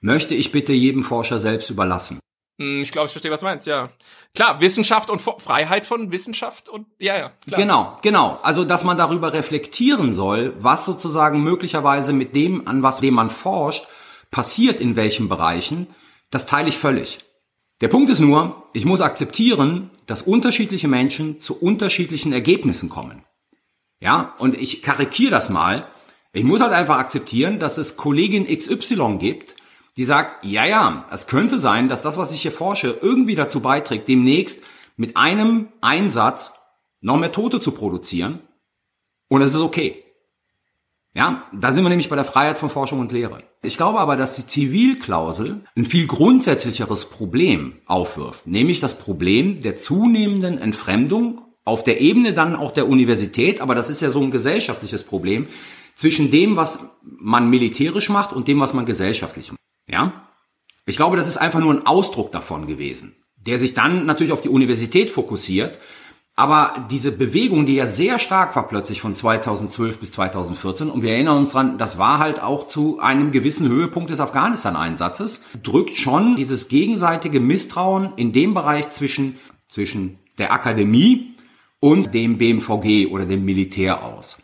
möchte 0.00 0.34
ich 0.34 0.52
bitte 0.52 0.72
jedem 0.72 1.04
Forscher 1.04 1.38
selbst 1.38 1.70
überlassen. 1.70 2.18
Hm, 2.60 2.82
ich 2.82 2.90
glaube, 2.90 3.06
ich 3.06 3.12
verstehe, 3.12 3.30
was 3.30 3.40
du 3.40 3.46
meinst, 3.46 3.66
ja. 3.66 3.90
Klar, 4.34 4.60
Wissenschaft 4.60 5.10
und 5.10 5.20
Freiheit 5.20 5.86
von 5.86 6.10
Wissenschaft 6.10 6.68
und 6.68 6.86
ja, 6.98 7.16
ja. 7.16 7.32
Klar. 7.46 7.60
Genau, 7.60 7.96
genau. 8.02 8.38
Also, 8.42 8.64
dass 8.64 8.84
man 8.84 8.96
darüber 8.96 9.32
reflektieren 9.32 10.12
soll, 10.12 10.54
was 10.58 10.84
sozusagen 10.84 11.42
möglicherweise 11.42 12.12
mit 12.12 12.34
dem, 12.34 12.66
an 12.66 12.82
was 12.82 13.00
dem 13.00 13.14
man 13.14 13.30
forscht, 13.30 13.86
passiert 14.30 14.80
in 14.80 14.96
welchen 14.96 15.28
Bereichen, 15.28 15.86
das 16.30 16.46
teile 16.46 16.68
ich 16.68 16.76
völlig. 16.76 17.20
Der 17.80 17.88
Punkt 17.88 18.10
ist 18.10 18.18
nur, 18.18 18.64
ich 18.72 18.84
muss 18.84 19.00
akzeptieren, 19.00 19.90
dass 20.06 20.22
unterschiedliche 20.22 20.88
Menschen 20.88 21.40
zu 21.40 21.56
unterschiedlichen 21.56 22.32
Ergebnissen 22.32 22.88
kommen. 22.88 23.24
Ja, 24.00 24.34
und 24.38 24.56
ich 24.56 24.82
karikiere 24.82 25.30
das 25.30 25.48
mal. 25.48 25.86
Ich 26.32 26.44
muss 26.44 26.60
halt 26.60 26.72
einfach 26.72 26.98
akzeptieren, 26.98 27.60
dass 27.60 27.78
es 27.78 27.96
Kollegin 27.96 28.46
XY 28.46 29.18
gibt, 29.18 29.54
die 29.98 30.04
sagt, 30.04 30.44
ja, 30.44 30.64
ja, 30.64 31.06
es 31.10 31.26
könnte 31.26 31.58
sein, 31.58 31.88
dass 31.88 32.02
das, 32.02 32.16
was 32.16 32.30
ich 32.30 32.42
hier 32.42 32.52
forsche, 32.52 32.96
irgendwie 33.02 33.34
dazu 33.34 33.58
beiträgt, 33.58 34.06
demnächst 34.06 34.62
mit 34.96 35.16
einem 35.16 35.70
Einsatz 35.80 36.52
noch 37.00 37.16
mehr 37.16 37.32
Tote 37.32 37.58
zu 37.58 37.72
produzieren. 37.72 38.38
Und 39.26 39.42
es 39.42 39.54
ist 39.54 39.60
okay. 39.60 40.04
Ja, 41.14 41.48
da 41.52 41.74
sind 41.74 41.82
wir 41.82 41.88
nämlich 41.88 42.08
bei 42.08 42.14
der 42.14 42.24
Freiheit 42.24 42.58
von 42.58 42.70
Forschung 42.70 43.00
und 43.00 43.10
Lehre. 43.10 43.42
Ich 43.60 43.76
glaube 43.76 43.98
aber, 43.98 44.16
dass 44.16 44.34
die 44.34 44.46
Zivilklausel 44.46 45.64
ein 45.76 45.84
viel 45.84 46.06
grundsätzlicheres 46.06 47.06
Problem 47.06 47.78
aufwirft, 47.86 48.46
nämlich 48.46 48.78
das 48.78 48.98
Problem 48.98 49.60
der 49.62 49.74
zunehmenden 49.74 50.58
Entfremdung 50.58 51.40
auf 51.64 51.82
der 51.82 52.00
Ebene 52.00 52.34
dann 52.34 52.54
auch 52.54 52.70
der 52.70 52.88
Universität, 52.88 53.60
aber 53.60 53.74
das 53.74 53.90
ist 53.90 54.00
ja 54.00 54.10
so 54.10 54.22
ein 54.22 54.30
gesellschaftliches 54.30 55.02
Problem, 55.02 55.48
zwischen 55.96 56.30
dem, 56.30 56.54
was 56.54 56.88
man 57.02 57.50
militärisch 57.50 58.08
macht 58.10 58.32
und 58.32 58.46
dem, 58.46 58.60
was 58.60 58.74
man 58.74 58.86
gesellschaftlich 58.86 59.50
macht. 59.50 59.58
Ja? 59.88 60.28
Ich 60.86 60.96
glaube, 60.96 61.16
das 61.16 61.28
ist 61.28 61.36
einfach 61.36 61.60
nur 61.60 61.74
ein 61.74 61.86
Ausdruck 61.86 62.32
davon 62.32 62.66
gewesen, 62.66 63.16
der 63.36 63.58
sich 63.58 63.74
dann 63.74 64.06
natürlich 64.06 64.32
auf 64.32 64.40
die 64.40 64.48
Universität 64.48 65.10
fokussiert. 65.10 65.78
Aber 66.34 66.86
diese 66.88 67.10
Bewegung, 67.10 67.66
die 67.66 67.74
ja 67.74 67.86
sehr 67.88 68.20
stark 68.20 68.54
war 68.54 68.68
plötzlich 68.68 69.00
von 69.00 69.16
2012 69.16 69.98
bis 69.98 70.12
2014, 70.12 70.88
und 70.88 71.02
wir 71.02 71.10
erinnern 71.10 71.38
uns 71.38 71.50
dran, 71.50 71.78
das 71.78 71.98
war 71.98 72.20
halt 72.20 72.40
auch 72.40 72.68
zu 72.68 73.00
einem 73.00 73.32
gewissen 73.32 73.68
Höhepunkt 73.68 74.10
des 74.10 74.20
Afghanistan-Einsatzes, 74.20 75.42
drückt 75.64 75.96
schon 75.96 76.36
dieses 76.36 76.68
gegenseitige 76.68 77.40
Misstrauen 77.40 78.12
in 78.14 78.30
dem 78.30 78.54
Bereich 78.54 78.90
zwischen, 78.90 79.38
zwischen 79.68 80.20
der 80.38 80.52
Akademie 80.52 81.34
und 81.80 82.14
dem 82.14 82.38
BMVG 82.38 83.08
oder 83.08 83.26
dem 83.26 83.44
Militär 83.44 84.04
aus. 84.04 84.38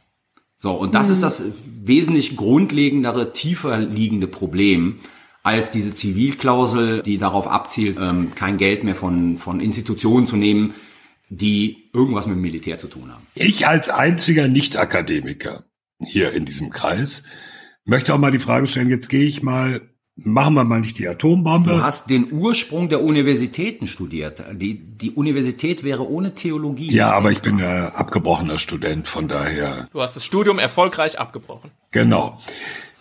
So, 0.57 0.73
und 0.73 0.95
das 0.95 1.07
mhm. 1.07 1.13
ist 1.13 1.23
das 1.23 1.45
wesentlich 1.65 2.37
grundlegendere, 2.37 3.33
tiefer 3.33 3.79
liegende 3.79 4.27
Problem, 4.27 5.01
als 5.45 5.71
diese 5.71 5.95
Zivilklausel, 5.95 7.03
die 7.03 7.19
darauf 7.19 7.47
abzielt, 7.47 7.99
ähm, 8.01 8.35
kein 8.35 8.57
Geld 8.57 8.83
mehr 8.83 8.97
von, 8.97 9.39
von 9.39 9.61
Institutionen 9.61 10.27
zu 10.27 10.37
nehmen, 10.37 10.75
die 11.29 11.91
irgendwas 11.93 12.27
mit 12.27 12.37
dem 12.37 12.41
Militär 12.41 12.79
zu 12.79 12.89
tun 12.89 13.13
haben. 13.13 13.25
Ich 13.35 13.67
als 13.69 13.91
einziger 13.91 14.49
Nicht-Akademiker 14.49 15.65
hier 16.01 16.33
in 16.33 16.47
diesem 16.47 16.71
Kreis 16.71 17.25
möchte 17.85 18.15
auch 18.15 18.19
mal 18.19 18.33
die 18.33 18.39
Frage 18.39 18.67
stellen, 18.67 18.89
jetzt 18.89 19.11
gehe 19.11 19.25
ich 19.27 19.43
mal, 19.43 19.83
machen 20.17 20.55
wir 20.55 20.65
mal 20.65 20.81
nicht 20.81 20.99
die 20.99 21.07
Atombombe. 21.07 21.71
Du 21.73 21.83
hast 21.83 22.09
den 22.09 22.33
Ursprung 22.33 22.89
der 22.89 23.03
Universitäten 23.03 23.87
studiert. 23.87 24.43
Die, 24.53 24.79
die 24.97 25.11
Universität 25.11 25.85
wäre 25.85 26.09
ohne 26.09 26.35
Theologie. 26.35 26.91
Ja, 26.91 27.13
aber 27.13 27.33
ich 27.33 27.43
bin 27.43 27.59
ja 27.59 27.89
abgebrochener 27.89 28.59
Student, 28.59 29.09
von 29.09 29.29
daher. 29.29 29.89
Du 29.93 30.01
hast 30.01 30.17
das 30.17 30.25
Studium 30.25 30.59
erfolgreich 30.59 31.19
abgebrochen. 31.19 31.71
Genau. 31.91 32.41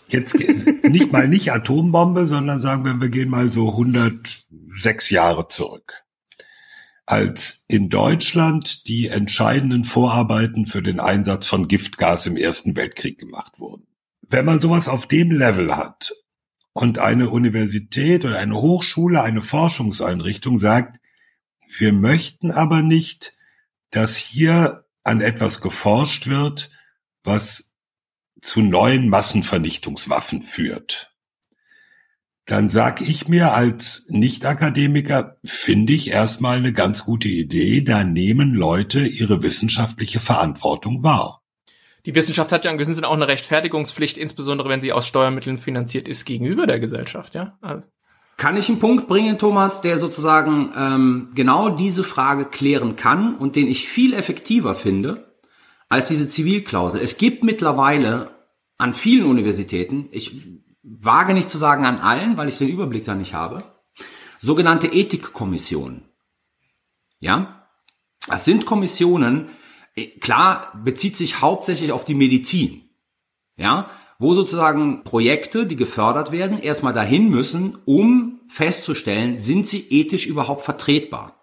Jetzt 0.07 0.35
nicht 0.83 1.11
mal 1.11 1.27
nicht 1.27 1.51
Atombombe, 1.51 2.27
sondern 2.27 2.59
sagen 2.59 2.85
wir, 2.85 2.99
wir 3.01 3.09
gehen 3.09 3.29
mal 3.29 3.51
so 3.51 3.69
106 3.71 5.09
Jahre 5.09 5.47
zurück. 5.47 6.03
Als 7.05 7.65
in 7.67 7.89
Deutschland 7.89 8.87
die 8.87 9.07
entscheidenden 9.07 9.83
Vorarbeiten 9.83 10.65
für 10.65 10.81
den 10.81 10.99
Einsatz 10.99 11.47
von 11.47 11.67
Giftgas 11.67 12.25
im 12.27 12.37
Ersten 12.37 12.75
Weltkrieg 12.75 13.17
gemacht 13.17 13.59
wurden. 13.59 13.87
Wenn 14.21 14.45
man 14.45 14.59
sowas 14.59 14.87
auf 14.87 15.07
dem 15.07 15.31
Level 15.31 15.75
hat 15.75 16.13
und 16.71 16.99
eine 16.99 17.29
Universität 17.29 18.23
oder 18.23 18.39
eine 18.39 18.55
Hochschule, 18.55 19.21
eine 19.21 19.41
Forschungseinrichtung 19.41 20.57
sagt, 20.57 20.99
wir 21.77 21.91
möchten 21.91 22.51
aber 22.51 22.81
nicht, 22.81 23.33
dass 23.91 24.15
hier 24.15 24.85
an 25.03 25.21
etwas 25.21 25.61
geforscht 25.61 26.27
wird, 26.27 26.71
was 27.23 27.72
zu 28.43 28.61
neuen 28.61 29.07
Massenvernichtungswaffen 29.07 30.41
führt, 30.41 31.13
dann 32.45 32.67
sag 32.67 32.99
ich 32.99 33.29
mir 33.29 33.53
als 33.53 34.05
Nicht-Akademiker, 34.09 35.37
finde 35.45 35.93
ich 35.93 36.09
erstmal 36.09 36.57
eine 36.57 36.73
ganz 36.73 37.05
gute 37.05 37.29
Idee, 37.29 37.81
da 37.81 38.03
nehmen 38.03 38.53
Leute 38.53 38.99
ihre 38.99 39.41
wissenschaftliche 39.41 40.19
Verantwortung 40.19 41.03
wahr. 41.03 41.41
Die 42.05 42.15
Wissenschaft 42.15 42.51
hat 42.51 42.65
ja 42.65 42.71
in 42.71 42.77
gewissem 42.77 42.95
Sinne 42.95 43.07
auch 43.07 43.13
eine 43.13 43.29
Rechtfertigungspflicht, 43.29 44.17
insbesondere 44.17 44.67
wenn 44.67 44.81
sie 44.81 44.91
aus 44.91 45.07
Steuermitteln 45.07 45.57
finanziert 45.57 46.09
ist 46.09 46.25
gegenüber 46.25 46.67
der 46.67 46.79
Gesellschaft, 46.79 47.35
ja. 47.35 47.57
Also. 47.61 47.83
Kann 48.35 48.57
ich 48.57 48.67
einen 48.67 48.79
Punkt 48.79 49.07
bringen, 49.07 49.37
Thomas, 49.37 49.79
der 49.79 49.99
sozusagen 49.99 50.73
ähm, 50.75 51.31
genau 51.33 51.69
diese 51.69 52.03
Frage 52.03 52.43
klären 52.43 52.97
kann 52.97 53.35
und 53.35 53.55
den 53.55 53.67
ich 53.67 53.87
viel 53.87 54.13
effektiver 54.13 54.75
finde 54.75 55.32
als 55.93 56.07
diese 56.07 56.27
Zivilklausel. 56.27 56.99
Es 56.99 57.17
gibt 57.17 57.43
mittlerweile 57.43 58.31
an 58.79 58.95
vielen 58.95 59.27
Universitäten, 59.27 60.09
ich 60.11 60.35
wage 60.81 61.35
nicht 61.35 61.51
zu 61.51 61.59
sagen 61.59 61.85
an 61.85 61.99
allen, 61.99 62.35
weil 62.35 62.49
ich 62.49 62.57
den 62.57 62.67
Überblick 62.67 63.05
da 63.05 63.13
nicht 63.13 63.35
habe, 63.35 63.63
sogenannte 64.41 64.87
Ethikkommissionen. 64.87 66.05
Ja? 67.19 67.69
Das 68.25 68.43
sind 68.43 68.65
Kommissionen, 68.65 69.49
äh, 69.95 70.07
klar, 70.19 70.73
bezieht 70.83 71.15
sich 71.15 71.41
hauptsächlich 71.41 71.91
auf 71.91 72.05
die 72.05 72.15
Medizin. 72.15 72.89
Ja? 73.55 73.91
Wo 74.17 74.33
sozusagen 74.33 75.03
Projekte, 75.03 75.67
die 75.67 75.75
gefördert 75.75 76.31
werden, 76.31 76.59
erstmal 76.59 76.93
dahin 76.93 77.29
müssen, 77.29 77.77
um 77.85 78.41
festzustellen, 78.47 79.37
sind 79.37 79.67
sie 79.67 79.87
ethisch 79.91 80.25
überhaupt 80.25 80.63
vertretbar. 80.63 81.42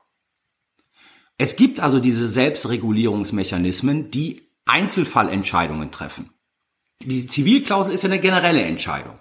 Es 1.40 1.56
gibt 1.56 1.80
also 1.80 2.00
diese 2.00 2.28
Selbstregulierungsmechanismen, 2.28 4.10
die 4.10 4.42
Einzelfallentscheidungen 4.66 5.90
treffen. 5.90 6.28
Die 7.02 7.26
Zivilklausel 7.28 7.94
ist 7.94 8.02
ja 8.02 8.10
eine 8.10 8.20
generelle 8.20 8.60
Entscheidung. 8.60 9.14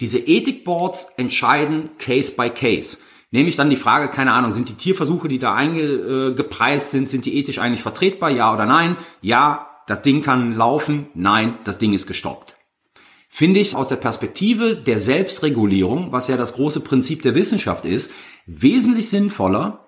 Diese 0.00 0.18
Ethikboards 0.18 1.08
entscheiden 1.18 1.90
Case 1.98 2.32
by 2.32 2.48
Case. 2.48 2.96
Nämlich 3.30 3.56
dann 3.56 3.68
die 3.68 3.76
Frage, 3.76 4.08
keine 4.08 4.32
Ahnung, 4.32 4.52
sind 4.52 4.70
die 4.70 4.74
Tierversuche, 4.76 5.28
die 5.28 5.36
da 5.36 5.54
eingepreist 5.54 6.92
sind, 6.92 7.10
sind 7.10 7.26
die 7.26 7.36
ethisch 7.36 7.58
eigentlich 7.58 7.82
vertretbar? 7.82 8.30
Ja 8.30 8.54
oder 8.54 8.64
nein? 8.64 8.96
Ja, 9.20 9.82
das 9.86 10.00
Ding 10.00 10.22
kann 10.22 10.54
laufen. 10.54 11.08
Nein, 11.12 11.58
das 11.64 11.76
Ding 11.76 11.92
ist 11.92 12.06
gestoppt. 12.06 12.56
Finde 13.28 13.60
ich 13.60 13.76
aus 13.76 13.88
der 13.88 13.96
Perspektive 13.96 14.76
der 14.76 14.98
Selbstregulierung, 14.98 16.10
was 16.10 16.28
ja 16.28 16.38
das 16.38 16.54
große 16.54 16.80
Prinzip 16.80 17.20
der 17.20 17.34
Wissenschaft 17.34 17.84
ist, 17.84 18.10
wesentlich 18.46 19.10
sinnvoller, 19.10 19.85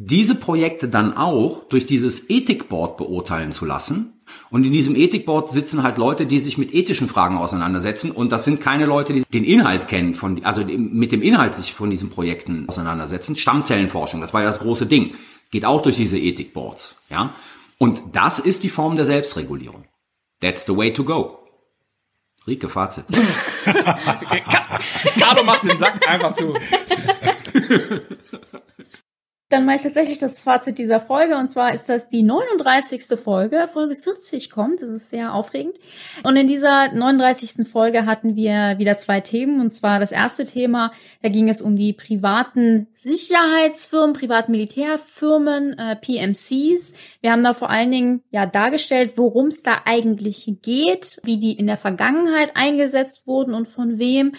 diese 0.00 0.36
Projekte 0.36 0.88
dann 0.88 1.16
auch 1.16 1.64
durch 1.64 1.84
dieses 1.84 2.30
Ethikboard 2.30 2.98
beurteilen 2.98 3.50
zu 3.50 3.64
lassen. 3.64 4.12
Und 4.48 4.62
in 4.62 4.72
diesem 4.72 4.94
Ethikboard 4.94 5.50
sitzen 5.50 5.82
halt 5.82 5.98
Leute, 5.98 6.24
die 6.24 6.38
sich 6.38 6.56
mit 6.56 6.72
ethischen 6.72 7.08
Fragen 7.08 7.36
auseinandersetzen. 7.36 8.12
Und 8.12 8.30
das 8.30 8.44
sind 8.44 8.60
keine 8.60 8.86
Leute, 8.86 9.12
die 9.12 9.24
den 9.24 9.42
Inhalt 9.42 9.88
kennen, 9.88 10.14
von, 10.14 10.44
also 10.44 10.64
mit 10.64 11.10
dem 11.10 11.20
Inhalt 11.20 11.56
sich 11.56 11.74
von 11.74 11.90
diesen 11.90 12.10
Projekten 12.10 12.68
auseinandersetzen. 12.68 13.34
Stammzellenforschung, 13.34 14.20
das 14.20 14.32
war 14.32 14.42
ja 14.42 14.46
das 14.46 14.60
große 14.60 14.86
Ding. 14.86 15.16
Geht 15.50 15.64
auch 15.64 15.82
durch 15.82 15.96
diese 15.96 16.16
Ethikboards, 16.16 16.94
ja. 17.10 17.34
Und 17.78 18.00
das 18.12 18.38
ist 18.38 18.62
die 18.62 18.68
Form 18.68 18.94
der 18.94 19.06
Selbstregulierung. 19.06 19.84
That's 20.40 20.64
the 20.64 20.76
way 20.76 20.92
to 20.92 21.02
go. 21.02 21.40
Rike, 22.46 22.68
Fazit. 22.68 23.04
Carlo 25.18 25.42
macht 25.42 25.64
den 25.64 25.76
Sack 25.76 26.08
einfach 26.08 26.34
zu. 26.34 26.54
Dann 29.50 29.64
mache 29.64 29.76
ich 29.76 29.82
tatsächlich 29.82 30.18
das 30.18 30.40
Fazit 30.40 30.76
dieser 30.76 31.00
Folge 31.00 31.38
und 31.38 31.48
zwar 31.48 31.72
ist 31.72 31.88
das 31.88 32.10
die 32.10 32.22
39. 32.22 33.18
Folge. 33.18 33.66
Folge 33.72 33.96
40 33.96 34.50
kommt, 34.50 34.82
das 34.82 34.90
ist 34.90 35.08
sehr 35.08 35.32
aufregend. 35.32 35.74
Und 36.22 36.36
in 36.36 36.46
dieser 36.46 36.92
39. 36.92 37.66
Folge 37.66 38.04
hatten 38.04 38.36
wir 38.36 38.74
wieder 38.76 38.98
zwei 38.98 39.22
Themen 39.22 39.62
und 39.62 39.70
zwar 39.70 40.00
das 40.00 40.12
erste 40.12 40.44
Thema, 40.44 40.92
da 41.22 41.30
ging 41.30 41.48
es 41.48 41.62
um 41.62 41.76
die 41.76 41.94
privaten 41.94 42.88
Sicherheitsfirmen, 42.92 44.12
Privatmilitärfirmen, 44.12 45.78
äh, 45.78 45.96
PMCs. 45.96 46.92
Wir 47.22 47.32
haben 47.32 47.42
da 47.42 47.54
vor 47.54 47.70
allen 47.70 47.90
Dingen 47.90 48.22
ja 48.30 48.44
dargestellt, 48.44 49.12
worum 49.16 49.46
es 49.46 49.62
da 49.62 49.78
eigentlich 49.86 50.52
geht, 50.60 51.20
wie 51.24 51.38
die 51.38 51.52
in 51.52 51.66
der 51.66 51.78
Vergangenheit 51.78 52.50
eingesetzt 52.54 53.26
wurden 53.26 53.54
und 53.54 53.66
von 53.66 53.98
wem 53.98 54.32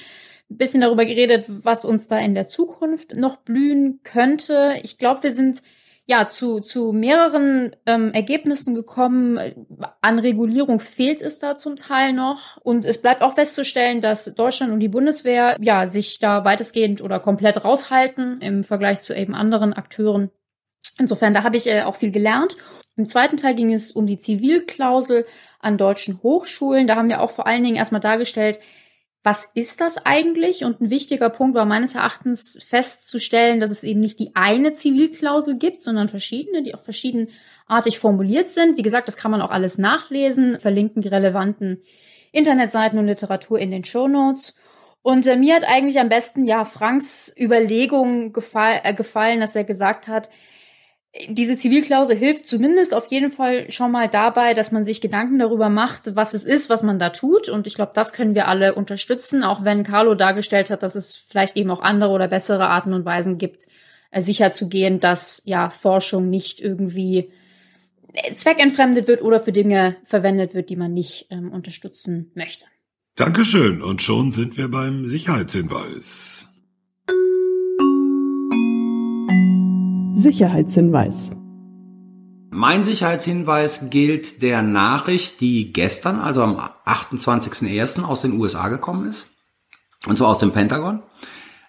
bisschen 0.49 0.81
darüber 0.81 1.05
geredet, 1.05 1.45
was 1.47 1.85
uns 1.85 2.07
da 2.07 2.17
in 2.17 2.33
der 2.33 2.47
Zukunft 2.47 3.15
noch 3.15 3.37
blühen 3.37 4.01
könnte. 4.03 4.75
Ich 4.83 4.97
glaube, 4.97 5.23
wir 5.23 5.31
sind 5.31 5.61
ja 6.09 6.27
zu, 6.27 6.59
zu 6.59 6.91
mehreren 6.91 7.75
ähm, 7.85 8.11
Ergebnissen 8.13 8.73
gekommen. 8.73 9.39
An 10.01 10.17
Regulierung 10.17 10.79
fehlt 10.79 11.21
es 11.21 11.37
da 11.37 11.55
zum 11.55 11.75
Teil 11.75 12.13
noch. 12.13 12.57
Und 12.57 12.83
es 12.83 12.99
bleibt 12.99 13.21
auch 13.21 13.35
festzustellen, 13.35 14.01
dass 14.01 14.25
Deutschland 14.33 14.73
und 14.73 14.79
die 14.79 14.87
Bundeswehr 14.87 15.55
ja 15.61 15.87
sich 15.87 16.17
da 16.17 16.43
weitestgehend 16.45 17.03
oder 17.03 17.19
komplett 17.19 17.63
raushalten 17.63 18.41
im 18.41 18.63
Vergleich 18.63 19.01
zu 19.01 19.15
eben 19.15 19.35
anderen 19.35 19.71
Akteuren. 19.73 20.31
Insofern, 20.97 21.35
da 21.35 21.43
habe 21.43 21.57
ich 21.57 21.67
äh, 21.67 21.83
auch 21.83 21.95
viel 21.95 22.11
gelernt. 22.11 22.57
Im 22.95 23.05
zweiten 23.05 23.37
Teil 23.37 23.53
ging 23.53 23.71
es 23.71 23.91
um 23.91 24.07
die 24.07 24.17
Zivilklausel 24.17 25.27
an 25.59 25.77
deutschen 25.77 26.23
Hochschulen. 26.23 26.87
Da 26.87 26.95
haben 26.95 27.09
wir 27.09 27.21
auch 27.21 27.31
vor 27.31 27.45
allen 27.45 27.63
Dingen 27.63 27.75
erstmal 27.75 28.01
dargestellt, 28.01 28.59
was 29.29 29.45
ist 29.53 29.79
das 29.79 30.03
eigentlich? 30.07 30.63
Und 30.63 30.81
ein 30.81 30.89
wichtiger 30.89 31.29
Punkt 31.29 31.53
war 31.53 31.65
meines 31.65 31.93
Erachtens 31.93 32.57
festzustellen, 32.65 33.59
dass 33.59 33.69
es 33.69 33.83
eben 33.83 33.99
nicht 33.99 34.17
die 34.17 34.35
eine 34.35 34.73
Zivilklausel 34.73 35.55
gibt, 35.55 35.83
sondern 35.83 36.09
verschiedene, 36.09 36.63
die 36.63 36.73
auch 36.73 36.81
verschiedenartig 36.81 37.99
formuliert 37.99 38.49
sind. 38.49 38.75
Wie 38.75 38.81
gesagt, 38.81 39.07
das 39.07 39.17
kann 39.17 39.29
man 39.29 39.43
auch 39.43 39.51
alles 39.51 39.77
nachlesen, 39.77 40.59
verlinken 40.59 41.03
die 41.03 41.09
relevanten 41.09 41.83
Internetseiten 42.31 42.97
und 42.97 43.05
Literatur 43.05 43.59
in 43.59 43.69
den 43.69 43.83
Show 43.83 44.07
Notes. 44.07 44.55
Und 45.03 45.27
äh, 45.27 45.35
mir 45.35 45.53
hat 45.57 45.63
eigentlich 45.63 45.99
am 45.99 46.09
besten 46.09 46.43
ja 46.43 46.65
Franks 46.65 47.31
Überlegung 47.39 48.33
gefall, 48.33 48.81
äh, 48.83 48.95
gefallen, 48.95 49.41
dass 49.41 49.55
er 49.55 49.63
gesagt 49.63 50.07
hat, 50.07 50.31
diese 51.27 51.57
Zivilklausel 51.57 52.15
hilft 52.15 52.45
zumindest 52.45 52.93
auf 52.93 53.07
jeden 53.07 53.31
Fall 53.31 53.71
schon 53.71 53.91
mal 53.91 54.07
dabei, 54.07 54.53
dass 54.53 54.71
man 54.71 54.85
sich 54.85 55.01
Gedanken 55.01 55.39
darüber 55.39 55.69
macht, 55.69 56.15
was 56.15 56.35
es 56.35 56.43
ist, 56.43 56.69
was 56.69 56.83
man 56.83 56.99
da 56.99 57.09
tut. 57.09 57.49
Und 57.49 57.65
ich 57.65 57.73
glaube, 57.73 57.93
das 57.95 58.13
können 58.13 58.35
wir 58.35 58.47
alle 58.47 58.75
unterstützen, 58.75 59.43
auch 59.43 59.63
wenn 59.63 59.83
Carlo 59.83 60.13
dargestellt 60.13 60.69
hat, 60.69 60.83
dass 60.83 60.95
es 60.95 61.15
vielleicht 61.15 61.57
eben 61.57 61.71
auch 61.71 61.81
andere 61.81 62.11
oder 62.11 62.27
bessere 62.27 62.67
Arten 62.67 62.93
und 62.93 63.05
Weisen 63.05 63.39
gibt, 63.39 63.65
äh, 64.11 64.21
sicherzugehen, 64.21 64.99
dass 64.99 65.41
ja 65.45 65.71
Forschung 65.71 66.29
nicht 66.29 66.61
irgendwie 66.61 67.31
äh, 68.13 68.33
zweckentfremdet 68.33 69.07
wird 69.07 69.23
oder 69.23 69.39
für 69.39 69.51
Dinge 69.51 69.95
verwendet 70.05 70.53
wird, 70.53 70.69
die 70.69 70.75
man 70.75 70.93
nicht 70.93 71.25
ähm, 71.31 71.51
unterstützen 71.51 72.31
möchte. 72.35 72.65
Dankeschön. 73.15 73.81
Und 73.81 74.03
schon 74.03 74.31
sind 74.31 74.57
wir 74.57 74.69
beim 74.69 75.07
Sicherheitshinweis. 75.07 76.38
Sicherheitshinweis. 80.19 81.33
Mein 82.51 82.83
Sicherheitshinweis 82.83 83.89
gilt 83.89 84.41
der 84.41 84.61
Nachricht, 84.61 85.39
die 85.39 85.71
gestern, 85.71 86.19
also 86.19 86.43
am 86.43 86.57
28.01. 86.85 88.03
aus 88.03 88.21
den 88.21 88.37
USA 88.37 88.67
gekommen 88.67 89.07
ist, 89.07 89.29
und 90.07 90.17
zwar 90.17 90.27
aus 90.27 90.39
dem 90.39 90.51
Pentagon, 90.51 91.03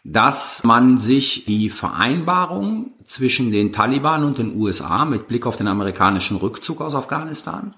dass 0.03 0.65
man 0.65 0.99
sich 0.99 1.45
die 1.45 1.71
Vereinbarung 1.71 2.93
zwischen 3.07 3.53
den 3.53 3.71
Taliban 3.71 4.25
und 4.25 4.39
den 4.39 4.57
USA 4.57 5.05
mit 5.05 5.29
Blick 5.29 5.47
auf 5.47 5.57
den 5.57 5.69
amerikanischen 5.69 6.37
Rückzug 6.37 6.81
aus 6.81 6.97
Afghanistan 6.97 7.75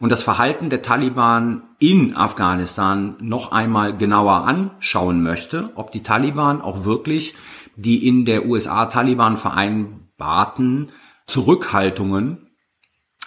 und 0.00 0.10
das 0.10 0.22
Verhalten 0.22 0.68
der 0.68 0.82
Taliban 0.82 1.62
in 1.78 2.14
Afghanistan 2.14 3.16
noch 3.20 3.52
einmal 3.52 3.96
genauer 3.96 4.44
anschauen 4.46 5.22
möchte, 5.22 5.70
ob 5.76 5.92
die 5.92 6.02
Taliban 6.02 6.60
auch 6.60 6.84
wirklich 6.84 7.36
die 7.76 8.06
in 8.06 8.26
der 8.26 8.46
USA-Taliban 8.46 9.38
vereinbarung 9.38 9.99
Baten 10.20 10.90
Zurückhaltungen 11.26 12.50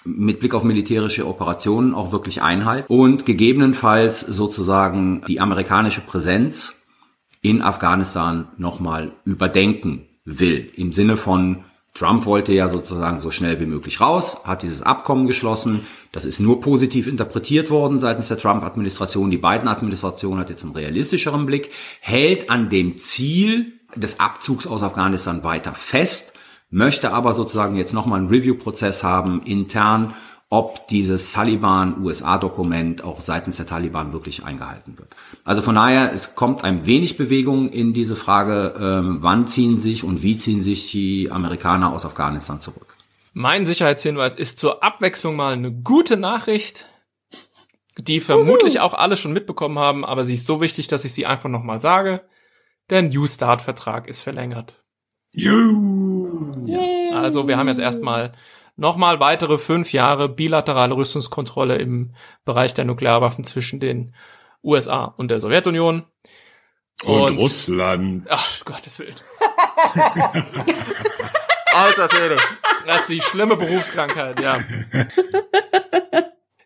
mit 0.05 0.39
Blick 0.39 0.53
auf 0.53 0.63
militärische 0.63 1.27
Operationen 1.27 1.93
auch 1.93 2.11
wirklich 2.11 2.41
einhalten 2.41 2.91
und 2.91 3.25
gegebenenfalls 3.25 4.21
sozusagen 4.21 5.21
die 5.27 5.41
amerikanische 5.41 6.01
Präsenz 6.01 6.81
in 7.41 7.61
Afghanistan 7.61 8.47
nochmal 8.57 9.13
überdenken 9.25 10.07
will. 10.25 10.71
Im 10.75 10.93
Sinne 10.93 11.17
von, 11.17 11.65
Trump 11.93 12.25
wollte 12.25 12.53
ja 12.53 12.69
sozusagen 12.69 13.19
so 13.19 13.31
schnell 13.31 13.59
wie 13.59 13.65
möglich 13.65 14.01
raus, 14.01 14.41
hat 14.45 14.63
dieses 14.63 14.81
Abkommen 14.81 15.27
geschlossen. 15.27 15.81
Das 16.11 16.25
ist 16.25 16.39
nur 16.39 16.59
positiv 16.59 17.07
interpretiert 17.07 17.69
worden 17.69 17.99
seitens 17.99 18.29
der 18.29 18.39
Trump-Administration. 18.39 19.29
Die 19.29 19.37
Biden-Administration 19.37 20.39
hat 20.39 20.49
jetzt 20.49 20.63
einen 20.63 20.73
realistischeren 20.73 21.45
Blick, 21.45 21.69
hält 22.01 22.49
an 22.49 22.69
dem 22.69 22.97
Ziel 22.97 23.73
des 23.95 24.19
Abzugs 24.19 24.65
aus 24.65 24.83
Afghanistan 24.83 25.43
weiter 25.43 25.73
fest 25.75 26.32
möchte 26.73 27.13
aber 27.13 27.33
sozusagen 27.33 27.75
jetzt 27.75 27.93
nochmal 27.93 28.19
einen 28.19 28.29
Review-Prozess 28.29 29.03
haben 29.03 29.43
intern, 29.43 30.15
ob 30.49 30.87
dieses 30.87 31.31
Taliban-USA-Dokument 31.31 33.03
auch 33.03 33.21
seitens 33.21 33.57
der 33.57 33.65
Taliban 33.65 34.13
wirklich 34.13 34.43
eingehalten 34.43 34.97
wird. 34.97 35.15
Also 35.43 35.61
von 35.61 35.75
daher, 35.75 36.13
es 36.13 36.35
kommt 36.35 36.63
ein 36.63 36.85
wenig 36.85 37.17
Bewegung 37.17 37.69
in 37.69 37.93
diese 37.93 38.15
Frage, 38.15 38.75
ähm, 38.79 39.17
wann 39.21 39.47
ziehen 39.47 39.79
sich 39.79 40.03
und 40.03 40.21
wie 40.21 40.37
ziehen 40.37 40.61
sich 40.61 40.91
die 40.91 41.31
Amerikaner 41.31 41.91
aus 41.91 42.05
Afghanistan 42.05 42.61
zurück. 42.61 42.95
Mein 43.33 43.65
Sicherheitshinweis 43.65 44.35
ist 44.35 44.59
zur 44.59 44.83
Abwechslung 44.83 45.35
mal 45.35 45.53
eine 45.53 45.71
gute 45.71 46.17
Nachricht, 46.17 46.85
die 47.97 48.19
vermutlich 48.19 48.79
auch 48.79 48.93
alle 48.93 49.17
schon 49.17 49.33
mitbekommen 49.33 49.79
haben, 49.79 50.05
aber 50.05 50.23
sie 50.23 50.35
ist 50.35 50.45
so 50.45 50.61
wichtig, 50.61 50.87
dass 50.87 51.05
ich 51.05 51.13
sie 51.13 51.25
einfach 51.25 51.49
nochmal 51.49 51.81
sage. 51.81 52.21
Der 52.89 53.01
New 53.01 53.25
Start-Vertrag 53.25 54.07
ist 54.07 54.21
verlängert. 54.21 54.77
Also 57.13 57.47
wir 57.47 57.57
haben 57.57 57.67
jetzt 57.67 57.79
erstmal 57.79 58.33
nochmal 58.75 59.19
weitere 59.19 59.57
fünf 59.57 59.93
Jahre 59.93 60.29
bilaterale 60.29 60.95
Rüstungskontrolle 60.95 61.77
im 61.77 62.13
Bereich 62.45 62.73
der 62.73 62.85
Nuklearwaffen 62.85 63.43
zwischen 63.43 63.79
den 63.79 64.13
USA 64.63 65.05
und 65.17 65.29
der 65.29 65.39
Sowjetunion. 65.39 66.03
Und, 67.03 67.21
und 67.21 67.37
Russland. 67.37 68.27
Ach, 68.29 68.63
Gottes 68.65 68.99
Willen. 68.99 69.15
Alter 71.73 72.07
Töne. 72.07 72.37
Das 72.85 73.01
ist 73.01 73.09
die 73.09 73.21
schlimme 73.21 73.55
Berufskrankheit, 73.55 74.39
ja. 74.39 74.59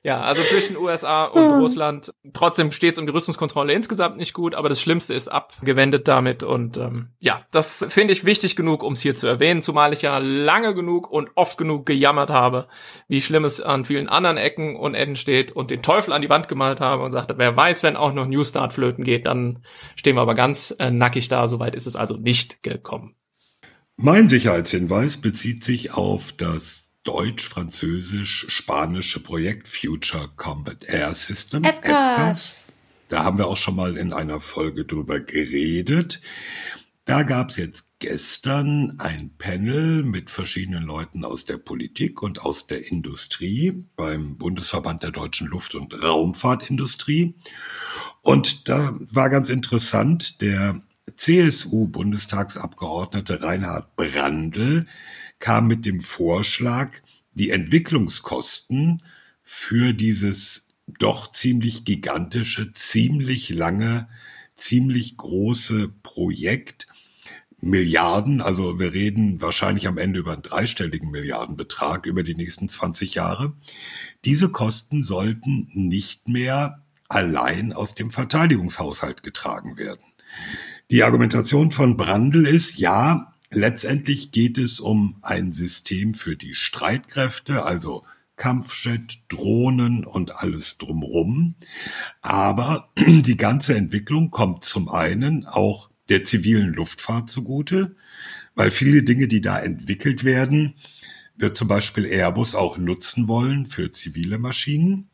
Ja, 0.07 0.21
also 0.21 0.41
zwischen 0.41 0.77
USA 0.77 1.25
und 1.25 1.51
hm. 1.51 1.59
Russland. 1.59 2.13
Trotzdem 2.31 2.71
steht 2.71 2.93
es 2.93 2.97
um 2.97 3.05
die 3.05 3.11
Rüstungskontrolle 3.11 3.73
insgesamt 3.73 4.15
nicht 4.15 4.31
gut, 4.31 4.55
aber 4.55 4.69
das 4.69 4.79
Schlimmste 4.79 5.13
ist 5.13 5.27
abgewendet 5.27 6.07
damit. 6.07 6.43
Und 6.43 6.77
ähm, 6.77 7.09
ja, 7.19 7.45
das 7.51 7.85
finde 7.89 8.13
ich 8.13 8.23
wichtig 8.23 8.55
genug, 8.55 8.83
um 8.83 8.93
es 8.93 9.01
hier 9.01 9.17
zu 9.17 9.27
erwähnen, 9.27 9.61
zumal 9.61 9.91
ich 9.91 10.03
ja 10.03 10.17
lange 10.19 10.73
genug 10.73 11.11
und 11.11 11.31
oft 11.35 11.57
genug 11.57 11.85
gejammert 11.85 12.29
habe, 12.29 12.69
wie 13.09 13.21
schlimm 13.21 13.43
es 13.43 13.59
an 13.59 13.83
vielen 13.83 14.07
anderen 14.07 14.37
Ecken 14.37 14.77
und 14.77 14.95
Enden 14.95 15.17
steht 15.17 15.51
und 15.51 15.71
den 15.71 15.81
Teufel 15.81 16.13
an 16.13 16.21
die 16.21 16.29
Wand 16.29 16.47
gemalt 16.47 16.79
habe 16.79 17.03
und 17.03 17.11
sagte, 17.11 17.37
wer 17.37 17.57
weiß, 17.57 17.83
wenn 17.83 17.97
auch 17.97 18.13
noch 18.13 18.27
New 18.27 18.45
Start 18.45 18.71
flöten 18.71 19.03
geht, 19.03 19.25
dann 19.25 19.61
stehen 19.97 20.15
wir 20.15 20.21
aber 20.21 20.35
ganz 20.35 20.73
äh, 20.79 20.89
nackig 20.89 21.27
da. 21.27 21.47
Soweit 21.47 21.75
ist 21.75 21.85
es 21.85 21.97
also 21.97 22.15
nicht 22.15 22.63
gekommen. 22.63 23.15
Mein 23.97 24.29
Sicherheitshinweis 24.29 25.17
bezieht 25.17 25.65
sich 25.65 25.91
auf 25.91 26.31
das 26.31 26.86
deutsch-französisch-spanische 27.07 29.21
Projekt 29.21 29.69
Future 29.69 30.29
Combat 30.35 30.83
Air 30.85 31.15
System, 31.15 31.63
FCAS. 31.63 32.73
Da 33.07 33.23
haben 33.23 33.37
wir 33.37 33.47
auch 33.47 33.55
schon 33.55 33.77
mal 33.77 33.95
in 33.95 34.11
einer 34.11 34.41
Folge 34.41 34.83
drüber 34.83 35.21
geredet. 35.21 36.19
Da 37.05 37.23
gab 37.23 37.51
es 37.51 37.55
jetzt 37.55 37.93
gestern 37.99 38.99
ein 38.99 39.31
Panel 39.37 40.03
mit 40.03 40.29
verschiedenen 40.29 40.83
Leuten 40.83 41.23
aus 41.23 41.45
der 41.45 41.55
Politik 41.57 42.21
und 42.21 42.41
aus 42.41 42.67
der 42.67 42.91
Industrie 42.91 43.85
beim 43.95 44.35
Bundesverband 44.37 45.03
der 45.03 45.11
deutschen 45.11 45.47
Luft- 45.47 45.75
und 45.75 46.03
Raumfahrtindustrie. 46.03 47.35
Und 48.21 48.67
da 48.67 48.97
war 48.99 49.29
ganz 49.29 49.47
interessant, 49.47 50.41
der 50.41 50.81
CSU-Bundestagsabgeordnete 51.15 53.41
Reinhard 53.41 53.95
Brandl 53.95 54.85
kam 55.39 55.67
mit 55.67 55.85
dem 55.85 55.99
Vorschlag, 55.99 56.91
die 57.33 57.51
Entwicklungskosten 57.51 59.03
für 59.41 59.93
dieses 59.93 60.67
doch 60.99 61.31
ziemlich 61.31 61.83
gigantische, 61.85 62.71
ziemlich 62.73 63.49
lange, 63.49 64.07
ziemlich 64.55 65.17
große 65.17 65.89
Projekt 66.03 66.87
Milliarden, 67.59 68.39
also 68.39 68.79
wir 68.79 68.93
reden 68.93 69.41
wahrscheinlich 69.41 69.87
am 69.87 69.97
Ende 69.97 70.19
über 70.19 70.33
einen 70.33 70.43
dreistelligen 70.43 71.09
Milliardenbetrag 71.09 72.05
über 72.05 72.21
die 72.21 72.35
nächsten 72.35 72.69
20 72.69 73.15
Jahre. 73.15 73.53
Diese 74.25 74.49
Kosten 74.49 75.01
sollten 75.01 75.67
nicht 75.73 76.27
mehr 76.27 76.83
allein 77.09 77.73
aus 77.73 77.95
dem 77.95 78.11
Verteidigungshaushalt 78.11 79.23
getragen 79.23 79.77
werden. 79.77 80.01
Die 80.91 81.03
Argumentation 81.03 81.71
von 81.71 81.97
Brandl 81.97 82.45
ist, 82.45 82.77
ja, 82.77 83.33
letztendlich 83.51 84.31
geht 84.31 84.57
es 84.57 84.79
um 84.79 85.17
ein 85.21 85.51
System 85.51 86.13
für 86.13 86.35
die 86.35 86.53
Streitkräfte, 86.53 87.63
also 87.63 88.03
Kampfjet, 88.35 89.19
Drohnen 89.29 90.05
und 90.05 90.35
alles 90.35 90.77
drumrum. 90.77 91.55
Aber 92.21 92.89
die 92.97 93.37
ganze 93.37 93.75
Entwicklung 93.75 94.31
kommt 94.31 94.63
zum 94.63 94.89
einen 94.89 95.45
auch 95.45 95.89
der 96.09 96.23
zivilen 96.23 96.73
Luftfahrt 96.73 97.29
zugute, 97.29 97.95
weil 98.55 98.71
viele 98.71 99.03
Dinge, 99.03 99.27
die 99.27 99.41
da 99.41 99.59
entwickelt 99.59 100.23
werden, 100.23 100.75
wird 101.35 101.57
zum 101.57 101.67
Beispiel 101.67 102.05
Airbus 102.05 102.55
auch 102.55 102.77
nutzen 102.77 103.27
wollen 103.27 103.65
für 103.65 103.91
zivile 103.91 104.39
Maschinen. 104.39 105.09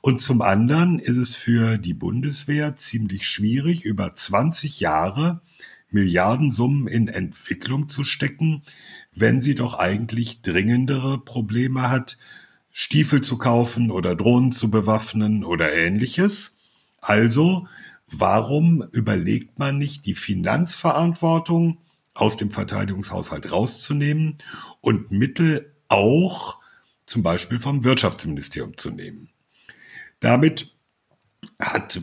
Und 0.00 0.20
zum 0.20 0.42
anderen 0.42 0.98
ist 1.00 1.16
es 1.16 1.34
für 1.34 1.78
die 1.78 1.94
Bundeswehr 1.94 2.76
ziemlich 2.76 3.26
schwierig, 3.26 3.84
über 3.84 4.14
20 4.14 4.78
Jahre 4.78 5.40
Milliardensummen 5.90 6.86
in 6.86 7.08
Entwicklung 7.08 7.88
zu 7.88 8.04
stecken, 8.04 8.62
wenn 9.14 9.40
sie 9.40 9.54
doch 9.54 9.74
eigentlich 9.78 10.42
dringendere 10.42 11.18
Probleme 11.18 11.90
hat, 11.90 12.18
Stiefel 12.72 13.20
zu 13.20 13.38
kaufen 13.38 13.90
oder 13.90 14.14
Drohnen 14.14 14.52
zu 14.52 14.70
bewaffnen 14.70 15.44
oder 15.44 15.72
ähnliches. 15.72 16.58
Also 17.00 17.66
Warum 18.10 18.82
überlegt 18.92 19.58
man 19.58 19.76
nicht, 19.76 20.06
die 20.06 20.14
Finanzverantwortung 20.14 21.78
aus 22.14 22.38
dem 22.38 22.50
Verteidigungshaushalt 22.50 23.52
rauszunehmen 23.52 24.38
und 24.80 25.10
Mittel 25.10 25.74
auch 25.88 26.58
zum 27.04 27.22
Beispiel 27.22 27.60
vom 27.60 27.84
Wirtschaftsministerium 27.84 28.78
zu 28.78 28.90
nehmen? 28.90 29.28
Damit 30.20 30.74
hat 31.60 32.00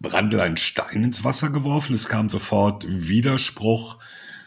Brandl 0.00 0.40
einen 0.40 0.56
Stein 0.56 1.04
ins 1.04 1.24
Wasser 1.24 1.50
geworfen. 1.50 1.94
Es 1.94 2.08
kam 2.08 2.28
sofort 2.28 2.86
Widerspruch 2.88 3.98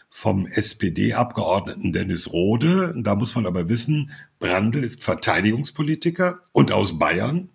vom 0.08 0.46
SPD-Abgeordneten 0.46 1.92
Dennis 1.92 2.32
Rode. 2.32 2.94
Da 2.96 3.14
muss 3.14 3.34
man 3.34 3.46
aber 3.46 3.68
wissen, 3.68 4.10
Brandl 4.38 4.82
ist 4.82 5.02
Verteidigungspolitiker 5.02 6.40
und 6.52 6.72
aus 6.72 6.98
Bayern, 6.98 7.48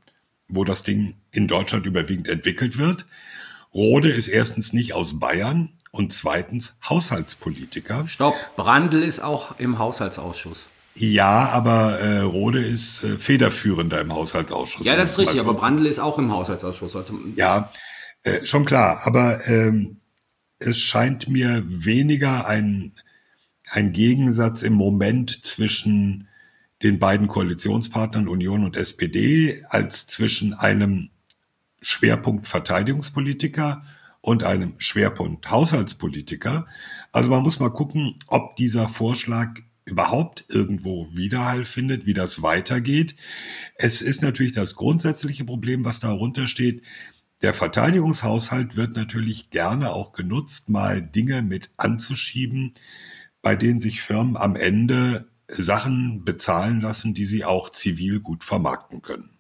wo 0.48 0.64
das 0.64 0.84
Ding 0.84 1.16
in 1.32 1.48
Deutschland 1.48 1.86
überwiegend 1.86 2.28
entwickelt 2.28 2.78
wird. 2.78 3.06
Rode 3.74 4.10
ist 4.10 4.28
erstens 4.28 4.72
nicht 4.72 4.94
aus 4.94 5.20
Bayern 5.20 5.74
und 5.92 6.14
zweitens 6.14 6.78
Haushaltspolitiker. 6.88 8.08
Stopp, 8.08 8.36
Brandl 8.56 9.04
ist 9.04 9.22
auch 9.22 9.60
im 9.60 9.80
Haushaltsausschuss. 9.80 10.70
Ja, 10.98 11.50
aber 11.50 12.00
äh, 12.00 12.22
Rode 12.22 12.64
ist 12.64 13.04
äh, 13.04 13.18
federführender 13.18 14.00
im 14.00 14.14
Haushaltsausschuss. 14.14 14.86
Ja, 14.86 14.96
das 14.96 15.12
ist 15.12 15.20
richtig, 15.20 15.42
aber 15.42 15.54
Brandl 15.54 15.86
ist 15.88 16.00
auch 16.00 16.18
im 16.18 16.32
Haushaltsausschuss. 16.32 16.96
Ja, 17.36 17.70
äh, 18.26 18.46
schon 18.46 18.66
klar. 18.66 19.02
Aber 19.06 19.48
ähm, 19.48 19.98
es 20.60 20.80
scheint 20.80 21.30
mir 21.30 21.64
weniger 21.66 22.48
ein, 22.48 22.94
ein 23.70 23.94
Gegensatz 23.94 24.64
im 24.64 24.74
Moment 24.74 25.46
zwischen 25.46 26.28
den 26.84 27.00
beiden 27.00 27.28
Koalitionspartnern 27.28 28.28
Union 28.28 28.64
und 28.64 28.76
SPD 28.76 29.64
als 29.70 30.08
zwischen 30.08 30.54
einem 30.54 31.10
Schwerpunkt 31.82 32.48
Verteidigungspolitiker 32.48 33.84
und 34.22 34.44
einem 34.44 34.74
Schwerpunkt 34.80 35.50
Haushaltspolitiker. 35.52 36.66
Also 37.12 37.30
man 37.30 37.44
muss 37.44 37.60
mal 37.60 37.70
gucken, 37.70 38.16
ob 38.28 38.56
dieser 38.56 38.90
Vorschlag 38.90 39.60
überhaupt 39.86 40.46
irgendwo 40.50 41.08
Widerhall 41.12 41.64
findet, 41.64 42.08
wie 42.08 42.16
das 42.16 42.42
weitergeht. 42.42 43.16
Es 43.76 44.02
ist 44.02 44.24
natürlich 44.24 44.52
das 44.52 44.76
grundsätzliche 44.76 45.46
Problem, 45.46 45.86
was 45.86 46.00
darunter 46.00 46.48
steht. 46.48 46.82
Der 47.46 47.54
Verteidigungshaushalt 47.54 48.76
wird 48.76 48.96
natürlich 48.96 49.52
gerne 49.52 49.92
auch 49.92 50.14
genutzt, 50.14 50.68
mal 50.68 51.00
Dinge 51.00 51.44
mit 51.44 51.70
anzuschieben, 51.78 52.74
bei 53.44 53.56
denen 53.56 53.80
sich 53.80 54.02
Firmen 54.02 54.36
am 54.36 54.56
Ende 54.56 55.28
Sachen 55.48 56.26
bezahlen 56.26 56.82
lassen, 56.82 57.14
die 57.14 57.26
sie 57.26 57.46
auch 57.46 57.70
zivil 57.70 58.20
gut 58.20 58.44
vermarkten 58.44 59.04
können. 59.04 59.38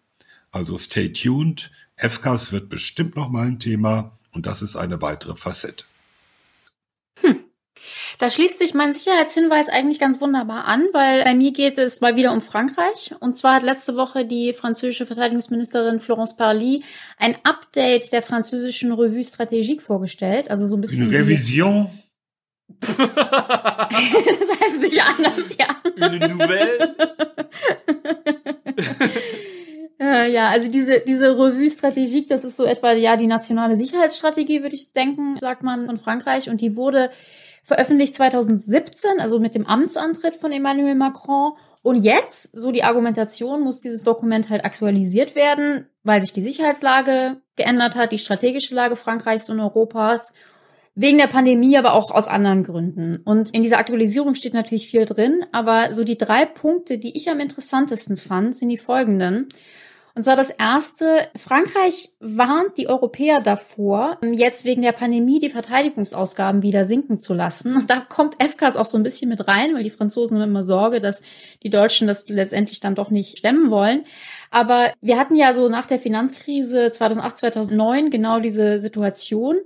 Also 0.51 0.77
stay 0.77 1.13
tuned. 1.13 1.71
FCAS 1.97 2.51
wird 2.51 2.69
bestimmt 2.69 3.15
noch 3.15 3.31
mal 3.31 3.47
ein 3.47 3.57
Thema 3.57 4.19
und 4.33 4.45
das 4.45 4.61
ist 4.61 4.75
eine 4.75 5.01
weitere 5.01 5.35
Facette. 5.35 5.85
Hm. 7.21 7.45
Da 8.17 8.29
schließt 8.29 8.59
sich 8.59 8.73
mein 8.73 8.93
Sicherheitshinweis 8.93 9.69
eigentlich 9.69 9.99
ganz 9.99 10.21
wunderbar 10.21 10.65
an, 10.65 10.87
weil 10.93 11.23
bei 11.23 11.35
mir 11.35 11.51
geht 11.51 11.77
es 11.77 12.01
mal 12.01 12.15
wieder 12.15 12.31
um 12.31 12.41
Frankreich. 12.41 13.13
Und 13.19 13.35
zwar 13.35 13.55
hat 13.55 13.63
letzte 13.63 13.95
Woche 13.95 14.25
die 14.25 14.53
französische 14.53 15.05
Verteidigungsministerin 15.05 15.99
Florence 15.99 16.35
Parly 16.35 16.83
ein 17.17 17.35
Update 17.43 18.13
der 18.13 18.21
französischen 18.21 18.91
Revue 18.91 19.23
Stratégique 19.23 19.81
vorgestellt. 19.81 20.49
Also 20.49 20.67
so 20.67 20.77
ein 20.77 20.81
bisschen. 20.81 21.09
Eine 21.09 21.19
Revision? 21.19 21.89
das 22.79 22.97
heißt 24.59 24.81
nicht 24.81 25.01
anders, 25.01 25.57
ja. 25.57 25.67
Eine 25.99 26.27
Nouvelle? 26.27 26.95
Äh, 29.97 30.29
ja, 30.31 30.49
also 30.49 30.69
diese, 30.69 30.99
diese 30.99 31.31
Revue 31.31 31.69
Stratégique, 31.69 32.27
das 32.27 32.43
ist 32.43 32.57
so 32.57 32.65
etwa 32.65 32.91
ja 32.91 33.15
die 33.15 33.27
nationale 33.27 33.77
Sicherheitsstrategie, 33.77 34.61
würde 34.61 34.75
ich 34.75 34.91
denken, 34.91 35.39
sagt 35.39 35.63
man 35.63 35.85
von 35.85 35.97
Frankreich. 35.97 36.49
Und 36.49 36.61
die 36.61 36.75
wurde 36.75 37.11
veröffentlicht 37.65 38.15
2017, 38.15 39.19
also 39.19 39.39
mit 39.39 39.55
dem 39.55 39.65
Amtsantritt 39.65 40.35
von 40.35 40.51
Emmanuel 40.51 40.93
Macron. 40.95 41.53
Und 41.81 42.03
jetzt, 42.03 42.55
so 42.55 42.71
die 42.71 42.83
Argumentation, 42.83 43.61
muss 43.61 43.81
dieses 43.81 44.03
Dokument 44.03 44.49
halt 44.49 44.63
aktualisiert 44.63 45.35
werden, 45.35 45.87
weil 46.03 46.21
sich 46.21 46.31
die 46.31 46.43
Sicherheitslage 46.43 47.37
geändert 47.55 47.95
hat, 47.95 48.11
die 48.11 48.19
strategische 48.19 48.75
Lage 48.75 48.95
Frankreichs 48.95 49.49
und 49.49 49.59
Europas. 49.59 50.31
Wegen 50.93 51.17
der 51.17 51.27
Pandemie, 51.27 51.77
aber 51.77 51.93
auch 51.93 52.11
aus 52.11 52.27
anderen 52.27 52.63
Gründen. 52.63 53.17
Und 53.25 53.53
in 53.53 53.63
dieser 53.63 53.79
Aktualisierung 53.79 54.35
steht 54.35 54.53
natürlich 54.53 54.87
viel 54.87 55.05
drin, 55.05 55.43
aber 55.51 55.91
so 55.91 56.05
die 56.05 56.17
drei 56.17 56.45
Punkte, 56.45 56.99
die 56.99 57.17
ich 57.17 57.29
am 57.29 57.41
interessantesten 57.41 58.15
fand, 58.15 58.55
sind 58.55 58.69
die 58.69 58.77
folgenden. 58.77 59.49
Und 60.15 60.23
zwar 60.23 60.37
das 60.37 60.49
erste, 60.49 61.27
Frankreich 61.35 62.09
warnt 62.21 62.77
die 62.77 62.87
Europäer 62.87 63.41
davor, 63.41 64.17
jetzt 64.23 64.63
wegen 64.63 64.81
der 64.81 64.93
Pandemie 64.93 65.39
die 65.39 65.49
Verteidigungsausgaben 65.49 66.61
wieder 66.61 66.85
sinken 66.85 67.19
zu 67.19 67.33
lassen. 67.33 67.75
Und 67.75 67.89
da 67.89 67.99
kommt 67.99 68.41
FKs 68.41 68.77
auch 68.77 68.85
so 68.85 68.97
ein 68.97 69.03
bisschen 69.03 69.27
mit 69.27 69.45
rein, 69.45 69.75
weil 69.75 69.83
die 69.83 69.89
Franzosen 69.89 70.37
haben 70.37 70.49
immer 70.49 70.63
Sorge, 70.63 71.01
dass 71.01 71.21
die 71.63 71.69
Deutschen 71.69 72.07
das 72.07 72.29
letztendlich 72.29 72.79
dann 72.79 72.95
doch 72.95 73.09
nicht 73.09 73.39
stemmen 73.39 73.69
wollen. 73.69 74.05
Aber 74.51 74.93
wir 75.01 75.19
hatten 75.19 75.35
ja 75.35 75.53
so 75.53 75.67
nach 75.67 75.85
der 75.85 75.99
Finanzkrise 75.99 76.91
2008, 76.91 77.37
2009 77.37 78.09
genau 78.09 78.39
diese 78.39 78.79
Situation. 78.79 79.57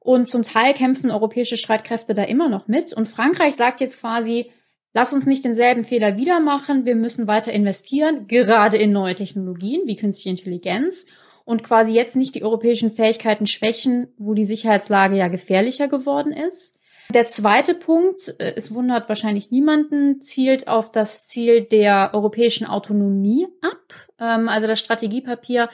Und 0.00 0.28
zum 0.28 0.42
Teil 0.42 0.74
kämpfen 0.74 1.12
europäische 1.12 1.56
Streitkräfte 1.56 2.12
da 2.14 2.24
immer 2.24 2.48
noch 2.48 2.66
mit. 2.66 2.92
Und 2.92 3.06
Frankreich 3.06 3.54
sagt 3.54 3.80
jetzt 3.80 4.00
quasi, 4.00 4.50
Lass 4.94 5.14
uns 5.14 5.26
nicht 5.26 5.44
denselben 5.44 5.84
Fehler 5.84 6.16
wieder 6.16 6.38
machen. 6.40 6.84
Wir 6.84 6.94
müssen 6.94 7.26
weiter 7.26 7.52
investieren, 7.52 8.26
gerade 8.26 8.76
in 8.76 8.92
neue 8.92 9.14
Technologien 9.14 9.82
wie 9.86 9.96
künstliche 9.96 10.30
Intelligenz 10.30 11.06
und 11.44 11.62
quasi 11.62 11.92
jetzt 11.92 12.14
nicht 12.14 12.34
die 12.34 12.44
europäischen 12.44 12.90
Fähigkeiten 12.90 13.46
schwächen, 13.46 14.08
wo 14.18 14.34
die 14.34 14.44
Sicherheitslage 14.44 15.16
ja 15.16 15.28
gefährlicher 15.28 15.88
geworden 15.88 16.32
ist. 16.32 16.78
Der 17.12 17.26
zweite 17.26 17.74
Punkt, 17.74 18.34
äh, 18.38 18.54
es 18.56 18.72
wundert 18.74 19.08
wahrscheinlich 19.08 19.50
niemanden, 19.50 20.20
zielt 20.20 20.68
auf 20.68 20.92
das 20.92 21.24
Ziel 21.24 21.62
der 21.62 22.10
europäischen 22.14 22.66
Autonomie 22.66 23.46
ab. 23.60 24.08
Ähm, 24.20 24.48
also 24.48 24.66
das 24.66 24.78
Strategiepapier 24.78 25.68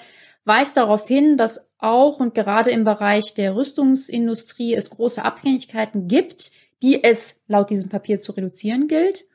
weist 0.44 0.76
darauf 0.76 1.06
hin, 1.06 1.36
dass 1.36 1.70
auch 1.78 2.18
und 2.18 2.34
gerade 2.34 2.70
im 2.70 2.84
Bereich 2.84 3.34
der 3.34 3.54
Rüstungsindustrie 3.54 4.74
es 4.74 4.90
große 4.90 5.24
Abhängigkeiten 5.24 6.08
gibt, 6.08 6.50
die 6.82 7.02
es 7.02 7.42
laut 7.48 7.70
diesem 7.70 7.88
Papier 7.88 8.18
zu 8.18 8.32
reduzieren 8.32 8.88
gilt. 8.88 9.26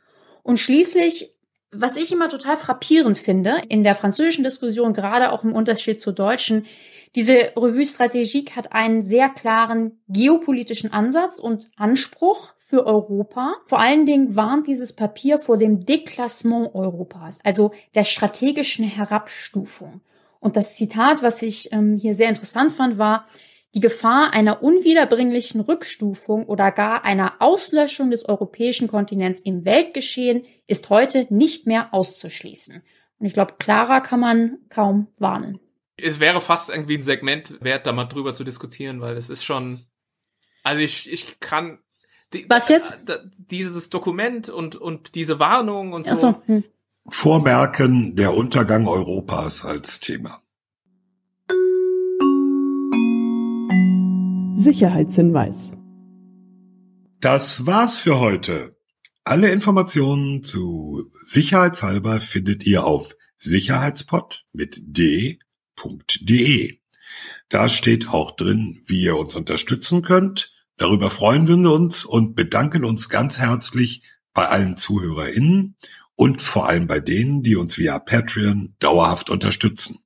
Und 0.44 0.60
schließlich, 0.60 1.32
was 1.72 1.96
ich 1.96 2.12
immer 2.12 2.30
total 2.30 2.58
frappierend 2.58 3.18
finde, 3.18 3.62
in 3.70 3.84
der 3.84 3.96
französischen 3.96 4.44
Diskussion, 4.44 4.94
gerade 4.94 5.32
auch 5.32 5.44
im 5.44 5.54
Unterschied 5.54 6.02
zur 6.02 6.14
deutschen, 6.14 6.66
diese 7.16 7.54
Revue 7.56 7.86
Strategique 7.86 8.56
hat 8.56 8.74
einen 8.74 9.02
sehr 9.02 9.30
klaren 9.30 10.02
geopolitischen 10.08 10.92
Ansatz 10.92 11.40
und 11.40 11.70
Anspruch 11.76 12.54
für 12.58 12.88
Europa. 12.88 13.54
Vor 13.68 13.80
allen 13.80 14.06
Dingen 14.06 14.36
warnt 14.36 14.68
dieses 14.68 14.94
Papier 14.94 15.38
vor 15.38 15.58
dem 15.58 15.86
Deklassement 15.86 16.74
Europas, 16.74 17.40
also 17.44 17.72
der 17.94 18.04
strategischen 18.04 18.86
Herabstufung. 18.86 20.02
Und 20.40 20.56
das 20.56 20.76
Zitat, 20.76 21.22
was 21.22 21.42
ich 21.42 21.72
ähm, 21.72 21.98
hier 21.98 22.16
sehr 22.16 22.30
interessant 22.30 22.74
fand, 22.74 22.98
war, 22.98 23.28
Die 23.76 23.80
Gefahr 23.80 24.34
einer 24.34 24.62
unwiederbringlichen 24.62 25.60
Rückstufung 25.60 26.46
oder 26.46 26.72
gar 26.72 27.06
einer 27.06 27.36
Auslöschung 27.40 28.12
des 28.12 28.26
europäischen 28.26 28.88
Kontinents 28.88 29.42
im 29.42 29.66
Weltgeschehen 29.66 30.46
ist 30.68 30.92
heute 30.92 31.26
nicht 31.32 31.66
mehr 31.66 31.92
auszuschließen. 31.92 32.84
Und 33.18 33.26
ich 33.26 33.34
glaube, 33.34 33.56
klarer 33.58 34.02
kann 34.02 34.20
man 34.20 34.60
kaum 34.70 35.08
warnen. 35.18 35.60
Es 35.98 36.20
wäre 36.20 36.40
fast 36.40 36.70
irgendwie 36.70 36.98
ein 36.98 37.02
Segment 37.02 37.62
wert, 37.62 37.88
da 37.88 37.94
mal 37.94 38.06
drüber 38.06 38.36
zu 38.36 38.44
diskutieren, 38.44 39.02
weil 39.02 39.18
es 39.18 39.32
ist 39.32 39.44
schon, 39.44 39.86
also 40.62 40.82
ich, 40.82 41.12
ich 41.12 41.40
kann, 41.40 41.80
die, 42.34 42.46
Was 42.50 42.70
jetzt? 42.70 43.00
Dieses 43.38 43.90
Dokument 43.90 44.50
und, 44.50 44.76
und 44.76 45.16
diese 45.16 45.40
Warnung 45.40 45.94
und 45.94 46.04
so. 46.04 46.12
Ach 46.12 46.18
so 46.18 46.42
hm. 46.46 46.64
Vormerken 47.10 48.16
der 48.16 48.34
Untergang 48.34 48.88
Europas 48.88 49.66
als 49.66 50.00
Thema. 50.00 50.43
Sicherheitshinweis. 54.64 55.76
Das 57.20 57.66
war's 57.66 57.96
für 57.96 58.20
heute. 58.20 58.76
Alle 59.24 59.52
Informationen 59.52 60.44
zu 60.44 61.10
Sicherheitshalber 61.26 62.20
findet 62.20 62.66
ihr 62.66 62.86
auf 62.86 63.16
sicherheitspot 63.40 64.46
mit 64.54 64.82
d.de. 64.82 65.38
Da 67.50 67.70
steht 67.70 68.10
auch 68.10 68.32
drin, 68.32 68.82
wie 68.86 69.04
ihr 69.04 69.18
uns 69.18 69.36
unterstützen 69.36 70.02
könnt. 70.02 70.52
Darüber 70.78 71.10
freuen 71.10 71.48
wir 71.48 71.72
uns 71.72 72.04
und 72.04 72.36
bedanken 72.36 72.84
uns 72.84 73.10
ganz 73.10 73.38
herzlich 73.38 74.04
bei 74.34 74.48
allen 74.48 74.76
ZuhörerInnen 74.76 75.76
und 76.16 76.42
vor 76.42 76.68
allem 76.68 76.88
bei 76.88 77.00
denen, 77.00 77.44
die 77.44 77.56
uns 77.56 77.78
via 77.78 78.00
Patreon 78.00 78.76
dauerhaft 78.80 79.30
unterstützen. 79.30 80.03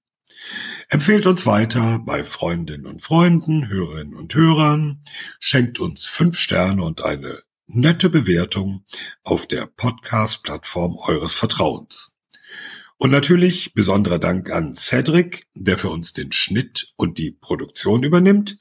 Empfehlt 0.90 1.26
uns 1.26 1.46
weiter 1.46 2.00
bei 2.00 2.24
Freundinnen 2.24 2.86
und 2.86 3.02
Freunden, 3.02 3.68
Hörerinnen 3.68 4.16
und 4.16 4.34
Hörern, 4.34 5.04
schenkt 5.38 5.80
uns 5.80 6.06
fünf 6.06 6.38
Sterne 6.38 6.82
und 6.82 7.04
eine 7.04 7.44
nette 7.66 8.10
Bewertung 8.10 8.86
auf 9.22 9.48
der 9.48 9.66
Podcast-Plattform 9.66 10.96
eures 10.96 11.34
Vertrauens. 11.34 12.16
Und 12.96 13.12
natürlich 13.12 13.74
besonderer 13.74 14.18
Dank 14.18 14.50
an 14.50 14.74
Cedric, 14.76 15.48
der 15.54 15.78
für 15.78 15.90
uns 15.90 16.14
den 16.14 16.32
Schnitt 16.32 16.94
und 16.96 17.18
die 17.18 17.32
Produktion 17.32 18.04
übernimmt. 18.04 18.58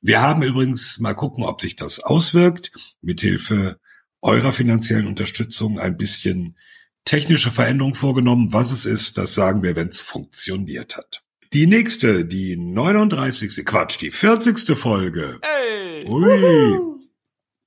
Wir 0.00 0.22
haben 0.22 0.42
übrigens 0.42 0.98
mal 0.98 1.12
gucken, 1.12 1.44
ob 1.44 1.60
sich 1.60 1.76
das 1.76 2.00
auswirkt, 2.00 2.72
mithilfe 3.02 3.78
eurer 4.22 4.54
finanziellen 4.54 5.06
Unterstützung 5.06 5.78
ein 5.78 5.98
bisschen 5.98 6.56
technische 7.04 7.50
Veränderung 7.50 7.94
vorgenommen. 7.94 8.54
Was 8.54 8.70
es 8.70 8.86
ist, 8.86 9.18
das 9.18 9.34
sagen 9.34 9.62
wir, 9.62 9.76
wenn 9.76 9.88
es 9.88 10.00
funktioniert 10.00 10.96
hat. 10.96 11.22
Die 11.52 11.66
nächste, 11.66 12.24
die 12.24 12.56
39. 12.56 13.64
Quatsch, 13.64 14.00
die 14.00 14.10
40. 14.10 14.76
Folge. 14.76 15.38
Hey. 15.42 16.06
Ui. 16.08 16.96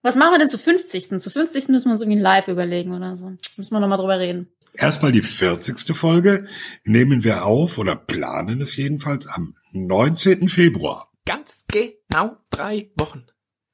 Was 0.01 0.15
machen 0.15 0.33
wir 0.33 0.39
denn 0.39 0.49
zu 0.49 0.57
50. 0.57 1.19
Zu 1.19 1.29
50. 1.29 1.69
müssen 1.69 1.85
wir 1.87 1.91
uns 1.91 2.01
irgendwie 2.01 2.19
live 2.19 2.47
überlegen 2.47 2.93
oder 2.93 3.15
so. 3.15 3.31
Müssen 3.57 3.71
wir 3.71 3.79
nochmal 3.79 3.97
drüber 3.97 4.19
reden. 4.19 4.49
Erstmal 4.73 5.11
die 5.11 5.21
40. 5.21 5.95
Folge 5.95 6.47
nehmen 6.83 7.23
wir 7.23 7.45
auf 7.45 7.77
oder 7.77 7.95
planen 7.95 8.61
es 8.61 8.75
jedenfalls 8.75 9.27
am 9.27 9.55
19. 9.71 10.47
Februar. 10.47 11.11
Ganz 11.25 11.65
genau 11.71 12.37
drei 12.51 12.91
Wochen. 12.97 13.25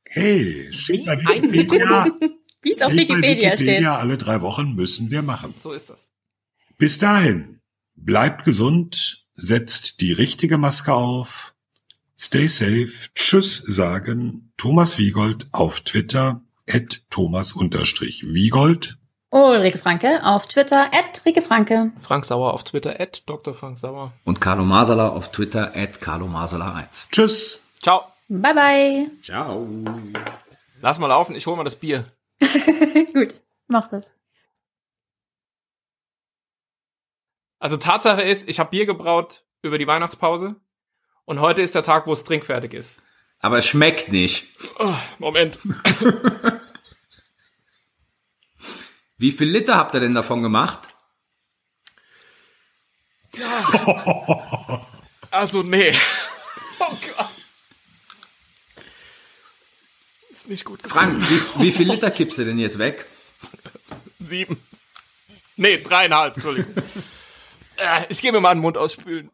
Hey, 0.06 0.72
steht 0.72 1.02
Wie 1.02 1.06
bei 1.06 1.14
ein 1.14 1.52
Wikipedia. 1.52 2.07
Wie 2.61 2.72
es 2.72 2.82
auf 2.82 2.90
bei 2.90 2.98
Wikipedia 2.98 3.56
steht. 3.56 3.68
Wikipedia, 3.68 3.98
alle 3.98 4.18
drei 4.18 4.41
Wochen 4.41 4.73
müssen 4.73 5.11
wir 5.11 5.22
machen. 5.22 5.53
So 5.61 5.73
ist 5.73 5.90
das. 5.90 6.11
Bis 6.77 6.98
dahin, 6.98 7.61
bleibt 7.95 8.45
gesund, 8.45 9.24
setzt 9.36 10.02
die 10.02 10.12
richtige 10.12 10.57
Maske 10.57 10.94
auf, 10.94 11.53
stay 12.18 12.48
safe, 12.48 12.91
tschüss 13.16 13.57
sagen 13.57 14.52
Thomas 14.57 14.98
Wiegold 14.98 15.48
auf 15.52 15.82
Twitter 15.82 16.41
at 16.70 17.02
Thomas-Wiegold. 17.10 18.98
Ulrike 19.32 19.78
Franke 19.78 20.24
auf 20.24 20.48
Twitter, 20.48 20.86
at 20.94 21.22
Rike 21.26 21.41
Franke. 21.41 21.91
Frank 21.99 22.26
Sauer 22.26 22.53
auf 22.53 22.64
Twitter, 22.64 22.99
at 22.99 23.28
Dr. 23.28 23.53
Frank 23.53 23.78
Sauer. 23.78 24.14
Und 24.24 24.40
Carlo 24.40 24.64
Masala 24.64 25.10
auf 25.10 25.32
Twitter 25.32 25.76
at 25.76 25.99
Carlo 25.99 26.28
Masala 26.28 26.74
1. 26.74 27.10
Tschüss. 27.12 27.60
Ciao. 27.82 28.06
Bye 28.30 28.53
bye. 28.53 29.12
Ciao. 29.24 29.68
Lass 30.82 30.99
mal 30.99 31.07
laufen, 31.07 31.36
ich 31.36 31.45
hole 31.48 31.57
mal 31.57 31.64
das 31.64 31.76
Bier. 31.76 32.06
Gut, 33.14 33.36
mach 33.68 33.90
das. 33.90 34.14
Also 37.60 37.77
Tatsache 37.77 38.22
ist, 38.22 38.48
ich 38.49 38.60
habe 38.60 38.72
Bier 38.72 38.86
gebraut 38.86 39.44
über 39.61 39.77
die 39.77 39.88
Weihnachtspause 39.88 40.56
und 41.26 41.40
heute 41.40 41.61
ist 41.61 41.76
der 41.76 41.84
Tag, 41.84 42.07
wo 42.07 42.14
es 42.14 42.23
trinkfertig 42.23 42.73
ist. 42.73 43.02
Aber 43.40 43.60
es 43.60 43.65
schmeckt 43.65 44.11
nicht. 44.11 44.48
Oh, 44.80 44.94
Moment. 45.19 45.60
Wie 49.18 49.32
viel 49.32 49.49
Liter 49.49 49.76
habt 49.76 49.94
ihr 49.94 50.02
denn 50.02 50.14
davon 50.14 50.41
gemacht? 50.41 50.95
Also 55.32 55.64
nee. 55.64 55.94
Oh 56.77 56.98
Gott. 57.18 57.34
Ist 60.30 60.49
nicht 60.49 60.65
gut. 60.65 60.86
Frank, 60.86 61.23
wie, 61.30 61.41
wie 61.61 61.72
viel 61.72 61.90
Liter 61.90 62.11
kippst 62.11 62.38
du 62.38 62.44
denn 62.44 62.60
jetzt 62.60 62.77
weg? 62.77 63.06
Sieben. 64.19 64.61
Nee, 65.56 65.77
dreieinhalb, 65.77 66.36
Entschuldigung. 66.36 66.73
Äh, 67.77 68.06
ich 68.10 68.22
gehe 68.22 68.31
mir 68.31 68.39
mal 68.39 68.53
den 68.53 68.61
Mund 68.61 68.77
ausspülen. 68.77 69.30